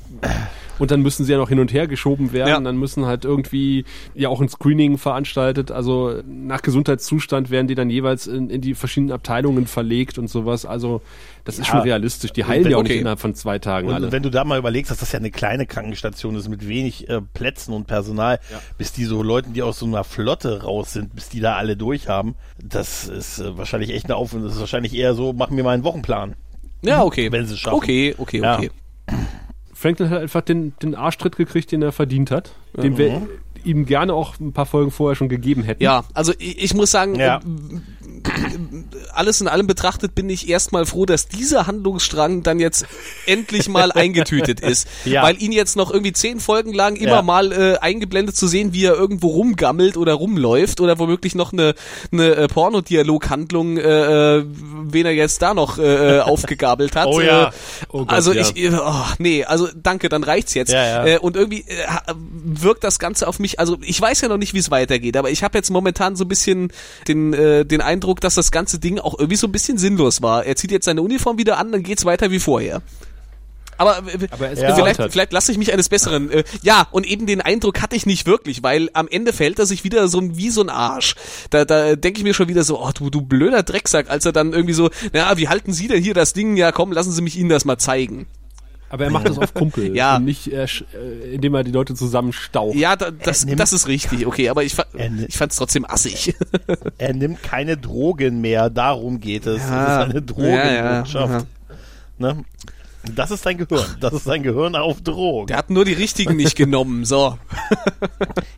Und 0.79 0.89
dann 0.89 1.01
müssen 1.01 1.23
sie 1.23 1.31
ja 1.31 1.37
noch 1.37 1.49
hin 1.49 1.59
und 1.59 1.71
her 1.71 1.87
geschoben 1.87 2.33
werden. 2.33 2.49
Ja. 2.49 2.59
Dann 2.59 2.77
müssen 2.77 3.05
halt 3.05 3.25
irgendwie 3.25 3.85
ja 4.15 4.29
auch 4.29 4.41
ein 4.41 4.49
Screening 4.49 4.97
veranstaltet. 4.97 5.69
Also 5.71 6.21
nach 6.25 6.61
Gesundheitszustand 6.61 7.51
werden 7.51 7.67
die 7.67 7.75
dann 7.75 7.89
jeweils 7.89 8.25
in, 8.25 8.49
in 8.49 8.61
die 8.61 8.73
verschiedenen 8.73 9.11
Abteilungen 9.11 9.67
verlegt 9.67 10.17
und 10.17 10.29
sowas. 10.29 10.65
Also 10.65 11.01
das 11.45 11.59
ist 11.59 11.67
Ja. 11.67 11.73
schon 11.73 11.81
realistisch. 11.81 12.31
Die 12.31 12.45
heilen 12.45 12.69
ja 12.69 12.77
auch 12.77 12.81
okay. 12.81 12.89
nicht 12.93 12.99
innerhalb 13.01 13.19
von 13.19 13.35
zwei 13.35 13.59
Tagen 13.59 13.87
Und 13.89 13.93
alle. 13.95 14.11
wenn 14.11 14.23
du 14.23 14.29
da 14.29 14.43
mal 14.45 14.57
überlegst, 14.59 14.91
dass 14.91 14.99
das 14.99 15.11
ja 15.11 15.19
eine 15.19 15.31
kleine 15.31 15.65
Krankenstation 15.65 16.35
ist 16.35 16.47
mit 16.49 16.67
wenig 16.67 17.09
äh, 17.09 17.21
Plätzen 17.21 17.73
und 17.73 17.85
Personal, 17.87 18.39
bis 18.77 18.93
die 18.93 19.03
so 19.05 19.21
Leuten, 19.23 19.53
die 19.53 19.61
aus 19.61 19.79
so 19.79 19.85
einer 19.85 20.03
Flotte 20.03 20.63
raus 20.63 20.93
sind, 20.93 21.13
bis 21.15 21.29
die 21.29 21.39
da 21.41 21.55
alle 21.55 21.75
durch 21.75 22.07
haben, 22.07 22.35
das 22.63 23.07
ist 23.07 23.39
äh, 23.39 23.57
wahrscheinlich 23.57 23.91
echt 23.91 24.05
eine 24.05 24.15
Aufwand. 24.15 24.45
Das 24.45 24.53
ist 24.53 24.59
wahrscheinlich 24.59 24.93
eher 24.95 25.13
so, 25.15 25.33
machen 25.33 25.57
wir 25.57 25.63
mal 25.63 25.71
einen 25.73 25.83
Wochenplan. 25.83 26.35
Ja, 26.81 27.03
okay. 27.03 27.31
Wenn 27.31 27.45
sie 27.45 27.53
es 27.53 27.59
schaffen. 27.59 27.75
Okay, 27.77 28.15
okay, 28.17 28.41
Ja. 28.41 28.57
okay. 28.57 28.71
Franklin 29.73 30.09
hat 30.09 30.21
einfach 30.21 30.41
den, 30.41 30.73
den 30.81 30.95
Arschtritt 30.95 31.35
gekriegt, 31.35 31.71
den 31.71 31.81
er 31.81 31.91
verdient 31.91 32.31
hat. 32.31 32.51
Den 32.77 32.97
wir 32.97 33.21
ihm 33.65 33.85
gerne 33.85 34.13
auch 34.13 34.39
ein 34.39 34.53
paar 34.53 34.65
Folgen 34.65 34.91
vorher 34.91 35.15
schon 35.15 35.29
gegeben 35.29 35.63
hätten. 35.63 35.83
Ja, 35.83 36.03
also 36.13 36.33
ich, 36.37 36.61
ich 36.63 36.73
muss 36.73 36.91
sagen, 36.91 37.15
Ja. 37.15 37.39
ähm, 37.43 37.81
alles 39.13 39.41
in 39.41 39.47
allem 39.47 39.67
betrachtet 39.67 40.15
bin 40.15 40.29
ich 40.29 40.47
erstmal 40.49 40.85
froh, 40.85 41.05
dass 41.05 41.27
dieser 41.27 41.67
Handlungsstrang 41.67 42.41
dann 42.43 42.59
jetzt 42.59 42.85
endlich 43.25 43.67
mal 43.69 43.91
eingetütet 43.91 44.59
ist. 44.61 44.87
Ja. 45.05 45.23
Weil 45.23 45.41
ihn 45.41 45.51
jetzt 45.51 45.75
noch 45.75 45.91
irgendwie 45.91 46.13
zehn 46.13 46.39
Folgen 46.39 46.73
lang 46.73 46.95
immer 46.95 47.11
Ja. 47.17 47.21
mal 47.21 47.51
äh, 47.51 47.77
eingeblendet 47.79 48.35
zu 48.35 48.47
sehen, 48.47 48.73
wie 48.73 48.85
er 48.85 48.93
irgendwo 48.95 49.27
rumgammelt 49.27 49.97
oder 49.97 50.13
rumläuft 50.13 50.79
oder 50.81 50.99
womöglich 50.99 51.35
noch 51.35 51.53
eine, 51.53 51.75
eine 52.11 52.35
äh, 52.35 52.47
Pornodialoghandlung, 52.47 53.77
äh, 53.77 54.37
äh, 54.37 54.45
wen 54.47 55.05
er 55.05 55.13
jetzt 55.13 55.41
da 55.41 55.53
noch 55.53 55.77
äh, 55.77 56.17
äh, 56.17 56.19
aufgegabelt 56.21 56.95
hat. 56.95 57.07
Oh 57.07 57.19
ja. 57.21 57.47
Äh, 57.49 57.51
Oh 57.89 57.99
Gott, 57.99 58.11
also 58.11 58.31
ich, 58.33 58.55
äh, 58.57 58.71
oh, 58.73 58.93
nee, 59.19 59.43
also 59.45 59.67
danke, 59.75 60.09
dann 60.09 60.23
reicht's 60.23 60.53
jetzt. 60.55 60.71
Ja, 60.71 61.05
ja. 61.05 61.05
Äh, 61.05 61.17
und 61.19 61.35
irgendwie 61.35 61.61
äh, 61.67 61.85
wirkt 62.43 62.83
das 62.83 62.97
Ganze 62.97 63.27
auf 63.27 63.37
mich, 63.39 63.52
also 63.59 63.77
ich 63.81 63.99
weiß 63.99 64.21
ja 64.21 64.27
noch 64.27 64.37
nicht, 64.37 64.53
wie 64.53 64.59
es 64.59 64.71
weitergeht, 64.71 65.17
aber 65.17 65.29
ich 65.31 65.43
habe 65.43 65.57
jetzt 65.57 65.69
momentan 65.69 66.15
so 66.15 66.25
ein 66.25 66.27
bisschen 66.27 66.71
den, 67.07 67.33
äh, 67.33 67.65
den 67.65 67.81
Eindruck, 67.81 68.21
dass 68.21 68.35
das 68.35 68.51
ganze 68.51 68.79
Ding 68.79 68.99
auch 68.99 69.17
irgendwie 69.17 69.37
so 69.37 69.47
ein 69.47 69.51
bisschen 69.51 69.77
sinnlos 69.77 70.21
war. 70.21 70.45
Er 70.45 70.55
zieht 70.55 70.71
jetzt 70.71 70.85
seine 70.85 71.01
Uniform 71.01 71.37
wieder 71.37 71.57
an, 71.57 71.71
dann 71.71 71.83
geht's 71.83 72.05
weiter 72.05 72.31
wie 72.31 72.39
vorher. 72.39 72.81
Aber, 73.77 73.97
Aber 73.97 74.47
er 74.47 74.57
Ja. 74.57 74.75
vielleicht, 74.75 75.01
vielleicht 75.11 75.33
lasse 75.33 75.51
ich 75.51 75.57
mich 75.57 75.73
eines 75.73 75.89
Besseren. 75.89 76.29
Äh, 76.31 76.43
ja, 76.61 76.87
und 76.91 77.05
eben 77.07 77.25
den 77.25 77.41
Eindruck 77.41 77.81
hatte 77.81 77.95
ich 77.95 78.05
nicht 78.05 78.25
wirklich, 78.25 78.63
weil 78.63 78.89
am 78.93 79.07
Ende 79.07 79.33
fällt 79.33 79.59
er 79.59 79.65
sich 79.65 79.83
wieder 79.83 80.07
so 80.07 80.19
ein, 80.19 80.37
wie 80.37 80.51
so 80.51 80.61
ein 80.61 80.69
Arsch. 80.69 81.15
Da, 81.49 81.65
da 81.65 81.95
denke 81.95 82.19
ich 82.19 82.23
mir 82.23 82.33
schon 82.33 82.47
wieder 82.47 82.63
so, 82.63 82.79
oh 82.79 82.91
du, 82.93 83.09
du 83.09 83.21
blöder 83.21 83.63
Drecksack, 83.63 84.09
als 84.09 84.25
er 84.25 84.31
dann 84.31 84.53
irgendwie 84.53 84.73
so, 84.73 84.89
na, 85.11 85.37
wie 85.37 85.47
halten 85.47 85.73
Sie 85.73 85.87
denn 85.87 86.03
hier 86.03 86.13
das 86.13 86.33
Ding? 86.33 86.55
Ja, 86.55 86.71
komm, 86.71 86.91
lassen 86.91 87.11
Sie 87.11 87.21
mich 87.21 87.37
Ihnen 87.37 87.49
das 87.49 87.65
mal 87.65 87.77
zeigen. 87.77 88.27
Aber 88.93 89.05
er 89.05 89.09
macht 89.09 89.27
das 89.27 89.39
auf 89.39 89.53
Kumpel. 89.55 89.95
Ja. 89.95 90.17
Und 90.17 90.25
nicht, 90.25 90.53
äh, 90.53 90.65
äh, 90.65 91.33
indem 91.33 91.55
er 91.55 91.63
die 91.63 91.71
Leute 91.71 91.95
zusammenstaucht. 91.95 92.75
Ja, 92.75 92.95
da, 92.95 93.09
das, 93.09 93.43
nimmt- 93.43 93.59
das 93.59 93.73
ist 93.73 93.87
richtig, 93.87 94.27
okay, 94.27 94.49
aber 94.49 94.63
ich, 94.63 94.75
fa 94.75 94.85
Er 94.95 95.09
ich 95.27 95.35
fand 95.35 95.51
es 95.51 95.57
trotzdem 95.57 95.83
assig. 95.89 96.35
Er 96.99 97.13
nimmt 97.15 97.41
keine 97.41 97.75
Drogen 97.75 98.39
mehr, 98.41 98.69
darum 98.69 99.19
geht 99.19 99.47
es. 99.47 99.63
Ja. 99.63 99.85
Das 99.97 100.05
ist 100.05 100.11
eine 100.11 100.21
Drogenwirtschaft. 100.21 101.47
Ne? 102.19 102.45
Das 103.11 103.31
ist 103.31 103.43
sein 103.43 103.57
Gehirn. 103.57 103.85
Das 103.99 104.13
ist 104.13 104.23
sein 104.23 104.43
Gehirn 104.43 104.75
auf 104.75 105.01
Drogen. 105.01 105.47
Der 105.47 105.57
hat 105.57 105.69
nur 105.69 105.83
die 105.83 105.93
richtigen 105.93 106.37
nicht 106.37 106.55
genommen, 106.55 107.05
so. 107.05 107.37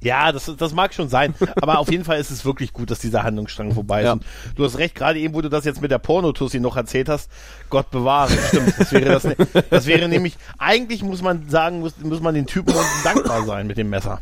Ja, 0.02 0.32
das, 0.32 0.52
das 0.56 0.74
mag 0.74 0.94
schon 0.94 1.10
sein. 1.10 1.34
Aber 1.56 1.80
auf 1.80 1.90
jeden 1.90 2.04
Fall 2.04 2.20
ist 2.20 2.30
es 2.30 2.46
wirklich 2.46 2.74
gut, 2.74 2.92
dass 2.92 3.00
dieser 3.00 3.24
Handlungsstrang 3.24 3.74
vorbei 3.74 4.02
ist. 4.02 4.06
Ja. 4.06 4.18
Du 4.56 4.64
hast 4.64 4.78
recht, 4.78 4.94
gerade 4.94 5.18
eben, 5.18 5.34
wo 5.34 5.42
du 5.42 5.50
das 5.50 5.66
jetzt 5.66 5.82
mit 5.82 5.90
der 5.90 5.98
Pornotussi 5.98 6.60
noch 6.60 6.78
erzählt 6.78 7.10
hast, 7.10 7.32
Gott 7.72 7.90
bewahre, 7.90 8.32
stimmt. 8.50 8.76
Das 8.78 8.92
wäre, 8.92 9.20
das, 9.20 9.28
das 9.72 9.86
wäre 9.88 10.08
nämlich, 10.08 10.38
eigentlich 10.60 11.02
muss 11.02 11.24
man 11.24 11.50
sagen, 11.50 11.80
muss, 11.80 11.98
muss 12.04 12.22
man 12.22 12.36
den 12.36 12.46
Typen 12.46 12.76
unten 12.76 13.04
dankbar 13.04 13.46
sein 13.46 13.66
mit 13.66 13.80
dem 13.80 13.90
Messer. 13.90 14.22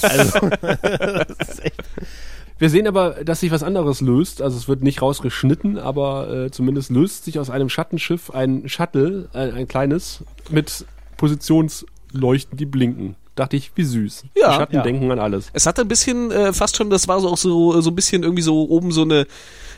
Also, 0.00 0.48
das 0.62 1.48
ist 1.48 1.64
echt, 1.64 1.82
Wir 2.62 2.70
sehen 2.70 2.86
aber, 2.86 3.24
dass 3.24 3.40
sich 3.40 3.50
was 3.50 3.64
anderes 3.64 4.00
löst. 4.00 4.40
Also 4.40 4.56
es 4.56 4.68
wird 4.68 4.84
nicht 4.84 5.02
rausgeschnitten, 5.02 5.78
aber 5.78 6.30
äh, 6.32 6.50
zumindest 6.52 6.90
löst 6.90 7.24
sich 7.24 7.40
aus 7.40 7.50
einem 7.50 7.68
Schattenschiff 7.68 8.30
ein 8.30 8.68
Shuttle, 8.68 9.28
äh, 9.34 9.50
ein 9.50 9.66
kleines, 9.66 10.22
mit 10.48 10.84
Positionsleuchten, 11.16 12.56
die 12.56 12.66
blinken. 12.66 13.16
Dachte 13.34 13.56
ich, 13.56 13.72
wie 13.74 13.82
süß. 13.82 14.26
Ja. 14.36 14.50
die 14.50 14.54
Schatten 14.54 14.74
Ja. 14.76 14.82
denken 14.82 15.10
an 15.10 15.18
alles. 15.18 15.48
Es 15.54 15.66
hatte 15.66 15.82
ein 15.82 15.88
bisschen, 15.88 16.30
äh, 16.30 16.52
fast 16.52 16.76
schon, 16.76 16.88
das 16.88 17.08
war 17.08 17.18
so 17.18 17.30
auch 17.30 17.36
so, 17.36 17.80
so 17.80 17.90
ein 17.90 17.96
bisschen 17.96 18.22
irgendwie 18.22 18.42
so 18.42 18.68
oben 18.68 18.92
so 18.92 19.02
eine, 19.02 19.26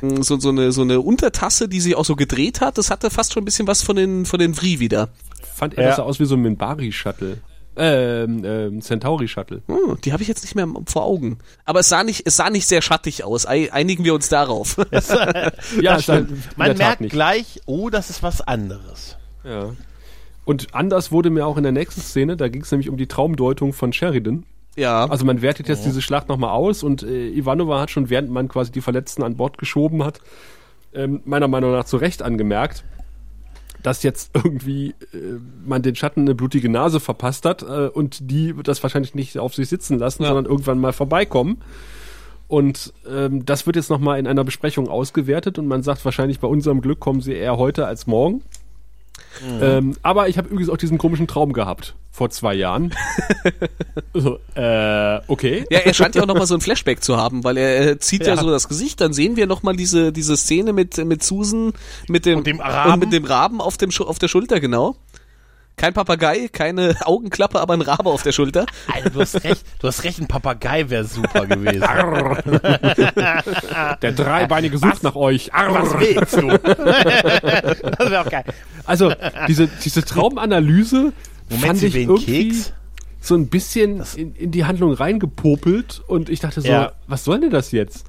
mh, 0.03 0.23
so, 0.23 0.39
so 0.39 0.51
eine, 0.51 0.71
so 0.71 0.83
eine 0.83 1.01
Untertasse, 1.01 1.69
die 1.71 1.81
sich 1.81 1.95
auch 1.97 2.05
so 2.05 2.17
gedreht 2.17 2.61
hat. 2.61 2.77
Das 2.77 2.91
hatte 2.91 3.09
fast 3.09 3.33
schon 3.33 3.45
ein 3.45 3.47
bisschen 3.47 3.67
was 3.67 3.83
von 3.83 3.97
den, 3.97 4.27
von 4.27 4.39
den 4.39 4.53
Vri 4.55 4.79
wieder. 4.81 5.09
Fand 5.55 5.73
er 5.79 5.85
Ja. 5.85 5.89
das 5.89 5.97
sah 5.97 6.03
aus 6.03 6.21
wie 6.21 6.27
so 6.27 6.35
ein 6.35 6.43
Minbari-Shuttle. 6.43 7.39
Ähm, 7.77 8.45
ähm, 8.45 8.81
Centauri-Shuttle. 8.81 9.63
Hm, 9.67 9.99
die 10.05 10.13
habe 10.13 10.23
ich 10.23 10.29
jetzt 10.29 10.43
nicht 10.45 10.55
mehr 10.55 10.69
vor 10.87 11.05
Augen. 11.05 11.39
Aber 11.65 11.81
es 11.81 11.89
sah 11.89 12.05
nicht, 12.05 12.23
es 12.27 12.37
sah 12.37 12.49
nicht 12.51 12.67
sehr 12.67 12.83
schattig 12.83 13.25
aus. 13.25 13.47
Ei- 13.47 13.73
Einigen 13.73 14.05
wir 14.05 14.15
uns 14.15 14.29
darauf. 14.29 14.77
Ja, 15.81 15.95
das 15.95 16.03
ist 16.03 16.09
halt 16.09 16.27
stimmt. 16.29 16.57
Man 16.59 16.77
merkt 16.77 17.01
nicht. 17.01 17.11
gleich, 17.13 17.61
oh, 17.67 17.91
das 17.91 18.11
ist 18.11 18.23
was 18.23 18.41
anderes. 18.41 19.17
Ja. 19.45 19.71
Und 20.45 20.75
anders 20.75 21.11
wurde 21.11 21.31
mir 21.31 21.47
auch 21.47 21.57
in 21.57 21.63
der 21.63 21.73
nächsten 21.73 22.01
Szene, 22.01 22.37
da 22.37 22.49
ging 22.49 22.63
es 22.63 22.71
nämlich 22.71 22.89
um 22.91 22.97
die 22.97 23.07
Traumdeutung 23.07 23.73
von 23.73 23.93
Sheridan. 23.93 24.45
Ja. 24.77 25.07
Also 25.07 25.25
man 25.25 25.41
wertet 25.43 25.69
jetzt 25.69 25.85
diese 25.85 26.03
Schlacht 26.03 26.29
nochmal 26.29 26.51
aus 26.51 26.83
und 26.83 27.03
äh, 27.03 27.29
Ivanova 27.31 27.81
hat 27.81 27.91
schon, 27.91 28.11
während 28.11 28.31
man 28.31 28.49
quasi 28.49 28.71
die 28.73 28.81
Verletzten 28.81 29.23
an 29.23 29.37
Bord 29.37 29.57
geschoben 29.59 30.05
hat, 30.05 30.21
ähm, 30.95 31.21
meiner 31.25 31.49
Meinung 31.49 31.73
nach 31.73 31.85
zu 31.85 31.97
Recht 31.97 32.23
angemerkt, 32.23 32.85
dass 33.85 34.03
jetzt 34.03 34.31
irgendwie 34.35 34.89
äh, 35.13 35.39
man 35.65 35.83
den 35.83 35.95
Schatten 35.95 36.23
eine 36.23 36.35
blutige 36.35 36.69
Nase 36.69 36.99
verpasst 36.99 37.45
hat 37.45 37.63
äh, 37.63 37.87
und 37.89 38.31
die 38.31 38.57
wird 38.57 38.67
das 38.67 38.83
wahrscheinlich 38.83 39.15
nicht 39.15 39.39
auf 39.39 39.55
sich 39.55 39.69
sitzen 39.69 39.99
lassen, 40.01 40.25
Ja. 40.25 40.31
sondern 40.31 40.47
irgendwann 40.51 40.81
mal 40.81 40.93
vorbeikommen. 40.93 41.59
Und 42.49 42.93
ähm, 43.09 43.45
das 43.47 43.67
wird 43.67 43.77
jetzt 43.77 43.91
nochmal 43.91 44.19
in 44.19 44.27
einer 44.27 44.45
Besprechung 44.45 44.89
ausgewertet 44.89 45.59
und 45.59 45.67
man 45.67 45.83
sagt 45.83 46.05
wahrscheinlich 46.05 46.41
bei 46.41 46.49
unserem 46.49 46.81
Glück 46.81 47.01
kommen 47.01 47.21
sie 47.21 47.33
eher 47.33 47.57
heute 47.57 47.87
als 47.87 48.07
morgen. 48.07 48.43
Ähm, 49.61 49.97
aber 50.03 50.29
ich 50.29 50.39
habe 50.39 50.49
übrigens 50.49 50.71
auch 50.71 50.77
diesen 50.77 50.99
komischen 50.99 51.27
Traum 51.27 51.53
gehabt 51.53 51.95
vor 52.15 52.31
zwei 52.31 52.55
Jahren. 52.55 52.95
so, 54.15 54.39
äh, 54.55 55.21
okay. 55.27 55.65
Ja, 55.69 55.81
er 55.81 55.93
scheint 55.95 56.15
ja 56.15 56.23
auch 56.23 56.27
nochmal 56.27 56.47
so 56.47 56.55
ein 56.55 56.61
Flashback 56.63 57.03
zu 57.03 57.17
haben, 57.17 57.43
weil 57.43 57.57
er 57.57 57.91
äh, 57.91 57.99
zieht 57.99 58.23
ja. 58.23 58.35
Ja. 58.35 58.41
so 58.41 58.51
das 58.51 58.69
Gesicht, 58.69 59.01
dann 59.01 59.13
sehen 59.13 59.35
wir 59.35 59.49
nochmal 59.49 59.75
diese, 59.75 60.13
diese 60.13 60.37
Szene 60.37 60.73
mit, 60.73 60.97
mit 61.05 61.25
Susan, 61.25 61.73
mit 62.09 62.25
dem, 62.25 62.39
Und 62.39 62.47
dem 62.47 62.61
Raben. 62.61 62.93
und 62.93 62.99
mit 63.01 63.13
dem 63.13 63.25
Raben 63.25 63.61
auf, 63.61 63.77
dem, 63.79 63.91
auf 63.99 64.21
der 64.21 64.29
Schulter, 64.29 64.61
genau. 64.61 64.95
Kein 65.77 65.93
Papagei, 65.93 66.49
keine 66.53 66.95
Augenklappe, 67.05 67.61
aber 67.61 67.75
ein 67.75 67.81
Rabe 67.83 68.09
auf 68.11 68.23
der 68.23 68.33
Schulter. 68.33 68.65
Alter, 68.93 69.11
du 69.11 69.21
hast 69.21 69.43
recht, 69.45 69.65
du 69.81 69.89
hast 69.89 70.05
recht, 70.05 70.21
ein 70.21 70.29
Papagei 70.29 70.89
wäre 70.89 71.05
super 71.05 71.47
gewesen. 71.49 71.83
Der 74.03 74.13
Dreibeinige 74.13 74.79
sucht 74.79 75.03
nach 75.03 75.17
euch. 75.17 75.53
Arr. 75.53 75.75
Was 75.75 75.99
willst 75.99 76.37
du? 76.37 76.49
das 76.59 78.11
wäre 78.11 78.21
auch 78.21 78.31
geil. 78.31 78.45
Also 78.85 79.13
diese, 79.49 79.67
diese 79.69 80.05
Traumanalyse 80.05 81.13
Moment, 81.51 81.67
fand 81.67 81.83
ich 81.83 81.95
irgendwie 81.97 82.49
Keks? 82.51 82.73
so 83.21 83.35
ein 83.35 83.49
bisschen 83.49 84.03
in, 84.17 84.35
in 84.35 84.51
die 84.51 84.65
Handlung 84.65 84.93
reingepopelt 84.93 86.03
und 86.07 86.29
ich 86.29 86.41
dachte 86.41 86.61
so, 86.61 86.69
Ja. 86.69 86.93
was 87.07 87.25
soll 87.25 87.41
denn 87.41 87.51
das 87.51 87.73
jetzt? 87.73 88.07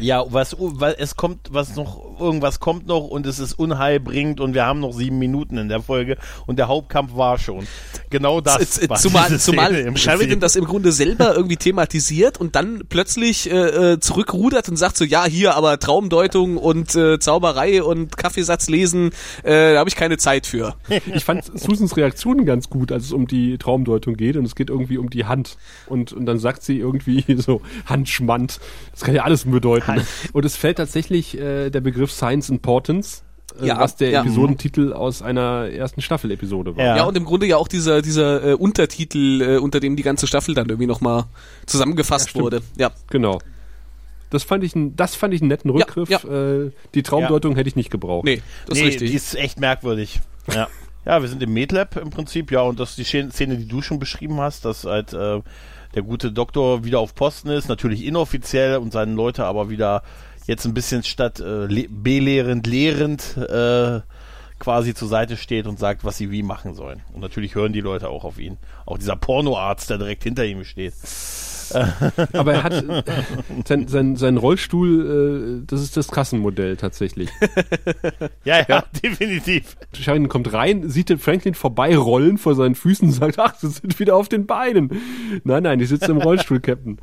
Ja, 0.00 0.24
was, 0.28 0.56
was 0.58 0.94
es 0.98 1.16
kommt, 1.16 1.48
was 1.52 1.76
noch, 1.76 2.20
irgendwas 2.20 2.60
kommt 2.60 2.86
noch 2.86 3.08
und 3.08 3.26
es 3.26 3.38
ist 3.38 3.58
unheilbringend 3.58 4.40
und 4.40 4.54
wir 4.54 4.64
haben 4.64 4.80
noch 4.80 4.92
sieben 4.92 5.18
Minuten 5.18 5.58
in 5.58 5.68
der 5.68 5.80
Folge 5.82 6.16
und 6.46 6.58
der 6.58 6.68
Hauptkampf 6.68 7.14
war 7.16 7.38
schon. 7.38 7.66
Genau 8.10 8.40
das. 8.40 8.70
Z- 8.70 8.88
war 8.88 8.96
zumal 8.96 9.38
zumal 9.38 9.96
Sheridan 9.96 10.40
das 10.40 10.56
im 10.56 10.64
Grunde 10.64 10.92
selber 10.92 11.34
irgendwie 11.34 11.56
thematisiert 11.56 12.38
und 12.40 12.56
dann 12.56 12.82
plötzlich 12.88 13.50
äh, 13.50 13.92
äh, 13.92 14.00
zurückrudert 14.00 14.68
und 14.68 14.76
sagt 14.76 14.96
so, 14.96 15.04
ja, 15.04 15.24
hier, 15.24 15.54
aber 15.56 15.78
Traumdeutung 15.78 16.56
und 16.56 16.94
äh, 16.94 17.18
Zauberei 17.18 17.82
und 17.82 18.16
Kaffeesatz 18.16 18.68
lesen, 18.68 19.10
äh, 19.42 19.72
da 19.74 19.78
habe 19.80 19.88
ich 19.88 19.96
keine 19.96 20.16
Zeit 20.18 20.46
für. 20.46 20.74
Ich 21.14 21.24
fand 21.24 21.44
Susans 21.58 21.96
Reaktion 21.96 22.44
ganz 22.46 22.70
gut, 22.70 22.90
als 22.92 23.04
es 23.04 23.12
um 23.12 23.26
die 23.26 23.58
Traumdeutung 23.58 24.14
geht 24.16 24.36
und 24.36 24.44
es 24.44 24.54
geht 24.54 24.70
irgendwie 24.70 24.98
um 24.98 25.10
die 25.10 25.24
Hand. 25.26 25.56
Und, 25.86 26.12
und 26.12 26.26
dann 26.26 26.38
sagt 26.38 26.62
sie 26.62 26.78
irgendwie 26.78 27.24
so, 27.38 27.60
Handschmand. 27.86 28.60
Das 28.92 29.00
kann 29.02 29.14
ja 29.14 29.22
alles 29.24 29.44
bedeuten. 29.44 29.81
Und 30.32 30.44
es 30.44 30.56
fällt 30.56 30.78
tatsächlich 30.78 31.38
äh, 31.38 31.70
der 31.70 31.80
Begriff 31.80 32.12
Science 32.12 32.48
Importance, 32.48 33.22
äh, 33.60 33.66
Ja, 33.66 33.78
was 33.78 33.96
der 33.96 34.10
ja. 34.10 34.20
Episodentitel 34.22 34.92
aus 34.92 35.22
einer 35.22 35.68
ersten 35.70 36.00
Staffel-Episode 36.00 36.76
war. 36.76 36.84
Ja. 36.84 36.96
Ja. 36.98 37.04
und 37.04 37.16
im 37.16 37.24
Grunde 37.24 37.46
ja 37.46 37.56
auch 37.56 37.68
dieser, 37.68 38.02
dieser 38.02 38.44
äh, 38.44 38.54
Untertitel, 38.54 39.42
äh, 39.42 39.56
unter 39.58 39.80
dem 39.80 39.96
die 39.96 40.02
ganze 40.02 40.26
Staffel 40.26 40.54
dann 40.54 40.68
irgendwie 40.68 40.86
nochmal 40.86 41.24
zusammengefasst 41.66 42.34
wurde. 42.34 42.62
Ja. 42.76 42.90
Genau. 43.10 43.40
Das 44.30 44.44
fand 44.44 44.64
ich, 44.64 44.74
ein, 44.74 44.96
das 44.96 45.14
fand 45.14 45.34
ich 45.34 45.42
einen 45.42 45.48
netten 45.48 45.70
Rückgriff. 45.70 46.08
ja. 46.08 46.18
Äh, 46.24 46.70
die 46.94 47.02
Traumdeutung 47.02 47.54
hätte 47.54 47.68
ich 47.68 47.76
nicht 47.76 47.90
gebraucht. 47.90 48.24
Nee, 48.24 48.40
das 48.66 48.78
nee, 48.78 48.84
ist 48.84 48.88
richtig. 48.88 49.10
Die 49.10 49.16
ist 49.16 49.34
echt 49.34 49.60
merkwürdig. 49.60 50.20
Ja. 50.52 50.68
Ja, 51.04 51.20
wir 51.20 51.28
sind 51.28 51.42
im 51.42 51.52
MedLab 51.52 51.96
im 51.96 52.10
Prinzip, 52.10 52.52
ja, 52.52 52.60
und 52.60 52.78
das 52.78 52.96
ist 52.96 52.98
die 52.98 53.30
Szene, 53.30 53.56
die 53.56 53.66
du 53.66 53.82
schon 53.82 53.98
beschrieben 53.98 54.40
hast, 54.40 54.64
dass 54.64 54.84
halt 54.84 55.12
äh, 55.12 55.40
der 55.94 56.02
gute 56.02 56.32
Doktor 56.32 56.84
wieder 56.84 57.00
auf 57.00 57.14
Posten 57.14 57.48
ist, 57.48 57.68
natürlich 57.68 58.04
inoffiziell 58.04 58.76
und 58.76 58.92
seine 58.92 59.12
Leute 59.12 59.44
aber 59.44 59.70
wieder 59.70 60.02
jetzt 60.46 60.64
ein 60.64 60.74
bisschen 60.74 61.02
statt 61.02 61.40
äh, 61.40 61.66
le- 61.66 61.88
belehrend, 61.88 62.66
lehrend 62.66 63.36
äh, 63.36 64.00
quasi 64.58 64.94
zur 64.94 65.08
Seite 65.08 65.36
steht 65.36 65.66
und 65.66 65.78
sagt, 65.78 66.04
was 66.04 66.16
sie 66.18 66.30
wie 66.30 66.42
machen 66.42 66.74
sollen. 66.74 67.02
Und 67.12 67.20
natürlich 67.20 67.54
hören 67.54 67.72
die 67.72 67.80
Leute 67.80 68.08
auch 68.08 68.24
auf 68.24 68.38
ihn. 68.38 68.58
Auch 68.86 68.98
dieser 68.98 69.16
Pornoarzt, 69.16 69.90
der 69.90 69.98
direkt 69.98 70.22
hinter 70.22 70.44
ihm 70.44 70.64
steht. 70.64 70.94
Aber 72.32 72.52
er 72.54 72.62
hat 72.62 72.72
äh, 72.72 73.02
sein, 73.66 73.88
sein, 73.88 74.16
sein 74.16 74.36
Rollstuhl, 74.36 75.60
äh, 75.62 75.66
das 75.66 75.82
ist 75.82 75.96
das 75.96 76.08
Kassenmodell 76.08 76.76
tatsächlich. 76.76 77.28
Ja, 78.44 78.64
ja, 78.68 78.84
definitiv. 79.02 79.76
Sheridan 79.94 80.28
kommt 80.28 80.52
rein, 80.52 80.88
sieht 80.90 81.08
den 81.08 81.18
Franklin 81.18 81.54
vorbeirollen 81.54 82.38
vor 82.38 82.54
seinen 82.54 82.74
Füßen 82.74 83.08
und 83.08 83.12
sagt, 83.14 83.38
ach, 83.38 83.54
sie 83.56 83.68
sind 83.68 83.98
wieder 84.00 84.16
auf 84.16 84.28
den 84.28 84.46
Beinen. 84.46 84.90
Nein, 85.44 85.62
nein, 85.62 85.78
die 85.78 85.84
sitzt 85.86 86.08
im 86.08 86.16
Rollstuhl, 86.18 86.60
Captain. 86.60 86.98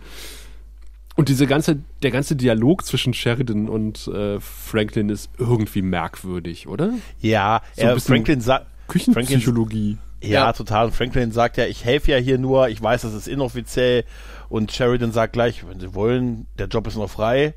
Und 1.15 1.29
diese 1.29 1.47
ganze, 1.47 1.79
der 2.03 2.11
ganze 2.11 2.35
Dialog 2.35 2.85
zwischen 2.85 3.13
Sheridan 3.13 3.69
und 3.69 4.07
äh, 4.07 4.39
Franklin 4.39 5.09
ist 5.09 5.29
irgendwie 5.37 5.81
merkwürdig, 5.81 6.67
oder? 6.67 6.93
Ja, 7.19 7.61
So 7.75 7.87
bisschen 7.93 8.15
Franklin 8.15 8.41
sagt. 8.41 8.67
Küchenpsychologie. 8.87 9.97
Ja, 10.21 10.29
Ja. 10.29 10.53
total. 10.53 10.87
Und 10.87 10.95
Franklin 10.95 11.31
sagt 11.31 11.57
ja, 11.57 11.65
ich 11.65 11.85
helfe 11.85 12.11
ja 12.11 12.17
hier 12.17 12.37
nur, 12.37 12.69
ich 12.69 12.81
weiß, 12.81 13.01
das 13.03 13.13
ist 13.13 13.27
inoffiziell. 13.27 14.03
Und 14.49 14.71
Sheridan 14.71 15.11
sagt 15.11 15.33
gleich, 15.33 15.67
wenn 15.67 15.79
Sie 15.79 15.93
wollen, 15.93 16.47
der 16.57 16.67
Job 16.67 16.87
ist 16.87 16.97
noch 16.97 17.09
frei. 17.09 17.53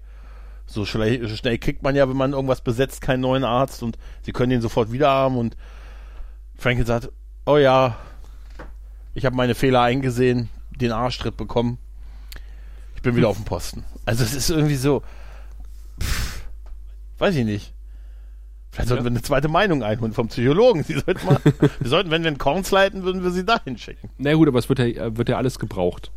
So 0.67 0.85
schnell, 0.85 1.27
schnell 1.29 1.59
kriegt 1.59 1.83
man 1.83 1.97
ja, 1.97 2.09
wenn 2.09 2.17
man 2.17 2.33
irgendwas 2.33 2.61
besetzt, 2.61 3.01
keinen 3.01 3.21
neuen 3.21 3.45
Arzt 3.45 3.83
und 3.83 3.99
Sie 4.23 4.33
können 4.33 4.53
ihn 4.53 4.61
sofort 4.61 4.93
wieder 4.93 5.11
haben. 5.11 5.37
Und 5.37 5.57
Franklin 6.55 6.87
sagt, 6.87 7.11
oh 7.47 7.57
ja, 7.57 7.97
ich 9.15 9.25
habe 9.25 9.37
meine 9.37 9.55
Fehler 9.55 9.83
eingesehen, 9.83 10.49
den 10.71 10.93
Arschtritt 10.93 11.37
bekommen. 11.37 11.79
Ich 12.95 13.03
bin 13.03 13.17
wieder 13.17 13.29
auf 13.29 13.37
dem 13.37 13.45
Posten. 13.45 13.85
Also 14.05 14.23
es 14.23 14.35
ist 14.35 14.51
irgendwie 14.51 14.77
so, 14.77 15.03
pff, 16.01 16.43
weiß 17.19 17.35
ich 17.35 17.45
nicht. 17.45 17.73
Vielleicht 18.71 18.89
sollten 18.89 19.05
wir 19.05 19.11
eine 19.11 19.21
zweite 19.21 19.49
Meinung 19.49 19.83
einholen 19.83 20.15
vom 20.15 20.29
Psychologen. 20.29 20.83
Sie 20.83 20.95
sollten 20.95 21.27
mal, 21.27 21.39
wir 21.81 21.91
sollten, 21.91 22.11
wenn 22.11 22.23
wir 22.23 22.29
einen 22.29 22.39
Korns 22.39 22.71
leiten, 22.71 23.03
würden 23.03 23.23
wir 23.23 23.31
sie 23.31 23.45
dahin 23.45 23.77
schicken. 23.77 24.09
Na 24.17 24.33
gut, 24.35 24.49
aber 24.49 24.59
es 24.59 24.69
wird 24.69 24.79
ja, 24.79 25.17
wird 25.17 25.29
ja 25.29 25.37
alles 25.37 25.59
gebraucht. 25.59 26.11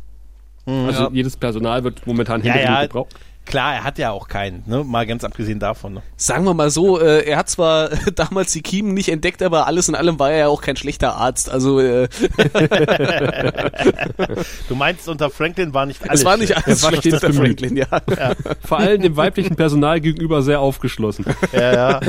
Also 0.66 1.04
Ja. 1.04 1.10
jedes 1.12 1.36
Personal 1.36 1.84
wird 1.84 2.06
momentan 2.06 2.42
Ja, 2.42 2.56
ja. 2.58 2.82
gebraucht. 2.82 3.14
Klar, 3.44 3.74
er 3.76 3.84
hat 3.84 3.96
ja 3.98 4.10
auch 4.10 4.26
keinen, 4.26 4.64
ne? 4.66 4.82
Mal 4.82 5.06
ganz 5.06 5.22
abgesehen 5.22 5.60
davon. 5.60 5.94
Ne? 5.94 6.02
Sagen 6.16 6.42
wir 6.46 6.52
mal 6.54 6.68
so, 6.68 6.98
äh, 7.00 7.20
er 7.28 7.36
hat 7.36 7.48
zwar 7.48 7.90
damals 8.16 8.50
die 8.50 8.60
Kiemen 8.60 8.92
nicht 8.92 9.08
entdeckt, 9.08 9.40
aber 9.40 9.68
alles 9.68 9.88
in 9.88 9.94
allem 9.94 10.18
war 10.18 10.32
er 10.32 10.38
ja 10.38 10.48
auch 10.48 10.60
kein 10.60 10.74
schlechter 10.76 11.14
Arzt. 11.14 11.48
Also 11.48 11.78
äh, 11.78 12.08
Du 14.68 14.74
meinst, 14.74 15.08
unter 15.08 15.30
Franklin 15.30 15.72
war 15.74 15.86
nicht 15.86 16.02
alles. 16.02 16.20
es 16.20 16.24
war 16.26 16.36
nicht 16.36 16.56
alles 16.56 16.82
war 16.82 16.90
schlecht 16.90 17.12
unter. 17.22 17.32
Franklin, 17.32 17.76
ja. 17.76 17.86
Vor 18.64 18.78
allem 18.78 19.02
dem 19.02 19.16
weiblichen 19.16 19.54
Personal 19.56 20.00
gegenüber 20.00 20.42
sehr 20.42 20.60
aufgeschlossen. 20.60 21.24
Ja, 21.52 21.72
ja. 21.72 22.00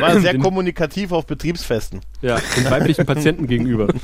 War 0.00 0.20
sehr 0.20 0.32
Den- 0.32 0.42
kommunikativ 0.42 1.10
auf 1.12 1.26
Betriebsfesten. 1.26 2.00
Ja, 2.22 2.38
dem 2.56 2.70
weiblichen 2.70 3.04
Patienten 3.06 3.46
gegenüber. 3.46 3.88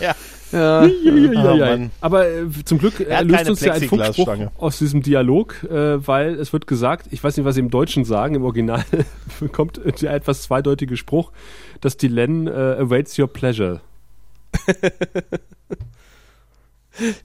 Ja. 0.00 0.14
Ja. 0.52 0.80
Ah, 0.80 0.82
Eieieiei. 0.84 1.76
Mann. 1.76 1.90
Aber 2.00 2.28
äh, 2.28 2.46
zum 2.64 2.78
Glück 2.78 3.00
äh, 3.00 3.22
löst 3.22 3.48
uns 3.50 3.60
ja 3.60 3.72
ein 3.72 3.82
Funkspruch 3.82 4.36
aus 4.58 4.78
diesem 4.78 5.02
Dialog, 5.02 5.64
äh, 5.64 6.06
weil 6.06 6.34
es 6.34 6.52
wird 6.52 6.66
gesagt, 6.66 7.08
ich 7.10 7.22
weiß 7.22 7.36
nicht, 7.36 7.46
was 7.46 7.54
sie 7.54 7.60
im 7.60 7.70
Deutschen 7.70 8.04
sagen, 8.04 8.34
im 8.34 8.44
Original 8.44 8.84
kommt 9.52 9.80
der 10.02 10.14
etwas 10.14 10.42
zweideutige 10.42 10.96
Spruch, 10.96 11.32
dass 11.80 11.96
die 11.96 12.08
Len 12.08 12.46
äh, 12.46 12.50
awaits 12.50 13.18
your 13.18 13.28
pleasure. 13.28 13.80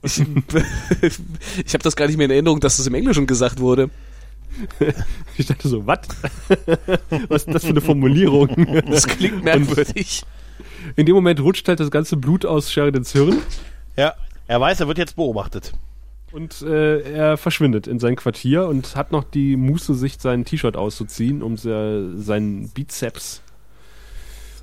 Ich, 0.02 0.20
ich 1.64 1.74
habe 1.74 1.82
das 1.82 1.96
gar 1.96 2.06
nicht 2.06 2.16
mehr 2.16 2.26
in 2.26 2.30
Erinnerung, 2.30 2.60
dass 2.60 2.76
das 2.76 2.86
im 2.86 2.94
Englischen 2.94 3.26
gesagt 3.26 3.60
wurde. 3.60 3.90
Ich 5.38 5.46
dachte 5.46 5.66
so, 5.66 5.86
was? 5.86 6.00
was 7.28 7.44
ist 7.44 7.54
das 7.54 7.64
für 7.64 7.70
eine 7.70 7.80
Formulierung? 7.80 8.84
Das 8.86 9.06
klingt 9.06 9.42
merkwürdig. 9.42 10.24
In 10.96 11.06
dem 11.06 11.14
Moment 11.14 11.40
rutscht 11.40 11.66
halt 11.68 11.80
das 11.80 11.90
ganze 11.90 12.16
Blut 12.16 12.44
aus 12.46 12.70
Sheridans 12.70 13.12
Hirn 13.12 13.38
Ja. 13.96 14.14
Er 14.48 14.60
weiß, 14.60 14.80
er 14.80 14.88
wird 14.88 14.98
jetzt 14.98 15.16
beobachtet. 15.16 15.72
und 16.32 16.62
äh, 16.62 17.00
er 17.00 17.36
verschwindet 17.36 17.86
in 17.86 17.98
sein 18.00 18.16
Quartier 18.16 18.66
und 18.66 18.96
hat 18.96 19.12
noch 19.12 19.24
die 19.24 19.56
Muße, 19.56 19.94
sich 19.94 20.16
sein 20.18 20.44
T-Shirt 20.44 20.76
auszuziehen, 20.76 21.42
um 21.42 21.56
se 21.56 22.12
seinen 22.16 22.68
Bizeps 22.70 23.40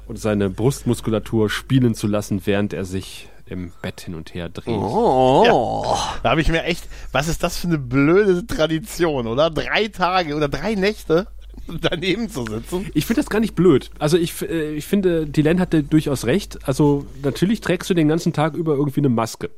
und 0.08 0.20
seine 0.20 0.50
Brustmuskulatur 0.50 1.50
spielen 1.50 1.96
zu 1.96 2.08
lassen, 2.08 2.42
während 2.46 2.74
er 2.74 2.86
sich 2.86 3.30
im 3.46 3.72
Bett 3.82 4.02
hin 4.02 4.16
und 4.16 4.34
her 4.36 4.50
dreht. 4.50 4.68
Oh. 4.78 5.96
Da 6.22 6.32
habe 6.32 6.42
ich 6.42 6.50
mir 6.50 6.64
echt, 6.64 6.84
was 7.12 7.28
ist 7.28 7.42
das 7.42 7.58
für 7.58 7.68
eine 7.68 7.78
blöde 7.80 8.46
Tradition, 8.46 9.26
oder? 9.28 9.50
Drei 9.50 9.88
Tage 9.88 10.36
oder 10.36 10.50
drei 10.50 10.76
Nächte 10.76 11.28
daneben 11.82 12.30
zu 12.30 12.46
sitzen. 12.46 12.86
Ich 12.94 13.06
finde 13.06 13.22
das 13.22 13.30
gar 13.30 13.40
nicht 13.40 13.56
blöd. 13.56 13.90
Also 14.00 14.18
ich, 14.18 14.42
äh, 14.42 14.74
ich 14.76 14.86
finde, 14.86 15.26
Dylan 15.26 15.60
hatte 15.60 15.84
durchaus 15.84 16.26
recht. 16.26 16.60
Also 16.68 17.06
natürlich 17.24 17.62
trägst 17.62 17.90
du 17.90 17.94
den 17.94 18.08
ganzen 18.08 18.34
Tag 18.34 18.54
über 18.56 18.74
irgendwie 18.76 19.02
eine 19.02 19.10
Maske. 19.10 19.50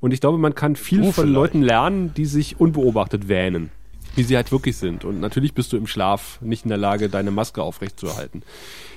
Und 0.00 0.12
ich 0.12 0.20
glaube, 0.20 0.38
man 0.38 0.54
kann 0.54 0.76
viel 0.76 0.98
Du 0.98 1.04
von 1.06 1.24
vielleicht. 1.24 1.34
Leuten 1.34 1.62
lernen, 1.62 2.14
die 2.14 2.26
sich 2.26 2.60
unbeobachtet 2.60 3.28
wähnen. 3.28 3.70
wie 4.14 4.22
sie 4.24 4.36
halt 4.36 4.50
wirklich 4.52 4.76
sind. 4.76 5.04
Und 5.04 5.20
natürlich 5.20 5.54
bist 5.54 5.72
du 5.72 5.76
im 5.76 5.86
Schlaf 5.86 6.38
nicht 6.40 6.64
in 6.64 6.68
der 6.70 6.78
Lage, 6.78 7.08
deine 7.08 7.30
Maske 7.30 7.62
aufrechtzuerhalten. 7.62 8.42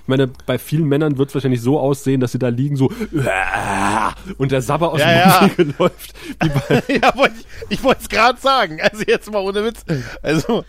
Ich 0.04 0.08
meine, 0.08 0.28
bei 0.48 0.58
vielen 0.58 0.86
Männern 0.88 1.20
wird 1.20 1.30
es 1.30 1.36
wahrscheinlich 1.36 1.62
so 1.62 1.80
aussehen, 1.80 2.22
dass 2.22 2.32
sie 2.32 2.40
da 2.40 2.48
liegen 2.50 2.76
so 2.76 2.92
und 4.40 4.52
der 4.52 4.62
Sabber 4.64 4.92
aus 4.92 5.00
Ja, 5.00 5.48
dem 5.48 5.68
Mund 5.68 5.76
läuft. 5.80 6.14
Wie 6.42 6.50
bei, 6.50 6.84
ja, 7.02 7.16
wollt 7.16 7.34
ich, 7.40 7.78
ich 7.78 7.84
wollte 7.84 8.02
es 8.02 8.10
gerade 8.10 8.40
sagen. 8.42 8.80
Also 8.82 9.04
jetzt 9.08 9.32
mal 9.32 9.40
ohne 9.40 9.64
Witz. 9.64 9.84
Also, 10.24 10.64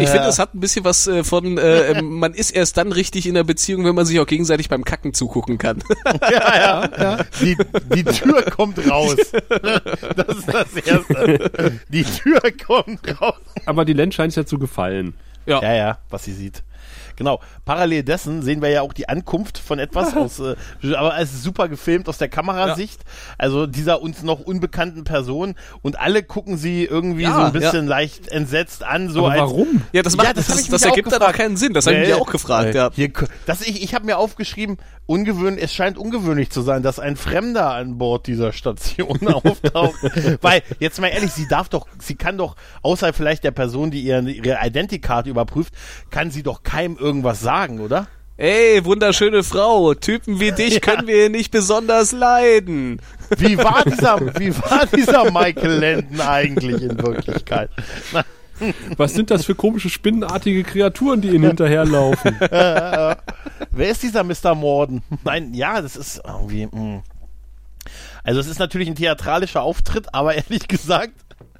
Ich 0.00 0.08
finde, 0.08 0.28
es 0.28 0.38
hat 0.38 0.54
ein 0.54 0.60
bisschen 0.60 0.84
was 0.84 1.06
äh, 1.06 1.24
von, 1.24 1.58
äh, 1.58 1.92
ähm, 1.98 2.18
man 2.18 2.34
ist 2.34 2.50
erst 2.50 2.76
dann 2.76 2.92
richtig 2.92 3.26
in 3.26 3.34
der 3.34 3.44
Beziehung, 3.44 3.84
wenn 3.84 3.94
man 3.94 4.06
sich 4.06 4.18
auch 4.20 4.26
gegenseitig 4.26 4.68
beim 4.68 4.84
Kacken 4.84 5.14
zugucken 5.14 5.58
kann. 5.58 5.82
ja, 6.30 6.56
ja, 6.56 6.90
ja. 6.98 7.18
Die, 7.40 7.56
die 7.94 8.04
Tür 8.04 8.42
kommt 8.42 8.78
raus. 8.88 9.16
Das 10.16 10.36
ist 10.36 10.52
das 10.52 10.76
Erste. 10.76 11.80
Die 11.88 12.04
Tür 12.04 12.40
kommt 12.66 13.20
raus. 13.20 13.34
aber 13.66 13.84
die 13.84 13.92
Len 13.92 14.12
scheint 14.12 14.30
es 14.30 14.36
ja 14.36 14.44
zu 14.44 14.58
gefallen. 14.58 15.14
Ja, 15.46 15.62
ja, 15.62 15.98
was 16.10 16.24
sie 16.24 16.32
sieht. 16.32 16.62
Genau. 17.22 17.40
Parallel 17.64 18.02
dessen 18.02 18.42
sehen 18.42 18.60
wir 18.62 18.68
ja 18.70 18.82
auch 18.82 18.92
die 18.92 19.08
Ankunft 19.08 19.58
von 19.58 19.78
etwas 19.78 20.16
aus, 20.16 20.40
äh, 20.40 20.56
aber 20.94 21.16
es 21.18 21.32
ist 21.32 21.42
super 21.44 21.68
gefilmt 21.68 22.08
aus 22.08 22.18
der 22.18 22.28
Kamerasicht. 22.28 23.00
Also 23.38 23.66
dieser 23.66 24.02
uns 24.02 24.22
noch 24.22 24.40
unbekannten 24.40 25.04
Person 25.04 25.54
und 25.82 26.00
alle 26.00 26.22
gucken 26.22 26.56
sie 26.56 26.84
irgendwie 26.84 27.22
Ja, 27.22 27.34
so 27.34 27.40
ein 27.42 27.52
bisschen 27.52 27.86
leicht 27.86 28.28
entsetzt 28.28 28.82
an, 28.84 29.08
so 29.08 29.20
Aber 29.20 29.30
als, 29.32 29.40
warum? 29.40 29.82
Ja, 29.92 30.02
das, 30.02 30.16
macht, 30.16 30.26
Ja, 30.26 30.32
das 30.32 30.46
das, 30.48 30.68
das, 30.68 30.82
ergibt 30.82 31.12
dann 31.12 31.22
auch 31.22 31.32
keinen 31.32 31.56
Sinn. 31.56 31.72
Das 31.74 31.86
habe 31.86 31.96
ich 31.96 32.02
Nee. 32.02 32.12
mich 32.12 32.20
auch 32.20 32.30
gefragt, 32.30 32.74
ja. 32.74 32.90
Hier, 32.92 33.10
das 33.46 33.62
ich, 33.62 33.82
ich 33.82 33.94
habe 33.94 34.04
mir 34.06 34.18
aufgeschrieben, 34.18 34.78
ungewöhnlich, 35.06 35.64
es 35.64 35.72
scheint 35.72 35.98
ungewöhnlich 35.98 36.50
zu 36.50 36.62
sein, 36.62 36.82
dass 36.82 36.98
ein 36.98 37.16
Fremder 37.16 37.72
an 37.72 37.98
Bord 37.98 38.26
dieser 38.26 38.52
Station 38.52 39.28
auftaucht. 39.28 39.98
Weil, 40.40 40.62
jetzt 40.78 41.00
mal 41.00 41.08
ehrlich, 41.08 41.32
sie 41.32 41.46
darf 41.48 41.68
doch, 41.68 41.86
sie 41.98 42.14
kann 42.14 42.38
doch, 42.38 42.56
außer 42.82 43.12
vielleicht 43.12 43.44
der 43.44 43.50
Person, 43.50 43.90
die 43.90 44.00
ihre, 44.02 44.28
ihre 44.30 44.58
Identity-Card 44.62 45.26
überprüft, 45.26 45.74
kann 46.10 46.30
sie 46.30 46.42
doch 46.42 46.62
keinem 46.62 46.96
irgendwas 47.12 47.40
sagen, 47.40 47.80
oder? 47.80 48.06
Ey, 48.38 48.82
wunderschöne 48.86 49.42
Frau, 49.42 49.92
Typen 49.92 50.40
wie 50.40 50.50
dich 50.50 50.80
können 50.80 51.06
wir 51.06 51.14
hier 51.14 51.30
nicht 51.30 51.50
besonders 51.50 52.12
leiden. 52.12 53.00
Wie 53.36 53.58
war 53.58 53.84
dieser, 53.84 54.18
wie 54.40 54.56
war 54.56 54.86
dieser 54.86 55.30
Michael 55.30 55.78
Landon 55.78 56.20
eigentlich 56.20 56.82
in 56.82 56.98
Wirklichkeit? 56.98 57.68
Was 58.96 59.12
sind 59.12 59.30
das 59.30 59.44
für 59.44 59.54
komische 59.54 59.90
spinnenartige 59.90 60.62
Kreaturen, 60.62 61.20
die 61.20 61.28
ihnen 61.28 61.44
hinterherlaufen? 61.44 62.36
wer 62.40 63.18
ist 63.90 64.02
dieser 64.02 64.22
Mr. 64.24 64.54
Morden? 64.54 65.02
Nein, 65.24 65.52
ja, 65.52 65.82
das 65.82 65.96
ist 65.96 66.22
irgendwie. 66.24 66.66
Mh. 66.66 67.02
Also 68.22 68.38
es 68.38 68.46
ist 68.46 68.60
natürlich 68.60 68.88
ein 68.88 68.94
theatralischer 68.94 69.62
Auftritt, 69.62 70.14
aber 70.14 70.34
ehrlich 70.36 70.68
gesagt 70.68 71.12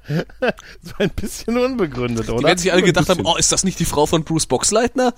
so 0.81 0.93
ein 0.99 1.09
bisschen 1.11 1.57
unbegründet, 1.57 2.27
Die 2.27 2.31
oder? 2.31 2.47
werden 2.47 2.57
sich 2.57 2.71
alle 2.73 2.83
gedacht 2.83 3.07
haben, 3.09 3.21
oh, 3.25 3.35
ist 3.37 3.51
das 3.51 3.63
nicht 3.63 3.79
die 3.79 3.85
Frau 3.85 4.05
von 4.05 4.23
Bruce 4.23 4.45
Boxleitner? 4.45 5.13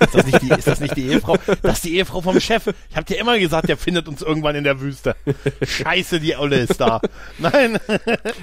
Ist 0.00 0.14
das 0.14 0.26
nicht 0.26 0.42
die, 0.42 0.48
ist 0.50 0.66
das 0.66 0.80
nicht 0.80 0.96
die 0.96 1.06
Ehefrau? 1.08 1.36
Das 1.62 1.76
ist 1.76 1.84
die 1.84 1.96
Ehefrau 1.96 2.20
vom 2.20 2.40
Chef. 2.40 2.66
Ich 2.90 2.96
hab 2.96 3.06
dir 3.06 3.18
immer 3.18 3.38
gesagt, 3.38 3.68
der 3.68 3.76
findet 3.76 4.08
uns 4.08 4.22
irgendwann 4.22 4.56
in 4.56 4.64
der 4.64 4.80
Wüste. 4.80 5.14
Scheiße, 5.62 6.20
die 6.20 6.36
Olle 6.36 6.56
ist 6.60 6.80
da. 6.80 7.00
Nein. 7.38 7.78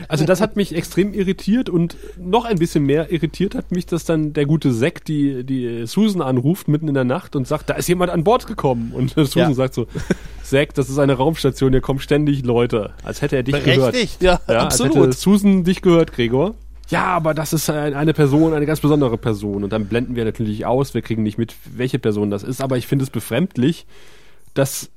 Also 0.08 0.26
das 0.26 0.42
hat 0.42 0.56
mich 0.56 0.76
extrem 0.76 1.14
irritiert 1.14 1.70
und 1.70 1.96
noch 2.18 2.46
ein 2.46 2.58
bisschen 2.58 2.84
mehr 2.86 3.12
irritiert 3.12 3.56
hat 3.56 3.72
mich, 3.72 3.86
dass 3.86 4.06
dann 4.06 4.34
der 4.34 4.46
gute 4.46 4.72
Zack 4.78 5.06
die, 5.06 5.44
die 5.44 5.86
Susan 5.88 6.22
anruft 6.22 6.68
mitten 6.68 6.88
in 6.88 6.94
der 6.94 7.04
Nacht 7.04 7.36
und 7.36 7.48
sagt, 7.48 7.70
da 7.70 7.74
ist 7.76 7.88
jemand 7.88 8.12
an 8.12 8.24
Bord 8.24 8.48
gekommen. 8.48 8.92
Und 8.94 9.12
Susan 9.12 9.50
Ja. 9.50 9.54
sagt 9.54 9.74
so, 9.74 9.88
Zack, 10.54 10.76
das 10.76 10.88
ist 10.88 10.99
eine 10.99 11.14
Raumstation, 11.14 11.72
hier 11.72 11.82
kommen 11.82 11.99
ständig 11.99 12.45
Leute. 12.45 12.93
Als 13.04 13.24
hätte 13.24 13.36
er 13.38 13.43
dich 13.43 13.56
gehört. 13.64 13.93
Berechtigt. 13.93 14.22
Ja, 14.22 14.39
Ja, 14.47 14.60
als 14.66 14.76
hätte 14.76 14.89
absolut. 14.89 15.14
Susan 15.16 15.64
dich 15.64 15.82
gehört, 15.82 16.14
Gregor. 16.14 16.54
Ja, 16.89 17.06
aber 17.06 17.34
das 17.34 17.54
ist 17.54 17.72
ein, 17.72 17.95
eine 17.95 18.14
Person, 18.14 18.54
eine 18.54 18.68
ganz 18.68 18.80
besondere 18.80 19.18
Person. 19.18 19.64
Und 19.64 19.74
dann 19.74 19.88
blenden 19.88 20.16
wir 20.16 20.26
natürlich 20.26 20.68
aus, 20.68 20.93
wir 20.93 21.01
kriegen 21.01 21.24
nicht 21.24 21.39
mit, 21.39 21.56
welche 21.66 21.97
Person 21.97 22.30
das 22.30 22.43
ist. 22.43 22.62
Aber 22.62 22.78
ich 22.78 22.86
finde 22.86 23.04
es 23.04 23.10
befremdlich, 23.10 23.88
dass, 24.54 24.91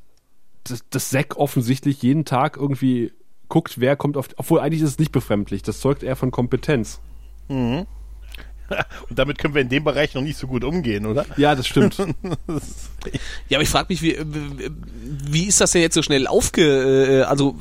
dass, 0.64 0.84
dass 0.90 1.09
Zack 1.09 1.38
offensichtlich 1.38 2.02
jeden 2.02 2.26
Tag 2.26 2.59
irgendwie 2.59 3.12
guckt, 3.48 3.80
wer 3.80 3.96
kommt 3.96 4.18
auf. 4.18 4.28
Obwohl 4.36 4.61
eigentlich 4.61 4.82
ist 4.82 4.90
es 4.90 4.98
nicht 4.98 5.12
befremdlich. 5.12 5.62
Das 5.62 5.80
zeugt 5.80 6.02
eher 6.02 6.16
von 6.16 6.30
Kompetenz. 6.30 7.00
Und 9.08 9.18
damit 9.18 9.38
können 9.38 9.54
wir 9.54 9.62
in 9.62 9.68
dem 9.68 9.84
Bereich 9.84 10.14
noch 10.14 10.22
nicht 10.22 10.38
so 10.38 10.46
gut 10.46 10.64
umgehen, 10.64 11.06
oder? 11.06 11.24
Ja, 11.36 11.54
das 11.54 11.66
stimmt. 11.66 11.96
Ja, 13.48 13.58
aber 13.58 13.62
ich 13.62 13.68
frage 13.68 13.86
mich, 13.90 14.02
wie, 14.02 14.16
wie 15.28 15.44
ist 15.44 15.60
das 15.60 15.70
denn 15.72 15.82
jetzt 15.82 15.94
so 15.94 16.02
schnell 16.02 16.26
aufge... 16.26 16.62
äh, 16.62 17.22
Also, 17.22 17.56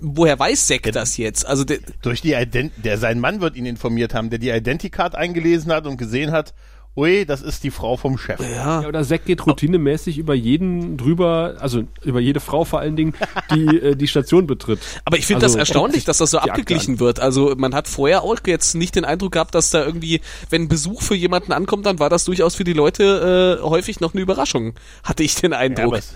woher 0.00 0.38
weiß 0.38 0.66
Zack 0.66 0.90
das 0.92 1.16
jetzt? 1.16 1.46
Also, 1.46 1.64
der, 1.64 1.78
Durch 2.02 2.20
die 2.20 2.34
Ident 2.34 2.72
der 2.84 2.98
sein 2.98 3.18
Mann 3.18 3.40
wird 3.40 3.56
ihn 3.56 3.64
informiert 3.64 4.12
haben, 4.12 4.28
der 4.28 4.38
die 4.38 4.50
Identity-Card 4.50 5.14
eingelesen 5.14 5.72
hat 5.72 5.86
und 5.86 5.96
gesehen 5.96 6.30
hat, 6.32 6.52
ui, 6.96 7.26
das 7.26 7.42
ist 7.42 7.62
die 7.64 7.70
Frau 7.70 7.96
vom 7.96 8.16
Chef. 8.18 8.40
Ja, 8.40 8.80
oder 8.86 9.02
Zack 9.04 9.26
geht 9.26 9.46
routinemäßig 9.46 10.18
über 10.18 10.34
jeden 10.34 10.96
drüber, 10.96 11.56
also 11.60 11.84
über 12.02 12.20
jede 12.20 12.40
Frau 12.40 12.64
vor 12.64 12.80
allen 12.80 12.96
Dingen, 12.96 13.14
die 13.54 13.66
äh, 13.78 13.94
die 13.96 14.08
Station 14.08 14.46
betritt. 14.46 14.80
aber 15.04 15.18
ich 15.18 15.26
finde 15.26 15.44
Also, 15.44 15.58
das 15.58 15.68
erstaunlich, 15.68 16.04
dass 16.04 16.18
das 16.18 16.30
so 16.30 16.38
abgeglichen 16.38 16.98
wird. 16.98 17.20
Also, 17.20 17.54
man 17.56 17.74
hat 17.74 17.86
vorher 17.88 18.22
auch 18.22 18.36
jetzt 18.46 18.74
nicht 18.74 18.96
den 18.96 19.04
Eindruck 19.04 19.32
gehabt, 19.32 19.54
dass 19.54 19.70
da 19.70 19.84
irgendwie, 19.84 20.20
wenn 20.50 20.62
ein 20.62 20.68
Besuch 20.68 21.02
für 21.02 21.14
jemanden 21.14 21.52
ankommt, 21.52 21.86
dann 21.86 21.98
war 21.98 22.08
das 22.10 22.24
durchaus 22.24 22.54
für 22.54 22.64
die 22.64 22.72
Leute 22.72 23.58
äh, 23.60 23.62
häufig 23.62 24.00
noch 24.00 24.14
eine 24.14 24.22
Überraschung. 24.22 24.74
Hatte 25.04 25.22
ich 25.22 25.34
den 25.36 25.52
Ja, 25.52 25.58
Eindruck. 25.58 25.86
aber, 25.86 25.98
es, 25.98 26.14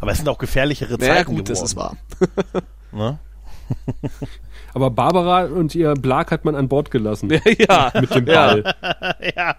aber 0.00 0.10
es 0.12 0.18
sind 0.18 0.28
auch 0.28 0.38
gefährlichere 0.38 0.98
Zeiten 0.98 1.12
naja, 1.12 1.22
gut, 1.24 1.48
das 1.48 1.58
geworden, 1.60 1.66
ist 1.66 1.76
wahr. 1.76 2.62
Ne? 2.94 3.18
Aber 4.74 4.90
Barbara 4.90 5.44
und 5.44 5.74
ihr 5.74 5.94
Blag 5.94 6.30
hat 6.30 6.44
man 6.44 6.54
an 6.54 6.68
Bord 6.68 6.90
gelassen. 6.90 7.30
ja, 7.58 7.90
Mit 8.00 8.14
dem 8.14 8.26
ja. 8.26 8.46
Ball. 8.46 8.74
ja. 9.36 9.56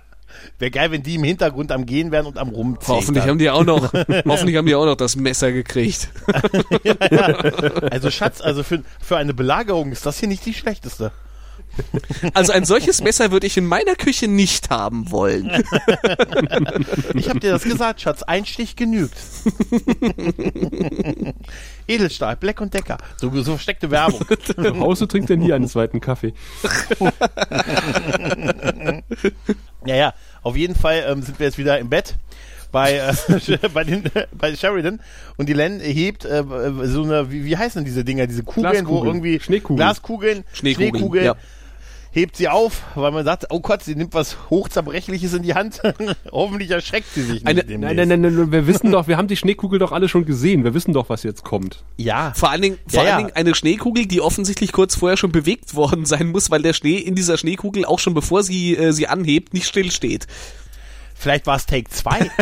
Wäre 0.60 0.72
geil, 0.72 0.92
wenn 0.92 1.04
die 1.04 1.16
im 1.16 1.24
Hintergrund 1.24 1.72
am 1.72 1.86
Gehen 1.86 2.12
wären 2.12 2.26
und 2.26 2.38
am 2.38 2.50
Rumziehen. 2.50 2.96
Hoffentlich 2.96 3.26
haben 3.26 3.40
die 3.40 3.50
auch 3.50 3.64
noch, 3.64 3.94
hoffentlich 4.26 4.58
haben 4.58 4.66
die 4.66 4.76
auch 4.76 4.86
noch 4.86 4.96
das 4.96 5.16
Messer 5.16 5.52
gekriegt. 5.52 6.10
Also 7.92 8.10
Schatz, 8.10 8.42
also 8.42 8.64
für, 8.64 8.84
für 9.02 9.18
eine 9.18 9.34
Belagerung 9.34 9.92
ist 9.92 10.06
das 10.06 10.20
hier 10.20 10.28
nicht 10.28 10.46
die 10.46 10.54
schlechteste. 10.54 11.12
Also 12.34 12.52
ein 12.54 12.66
solches 12.66 13.02
Messer 13.02 13.32
würde 13.32 13.48
ich 13.48 13.58
in 13.58 13.66
meiner 13.66 13.96
Küche 13.96 14.28
nicht 14.28 14.70
haben 14.70 15.12
wollen. 15.12 15.64
Ich 17.16 17.30
habe 17.30 17.40
dir 17.40 17.52
das 17.52 17.64
gesagt, 17.64 18.02
Schatz. 18.02 18.24
Ein 18.24 18.46
Stich 18.46 18.76
genügt. 18.76 19.16
Edelstahl, 21.88 22.36
Black 22.36 22.60
und 22.60 22.74
Decker. 22.74 22.98
So, 23.18 23.30
so 23.42 23.54
versteckte 23.54 23.92
Werbung. 23.92 24.22
Zu 24.44 24.80
Hause 24.80 25.08
trinkt 25.08 25.30
er 25.30 25.38
nie 25.38 25.54
einen 25.54 25.68
zweiten 25.68 26.02
Kaffee. 26.02 26.34
Ja, 29.86 29.96
ja. 29.96 30.14
Auf 30.42 30.56
jeden 30.56 30.76
Fall 30.76 31.04
ähm, 31.08 31.22
sind 31.22 31.40
wir 31.40 31.48
jetzt 31.48 31.58
wieder 31.58 31.80
im 31.80 31.90
Bett 31.90 32.16
bei, 32.72 32.96
äh, 32.96 33.58
bei, 33.74 33.84
den, 33.84 34.04
bei 34.32 34.56
Sheridan 34.56 35.00
und 35.38 35.48
die 35.48 35.54
Len 35.54 35.80
hebt 35.80 36.26
äh, 36.26 36.44
so 36.84 37.04
eine, 37.04 37.32
wie, 37.32 37.46
wie 37.46 37.58
heißen 37.58 37.80
denn 37.80 37.86
diese 37.86 38.04
Dinger, 38.04 38.28
diese 38.28 38.44
Kugeln, 38.44 38.88
wo 38.88 39.04
irgendwie 39.04 39.40
Schneekugeln. 39.40 39.78
Glaskugeln, 39.78 40.44
Schneekugeln, 40.54 40.90
Schneekugeln, 40.90 41.26
ja. 41.26 41.36
Hebt 42.14 42.38
sie 42.38 42.48
auf, 42.48 42.84
weil 42.96 43.12
man 43.12 43.26
sagt, 43.26 43.48
oh 43.50 43.60
Gott, 43.60 43.84
sie 43.84 43.96
nimmt 43.96 44.14
was 44.14 44.38
hochzerbrechliches 44.50 45.34
in 45.34 45.44
die 45.44 45.56
Hand. 45.56 45.82
Hoffentlich 46.32 46.70
erschreckt 46.72 47.08
sie 47.14 47.24
sich 47.24 47.34
nicht. 47.34 47.48
Eine- 47.48 47.64
demnächst. 47.64 47.96
Nein, 47.98 48.08
nein, 48.08 48.22
nein, 48.22 48.36
nein, 48.36 48.52
wir 48.52 48.68
wissen 48.68 48.92
doch, 48.92 49.08
wir 49.08 49.18
haben 49.18 49.28
die 49.28 49.36
Schneekugel 49.36 49.80
doch 49.80 49.92
alle 49.92 50.08
schon 50.08 50.26
gesehen. 50.26 50.64
Wir 50.64 50.74
wissen 50.74 50.94
doch, 50.94 51.10
was 51.10 51.24
jetzt 51.24 51.44
kommt. 51.44 51.84
Ja, 51.98 52.32
Vor 52.36 52.52
allen 52.52 52.62
Dingen, 52.62 52.78
vor 52.88 53.02
Ja, 53.04 53.10
ja. 53.10 53.16
allen 53.16 53.26
Dingen 53.26 53.36
eine 53.36 53.56
Schneekugel, 53.56 54.06
die 54.06 54.22
offensichtlich 54.22 54.72
kurz 54.72 54.96
vorher 54.96 55.18
schon 55.18 55.32
bewegt 55.32 55.76
worden 55.76 56.06
sein 56.06 56.28
muss, 56.28 56.52
weil 56.52 56.62
der 56.62 56.74
Schnee 56.74 56.98
in 56.98 57.16
dieser 57.16 57.38
Schneekugel 57.38 57.86
auch 57.86 58.00
schon 58.00 58.14
bevor 58.14 58.44
sie 58.44 58.78
äh, 58.78 58.92
sie 58.94 59.08
anhebt 59.08 59.54
nicht 59.54 59.68
still 59.68 59.92
steht. 59.92 60.28
vielleicht 61.16 61.48
war 61.48 61.56
es 61.56 61.66
Take 61.66 61.90
2. 61.90 62.30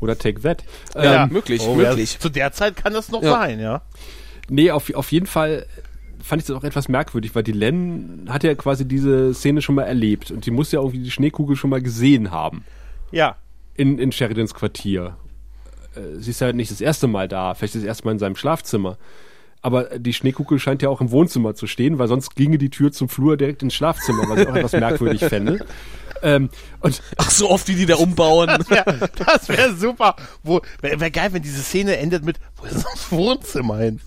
Oder 0.00 0.18
Take 0.18 0.40
That. 0.42 0.64
Ja, 0.94 1.24
Ähm, 1.24 1.32
möglich, 1.32 1.62
Oh, 1.62 1.74
möglich. 1.74 2.14
Ja, 2.14 2.20
zu 2.20 2.28
der 2.28 2.52
Zeit 2.52 2.76
kann 2.76 2.92
das 2.92 3.10
noch 3.10 3.22
Ja. 3.22 3.30
sein, 3.32 3.60
ja. 3.60 3.82
Nee, 4.48 4.70
auf, 4.70 4.92
auf 4.94 5.10
jeden 5.10 5.26
Fall 5.26 5.66
fand 6.26 6.42
ich 6.42 6.48
das 6.48 6.56
auch 6.56 6.64
etwas 6.64 6.88
merkwürdig, 6.88 7.34
weil 7.34 7.42
die 7.42 7.52
Len 7.52 8.26
hat 8.28 8.44
ja 8.44 8.54
quasi 8.54 8.86
diese 8.86 9.32
Szene 9.32 9.62
schon 9.62 9.76
mal 9.76 9.84
erlebt 9.84 10.30
und 10.30 10.44
die 10.44 10.50
muss 10.50 10.72
ja 10.72 10.80
irgendwie 10.80 10.98
die 10.98 11.10
Schneekugel 11.10 11.56
schon 11.56 11.70
mal 11.70 11.80
gesehen 11.80 12.30
haben. 12.30 12.64
Ja. 13.12 13.36
in, 13.76 13.98
in 13.98 14.10
Sheridans 14.10 14.52
Quartier. 14.54 15.16
Äh, 15.94 16.18
Sie 16.18 16.30
ist 16.30 16.40
ja 16.40 16.52
nicht 16.52 16.70
das 16.70 16.80
erste 16.80 17.06
Mal 17.06 17.28
da, 17.28 17.54
vielleicht 17.54 17.76
das 17.76 17.84
erste 17.84 18.04
Mal 18.04 18.12
in 18.12 18.18
seinem 18.18 18.36
Schlafzimmer. 18.36 18.98
Aber 19.66 19.98
die 19.98 20.12
Schneekugel 20.12 20.60
scheint 20.60 20.80
ja 20.82 20.88
auch 20.88 21.00
im 21.00 21.10
Wohnzimmer 21.10 21.56
zu 21.56 21.66
stehen, 21.66 21.98
weil 21.98 22.06
sonst 22.06 22.36
ginge 22.36 22.56
die 22.56 22.70
Tür 22.70 22.92
zum 22.92 23.08
Flur 23.08 23.36
direkt 23.36 23.64
ins 23.64 23.74
Schlafzimmer, 23.74 24.22
was 24.28 24.38
ich 24.38 24.46
auch 24.46 24.54
etwas 24.54 24.70
merkwürdig 24.70 25.24
fände. 25.24 25.58
Ähm, 26.22 26.50
und 26.82 27.02
Ach, 27.16 27.28
so 27.32 27.50
oft 27.50 27.66
wie 27.66 27.74
die 27.74 27.84
da 27.84 27.96
umbauen. 27.96 28.48
Ja, 28.70 28.84
das 28.84 29.48
wäre 29.48 29.74
super. 29.74 30.14
Wo 30.44 30.60
wäre 30.80 31.00
wär 31.00 31.10
geil, 31.10 31.30
wenn 31.32 31.42
diese 31.42 31.62
Szene 31.62 31.96
endet 31.96 32.24
mit 32.24 32.38
wo 32.58 32.66
ist 32.66 32.84
das 32.84 33.10
Wohnzimmer 33.10 33.78
hin? 33.78 34.00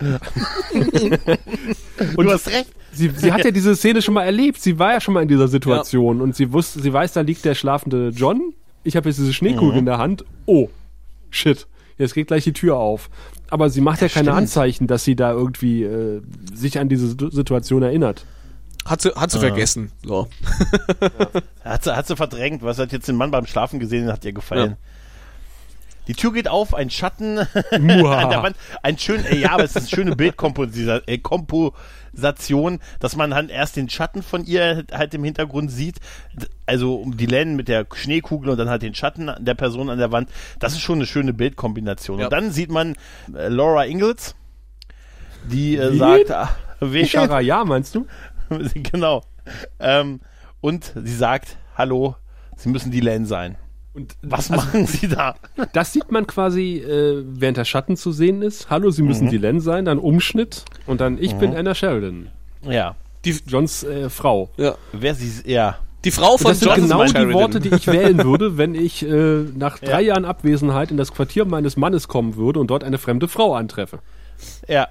Und 2.16 2.24
du 2.24 2.32
hast 2.32 2.48
recht. 2.48 2.70
sie, 2.92 3.10
sie 3.14 3.30
hat 3.30 3.44
ja 3.44 3.50
diese 3.50 3.76
Szene 3.76 4.00
schon 4.00 4.14
mal 4.14 4.24
erlebt. 4.24 4.62
Sie 4.62 4.78
war 4.78 4.94
ja 4.94 5.00
schon 5.02 5.12
mal 5.12 5.20
in 5.20 5.28
dieser 5.28 5.48
Situation 5.48 6.22
und 6.22 6.34
sie 6.34 6.54
wusste, 6.54 6.80
sie 6.80 6.90
weiß, 6.90 7.12
da 7.12 7.20
liegt 7.20 7.44
der 7.44 7.54
schlafende 7.54 8.08
John. 8.14 8.54
Ich 8.82 8.96
habe 8.96 9.10
jetzt 9.10 9.18
diese 9.18 9.34
Schneekugel 9.34 9.76
in 9.80 9.84
der 9.84 9.98
Hand. 9.98 10.24
Oh, 10.46 10.70
shit. 11.28 11.66
Jetzt 12.00 12.14
geht 12.14 12.28
gleich 12.28 12.44
die 12.44 12.52
Tür 12.52 12.76
auf. 12.76 13.10
Aber 13.50 13.68
sie 13.68 13.80
macht 13.80 14.00
ja, 14.00 14.08
keine 14.08 14.26
stimmt. 14.26 14.38
Anzeichen, 14.38 14.86
dass 14.86 15.04
sie 15.04 15.16
da 15.16 15.32
irgendwie 15.32 15.82
äh, 15.84 16.22
sich 16.54 16.78
an 16.78 16.88
diese 16.88 17.08
Situ- 17.08 17.30
Situation 17.30 17.82
erinnert. 17.82 18.24
Hat 18.86 19.02
sie, 19.02 19.10
hat 19.10 19.30
sie 19.30 19.38
vergessen. 19.38 19.92
So. 20.04 20.26
Hat 21.64 21.84
sie, 21.84 21.94
hat 21.94 22.06
sie 22.06 22.16
verdrängt. 22.16 22.62
Was 22.62 22.78
hat 22.78 22.92
jetzt 22.92 23.06
den 23.06 23.16
Mann 23.16 23.30
beim 23.30 23.44
Schlafen 23.46 23.78
gesehen, 23.78 24.10
hat 24.10 24.24
ihr 24.24 24.32
gefallen. 24.32 24.76
Die 26.06 26.14
Tür 26.14 26.32
geht 26.32 26.48
auf, 26.48 26.74
ein 26.74 26.88
Schatten 26.88 27.38
an 27.38 27.48
der 27.70 28.42
Wand, 28.42 28.56
ein 28.82 28.98
schön, 28.98 29.24
äh, 29.26 29.36
ja, 29.36 29.52
aber 29.52 29.64
es 29.64 29.72
ist 29.72 29.76
eine 29.76 29.86
schöne 29.88 30.16
Bildkomposition, 30.16 31.02
äh, 31.06 31.18
Komposation, 32.10 32.80
dass 32.98 33.16
man 33.16 33.34
halt 33.34 33.50
erst 33.50 33.76
den 33.76 33.88
Schatten 33.88 34.22
von 34.22 34.44
ihr 34.44 34.84
halt 34.92 35.14
im 35.14 35.24
Hintergrund 35.24 35.70
sieht, 35.70 35.96
also 36.66 36.96
um 36.96 37.16
die 37.16 37.26
Len 37.26 37.56
mit 37.56 37.68
der 37.68 37.86
Schneekugel 37.92 38.50
und 38.50 38.58
dann 38.58 38.68
halt 38.68 38.82
den 38.82 38.94
Schatten 38.94 39.30
der 39.38 39.54
Person 39.54 39.90
an 39.90 39.98
der 39.98 40.12
Wand. 40.12 40.30
Das 40.58 40.72
ist 40.72 40.80
schon 40.80 40.96
eine 40.96 41.06
schöne 41.06 41.32
Bildkombination. 41.32 42.18
Ja. 42.18 42.26
Und 42.26 42.32
dann 42.32 42.50
sieht 42.50 42.70
man 42.70 42.96
äh, 43.34 43.48
Laura 43.48 43.86
Ingalls, 43.86 44.34
die 45.44 45.76
äh, 45.76 45.96
sagt, 45.96 46.30
ah? 46.30 46.50
Shara, 47.04 47.40
ja, 47.40 47.64
meinst 47.64 47.94
du? 47.94 48.06
genau. 48.74 49.22
Ähm, 49.78 50.20
und 50.60 50.92
sie 51.02 51.14
sagt, 51.14 51.56
hallo, 51.76 52.16
sie 52.56 52.68
müssen 52.68 52.90
die 52.90 53.00
Len 53.00 53.26
sein. 53.26 53.56
Und 53.92 54.14
Was 54.22 54.50
also, 54.50 54.64
machen 54.66 54.86
sie 54.86 55.08
da? 55.08 55.34
Das 55.72 55.92
sieht 55.92 56.12
man 56.12 56.26
quasi, 56.26 56.76
äh, 56.78 57.24
während 57.26 57.56
der 57.56 57.64
Schatten 57.64 57.96
zu 57.96 58.12
sehen 58.12 58.40
ist. 58.42 58.70
Hallo, 58.70 58.90
Sie 58.90 59.02
müssen 59.02 59.28
die 59.30 59.38
Len 59.38 59.60
sein, 59.60 59.84
dann 59.84 59.98
Umschnitt 59.98 60.64
und 60.86 61.00
dann 61.00 61.18
ich 61.20 61.34
bin 61.34 61.54
Anna 61.56 61.74
Sheridan, 61.74 62.28
Ja. 62.62 62.94
Johns 63.46 63.82
äh, 63.82 64.08
Frau. 64.08 64.50
Ja. 64.56 64.76
Wer 64.92 65.14
sie, 65.14 65.30
ja. 65.50 65.76
Die 66.04 66.10
Frau 66.10 66.32
Und 66.32 66.38
von 66.40 66.50
das 66.52 66.60
sind 66.60 66.68
John 66.68 66.80
genau 66.82 67.04
die 67.04 67.10
Sheridan. 67.10 67.32
Worte, 67.34 67.60
die 67.60 67.68
ich 67.74 67.86
wählen 67.86 68.18
würde, 68.24 68.56
wenn 68.56 68.74
ich 68.74 69.02
äh, 69.06 69.42
nach 69.56 69.78
drei 69.78 70.00
Ja. 70.02 70.14
Jahren 70.14 70.24
Abwesenheit 70.24 70.90
in 70.90 70.96
das 70.96 71.12
Quartier 71.12 71.44
meines 71.44 71.76
Mannes 71.76 72.08
kommen 72.08 72.36
würde 72.36 72.60
und 72.60 72.68
dort 72.70 72.84
eine 72.84 72.96
fremde 72.96 73.28
Frau 73.28 73.54
antreffe. 73.54 73.98
Ja. 74.68 74.88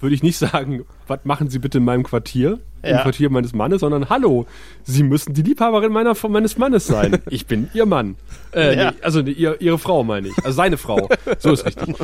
Würde 0.00 0.14
ich 0.14 0.22
nicht 0.22 0.36
sagen, 0.38 0.84
was 1.06 1.20
machen 1.24 1.48
Sie 1.50 1.58
bitte 1.58 1.78
in 1.78 1.84
meinem 1.84 2.04
Quartier, 2.04 2.60
im 2.82 2.90
Ja. 2.90 3.02
Quartier 3.02 3.30
meines 3.30 3.52
Mannes, 3.52 3.80
sondern 3.80 4.08
hallo, 4.08 4.46
Sie 4.84 5.02
müssen 5.02 5.34
die 5.34 5.42
Liebhaberin 5.42 5.92
meiner, 5.92 6.14
meines 6.28 6.56
Mannes 6.58 6.86
sein. 6.86 7.18
Ich 7.30 7.46
bin 7.46 7.68
Ihr 7.74 7.86
Mann. 7.86 8.16
Äh, 8.54 8.76
Ja. 8.76 8.90
nee, 8.92 8.96
also 9.02 9.22
nee, 9.22 9.32
ihr, 9.32 9.60
Ihre 9.60 9.78
Frau 9.78 10.04
meine 10.04 10.28
ich. 10.28 10.36
Also 10.38 10.52
seine 10.52 10.76
Frau. 10.76 11.08
So 11.38 11.52
ist 11.52 11.66
richtig. 11.66 11.96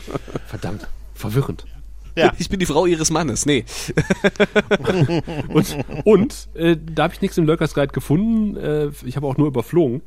Verdammt. 0.47 0.89
Verwirrend. 1.15 1.65
Ja. 2.17 2.33
Ich 2.39 2.49
bin 2.49 2.61
die 2.61 2.67
Frau 2.67 2.87
ihres 2.87 3.11
Mannes. 3.11 3.45
Nee. 3.45 3.65
Und, 5.49 5.77
und 6.05 6.49
äh, 6.55 6.77
da 6.81 7.05
habe 7.05 7.15
ich 7.15 7.21
nichts 7.21 7.37
im 7.39 7.45
Lurkers 7.45 7.75
Guide 7.75 7.93
gefunden. 7.93 8.57
Äh, 8.57 8.91
ich 9.05 9.17
habe 9.17 9.27
auch 9.27 9.37
nur 9.37 9.49
überflogen. 9.49 10.03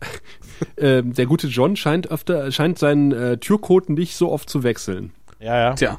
äh, 0.76 1.02
der 1.02 1.26
gute 1.26 1.46
John 1.48 1.76
scheint 1.76 2.10
öfter, 2.10 2.50
scheint 2.52 2.78
seinen 2.78 3.12
äh, 3.12 3.36
Türcode 3.38 3.90
nicht 3.90 4.16
so 4.16 4.30
oft 4.32 4.48
zu 4.48 4.62
wechseln. 4.62 5.12
Ja, 5.38 5.56
ja. 5.58 5.74
Tja. 5.74 5.98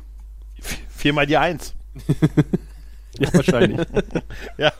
Viermal 0.97 1.25
die 1.27 1.37
Eins. 1.37 1.73
Ja, 3.19 3.33
wahrscheinlich. 3.33 3.79
Ja. 4.59 4.71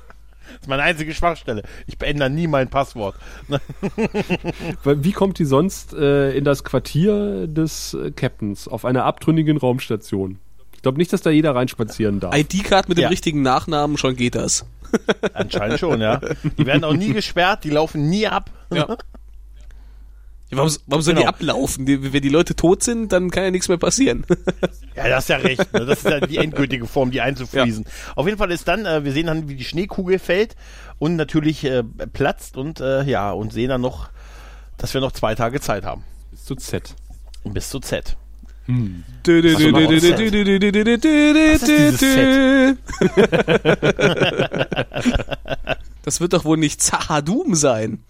Das 0.49 0.61
ist 0.61 0.68
meine 0.68 0.84
einzige 0.84 1.13
Schwachstelle. 1.13 1.63
Ich 1.88 1.97
beende 1.97 2.30
nie 2.30 2.45
mein 2.47 2.70
Passwort. 2.70 3.15
Wie 4.84 5.11
kommt 5.11 5.39
die 5.39 5.45
sonst 5.45 5.93
äh, 5.93 6.32
in 6.38 6.43
das 6.43 6.63
Quartier 6.63 7.47
des 7.47 7.93
äh, 7.95 8.11
Captains 8.11 8.68
auf 8.68 8.86
einer 8.86 9.05
abtrünnigen 9.05 9.57
Raumstation? 9.57 10.39
Ich 10.74 10.82
glaube 10.84 10.97
nicht, 10.99 11.11
dass 11.13 11.22
da 11.22 11.30
jeder 11.32 11.55
reinspazieren 11.55 12.20
darf. 12.20 12.36
ID-Card 12.36 12.88
mit 12.89 12.97
dem 12.99 13.03
Ja. 13.03 13.09
richtigen 13.09 13.41
Nachnamen, 13.41 13.97
schon 13.97 14.15
geht 14.15 14.36
das. 14.36 14.65
Anscheinend 15.34 15.80
schon, 15.80 15.99
ja. 15.99 16.22
Die 16.57 16.65
werden 16.65 16.84
auch 16.84 16.93
nie 16.93 17.13
gesperrt, 17.13 17.63
die 17.63 17.72
laufen 17.72 18.07
nie 18.09 18.28
ab. 18.28 18.49
Ja. 18.72 18.97
Ja, 20.49 20.57
warum, 20.57 20.71
warum 20.85 21.01
sollen 21.01 21.17
die 21.17 21.23
Genau. 21.23 21.33
ablaufen? 21.33 21.85
Die, 21.85 22.13
wenn 22.13 22.21
die 22.21 22.29
Leute 22.29 22.55
tot 22.55 22.81
sind, 22.83 23.11
dann 23.11 23.31
kann 23.31 23.43
ja 23.43 23.51
nichts 23.51 23.67
mehr 23.67 23.77
passieren. 23.77 24.25
Ja, 24.95 25.09
das 25.09 25.25
ist 25.25 25.29
ja 25.29 25.37
recht. 25.37 25.73
Ne? 25.73 25.85
Das 25.85 25.99
ist 25.99 26.09
ja 26.09 26.19
die 26.21 26.37
endgültige 26.37 26.87
Form, 26.87 27.11
die 27.11 27.19
einzufriesen. 27.21 27.85
Auf 28.15 28.25
jeden 28.27 28.37
Fall 28.37 28.51
ist 28.51 28.67
dann, 28.67 28.85
äh, 28.85 29.03
wir 29.03 29.11
sehen 29.11 29.27
dann, 29.27 29.49
wie 29.49 29.55
die 29.55 29.65
Schneekugel 29.65 30.19
fällt 30.19 30.55
und 30.99 31.15
natürlich 31.17 31.63
äh, 31.65 31.83
platzt 31.83 32.55
und 32.57 32.79
äh, 32.79 33.03
ja, 33.03 33.31
und 33.31 33.51
sehen 33.53 33.69
dann 33.69 33.81
noch, 33.81 34.09
dass 34.77 34.93
wir 34.93 35.01
noch 35.01 35.11
zwei 35.11 35.35
Tage 35.35 35.59
Zeit 35.59 35.83
haben. 35.85 36.03
Bis 36.31 36.45
zu 36.45 36.55
Z. 36.55 36.95
Bis 37.43 37.69
zu 37.69 37.79
Z. 37.79 38.15
Das 46.03 46.21
wird 46.21 46.33
doch 46.33 46.45
wohl 46.45 46.57
nicht 46.57 46.81
Zahadum 46.81 47.55
sein. 47.55 48.03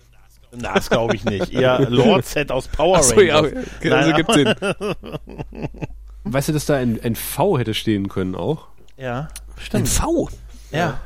Na, 0.59 0.73
das 0.73 0.89
glaube 0.89 1.15
ich 1.15 1.23
nicht. 1.25 1.53
Eher 1.53 1.79
Lord 1.89 2.25
Z 2.25 2.51
aus 2.51 2.67
Power 2.67 2.97
Ach 2.99 3.03
so, 3.03 3.19
ja, 3.21 3.37
Rangers. 3.39 3.65
okay, 3.77 3.89
Nein, 3.89 3.93
also 3.93 4.13
gibt 4.13 4.33
Sinn. 4.33 4.55
Weißt 6.23 6.49
du, 6.49 6.53
dass 6.53 6.65
da 6.65 6.75
ein, 6.75 6.99
ein 7.03 7.15
V 7.15 7.57
hätte 7.57 7.73
stehen 7.73 8.09
können 8.09 8.35
auch? 8.35 8.67
Ja, 8.97 9.19
Ein 9.55 9.61
stimmt. 9.61 9.89
V. 9.89 10.29
Ja. 10.71 10.99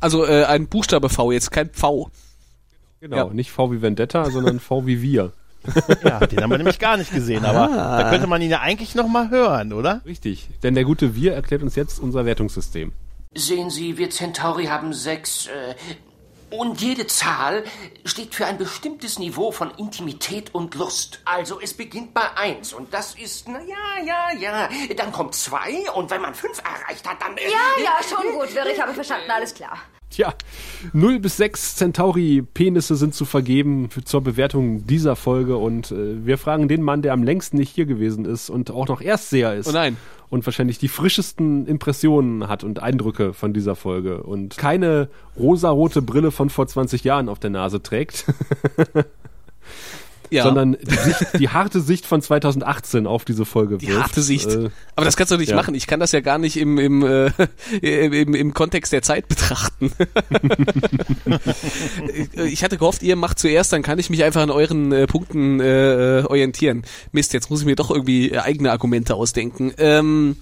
Also 0.00 0.24
äh, 0.26 0.44
ein 0.44 0.68
Buchstabe 0.68 1.08
V, 1.08 1.32
jetzt 1.32 1.50
kein 1.50 1.70
V. 1.70 2.10
Genau, 3.00 3.16
Ja. 3.28 3.34
nicht 3.34 3.50
V 3.50 3.70
wie 3.72 3.82
Vendetta, 3.82 4.30
sondern 4.30 4.60
V 4.60 4.86
wie 4.86 5.02
wir. 5.02 5.32
ja, 6.04 6.20
den 6.26 6.42
haben 6.42 6.50
wir 6.50 6.58
nämlich 6.58 6.78
gar 6.78 6.96
nicht 6.96 7.12
gesehen, 7.12 7.44
aber 7.44 7.70
Ah. 7.70 8.02
da 8.02 8.10
könnte 8.10 8.26
man 8.28 8.40
ihn 8.40 8.50
ja 8.50 8.60
eigentlich 8.60 8.94
noch 8.94 9.08
mal 9.08 9.30
hören, 9.30 9.72
oder? 9.72 10.00
Richtig, 10.06 10.48
denn 10.62 10.74
der 10.76 10.84
gute 10.84 11.14
Wir 11.16 11.34
erklärt 11.34 11.62
uns 11.62 11.74
jetzt 11.74 11.98
unser 11.98 12.24
Wertungssystem. 12.24 12.92
Sehen 13.34 13.68
Sie, 13.70 13.98
wir 13.98 14.08
Centauri 14.10 14.66
haben 14.66 14.92
sechs. 14.94 15.48
Äh, 15.48 15.74
und 16.50 16.80
jede 16.80 17.06
Zahl 17.06 17.64
steht 18.04 18.34
für 18.34 18.46
ein 18.46 18.58
bestimmtes 18.58 19.18
Niveau 19.18 19.52
von 19.52 19.70
Intimität 19.72 20.54
und 20.54 20.74
Lust. 20.74 21.20
Also 21.24 21.60
es 21.60 21.74
beginnt 21.74 22.14
bei 22.14 22.36
eins 22.36 22.72
und 22.72 22.92
das 22.94 23.14
ist, 23.14 23.48
na 23.48 23.60
ja, 23.60 24.04
ja, 24.04 24.32
ja. 24.38 24.68
Dann 24.96 25.12
kommt 25.12 25.34
zwei 25.34 25.90
und 25.92 26.10
wenn 26.10 26.20
man 26.20 26.34
fünf 26.34 26.58
erreicht 26.58 27.08
hat, 27.08 27.20
dann. 27.20 27.36
Ja, 27.36 27.82
ja, 27.82 27.98
schon 28.08 28.32
gut, 28.32 28.54
Wirr, 28.54 28.66
ich 28.66 28.80
habe 28.80 28.94
verstanden, 28.94 29.30
alles 29.30 29.54
klar. 29.54 29.78
Tja, 30.10 30.34
0 30.92 31.18
bis 31.18 31.36
6 31.36 31.76
Centauri-Penisse 31.76 32.94
sind 32.94 33.14
zu 33.14 33.24
vergeben 33.24 33.90
für, 33.90 34.04
zur 34.04 34.22
Bewertung 34.22 34.86
dieser 34.86 35.16
Folge 35.16 35.56
und 35.56 35.90
äh, 35.90 36.24
wir 36.24 36.38
fragen 36.38 36.68
den 36.68 36.82
Mann, 36.82 37.02
der 37.02 37.12
am 37.12 37.24
längsten 37.24 37.56
nicht 37.56 37.74
hier 37.74 37.86
gewesen 37.86 38.24
ist 38.24 38.48
und 38.48 38.70
auch 38.70 38.86
noch 38.86 39.00
Erstseher 39.00 39.54
ist. 39.54 39.68
Oh 39.68 39.72
nein. 39.72 39.96
Und 40.30 40.46
wahrscheinlich 40.46 40.78
die 40.78 40.88
frischesten 40.88 41.66
Impressionen 41.66 42.48
hat 42.48 42.62
und 42.62 42.80
Eindrücke 42.80 43.32
von 43.32 43.52
dieser 43.52 43.74
Folge 43.74 44.22
und 44.22 44.56
keine 44.56 45.08
rosarote 45.36 46.02
Brille 46.02 46.30
von 46.30 46.50
vor 46.50 46.66
20 46.66 47.04
Jahren 47.04 47.28
auf 47.28 47.38
der 47.38 47.50
Nase 47.50 47.82
trägt, 47.82 48.26
Ja. 50.30 50.42
sondern 50.44 50.76
die, 50.80 50.94
Sicht, 50.94 51.38
die 51.38 51.48
harte 51.48 51.80
Sicht 51.80 52.06
von 52.06 52.22
2018 52.22 53.06
auf 53.06 53.24
diese 53.24 53.44
Folge 53.44 53.78
die 53.78 53.88
wirft. 53.88 54.02
harte 54.02 54.22
Sicht. 54.22 54.50
Äh, 54.50 54.70
Aber 54.94 55.04
das 55.04 55.16
kannst 55.16 55.32
du 55.32 55.36
nicht 55.36 55.50
ja. 55.50 55.56
machen. 55.56 55.74
Ich 55.74 55.86
kann 55.86 56.00
das 56.00 56.12
ja 56.12 56.20
gar 56.20 56.38
nicht 56.38 56.56
im, 56.56 56.78
im, 56.78 57.02
äh, 57.02 57.30
im, 57.80 58.12
im, 58.12 58.34
im 58.34 58.54
Kontext 58.54 58.92
der 58.92 59.02
Zeit 59.02 59.28
betrachten. 59.28 59.92
ich 62.46 62.64
hatte 62.64 62.78
gehofft, 62.78 63.02
ihr 63.02 63.16
macht 63.16 63.38
zuerst, 63.38 63.72
dann 63.72 63.82
kann 63.82 63.98
ich 63.98 64.10
mich 64.10 64.24
einfach 64.24 64.42
an 64.42 64.50
euren 64.50 64.92
äh, 64.92 65.06
Punkten 65.06 65.60
äh, 65.60 66.20
äh, 66.20 66.24
orientieren. 66.24 66.82
Mist, 67.12 67.32
jetzt 67.32 67.50
muss 67.50 67.60
ich 67.60 67.66
mir 67.66 67.76
doch 67.76 67.90
irgendwie 67.90 68.36
eigene 68.38 68.72
Argumente 68.72 69.14
ausdenken. 69.14 69.72
Ähm, 69.78 70.36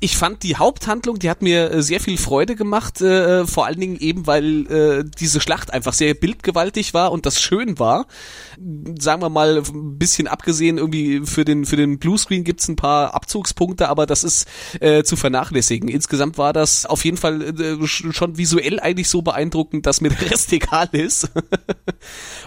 ich 0.00 0.16
fand 0.16 0.42
die 0.44 0.56
Haupthandlung, 0.56 1.18
die 1.18 1.28
hat 1.28 1.42
mir 1.42 1.70
äh, 1.72 1.82
sehr 1.82 1.98
viel 2.00 2.18
Freude 2.18 2.54
gemacht, 2.54 3.00
äh, 3.00 3.46
vor 3.46 3.66
allen 3.66 3.80
Dingen 3.80 3.96
eben, 3.98 4.26
weil 4.26 4.66
äh, 4.70 5.04
diese 5.18 5.40
Schlacht 5.40 5.72
einfach 5.72 5.92
sehr 5.92 6.14
bildgewaltig 6.14 6.94
war 6.94 7.10
und 7.10 7.26
das 7.26 7.40
schön 7.40 7.78
war. 7.78 8.06
Sagen 8.98 9.22
wir 9.22 9.28
mal, 9.28 9.58
ein 9.58 9.98
bisschen 9.98 10.28
abgesehen, 10.28 10.78
irgendwie 10.78 11.22
für 11.24 11.44
den, 11.44 11.64
für 11.64 11.76
den 11.76 11.98
Bluescreen 11.98 12.44
gibt's 12.44 12.68
ein 12.68 12.76
paar 12.76 13.14
Abzugspunkte, 13.14 13.88
aber 13.88 14.06
das 14.06 14.24
ist 14.24 14.46
äh, 14.80 15.02
zu 15.02 15.16
vernachlässigen. 15.16 15.88
Insgesamt 15.88 16.38
war 16.38 16.52
das 16.52 16.86
auf 16.86 17.04
jeden 17.04 17.16
Fall 17.16 17.42
äh, 17.42 17.52
sch- 17.84 18.12
schon 18.12 18.38
visuell 18.38 18.78
eigentlich 18.80 19.08
so 19.08 19.22
beeindruckend, 19.22 19.86
dass 19.86 20.00
mir 20.00 20.10
der 20.10 20.30
Rest 20.30 20.52
egal 20.52 20.88
ist. 20.92 21.28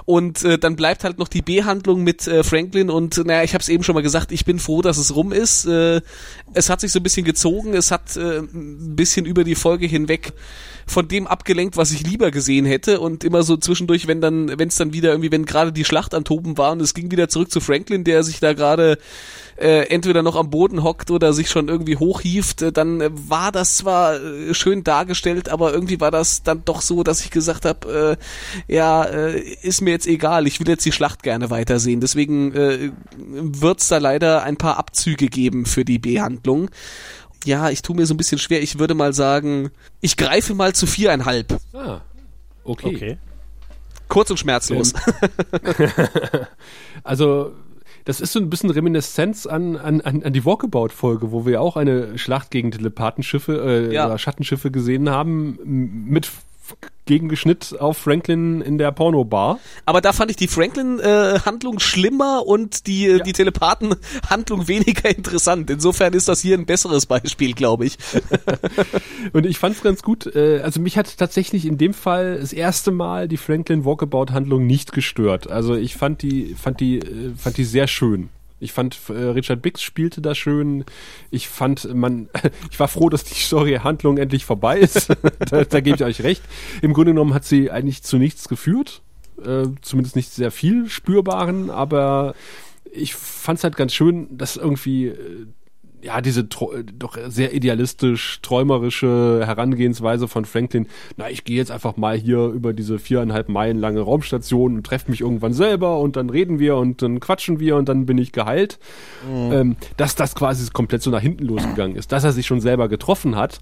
und 0.06 0.44
äh, 0.44 0.58
dann 0.58 0.76
bleibt 0.76 1.04
halt 1.04 1.20
noch 1.20 1.28
die 1.28 1.42
B-Handlung 1.42 2.04
mit 2.04 2.28
äh, 2.28 2.44
Franklin 2.44 2.90
und 2.90 3.18
naja, 3.26 3.44
ich 3.44 3.54
habe 3.54 3.62
es 3.62 3.70
eben 3.70 3.84
schon 3.84 3.96
mal 3.96 4.02
gesagt, 4.04 4.32
ich 4.32 4.46
bin 4.46 4.60
froh, 4.60 4.82
dass 4.82 4.98
es 4.98 5.16
rum 5.16 5.32
ist. 5.32 5.66
Äh, 5.66 6.02
es 6.54 6.70
hat 6.70 6.82
sich 6.82 6.92
so 6.92 7.00
ein 7.00 7.04
bisschen 7.04 7.26
gezogen, 7.42 7.74
es 7.74 7.90
hat 7.90 8.16
äh, 8.18 8.40
ein 8.40 8.96
bisschen 8.96 9.26
über 9.26 9.44
die 9.44 9.56
Folge 9.56 9.88
hinweg 9.88 10.34
von 10.86 11.08
dem 11.08 11.26
abgelenkt, 11.26 11.78
was 11.78 11.92
ich 11.92 12.06
lieber 12.06 12.32
gesehen 12.32 12.66
hätte 12.66 13.00
und 13.00 13.24
immer 13.24 13.44
so 13.44 13.58
zwischendurch, 13.58 14.08
wenn 14.08 14.22
dann, 14.22 14.60
wenn 14.60 14.68
es 14.68 14.76
dann 14.76 14.94
wieder 14.94 15.10
irgendwie, 15.12 15.32
wenn 15.32 15.46
gerade 15.46 15.72
die 15.72 15.86
Schlacht 15.86 16.14
am 16.14 16.24
Toben 16.24 16.58
war 16.58 16.72
und 16.74 16.82
es 16.82 16.94
ging 16.94 17.12
wieder 17.12 17.30
zurück 17.30 17.52
zu 17.52 17.62
Franklin, 17.62 18.04
der 18.04 18.24
sich 18.24 18.40
da 18.40 18.54
gerade 18.54 18.98
äh, 19.58 19.88
entweder 19.90 20.24
noch 20.24 20.36
am 20.36 20.50
Boden 20.50 20.84
hockt 20.84 21.12
oder 21.12 21.34
sich 21.34 21.50
schon 21.50 21.68
irgendwie 21.68 21.98
hochhieft, 21.98 22.62
äh, 22.62 22.72
dann 22.72 23.00
äh, 23.00 23.10
war 23.12 23.52
das 23.52 23.78
zwar 23.78 24.16
äh, 24.16 24.54
schön 24.54 24.84
dargestellt, 24.84 25.50
aber 25.50 25.74
irgendwie 25.74 26.00
war 26.00 26.12
das 26.12 26.44
dann 26.44 26.64
doch 26.66 26.82
so, 26.82 27.04
dass 27.04 27.22
ich 27.22 27.32
gesagt 27.32 27.66
habe, 27.66 28.18
äh, 28.68 28.74
ja, 28.74 29.04
äh, 29.04 29.40
ist 29.62 29.82
mir 29.82 29.92
jetzt 29.92 30.08
egal, 30.08 30.48
ich 30.48 30.60
will 30.60 30.68
jetzt 30.68 30.86
die 30.86 30.92
Schlacht 30.92 31.24
gerne 31.24 31.50
weitersehen. 31.50 32.02
Deswegen 32.02 32.54
äh, 32.54 32.92
wird's 33.18 33.88
da 33.88 34.00
leider 34.00 34.44
ein 34.44 34.58
paar 34.58 34.78
Abzüge 34.78 35.28
geben 35.28 35.66
für 35.66 35.86
die 35.86 36.00
B-Handlung. 36.00 36.70
Ja, 37.46 37.70
ich 37.70 37.82
tue 37.82 37.96
mir 37.96 38.06
so 38.06 38.14
ein 38.14 38.18
bisschen 38.18 38.38
schwer. 38.38 38.62
Ich 38.62 38.78
würde 38.80 38.94
mal 38.94 39.14
sagen, 39.14 39.72
ich 40.00 40.16
greife 40.18 40.54
mal 40.54 40.74
zu 40.74 40.86
viereinhalb. 40.88 41.58
ah, 41.74 42.02
okay. 42.64 42.96
Okay. 42.96 43.18
Kurz 44.08 44.30
und 44.30 44.38
schmerzlos. 44.38 44.94
Also 47.04 47.54
Das 48.06 48.20
ist 48.20 48.34
so 48.34 48.40
ein 48.40 48.50
bisschen 48.50 48.70
Reminiszenz 48.72 49.46
an, 49.46 49.78
an, 49.78 50.02
an, 50.02 50.24
an 50.24 50.34
die 50.34 50.44
Walkabout-Folge, 50.44 51.32
wo 51.32 51.46
wir 51.46 51.62
auch 51.62 51.78
eine 51.78 52.18
Schlacht 52.18 52.50
gegen 52.52 52.72
Telepathenschiffe, 52.72 53.88
äh, 53.90 53.94
Ja. 53.94 54.08
oder 54.08 54.18
Schattenschiffe 54.18 54.72
gesehen 54.72 55.10
haben, 55.10 55.60
mit 56.08 56.30
Gegengeschnitt 57.06 57.76
auf 57.80 57.98
Franklin 57.98 58.62
in 58.62 58.78
der 58.78 58.92
Pornobar. 58.92 59.60
Aber 59.86 60.02
da 60.02 60.14
fand 60.14 60.32
ich 60.32 60.38
die 60.38 60.48
Franklin-Handlung 60.48 61.80
schlimmer 61.80 62.44
und 62.46 62.88
die, 62.88 63.22
die 63.26 63.34
Telepathen-Handlung 63.34 64.68
weniger 64.68 65.10
interessant. 65.10 65.70
Insofern 65.70 66.14
ist 66.14 66.28
das 66.28 66.42
hier 66.42 66.58
ein 66.58 66.66
besseres 66.66 67.08
Beispiel, 67.08 67.54
glaube 67.54 67.86
ich. 67.86 67.98
Und 69.34 69.46
ich 69.46 69.60
fand's 69.60 69.82
ganz 69.82 70.02
gut. 70.04 70.36
Äh, 70.36 70.62
also 70.64 70.80
mich 70.80 70.98
hat 70.98 71.18
tatsächlich 71.18 71.66
in 71.66 71.78
dem 71.78 71.94
Fall 71.94 72.40
das 72.40 72.54
erste 72.54 72.92
Mal 72.92 73.28
die 73.28 73.38
Franklin 73.38 73.86
Walkabout 73.86 74.32
Handlung 74.32 74.66
nicht 74.66 74.94
gestört. 74.94 75.50
Also 75.50 75.76
ich 75.76 75.96
fand 75.96 76.22
die, 76.22 76.56
fand 76.56 76.80
die, 76.80 77.00
äh, 77.00 77.34
fand 77.36 77.58
die 77.58 77.66
sehr 77.66 77.88
schön. 77.88 78.30
Ich 78.62 78.72
fand 78.72 78.98
äh, 79.10 79.14
Richard 79.14 79.62
Bix 79.62 79.82
spielte 79.82 80.22
da 80.22 80.36
schön. 80.36 80.86
Ich 81.32 81.50
fand 81.50 81.94
man, 81.94 82.30
ich 82.72 82.80
war 82.80 82.88
froh, 82.88 83.10
dass 83.10 83.24
die 83.24 83.34
Story-Handlung 83.34 84.18
endlich 84.18 84.46
vorbei 84.46 84.80
ist. 84.80 85.10
da, 85.50 85.64
da 85.64 85.80
gebe 85.82 85.96
ich 85.96 86.04
euch 86.04 86.24
recht. 86.24 86.44
Im 86.82 86.94
Grunde 86.94 87.12
genommen 87.12 87.34
hat 87.34 87.44
sie 87.44 87.72
eigentlich 87.72 88.04
zu 88.04 88.18
nichts 88.18 88.48
geführt. 88.48 89.02
Äh, 89.44 89.70
zumindest 89.82 90.16
nicht 90.16 90.32
sehr 90.32 90.52
viel 90.52 90.88
spürbaren, 90.88 91.70
aber 91.72 92.36
ich 92.92 93.16
fand's 93.16 93.64
halt 93.64 93.76
ganz 93.76 93.94
schön, 93.94 94.38
dass 94.38 94.58
irgendwie 94.58 95.08
äh, 95.08 95.48
ja, 96.04 96.22
diese 96.22 96.44
doch 96.44 97.18
sehr 97.28 97.54
idealistisch, 97.54 98.40
träumerische 98.42 99.42
Herangehensweise 99.46 100.28
von 100.28 100.46
Franklin, 100.46 100.88
na, 101.18 101.30
ich 101.30 101.44
gehe 101.44 101.58
jetzt 101.58 101.72
einfach 101.72 101.98
mal 101.98 102.18
hier 102.18 102.48
über 102.48 102.74
diese 102.74 103.00
viereinhalb 103.00 103.50
Meilen 103.50 103.80
lange 103.80 104.02
Raumstation 104.02 104.76
und 104.78 104.86
treffe 104.86 105.12
mich 105.12 105.22
irgendwann 105.22 105.54
selber 105.54 106.00
und 106.00 106.16
dann 106.16 106.30
reden 106.30 106.60
wir 106.60 106.76
und 106.78 107.02
dann 107.02 107.20
quatschen 107.20 107.60
wir 107.60 107.76
und 107.76 107.90
dann 107.90 108.06
bin 108.06 108.18
ich 108.18 108.32
geheilt. 108.32 108.80
Ähm, 109.32 109.76
dass 109.98 110.16
das 110.16 110.36
quasi 110.36 110.70
komplett 110.72 111.02
so 111.02 111.12
nach 111.12 111.22
hinten 111.22 111.46
losgegangen 111.46 111.96
ist, 111.96 112.12
dass 112.12 112.24
er 112.24 112.32
sich 112.32 112.46
schon 112.46 112.62
selber 112.62 112.88
getroffen 112.88 113.36
hat, 113.36 113.60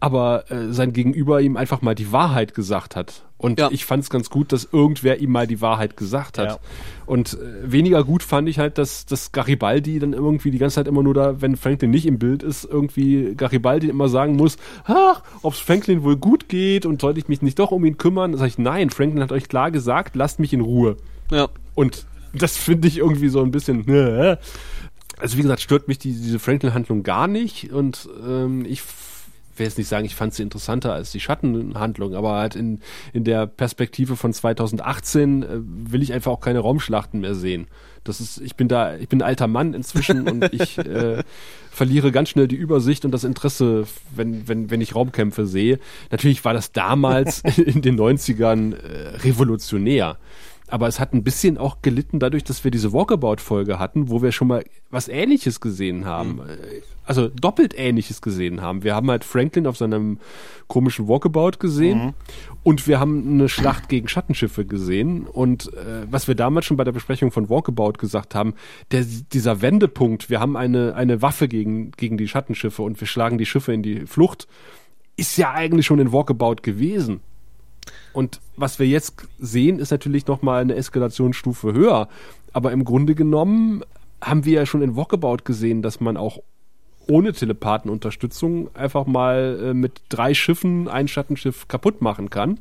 aber 0.00 0.50
äh, 0.50 0.72
sein 0.72 0.92
Gegenüber 0.92 1.40
ihm 1.40 1.56
einfach 1.56 1.82
mal 1.82 1.94
die 1.94 2.10
Wahrheit 2.12 2.54
gesagt 2.54 2.96
hat. 2.96 3.22
Und 3.36 3.58
Ja. 3.58 3.68
ich 3.70 3.86
fand 3.86 4.02
es 4.02 4.10
ganz 4.10 4.28
gut, 4.28 4.52
dass 4.52 4.68
irgendwer 4.70 5.18
ihm 5.20 5.30
mal 5.30 5.46
die 5.46 5.60
Wahrheit 5.62 5.96
gesagt 5.96 6.36
hat. 6.38 6.48
Ja. 6.48 6.58
Und 7.06 7.34
äh, 7.34 7.70
weniger 7.72 8.04
gut 8.04 8.22
fand 8.22 8.48
ich 8.48 8.58
halt, 8.58 8.76
dass, 8.78 9.06
dass 9.06 9.32
Garibaldi 9.32 9.98
dann 9.98 10.12
irgendwie 10.12 10.50
die 10.50 10.58
ganze 10.58 10.74
Zeit 10.76 10.88
immer 10.88 11.02
nur 11.02 11.14
da, 11.14 11.40
wenn 11.40 11.56
Franklin 11.56 11.90
nicht 11.90 12.04
im 12.06 12.18
Bild 12.18 12.42
ist, 12.42 12.64
irgendwie 12.64 13.34
Garibaldi 13.36 13.88
immer 13.88 14.08
sagen 14.08 14.36
muss, 14.36 14.56
ach, 14.84 15.22
ob 15.42 15.54
es 15.54 15.58
Franklin 15.60 16.02
wohl 16.02 16.16
gut 16.16 16.48
geht 16.48 16.84
und 16.84 17.00
sollte 17.00 17.18
ich 17.20 17.28
mich 17.28 17.40
nicht 17.40 17.58
doch 17.58 17.70
um 17.70 17.84
ihn 17.84 17.96
kümmern. 17.96 18.36
Sag 18.36 18.48
ich, 18.48 18.58
nein, 18.58 18.90
Franklin 18.90 19.22
hat 19.22 19.32
euch 19.32 19.48
klar 19.48 19.70
gesagt, 19.70 20.16
lasst 20.16 20.38
mich 20.38 20.52
in 20.52 20.60
Ruhe. 20.60 20.96
Ja. 21.30 21.48
Und 21.74 22.04
das 22.34 22.56
finde 22.56 22.88
ich 22.88 22.98
irgendwie 22.98 23.28
so 23.28 23.42
ein 23.42 23.50
bisschen. 23.50 23.88
äh. 23.88 24.36
Also 25.18 25.36
wie 25.36 25.42
gesagt, 25.42 25.60
stört 25.60 25.86
mich 25.88 25.98
die, 25.98 26.12
diese 26.12 26.38
Franklin-Handlung 26.38 27.02
gar 27.02 27.26
nicht 27.26 27.72
und 27.72 28.08
ähm, 28.26 28.64
ich 28.66 28.80
will 29.60 29.66
jetzt 29.66 29.78
nicht 29.78 29.86
sagen, 29.86 30.04
ich 30.04 30.16
fand 30.16 30.34
sie 30.34 30.42
interessanter 30.42 30.92
als 30.92 31.12
die 31.12 31.20
Schattenhandlung, 31.20 32.14
aber 32.14 32.32
halt 32.32 32.56
in, 32.56 32.80
in 33.12 33.22
der 33.22 33.46
Perspektive 33.46 34.16
von 34.16 34.32
2018 34.32 35.42
äh, 35.42 35.46
will 35.52 36.02
ich 36.02 36.12
einfach 36.12 36.32
auch 36.32 36.40
keine 36.40 36.58
Raumschlachten 36.58 37.20
mehr 37.20 37.36
sehen. 37.36 37.68
Das 38.02 38.20
ist, 38.20 38.40
ich 38.40 38.56
bin 38.56 38.66
da, 38.66 38.96
ich 38.96 39.08
bin 39.08 39.20
ein 39.20 39.28
alter 39.28 39.46
Mann 39.46 39.74
inzwischen 39.74 40.26
und 40.28 40.52
ich 40.52 40.78
äh, 40.78 41.22
verliere 41.70 42.10
ganz 42.10 42.30
schnell 42.30 42.48
die 42.48 42.56
Übersicht 42.56 43.04
und 43.04 43.12
das 43.12 43.22
Interesse, 43.22 43.86
wenn, 44.14 44.48
wenn, 44.48 44.70
wenn 44.70 44.80
ich 44.80 44.96
Raumkämpfe 44.96 45.46
sehe. 45.46 45.78
Natürlich 46.10 46.44
war 46.44 46.54
das 46.54 46.72
damals 46.72 47.40
in 47.56 47.82
den 47.82 48.00
90ern 48.00 48.74
äh, 48.74 49.16
revolutionär. 49.18 50.16
Aber 50.70 50.88
es 50.88 51.00
hat 51.00 51.12
ein 51.12 51.24
bisschen 51.24 51.58
auch 51.58 51.82
gelitten 51.82 52.18
dadurch, 52.18 52.44
dass 52.44 52.64
wir 52.64 52.70
diese 52.70 52.92
Walkabout-Folge 52.92 53.78
hatten, 53.78 54.08
wo 54.08 54.22
wir 54.22 54.32
schon 54.32 54.48
mal 54.48 54.64
was 54.90 55.08
Ähnliches 55.08 55.60
gesehen 55.60 56.04
haben. 56.06 56.40
Äh, 56.40 56.80
Also 57.04 57.26
doppelt 57.28 57.74
Ähnliches 57.76 58.22
gesehen 58.22 58.60
haben. 58.60 58.84
Wir 58.84 58.94
haben 58.94 59.10
halt 59.10 59.24
Franklin 59.24 59.66
auf 59.66 59.76
seinem 59.76 60.18
komischen 60.68 61.08
Walkabout 61.08 61.58
gesehen 61.58 62.14
und 62.62 62.86
wir 62.86 63.00
haben 63.00 63.26
eine 63.26 63.48
Schlacht 63.48 63.88
gegen 63.88 64.06
Schattenschiffe 64.06 64.64
gesehen. 64.64 65.26
Und 65.26 65.72
äh, 65.74 66.06
was 66.08 66.28
wir 66.28 66.36
damals 66.36 66.66
schon 66.66 66.76
bei 66.76 66.84
der 66.84 66.92
Besprechung 66.92 67.32
von 67.32 67.48
Walkabout 67.50 67.94
gesagt 67.94 68.36
haben, 68.36 68.54
der, 68.92 69.04
dieser 69.32 69.60
Wendepunkt, 69.60 70.30
wir 70.30 70.38
haben 70.38 70.56
eine, 70.56 70.94
eine 70.94 71.20
Waffe 71.20 71.48
gegen, 71.48 71.90
gegen 71.92 72.16
die 72.16 72.28
Schattenschiffe 72.28 72.82
und 72.82 73.00
wir 73.00 73.08
schlagen 73.08 73.38
die 73.38 73.46
Schiffe 73.46 73.72
in 73.72 73.82
die 73.82 74.06
Flucht, 74.06 74.46
ist 75.16 75.36
ja 75.36 75.50
eigentlich 75.52 75.86
schon 75.86 75.98
in 75.98 76.12
Walkabout 76.12 76.62
gewesen. 76.62 77.20
Und 78.12 78.40
was 78.56 78.78
wir 78.78 78.86
jetzt 78.86 79.14
sehen, 79.38 79.78
ist 79.78 79.90
natürlich 79.90 80.26
nochmal 80.26 80.62
eine 80.62 80.74
Eskalationsstufe 80.74 81.72
höher. 81.72 82.08
Aber 82.52 82.72
im 82.72 82.84
Grunde 82.84 83.14
genommen 83.14 83.82
haben 84.20 84.44
wir 84.44 84.52
ja 84.54 84.66
schon 84.66 84.82
in 84.82 84.96
Walkabout 84.96 85.44
gesehen, 85.44 85.82
dass 85.82 86.00
man 86.00 86.16
auch 86.16 86.38
ohne 87.06 87.32
Telepathenunterstützung 87.32 88.74
einfach 88.74 89.06
mal 89.06 89.58
äh, 89.62 89.74
mit 89.74 90.02
drei 90.08 90.34
Schiffen 90.34 90.88
ein 90.88 91.08
Schattenschiff 91.08 91.68
kaputt 91.68 92.02
machen 92.02 92.30
kann. 92.30 92.58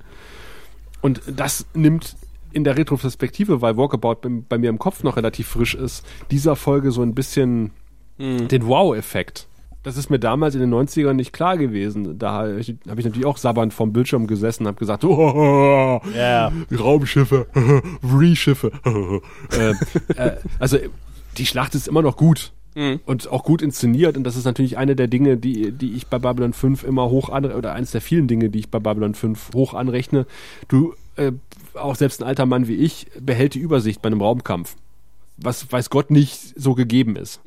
Und 1.02 1.22
das 1.28 1.66
nimmt 1.74 2.16
in 2.52 2.64
der 2.64 2.78
Retroperspektive, 2.78 3.62
weil 3.62 3.78
Walkabout 3.78 4.16
bei, 4.22 4.30
bei 4.50 4.58
mir 4.58 4.70
im 4.70 4.80
Kopf 4.80 5.04
noch 5.04 5.18
relativ 5.18 5.50
frisch 5.50 5.76
ist, 5.76 6.06
dieser 6.32 6.56
Folge 6.56 6.92
so 6.92 7.02
ein 7.02 7.14
bisschen 7.14 7.72
den 8.20 8.68
Wow-Effekt. 8.68 9.48
Das 9.84 9.96
ist 9.96 10.10
mir 10.10 10.20
damals 10.20 10.56
in 10.56 10.62
den 10.62 10.74
90ern 10.74 11.14
nicht 11.14 11.32
klar 11.32 11.58
gewesen. 11.58 12.20
Da 12.20 12.32
habe 12.32 12.60
ich, 12.60 12.76
natürlich 12.86 13.26
auch 13.26 13.38
sabbernd 13.38 13.74
vom 13.74 13.94
Bildschirm 13.94 14.28
gesessen 14.28 14.64
und 14.64 14.68
habe 14.68 14.80
gesagt, 14.80 15.04
oh, 15.06 16.02
Ja. 16.16 16.52
Raumschiffe, 16.78 17.48
Re-Schiffe. 18.04 18.72
äh, 19.58 19.72
äh, 20.22 20.38
also 20.60 20.78
die 21.38 21.46
Schlacht 21.46 21.76
ist 21.76 21.88
immer 21.88 22.02
noch 22.02 22.18
gut. 22.18 22.52
Und 23.06 23.28
auch 23.30 23.44
gut 23.44 23.62
inszeniert. 23.62 24.16
Und 24.16 24.24
das 24.24 24.36
ist 24.36 24.46
natürlich 24.46 24.78
eine 24.78 24.96
der 24.96 25.08
Dinge, 25.08 25.38
die, 25.38 25.72
die 25.72 25.94
ich 25.94 26.08
bei 26.08 26.20
Babylon 26.20 26.54
5 26.54 26.84
immer 26.84 27.10
hoch 27.10 27.30
anrechne, 27.30 27.58
oder 27.58 27.74
eines 27.74 27.92
der 27.92 28.00
vielen 28.00 28.28
Dinge, 28.28 28.50
die 28.50 28.60
ich 28.60 28.70
bei 28.70 28.80
Babylon 28.80 29.16
5 29.16 29.54
hoch 29.54 29.74
anrechne. 29.74 30.26
Du, 30.68 30.94
äh, 31.18 31.32
auch 31.74 31.96
selbst 31.96 32.22
ein 32.22 32.28
alter 32.28 32.46
Mann 32.46 32.68
wie 32.68 32.76
ich, 32.76 33.08
behält 33.20 33.56
die 33.56 33.60
Übersicht 33.60 34.02
bei 34.02 34.08
einem 34.08 34.22
Raumkampf. 34.22 34.76
Was 35.38 35.70
weiß 35.72 35.90
Gott 35.90 36.12
nicht 36.12 36.54
so 36.58 36.74
gegeben 36.74 37.16
ist 37.16 37.42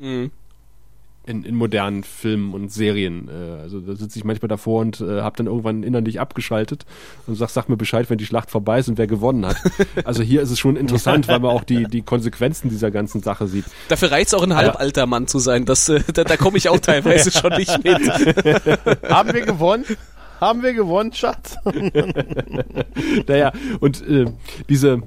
in, 1.25 1.43
in 1.43 1.55
modernen 1.55 2.03
Filmen 2.03 2.53
und 2.53 2.71
Serien. 2.71 3.29
Äh, 3.29 3.61
also 3.61 3.79
da 3.79 3.95
sitze 3.95 4.19
ich 4.19 4.25
manchmal 4.25 4.49
davor 4.49 4.81
und 4.81 4.99
äh, 5.01 5.21
habe 5.21 5.37
dann 5.37 5.47
irgendwann 5.47 5.83
innerlich 5.83 6.19
abgeschaltet 6.19 6.85
und 7.27 7.35
sag, 7.35 7.49
sag 7.49 7.69
mir 7.69 7.77
Bescheid, 7.77 8.09
wenn 8.09 8.17
die 8.17 8.25
Schlacht 8.25 8.51
vorbei 8.51 8.79
ist 8.79 8.89
und 8.89 8.97
wer 8.97 9.07
gewonnen 9.07 9.45
hat. 9.45 9.57
Also 10.05 10.23
hier 10.23 10.41
ist 10.41 10.51
es 10.51 10.59
schon 10.59 10.75
interessant, 10.75 11.27
weil 11.27 11.39
man 11.39 11.51
auch 11.51 11.63
die, 11.63 11.85
die 11.85 12.01
Konsequenzen 12.01 12.69
dieser 12.69 12.91
ganzen 12.91 13.21
Sache 13.21 13.47
sieht. 13.47 13.65
Dafür 13.87 14.11
reicht's 14.11 14.33
auch 14.33 14.43
ein 14.43 14.55
halbalter 14.55 15.05
Mann 15.05 15.27
zu 15.27 15.39
sein. 15.39 15.65
Das, 15.65 15.87
äh, 15.87 16.01
da 16.13 16.23
da 16.23 16.35
komme 16.35 16.57
ich 16.57 16.67
auch 16.69 16.79
teilweise 16.79 17.31
schon 17.39 17.53
nicht 17.53 17.83
mit. 17.83 18.09
Haben 19.09 19.33
wir 19.33 19.41
gewonnen? 19.45 19.85
Haben 20.41 20.61
wir 20.61 20.73
gewonnen, 20.73 21.13
Schatz? 21.13 21.55
Naja, 23.27 23.51
und 23.79 24.05
äh, 24.07 24.25
diese 24.67 25.03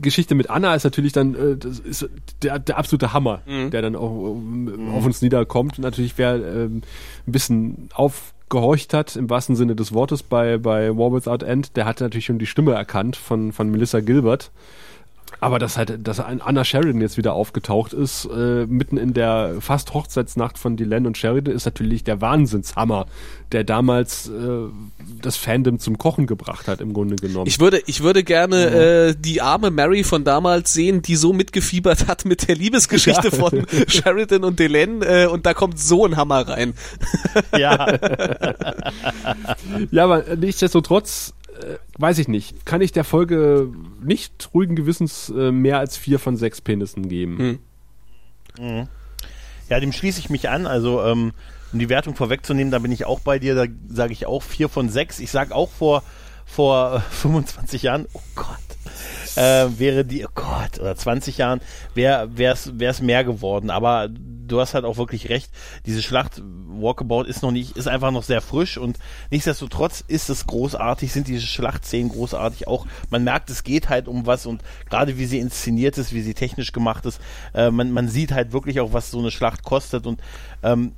Geschichte 0.00 0.34
mit 0.34 0.50
Anna 0.50 0.74
ist 0.74 0.84
natürlich 0.84 1.12
dann 1.12 1.34
äh, 1.34 1.56
das 1.56 1.78
ist 1.78 2.08
der, 2.42 2.58
der 2.58 2.78
absolute 2.78 3.12
Hammer, 3.12 3.42
der 3.70 3.82
dann 3.82 3.96
auch 3.96 4.34
ähm, 4.34 4.90
auf 4.94 5.04
uns 5.04 5.22
niederkommt. 5.22 5.78
Natürlich, 5.78 6.14
wer 6.16 6.34
ähm, 6.36 6.82
ein 7.26 7.32
bisschen 7.32 7.88
aufgehorcht 7.94 8.94
hat, 8.94 9.16
im 9.16 9.30
wahrsten 9.30 9.56
Sinne 9.56 9.76
des 9.76 9.92
Wortes, 9.92 10.22
bei, 10.22 10.58
bei 10.58 10.96
War 10.96 11.12
Without 11.12 11.44
End, 11.44 11.76
der 11.76 11.84
hat 11.84 12.00
natürlich 12.00 12.26
schon 12.26 12.38
die 12.38 12.46
Stimme 12.46 12.72
erkannt 12.72 13.16
von, 13.16 13.52
von 13.52 13.70
Melissa 13.70 14.00
Gilbert. 14.00 14.50
Aber 15.40 15.58
dass 15.58 15.76
halt, 15.76 16.06
dass 16.06 16.18
Anna 16.20 16.64
Sheridan 16.64 17.00
jetzt 17.00 17.16
wieder 17.16 17.32
aufgetaucht 17.34 17.92
ist, 17.92 18.24
äh, 18.26 18.66
mitten 18.66 18.96
in 18.96 19.14
der 19.14 19.56
fast 19.60 19.94
Hochzeitsnacht 19.94 20.58
von 20.58 20.76
Dylan 20.76 21.06
und 21.06 21.16
Sheridan, 21.16 21.54
ist 21.54 21.64
natürlich 21.64 22.02
der 22.04 22.20
Wahnsinnshammer, 22.20 23.06
der 23.52 23.64
damals 23.64 24.28
äh, 24.28 24.32
das 25.22 25.36
Fandom 25.36 25.78
zum 25.78 25.96
Kochen 25.96 26.26
gebracht 26.26 26.66
hat, 26.68 26.80
im 26.80 26.92
Grunde 26.92 27.16
genommen. 27.16 27.46
Ich 27.46 27.60
würde, 27.60 27.80
ich 27.86 28.02
würde 28.02 28.24
gerne 28.24 28.66
äh, 28.66 29.14
die 29.18 29.40
arme 29.40 29.70
Mary 29.70 30.02
von 30.04 30.24
damals 30.24 30.72
sehen, 30.72 31.02
die 31.02 31.16
so 31.16 31.32
mitgefiebert 31.32 32.08
hat 32.08 32.24
mit 32.24 32.48
der 32.48 32.56
Liebesgeschichte 32.56 33.28
Ja. 33.28 33.34
von 33.36 33.64
Sheridan 33.88 34.44
und 34.44 34.58
Delenn 34.58 35.02
äh, 35.02 35.26
und 35.30 35.46
da 35.46 35.54
kommt 35.54 35.78
so 35.78 36.04
ein 36.04 36.16
Hammer 36.16 36.48
rein. 36.48 36.74
ja. 37.56 37.86
Ja, 39.90 40.04
aber 40.04 40.24
nichtsdestotrotz, 40.36 41.32
äh, 41.62 41.78
weiß 41.98 42.18
ich 42.18 42.28
nicht, 42.28 42.66
kann 42.66 42.80
ich 42.80 42.92
der 42.92 43.04
Folge 43.04 43.72
nicht 44.02 44.50
ruhigen 44.54 44.76
Gewissens 44.76 45.28
äh, 45.30 45.52
mehr 45.52 45.78
als 45.78 45.96
vier 45.96 46.18
von 46.18 46.36
sechs 46.36 46.60
Penissen 46.60 47.08
geben. 47.08 47.40
Ja, 49.68 49.80
dem 49.80 49.92
schließe 49.92 50.20
ich 50.20 50.30
mich 50.30 50.48
an. 50.48 50.66
Also, 50.66 51.02
ähm, 51.02 51.32
um 51.72 51.78
die 51.78 51.88
Wertung 51.88 52.14
vorwegzunehmen, 52.14 52.70
da 52.70 52.78
bin 52.78 52.92
ich 52.92 53.04
auch 53.04 53.20
bei 53.20 53.38
dir. 53.38 53.54
Da 53.54 53.66
sage 53.88 54.12
ich 54.12 54.26
auch 54.26 54.42
vier 54.42 54.68
von 54.68 54.88
sechs. 54.88 55.18
Ich 55.20 55.30
sage 55.30 55.54
auch 55.54 55.70
vor, 55.70 56.02
vor 56.46 56.96
äh, 56.96 57.00
25 57.00 57.82
Jahren, 57.82 58.06
oh 58.12 58.22
Gott. 58.34 58.67
Äh, 59.38 59.78
wäre 59.78 60.04
die, 60.04 60.26
oh 60.26 60.30
Gott, 60.34 60.80
oder 60.80 60.96
20 60.96 61.38
Jahren, 61.38 61.60
wäre 61.94 62.28
es 62.56 63.00
mehr 63.00 63.22
geworden. 63.22 63.70
Aber 63.70 64.08
du 64.08 64.60
hast 64.60 64.74
halt 64.74 64.84
auch 64.84 64.96
wirklich 64.96 65.28
recht. 65.28 65.50
Diese 65.86 66.02
Schlacht 66.02 66.42
Walkabout 66.66 67.22
ist 67.22 67.42
noch 67.42 67.52
nicht, 67.52 67.76
ist 67.76 67.86
einfach 67.86 68.10
noch 68.10 68.24
sehr 68.24 68.40
frisch 68.40 68.78
und 68.78 68.98
nichtsdestotrotz 69.30 70.02
ist 70.06 70.28
es 70.28 70.46
großartig, 70.46 71.12
sind 71.12 71.28
diese 71.28 71.46
Schlachtszenen 71.46 72.08
großartig. 72.08 72.66
Auch 72.66 72.86
man 73.10 73.22
merkt, 73.22 73.50
es 73.50 73.62
geht 73.62 73.88
halt 73.88 74.08
um 74.08 74.26
was 74.26 74.44
und 74.46 74.62
gerade 74.90 75.18
wie 75.18 75.26
sie 75.26 75.38
inszeniert 75.38 75.98
ist, 75.98 76.12
wie 76.12 76.22
sie 76.22 76.34
technisch 76.34 76.72
gemacht 76.72 77.06
ist, 77.06 77.20
äh, 77.54 77.70
man, 77.70 77.92
man 77.92 78.08
sieht 78.08 78.32
halt 78.32 78.52
wirklich 78.52 78.80
auch, 78.80 78.92
was 78.92 79.10
so 79.12 79.20
eine 79.20 79.30
Schlacht 79.30 79.62
kostet 79.62 80.06
und 80.06 80.20
ähm, 80.64 80.92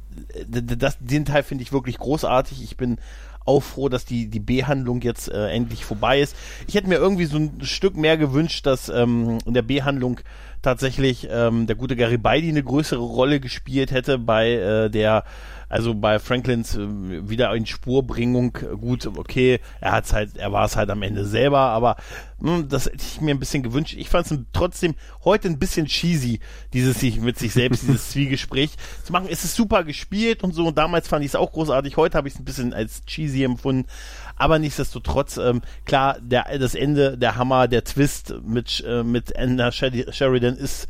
das, 0.49 0.97
den 0.99 1.25
Teil 1.25 1.43
finde 1.43 1.63
ich 1.63 1.73
wirklich 1.73 1.99
großartig. 1.99 2.63
Ich 2.63 2.77
bin 2.77 2.99
auch 3.45 3.61
froh, 3.61 3.89
dass 3.89 4.05
die, 4.05 4.29
die 4.29 4.41
B-Handlung 4.41 5.01
jetzt 5.01 5.29
äh, 5.29 5.49
endlich 5.49 5.85
vorbei 5.85 6.21
ist. 6.21 6.37
Ich 6.67 6.75
hätte 6.75 6.89
mir 6.89 6.97
irgendwie 6.97 7.25
so 7.25 7.39
ein 7.39 7.61
Stück 7.63 7.97
mehr 7.97 8.17
gewünscht, 8.17 8.67
dass 8.67 8.89
ähm, 8.89 9.39
in 9.45 9.55
der 9.55 9.63
B-Handlung 9.63 10.21
tatsächlich 10.63 11.29
ähm, 11.31 11.67
der 11.67 11.77
gute 11.77 11.97
Garibaldi 11.97 12.49
eine 12.49 12.63
größere 12.63 13.01
Rolle 13.01 13.41
gespielt 13.41 13.93
hätte 13.93 14.19
bei 14.19 14.53
äh, 14.53 14.91
der 14.91 15.25
also 15.71 15.95
bei 15.95 16.19
Franklins 16.19 16.75
äh, 16.75 16.87
wieder 17.29 17.55
in 17.55 17.65
Spurbringung, 17.65 18.53
gut, 18.81 19.07
okay, 19.07 19.61
er 19.81 19.93
hat's 19.93 20.13
halt, 20.13 20.37
er 20.37 20.53
war 20.53 20.65
es 20.65 20.77
halt 20.77 20.91
am 20.91 21.03
Ende 21.03 21.25
selber, 21.25 21.61
aber 21.61 21.97
mh, 22.41 22.57
hm, 22.57 22.69
das 22.69 22.87
hätte 22.87 22.97
ich 22.99 23.21
mir 23.21 23.31
ein 23.31 23.39
bisschen 23.39 23.63
gewünscht. 23.63 23.95
Ich 23.97 24.09
fand 24.09 24.31
es 24.31 24.37
trotzdem 24.53 24.97
heute 25.25 25.49
ein 25.49 25.61
bisschen 25.61 25.87
cheesy, 25.87 26.41
dieses 26.73 26.99
sich 26.99 27.21
mit 27.21 27.39
sich 27.39 27.53
selbst, 27.53 27.85
dieses 27.85 28.09
Zwiegespräch 28.11 28.71
zu 29.05 29.13
machen. 29.13 29.29
Es 29.31 29.45
ist 29.45 29.55
super 29.55 29.85
gespielt 29.85 30.43
und 30.43 30.53
so, 30.53 30.67
und 30.67 30.77
damals 30.77 31.07
fand 31.07 31.25
ich 31.25 31.31
es 31.31 31.37
auch 31.37 31.53
großartig, 31.53 31.97
heute 31.97 32.19
habe 32.19 32.27
ich 32.27 32.35
es 32.35 32.41
ein 32.41 32.45
bisschen 32.45 32.75
als 32.75 33.05
cheesy 33.05 33.45
empfunden, 33.45 33.87
aber 34.35 34.59
nichtsdestotrotz, 34.59 35.37
ähm, 35.37 35.63
klar, 35.85 36.19
der, 36.21 36.59
das 36.59 36.75
Ende, 36.75 37.17
der 37.17 37.37
Hammer, 37.37 37.69
der 37.69 37.85
Twist 37.85 38.35
mit, 38.43 38.83
äh, 38.85 39.05
mit 39.05 39.37
Anna 39.37 39.71
Sheridan 39.71 40.57
ist 40.57 40.89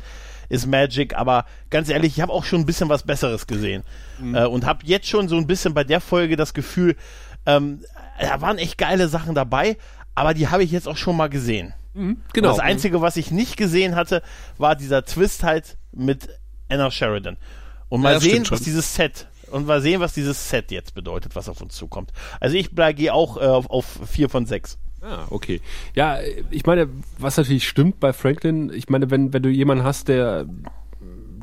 ist 0.51 0.67
Magic, 0.67 1.15
aber 1.15 1.45
ganz 1.69 1.89
ehrlich, 1.89 2.17
ich 2.17 2.21
habe 2.21 2.33
auch 2.33 2.43
schon 2.43 2.59
ein 2.59 2.65
bisschen 2.65 2.89
was 2.89 3.03
Besseres 3.03 3.47
gesehen 3.47 3.83
mhm. 4.19 4.35
äh, 4.35 4.45
und 4.45 4.65
habe 4.65 4.81
jetzt 4.83 5.07
schon 5.07 5.29
so 5.29 5.37
ein 5.37 5.47
bisschen 5.47 5.73
bei 5.73 5.85
der 5.85 6.01
Folge 6.01 6.35
das 6.35 6.53
Gefühl, 6.53 6.97
ähm, 7.45 7.81
da 8.19 8.41
waren 8.41 8.57
echt 8.57 8.77
geile 8.77 9.07
Sachen 9.07 9.33
dabei, 9.33 9.77
aber 10.13 10.33
die 10.33 10.49
habe 10.49 10.63
ich 10.63 10.71
jetzt 10.71 10.87
auch 10.89 10.97
schon 10.97 11.15
mal 11.15 11.29
gesehen. 11.29 11.73
Mhm, 11.93 12.21
genau. 12.33 12.49
Und 12.49 12.57
das 12.57 12.63
Einzige, 12.63 13.01
was 13.01 13.15
ich 13.15 13.31
nicht 13.31 13.55
gesehen 13.55 13.95
hatte, 13.95 14.21
war 14.57 14.75
dieser 14.75 15.05
Twist 15.05 15.43
halt 15.43 15.77
mit 15.93 16.27
Anna 16.69 16.91
Sheridan. 16.91 17.37
Und 17.87 18.01
mal 18.01 18.13
ja, 18.13 18.19
sehen, 18.19 18.45
was 18.49 18.61
dieses 18.61 18.93
Set 18.93 19.27
und 19.51 19.67
mal 19.67 19.81
sehen, 19.81 20.01
was 20.01 20.13
dieses 20.13 20.49
Set 20.49 20.71
jetzt 20.71 20.93
bedeutet, 20.93 21.35
was 21.35 21.47
auf 21.47 21.61
uns 21.61 21.75
zukommt. 21.75 22.11
Also 22.41 22.57
ich 22.57 22.71
gehe 22.75 23.13
auch 23.13 23.37
äh, 23.37 23.45
auf, 23.45 23.69
auf 23.69 23.99
vier 24.05 24.29
von 24.29 24.45
sechs. 24.45 24.77
Ah, 25.01 25.25
okay. 25.29 25.61
Ja, 25.95 26.19
ich 26.51 26.65
meine, 26.65 26.87
was 27.17 27.37
natürlich 27.37 27.67
stimmt 27.67 27.99
bei 27.99 28.13
Franklin, 28.13 28.71
ich 28.73 28.89
meine, 28.89 29.09
wenn, 29.09 29.33
wenn 29.33 29.41
du 29.41 29.49
jemanden 29.49 29.83
hast, 29.83 30.07
der 30.07 30.45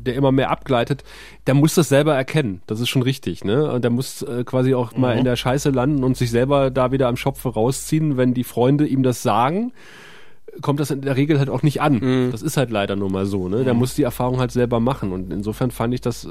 der 0.05 0.15
immer 0.15 0.31
mehr 0.31 0.49
abgleitet, 0.49 1.03
der 1.45 1.53
muss 1.53 1.75
das 1.75 1.89
selber 1.89 2.15
erkennen. 2.15 2.61
Das 2.67 2.79
ist 2.79 2.87
schon 2.87 3.01
richtig, 3.01 3.43
ne? 3.43 3.69
Und 3.69 3.83
der 3.83 3.91
muss 3.91 4.21
äh, 4.21 4.45
quasi 4.45 4.73
auch 4.73 4.93
mhm. 4.93 5.01
mal 5.01 5.17
in 5.17 5.25
der 5.25 5.35
Scheiße 5.35 5.71
landen 5.71 6.05
und 6.05 6.15
sich 6.15 6.31
selber 6.31 6.71
da 6.71 6.93
wieder 6.93 7.09
am 7.09 7.17
Schopf 7.17 7.45
rausziehen, 7.45 8.15
wenn 8.15 8.33
die 8.33 8.45
Freunde 8.45 8.87
ihm 8.87 9.03
das 9.03 9.21
sagen 9.23 9.73
kommt 10.61 10.79
das 10.79 10.91
in 10.91 11.01
der 11.01 11.15
Regel 11.15 11.39
halt 11.39 11.49
auch 11.49 11.63
nicht 11.63 11.81
an. 11.81 11.95
Mhm. 11.95 12.31
Das 12.31 12.41
ist 12.41 12.57
halt 12.57 12.71
leider 12.71 12.95
nur 12.95 13.09
mal 13.09 13.25
so. 13.25 13.49
Ne? 13.49 13.63
Der 13.63 13.73
mhm. 13.73 13.79
muss 13.79 13.95
die 13.95 14.03
Erfahrung 14.03 14.39
halt 14.39 14.51
selber 14.51 14.79
machen. 14.79 15.11
Und 15.11 15.31
insofern 15.31 15.71
fand 15.71 15.93
ich 15.93 16.01
das 16.01 16.25
äh, 16.25 16.29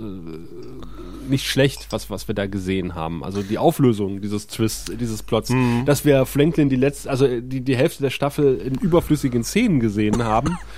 nicht 1.28 1.46
schlecht, 1.46 1.88
was, 1.90 2.10
was 2.10 2.28
wir 2.28 2.34
da 2.34 2.46
gesehen 2.46 2.94
haben. 2.94 3.24
Also 3.24 3.42
die 3.42 3.58
Auflösung 3.58 4.20
dieses 4.20 4.46
Twists, 4.46 4.90
dieses 4.98 5.22
Plots, 5.22 5.50
mhm. 5.50 5.84
dass 5.84 6.04
wir 6.04 6.26
Franklin 6.26 6.68
die 6.68 6.76
letzte, 6.76 7.10
also 7.10 7.26
die, 7.40 7.60
die 7.60 7.76
Hälfte 7.76 8.02
der 8.02 8.10
Staffel 8.10 8.56
in 8.58 8.74
überflüssigen 8.74 9.44
Szenen 9.44 9.80
gesehen 9.80 10.24
haben. 10.24 10.58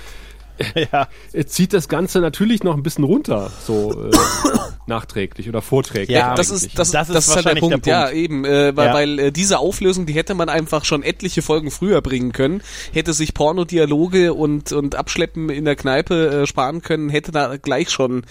ja. 0.91 1.07
zieht 1.45 1.73
das 1.73 1.87
Ganze 1.87 2.19
natürlich 2.19 2.63
noch 2.63 2.75
ein 2.75 2.83
bisschen 2.83 3.03
runter, 3.03 3.51
so 3.65 3.91
äh, 3.91 4.11
nachträglich 4.87 5.49
oder 5.49 5.61
vorträglich. 5.61 6.17
Ja, 6.17 6.35
das 6.35 6.49
ist, 6.49 6.77
das, 6.77 6.91
das, 6.91 7.09
ist, 7.09 7.15
das 7.15 7.27
ist 7.27 7.35
halt 7.35 7.45
der 7.45 7.55
Punkt. 7.55 7.63
der 7.63 7.77
Punkt. 7.77 7.87
Ja, 7.87 8.09
eben, 8.11 8.45
äh, 8.45 8.75
weil, 8.75 8.87
ja. 8.87 8.93
weil 8.93 9.19
äh, 9.19 9.31
diese 9.31 9.59
Auflösung, 9.59 10.05
die 10.05 10.13
hätte 10.13 10.33
man 10.33 10.49
einfach 10.49 10.85
schon 10.85 11.03
etliche 11.03 11.41
Folgen 11.41 11.71
früher 11.71 12.01
bringen 12.01 12.31
können, 12.31 12.61
hätte 12.93 13.13
sich 13.13 13.33
Pornodialoge 13.33 14.33
und, 14.33 14.71
und 14.71 14.95
Abschleppen 14.95 15.49
in 15.49 15.65
der 15.65 15.75
Kneipe 15.75 16.41
äh, 16.41 16.47
sparen 16.47 16.81
können, 16.81 17.09
hätte 17.09 17.31
da 17.31 17.57
gleich 17.57 17.89
schon 17.89 18.23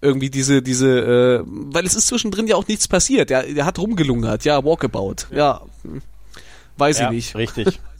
irgendwie 0.00 0.30
diese, 0.30 0.62
diese, 0.62 1.42
äh, 1.42 1.44
weil 1.46 1.86
es 1.86 1.94
ist 1.94 2.08
zwischendrin 2.08 2.46
ja 2.46 2.56
auch 2.56 2.66
nichts 2.66 2.88
passiert. 2.88 3.30
Er, 3.30 3.46
er 3.46 3.64
hat 3.64 3.78
rumgelungert, 3.78 4.44
ja, 4.44 4.64
Walkabout, 4.64 5.26
ja. 5.30 5.62
Weiß 6.76 6.98
ja, 6.98 7.06
ich 7.06 7.12
nicht. 7.12 7.36
Richtig. 7.36 7.80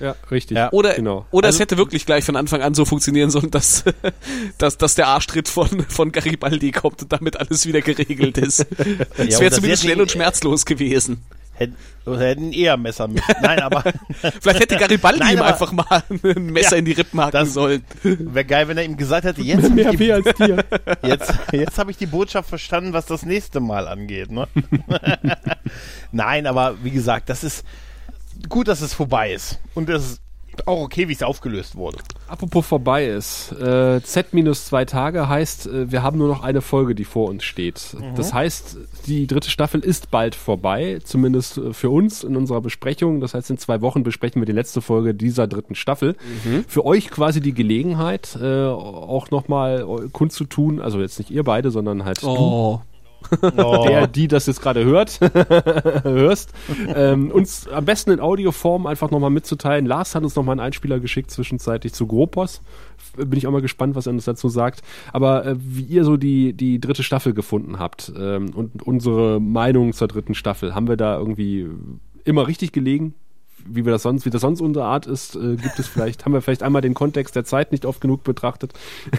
Ja, 0.00 0.14
richtig. 0.30 0.56
Ja, 0.56 0.70
oder 0.72 0.94
genau. 0.94 1.26
oder 1.30 1.46
also, 1.46 1.56
es 1.56 1.60
hätte 1.60 1.76
wirklich 1.76 2.06
gleich 2.06 2.24
von 2.24 2.36
Anfang 2.36 2.62
an 2.62 2.74
so 2.74 2.84
funktionieren 2.84 3.30
sollen, 3.30 3.50
dass, 3.50 3.84
dass, 4.58 4.78
dass 4.78 4.94
der 4.94 5.08
Arschtritt 5.08 5.48
von, 5.48 5.68
von 5.88 6.12
Garibaldi 6.12 6.70
kommt 6.70 7.02
und 7.02 7.12
damit 7.12 7.38
alles 7.38 7.66
wieder 7.66 7.80
geregelt 7.80 8.38
ist. 8.38 8.66
Es 9.16 9.28
ja, 9.34 9.40
wäre 9.40 9.50
zumindest 9.50 9.82
schnell 9.82 10.00
und 10.00 10.10
schmerzlos 10.10 10.64
gewesen. 10.64 11.24
Hätten, 11.54 11.76
hätten 12.06 12.52
eher 12.52 12.76
Messer 12.76 13.08
mit. 13.08 13.24
Nein, 13.42 13.58
aber. 13.58 13.82
Vielleicht 14.40 14.60
hätte 14.60 14.76
Garibaldi 14.76 15.18
Nein, 15.18 15.38
ihm 15.38 15.42
einfach 15.42 15.72
mal 15.72 16.04
ein 16.08 16.46
Messer 16.46 16.72
ja, 16.72 16.78
in 16.78 16.84
die 16.84 16.92
Rippen 16.92 17.20
haken 17.20 17.46
sollen. 17.46 17.84
Wäre 18.04 18.44
geil, 18.44 18.68
wenn 18.68 18.78
er 18.78 18.84
ihm 18.84 18.96
gesagt 18.96 19.24
hätte, 19.24 19.42
jetzt 19.42 19.68
mehr 19.68 19.90
die, 19.90 20.12
als 20.12 20.32
dir. 20.36 20.64
Jetzt, 21.02 21.34
jetzt 21.50 21.78
habe 21.78 21.90
ich 21.90 21.96
die 21.96 22.06
Botschaft 22.06 22.48
verstanden, 22.48 22.92
was 22.92 23.06
das 23.06 23.24
nächste 23.24 23.58
Mal 23.58 23.88
angeht. 23.88 24.30
Ne? 24.30 24.46
Nein, 26.12 26.46
aber 26.46 26.76
wie 26.84 26.92
gesagt, 26.92 27.28
das 27.28 27.42
ist, 27.42 27.64
gut, 28.48 28.68
dass 28.68 28.80
es 28.80 28.94
vorbei 28.94 29.32
ist. 29.32 29.58
Und 29.74 29.88
es 29.88 30.12
ist 30.12 30.22
auch 30.66 30.80
okay, 30.80 31.08
wie 31.08 31.12
es 31.12 31.22
aufgelöst 31.22 31.76
wurde. 31.76 31.98
Apropos 32.26 32.66
vorbei 32.66 33.06
ist, 33.06 33.52
äh, 33.52 34.02
Z 34.02 34.34
minus 34.34 34.66
zwei 34.66 34.84
Tage 34.84 35.28
heißt, 35.28 35.66
äh, 35.66 35.92
wir 35.92 36.02
haben 36.02 36.18
nur 36.18 36.28
noch 36.28 36.42
eine 36.42 36.60
Folge, 36.60 36.94
die 36.94 37.04
vor 37.04 37.28
uns 37.28 37.44
steht. 37.44 37.96
Mhm. 37.98 38.14
Das 38.16 38.32
heißt, 38.32 38.76
die 39.06 39.26
dritte 39.26 39.50
Staffel 39.50 39.80
ist 39.80 40.10
bald 40.10 40.34
vorbei, 40.34 40.98
zumindest 41.04 41.58
äh, 41.58 41.72
für 41.72 41.90
uns 41.90 42.24
in 42.24 42.36
unserer 42.36 42.60
Besprechung. 42.60 43.20
Das 43.20 43.34
heißt, 43.34 43.50
in 43.50 43.58
zwei 43.58 43.80
Wochen 43.80 44.02
besprechen 44.02 44.42
wir 44.42 44.46
die 44.46 44.52
letzte 44.52 44.80
Folge 44.80 45.14
dieser 45.14 45.46
dritten 45.46 45.74
Staffel. 45.74 46.16
Mhm. 46.44 46.64
Für 46.66 46.84
euch 46.84 47.10
quasi 47.10 47.40
die 47.40 47.54
Gelegenheit, 47.54 48.36
äh, 48.40 48.64
auch 48.66 49.30
nochmal 49.30 49.86
kundzutun, 50.12 50.80
also 50.80 51.00
jetzt 51.00 51.18
nicht 51.18 51.30
ihr 51.30 51.44
beide, 51.44 51.70
sondern 51.70 52.04
halt 52.04 52.22
oh. 52.24 52.80
du 52.82 52.97
oh. 53.42 53.84
der, 53.86 54.06
die 54.06 54.28
das 54.28 54.46
jetzt 54.46 54.62
gerade 54.62 54.84
hört, 54.84 55.20
hörst, 56.04 56.52
ähm, 56.94 57.30
uns 57.30 57.68
am 57.68 57.84
besten 57.84 58.10
in 58.10 58.20
Audioform 58.20 58.86
einfach 58.86 59.10
nochmal 59.10 59.30
mitzuteilen. 59.30 59.86
Lars 59.86 60.14
hat 60.14 60.22
uns 60.22 60.36
nochmal 60.36 60.54
einen 60.54 60.60
Einspieler 60.60 61.00
geschickt, 61.00 61.30
zwischenzeitlich 61.30 61.92
zu 61.92 62.06
Gropos. 62.06 62.62
Bin 63.16 63.36
ich 63.36 63.46
auch 63.46 63.52
mal 63.52 63.62
gespannt, 63.62 63.94
was 63.96 64.06
er 64.06 64.12
uns 64.12 64.24
dazu 64.24 64.48
sagt. 64.48 64.82
Aber 65.12 65.44
äh, 65.44 65.56
wie 65.58 65.82
ihr 65.82 66.04
so 66.04 66.16
die, 66.16 66.52
die 66.52 66.80
dritte 66.80 67.02
Staffel 67.02 67.34
gefunden 67.34 67.78
habt 67.78 68.12
ähm, 68.16 68.50
und 68.54 68.82
unsere 68.82 69.40
Meinung 69.40 69.92
zur 69.92 70.08
dritten 70.08 70.34
Staffel, 70.34 70.74
haben 70.74 70.88
wir 70.88 70.96
da 70.96 71.18
irgendwie 71.18 71.68
immer 72.24 72.46
richtig 72.46 72.72
gelegen? 72.72 73.14
Wie 73.66 73.84
wir 73.84 73.92
das 73.92 74.02
sonst, 74.02 74.24
wie 74.24 74.30
das 74.30 74.42
sonst 74.42 74.60
unsere 74.60 74.84
Art 74.84 75.06
ist, 75.06 75.36
äh, 75.36 75.56
gibt 75.56 75.78
es 75.78 75.86
vielleicht, 75.86 76.24
haben 76.24 76.32
wir 76.32 76.42
vielleicht 76.42 76.62
einmal 76.62 76.82
den 76.82 76.94
Kontext 76.94 77.36
der 77.36 77.44
Zeit 77.44 77.72
nicht 77.72 77.84
oft 77.84 78.00
genug 78.00 78.24
betrachtet. 78.24 78.72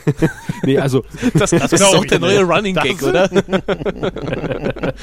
nee, 0.64 0.78
also. 0.78 1.04
Das, 1.34 1.52
das 1.52 1.74
ist 1.74 1.82
doch 1.82 2.06
der 2.06 2.20
neue 2.20 2.44
Running 2.44 2.76
Gag, 2.76 3.02
oder? 3.04 3.30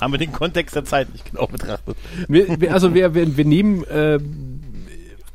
haben 0.00 0.12
wir 0.12 0.18
den 0.18 0.32
Kontext 0.32 0.76
der 0.76 0.84
Zeit 0.84 1.12
nicht 1.12 1.30
genau 1.30 1.46
betrachtet. 1.46 1.96
Wir, 2.28 2.60
wir, 2.60 2.72
also 2.72 2.94
wir, 2.94 3.14
wir, 3.14 3.36
wir 3.36 3.44
nehmen 3.44 3.84
äh, 3.84 4.18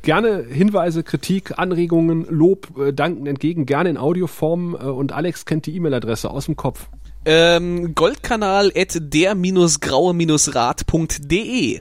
gerne 0.02 0.44
Hinweise, 0.48 1.02
Kritik, 1.02 1.58
Anregungen, 1.58 2.26
Lob, 2.28 2.68
äh, 2.78 2.92
Danken 2.92 3.26
entgegen, 3.26 3.66
gerne 3.66 3.90
in 3.90 3.96
Audioform 3.96 4.74
äh, 4.74 4.84
und 4.84 5.10
Alex 5.12 5.44
kennt 5.44 5.66
die 5.66 5.74
E-Mail-Adresse 5.76 6.30
aus 6.30 6.46
dem 6.46 6.54
Kopf. 6.56 6.88
Ähm, 7.26 7.94
Goldkanal 7.94 8.72
at 8.74 8.96
der-graue-rat.de 8.98 11.80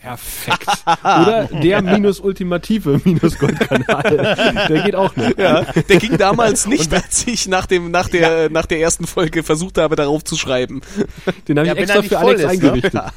Perfekt. 0.00 0.66
Oder 1.02 1.48
der 1.62 1.82
minus 1.94 2.20
ultimative 2.20 3.02
minus 3.04 3.38
Goldkanal. 3.38 4.66
Der 4.68 4.82
geht 4.82 4.94
auch 4.94 5.14
noch. 5.14 5.36
Ja, 5.36 5.62
der 5.62 5.96
ging 5.98 6.16
damals 6.16 6.66
nicht, 6.66 6.92
als 6.92 7.26
ich 7.26 7.46
nach 7.48 7.66
dem 7.66 7.90
nach 7.90 8.08
der 8.08 8.44
ja. 8.44 8.48
nach 8.48 8.64
der 8.64 8.80
ersten 8.80 9.06
Folge 9.06 9.42
versucht 9.42 9.76
habe, 9.76 9.96
darauf 9.96 10.24
zu 10.24 10.36
schreiben. 10.36 10.80
Den 11.48 11.58
habe 11.58 11.68
ich 11.68 11.74
ja, 11.74 11.80
extra 11.80 12.02
für 12.02 12.18
Alex 12.18 12.40
ist, 12.40 12.46
ne? 12.46 12.52
eingerichtet. 12.52 12.94
Ne? 12.94 13.12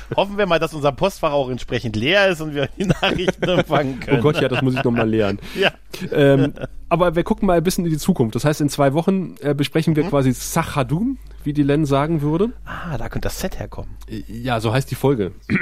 Hoffen 0.16 0.36
wir 0.36 0.44
mal, 0.46 0.58
dass 0.58 0.74
unser 0.74 0.92
Postfach 0.92 1.32
auch 1.32 1.48
entsprechend 1.48 1.96
leer 1.96 2.28
ist 2.28 2.42
und 2.42 2.54
wir 2.54 2.68
die 2.78 2.84
Nachrichten 2.84 3.48
empfangen 3.48 4.00
können. 4.00 4.18
Oh 4.18 4.22
Gott, 4.22 4.40
ja, 4.40 4.48
das 4.48 4.60
muss 4.60 4.74
ich 4.74 4.84
noch 4.84 4.90
mal 4.90 5.08
lernen. 5.08 5.38
Ja. 5.58 5.72
Ähm, 6.12 6.54
aber 6.88 7.14
wir 7.14 7.24
gucken 7.24 7.46
mal 7.46 7.56
ein 7.58 7.62
bisschen 7.62 7.84
in 7.84 7.90
die 7.90 7.98
Zukunft. 7.98 8.34
Das 8.34 8.44
heißt, 8.44 8.60
in 8.60 8.68
zwei 8.68 8.92
Wochen 8.94 9.36
äh, 9.40 9.54
besprechen 9.54 9.96
wir 9.96 10.04
mhm. 10.04 10.08
quasi 10.08 10.32
Sachadum, 10.32 11.18
wie 11.44 11.52
die 11.52 11.62
Len 11.62 11.86
sagen 11.86 12.22
würde. 12.22 12.52
Ah, 12.64 12.98
da 12.98 13.08
könnte 13.08 13.26
das 13.26 13.40
Set 13.40 13.58
herkommen. 13.58 13.96
Äh, 14.08 14.22
ja, 14.28 14.60
so 14.60 14.72
heißt 14.72 14.90
die 14.90 14.94
Folge. 14.94 15.32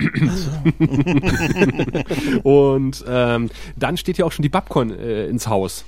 Und 2.42 3.04
ähm, 3.08 3.50
dann 3.76 3.96
steht 3.96 4.18
ja 4.18 4.24
auch 4.24 4.32
schon 4.32 4.42
die 4.42 4.48
Babcon 4.48 4.90
äh, 4.90 5.26
ins 5.26 5.46
Haus. 5.48 5.84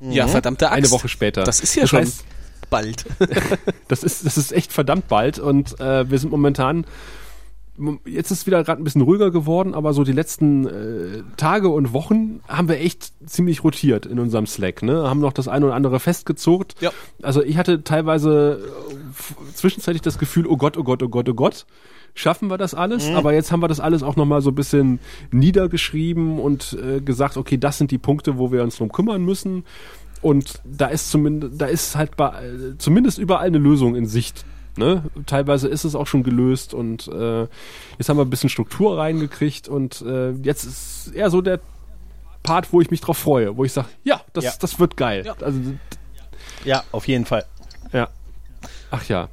Ja, 0.00 0.26
mhm. 0.26 0.30
verdammte 0.30 0.70
Axt. 0.70 0.78
Eine 0.78 0.90
Woche 0.90 1.08
später. 1.08 1.44
Das 1.44 1.60
ist 1.60 1.74
ja 1.74 1.82
das 1.82 1.90
schon 1.90 2.00
heißt, 2.00 2.24
bald. 2.70 3.04
das 3.88 4.02
ist 4.02 4.24
das 4.24 4.38
ist 4.38 4.52
echt 4.52 4.72
verdammt 4.72 5.08
bald 5.08 5.38
und 5.38 5.78
äh, 5.80 6.10
wir 6.10 6.18
sind 6.18 6.30
momentan 6.30 6.86
jetzt 8.04 8.30
ist 8.30 8.46
wieder 8.46 8.62
gerade 8.64 8.80
ein 8.80 8.84
bisschen 8.84 9.02
ruhiger 9.02 9.30
geworden, 9.30 9.74
aber 9.74 9.92
so 9.92 10.04
die 10.04 10.12
letzten 10.12 10.66
äh, 10.66 11.22
Tage 11.36 11.68
und 11.68 11.92
Wochen 11.92 12.40
haben 12.48 12.68
wir 12.68 12.78
echt 12.78 13.12
ziemlich 13.26 13.64
rotiert 13.64 14.06
in 14.06 14.18
unserem 14.18 14.46
Slack. 14.46 14.82
Ne? 14.82 15.08
Haben 15.08 15.20
noch 15.20 15.32
das 15.32 15.48
eine 15.48 15.66
oder 15.66 15.74
andere 15.74 16.00
festgezogen. 16.00 16.68
Ja. 16.80 16.90
Also 17.22 17.42
ich 17.42 17.56
hatte 17.56 17.84
teilweise 17.84 18.60
äh, 18.60 19.54
zwischenzeitlich 19.54 20.02
das 20.02 20.18
Gefühl, 20.18 20.46
oh 20.46 20.56
Gott, 20.56 20.76
oh 20.76 20.84
Gott, 20.84 21.02
oh 21.02 21.08
Gott, 21.08 21.28
oh 21.28 21.34
Gott. 21.34 21.66
Schaffen 22.14 22.50
wir 22.50 22.58
das 22.58 22.74
alles? 22.74 23.08
Aber 23.14 23.32
jetzt 23.32 23.52
haben 23.52 23.60
wir 23.60 23.68
das 23.68 23.78
alles 23.78 24.02
auch 24.02 24.16
nochmal 24.16 24.42
so 24.42 24.50
ein 24.50 24.54
bisschen 24.56 24.98
niedergeschrieben 25.30 26.40
und 26.40 26.76
äh, 26.82 27.00
gesagt, 27.00 27.36
okay, 27.36 27.56
das 27.56 27.78
sind 27.78 27.92
die 27.92 27.98
Punkte, 27.98 28.36
wo 28.36 28.50
wir 28.50 28.62
uns 28.62 28.78
drum 28.78 28.90
kümmern 28.90 29.24
müssen. 29.24 29.64
Und 30.20 30.60
da 30.64 30.86
ist 30.88 31.10
zumindest, 31.10 31.60
da 31.60 31.66
ist 31.66 31.96
halt 31.96 32.16
bei, 32.16 32.28
äh, 32.28 32.76
zumindest 32.78 33.18
überall 33.18 33.46
eine 33.46 33.58
Lösung 33.58 33.94
in 33.94 34.06
Sicht. 34.06 34.44
Ne? 34.80 35.04
Teilweise 35.26 35.68
ist 35.68 35.84
es 35.84 35.94
auch 35.94 36.06
schon 36.06 36.22
gelöst 36.22 36.72
und 36.74 37.06
äh, 37.08 37.42
jetzt 37.98 38.08
haben 38.08 38.16
wir 38.16 38.24
ein 38.24 38.30
bisschen 38.30 38.48
Struktur 38.48 38.96
reingekriegt 38.98 39.68
und 39.68 40.00
äh, 40.00 40.30
jetzt 40.42 40.64
ist 40.64 41.12
eher 41.14 41.28
so 41.30 41.42
der 41.42 41.60
Part, 42.42 42.72
wo 42.72 42.80
ich 42.80 42.90
mich 42.90 43.02
drauf 43.02 43.18
freue, 43.18 43.56
wo 43.58 43.64
ich 43.66 43.72
sage, 43.74 43.88
ja, 44.02 44.22
das, 44.32 44.44
Ja. 44.44 44.52
das 44.58 44.80
wird 44.80 44.96
geil. 44.96 45.24
Ja. 45.26 45.34
Also, 45.40 45.60
Ja, 46.64 46.82
auf 46.92 47.06
jeden 47.06 47.26
Fall. 47.26 47.44
ja. 47.92 48.08
Ach 48.90 49.04
ja. 49.08 49.28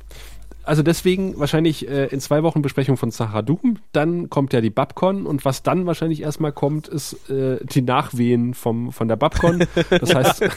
Also 0.68 0.84
deswegen 0.84 1.40
wahrscheinlich 1.40 1.88
äh, 1.88 2.08
in 2.08 2.20
zwei 2.20 2.44
Wochen 2.44 2.62
Besprechung 2.62 2.98
von 2.98 3.10
Sahara 3.10 3.42
Doom. 3.42 3.80
Dann 3.94 4.30
kommt 4.30 4.52
ja 4.52 4.60
die 4.60 4.70
Babcon 4.70 5.26
und 5.26 5.46
was 5.46 5.64
dann 5.64 5.86
wahrscheinlich 5.86 6.22
erstmal 6.22 6.52
kommt, 6.52 6.90
ist 6.90 7.30
äh, 7.30 7.58
die 7.64 7.82
Nachwehen 7.82 8.54
vom, 8.54 8.92
von 8.92 9.08
der 9.08 9.16
Babcon. 9.16 9.66
Das 9.90 10.14
heißt, 10.14 10.40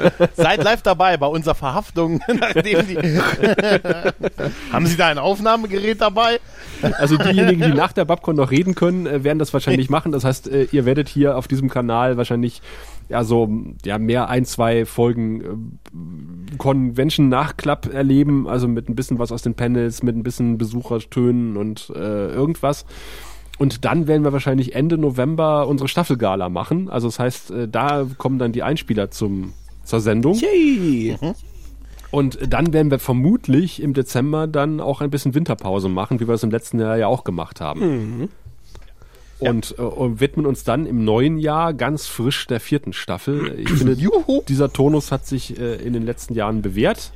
Seid 0.36 0.64
live 0.64 0.80
dabei 0.80 1.18
bei 1.18 1.26
unserer 1.26 1.54
Verhaftung. 1.54 2.20
Haben 4.72 4.86
Sie 4.86 4.96
da 4.96 5.08
ein 5.08 5.18
Aufnahmegerät 5.18 6.00
dabei? 6.00 6.40
Also 6.98 7.18
diejenigen, 7.18 7.60
die 7.60 7.76
nach 7.76 7.92
der 7.92 8.06
Babcon 8.06 8.36
noch 8.36 8.50
reden 8.50 8.74
können, 8.74 9.06
äh, 9.06 9.22
werden 9.24 9.38
das 9.38 9.52
wahrscheinlich 9.52 9.90
machen. 9.90 10.10
Das 10.12 10.24
heißt, 10.24 10.48
äh, 10.48 10.68
ihr 10.72 10.86
werdet 10.86 11.10
hier 11.10 11.36
auf 11.36 11.48
diesem 11.48 11.68
Kanal 11.68 12.16
wahrscheinlich 12.16 12.62
ja 13.10 13.24
so 13.24 13.48
ja 13.84 13.98
mehr 13.98 14.28
ein, 14.28 14.44
zwei 14.44 14.86
Folgen 14.86 15.40
äh, 15.40 16.56
Convention-Nachklapp 16.56 17.92
erleben, 17.92 18.48
also 18.48 18.68
mit 18.68 18.88
ein 18.88 18.94
bisschen 18.94 19.18
was 19.18 19.32
aus 19.32 19.42
den 19.42 19.54
Panels, 19.54 20.02
mit 20.02 20.16
ein 20.16 20.22
bisschen 20.22 20.56
Besuchertönen 20.56 21.56
und 21.56 21.92
äh, 21.94 22.28
irgendwas. 22.32 22.86
Und 23.58 23.84
dann 23.84 24.06
werden 24.06 24.24
wir 24.24 24.32
wahrscheinlich 24.32 24.74
Ende 24.74 24.96
November 24.96 25.68
unsere 25.68 25.88
Staffelgala 25.88 26.48
machen. 26.48 26.88
Also 26.88 27.08
das 27.08 27.18
heißt, 27.18 27.50
äh, 27.50 27.68
da 27.68 28.06
kommen 28.16 28.38
dann 28.38 28.52
die 28.52 28.62
Einspieler 28.62 29.10
zum, 29.10 29.52
zur 29.84 30.00
Sendung. 30.00 30.34
Yay! 30.36 31.18
Und 32.10 32.38
dann 32.52 32.72
werden 32.72 32.90
wir 32.90 32.98
vermutlich 32.98 33.82
im 33.82 33.92
Dezember 33.92 34.46
dann 34.46 34.80
auch 34.80 35.00
ein 35.00 35.10
bisschen 35.10 35.34
Winterpause 35.34 35.88
machen, 35.88 36.18
wie 36.20 36.26
wir 36.26 36.34
es 36.34 36.42
im 36.42 36.50
letzten 36.50 36.80
Jahr 36.80 36.96
ja 36.96 37.06
auch 37.06 37.22
gemacht 37.22 37.60
haben. 37.60 38.30
Und, 39.40 39.74
äh, 39.78 39.82
und 39.82 40.20
widmen 40.20 40.46
uns 40.46 40.64
dann 40.64 40.86
im 40.86 41.04
neuen 41.04 41.38
Jahr 41.38 41.72
ganz 41.74 42.06
frisch 42.06 42.46
der 42.46 42.60
vierten 42.60 42.92
Staffel. 42.92 43.58
Ich 43.58 43.70
finde, 43.78 43.92
Juhu. 43.94 44.42
dieser 44.48 44.72
Tonus 44.72 45.10
hat 45.12 45.26
sich 45.26 45.58
äh, 45.58 45.76
in 45.76 45.92
den 45.92 46.04
letzten 46.04 46.34
Jahren 46.34 46.62
bewährt 46.62 47.12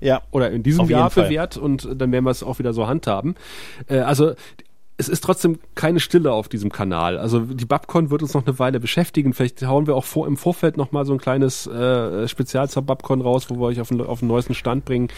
Ja. 0.00 0.22
oder 0.30 0.50
in 0.50 0.62
diesem 0.62 0.82
Auf 0.82 0.90
Jahr 0.90 1.10
Fall. 1.10 1.24
bewährt 1.24 1.56
und 1.56 1.88
dann 2.00 2.12
werden 2.12 2.24
wir 2.24 2.30
es 2.30 2.42
auch 2.42 2.58
wieder 2.58 2.72
so 2.72 2.86
handhaben. 2.86 3.34
Äh, 3.88 3.98
also 3.98 4.32
es 4.98 5.10
ist 5.10 5.22
trotzdem 5.22 5.58
keine 5.74 6.00
Stille 6.00 6.32
auf 6.32 6.48
diesem 6.48 6.72
Kanal. 6.72 7.18
Also 7.18 7.40
die 7.40 7.66
Babcon 7.66 8.10
wird 8.10 8.22
uns 8.22 8.32
noch 8.32 8.46
eine 8.46 8.58
Weile 8.58 8.80
beschäftigen. 8.80 9.34
Vielleicht 9.34 9.62
hauen 9.66 9.86
wir 9.86 9.94
auch 9.94 10.04
vor, 10.04 10.26
im 10.26 10.38
Vorfeld 10.38 10.78
noch 10.78 10.90
mal 10.90 11.04
so 11.04 11.12
ein 11.12 11.18
kleines 11.18 11.66
äh, 11.66 12.26
Spezial 12.28 12.70
zur 12.70 12.82
Babcon 12.82 13.20
raus, 13.20 13.50
wo 13.50 13.56
wir 13.56 13.66
euch 13.66 13.80
auf 13.80 13.88
den, 13.88 14.00
auf 14.00 14.20
den 14.20 14.28
neuesten 14.28 14.54
Stand 14.54 14.86
bringen. 14.86 15.08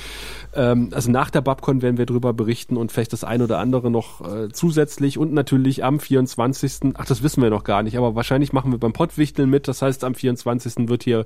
Ähm, 0.52 0.88
also 0.92 1.12
nach 1.12 1.30
der 1.30 1.42
Babcon 1.42 1.80
werden 1.80 1.96
wir 1.96 2.06
drüber 2.06 2.32
berichten 2.32 2.76
und 2.76 2.90
vielleicht 2.90 3.12
das 3.12 3.22
ein 3.22 3.40
oder 3.40 3.58
andere 3.58 3.88
noch 3.88 4.20
äh, 4.20 4.48
zusätzlich 4.48 5.16
und 5.16 5.32
natürlich 5.32 5.84
am 5.84 6.00
24. 6.00 6.94
Ach, 6.94 7.06
das 7.06 7.22
wissen 7.22 7.40
wir 7.40 7.50
noch 7.50 7.62
gar 7.62 7.84
nicht, 7.84 7.96
aber 7.96 8.16
wahrscheinlich 8.16 8.52
machen 8.52 8.72
wir 8.72 8.78
beim 8.78 8.92
Pottwichteln 8.92 9.48
mit. 9.48 9.68
Das 9.68 9.80
heißt, 9.80 10.02
am 10.02 10.16
24. 10.16 10.88
wird 10.88 11.04
hier 11.04 11.24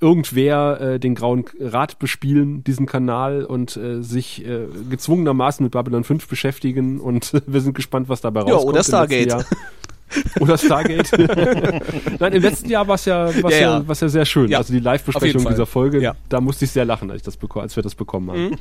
irgendwer 0.00 0.80
äh, 0.80 1.00
den 1.00 1.16
Grauen 1.16 1.46
Rat 1.58 1.98
bespielen, 1.98 2.62
diesen 2.62 2.86
Kanal 2.86 3.44
und 3.44 3.76
äh, 3.76 4.02
sich 4.02 4.46
äh, 4.46 4.66
gezwungenermaßen 4.88 5.64
mit 5.64 5.72
Babylon 5.72 6.04
5 6.04 6.28
beschäftigen 6.28 7.00
und 7.00 7.32
wir 7.48 7.60
sind 7.60 7.74
gespannt, 7.74 7.87
was 8.08 8.20
dabei 8.20 8.40
Ja, 8.40 8.54
rauskommt. 8.54 8.64
oder 8.64 8.70
im 8.70 8.76
letzten 8.76 8.90
Stargate. 8.92 9.46
Oder 10.40 10.56
Stargate. 10.56 11.12
Nein, 12.18 12.32
im 12.32 12.42
letzten 12.42 12.70
Jahr 12.70 12.88
war 12.88 12.94
es 12.94 13.04
ja, 13.04 13.26
war's 13.42 13.52
Ja, 13.54 13.60
ja, 13.60 13.78
ja. 13.78 13.88
war's 13.88 14.00
ja 14.00 14.08
sehr 14.08 14.24
schön. 14.24 14.48
Ja, 14.50 14.56
also 14.56 14.72
die 14.72 14.78
Live-Besprechung 14.78 15.44
dieser 15.46 15.66
Folge, 15.66 16.00
Ja. 16.00 16.14
da 16.30 16.40
musste 16.40 16.64
ich 16.64 16.70
sehr 16.70 16.86
lachen, 16.86 17.10
als, 17.10 17.20
ich 17.20 17.24
das 17.24 17.50
als 17.56 17.76
wir 17.76 17.82
das 17.82 17.94
bekommen 17.94 18.30
haben. 18.30 18.56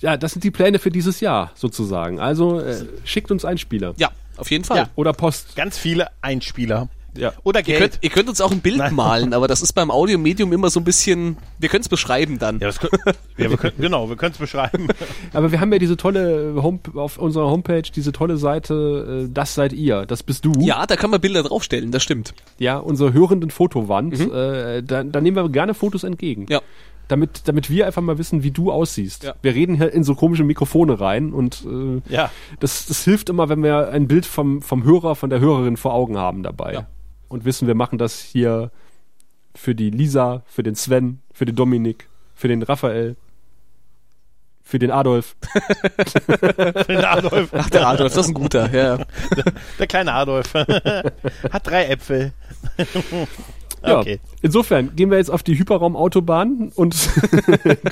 ja, 0.00 0.16
das 0.16 0.32
sind 0.32 0.42
die 0.42 0.50
Pläne 0.50 0.80
für 0.80 0.90
dieses 0.90 1.20
Jahr 1.20 1.52
sozusagen. 1.54 2.18
Also 2.18 2.58
äh, 2.60 2.86
schickt 3.04 3.30
uns 3.30 3.44
Einspieler. 3.44 3.94
Ja, 3.98 4.10
auf 4.36 4.50
jeden 4.50 4.64
Fall. 4.64 4.76
Ja. 4.78 4.88
Oder 4.96 5.12
Post. 5.12 5.54
Ganz 5.54 5.78
viele 5.78 6.08
Einspieler. 6.20 6.88
Ja. 7.16 7.32
Oder 7.42 7.60
Ihr 7.60 7.64
Geld. 7.64 7.80
könnt, 7.80 7.98
ihr 8.02 8.10
könnt 8.10 8.28
uns 8.28 8.40
auch 8.40 8.52
ein 8.52 8.60
Bild 8.60 8.76
Nein. 8.78 8.94
malen, 8.94 9.32
aber 9.34 9.48
das 9.48 9.62
ist 9.62 9.72
beim 9.72 9.90
Audiomedium 9.90 10.52
immer 10.52 10.70
so 10.70 10.78
ein 10.78 10.84
bisschen, 10.84 11.36
wir 11.58 11.68
können 11.68 11.80
es 11.82 11.88
beschreiben 11.88 12.38
dann. 12.38 12.60
ja, 12.60 12.66
das 12.68 12.78
können, 12.78 12.92
ja, 13.36 13.50
wir 13.50 13.56
können, 13.56 13.74
genau, 13.78 14.08
wir 14.08 14.16
können 14.16 14.32
es 14.32 14.38
beschreiben. 14.38 14.88
Aber 15.32 15.50
wir 15.50 15.60
haben 15.60 15.72
ja 15.72 15.78
diese 15.78 15.96
tolle 15.96 16.54
Home 16.62 16.78
auf 16.94 17.18
unserer 17.18 17.50
Homepage, 17.50 17.82
diese 17.82 18.12
tolle 18.12 18.36
Seite, 18.36 19.24
äh, 19.26 19.32
das 19.32 19.54
seid 19.54 19.72
ihr, 19.72 20.06
das 20.06 20.22
bist 20.22 20.44
du. 20.44 20.52
Ja, 20.60 20.86
da 20.86 20.96
kann 20.96 21.10
man 21.10 21.20
Bilder 21.20 21.42
draufstellen, 21.42 21.90
das 21.90 22.02
stimmt. 22.02 22.34
Ja, 22.58 22.76
unsere 22.78 23.12
hörenden 23.12 23.50
Fotowand. 23.50 24.18
Äh, 24.20 24.82
da, 24.82 25.02
da 25.02 25.20
nehmen 25.20 25.36
wir 25.36 25.48
gerne 25.48 25.74
Fotos 25.74 26.04
entgegen. 26.04 26.46
Ja. 26.48 26.60
Damit, 27.08 27.42
damit 27.48 27.70
wir 27.70 27.86
einfach 27.86 28.02
mal 28.02 28.18
wissen, 28.18 28.42
wie 28.42 28.50
du 28.50 28.70
aussiehst. 28.70 29.24
Ja. 29.24 29.34
Wir 29.40 29.54
reden 29.54 29.76
hier 29.76 29.90
in 29.92 30.04
so 30.04 30.14
komische 30.14 30.44
Mikrofone 30.44 31.00
rein 31.00 31.32
und 31.32 31.64
äh, 31.66 32.02
Ja. 32.14 32.30
das, 32.60 32.84
das 32.86 33.02
hilft 33.04 33.30
immer, 33.30 33.48
wenn 33.48 33.62
wir 33.62 33.88
ein 33.88 34.08
Bild 34.08 34.26
vom, 34.26 34.60
vom 34.60 34.84
Hörer, 34.84 35.14
von 35.16 35.30
der 35.30 35.40
Hörerin 35.40 35.78
vor 35.78 35.94
Augen 35.94 36.18
haben 36.18 36.42
dabei. 36.42 36.74
Ja. 36.74 36.86
Und 37.28 37.44
wissen, 37.44 37.66
wir 37.66 37.74
machen 37.74 37.98
das 37.98 38.20
hier 38.20 38.70
für 39.54 39.74
die 39.74 39.90
Lisa, 39.90 40.42
für 40.46 40.62
den 40.62 40.74
Sven, 40.74 41.20
für 41.32 41.44
den 41.44 41.56
Dominik, 41.56 42.08
für 42.34 42.48
den 42.48 42.62
Raphael, 42.62 43.16
für 44.62 44.78
den 44.78 44.90
Adolf. 44.90 45.34
Den 46.88 47.02
Adolf, 47.04 47.48
Ach, 47.54 47.70
der 47.70 47.88
Adolf, 47.88 48.12
das 48.12 48.26
ist 48.26 48.30
ein 48.30 48.34
guter, 48.34 48.70
ja. 48.70 48.98
der 49.78 49.86
kleine 49.86 50.12
Adolf. 50.12 50.52
Hat 50.54 51.66
drei 51.66 51.86
Äpfel. 51.86 52.34
Ja, 53.86 53.98
Okay. 54.00 54.18
insofern 54.42 54.94
gehen 54.96 55.10
wir 55.10 55.18
jetzt 55.18 55.30
auf 55.30 55.42
die 55.42 55.58
Hyperraumautobahn 55.58 56.72
und 56.74 56.94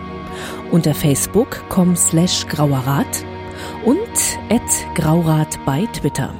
unter 0.70 0.94
facebook.com 0.94 1.96
slash 1.96 2.46
grauerrat 2.46 3.24
und 3.84 3.98
at 4.50 4.60
graurat 4.94 5.58
bei 5.66 5.86
Twitter. 5.92 6.32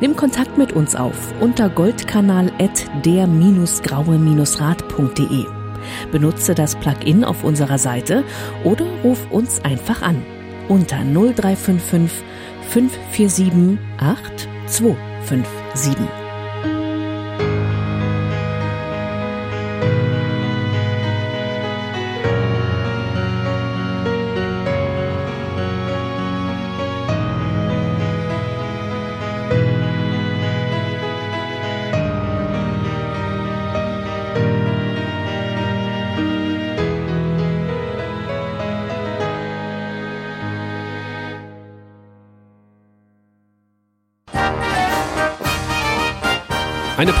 Nimm 0.00 0.16
Kontakt 0.16 0.58
mit 0.58 0.72
uns 0.72 0.96
auf 0.96 1.16
unter 1.40 1.68
goldkanal 1.68 2.50
at 2.58 2.84
der-graue-rat.de. 3.04 5.46
Benutze 6.10 6.54
das 6.54 6.74
Plugin 6.76 7.24
auf 7.24 7.44
unserer 7.44 7.76
Seite 7.78 8.24
oder 8.64 8.86
ruf 9.02 9.26
uns 9.30 9.62
einfach 9.64 10.00
an 10.02 10.22
unter 10.68 11.04
0355 11.04 12.24
547 12.70 13.78
8257. 13.98 16.21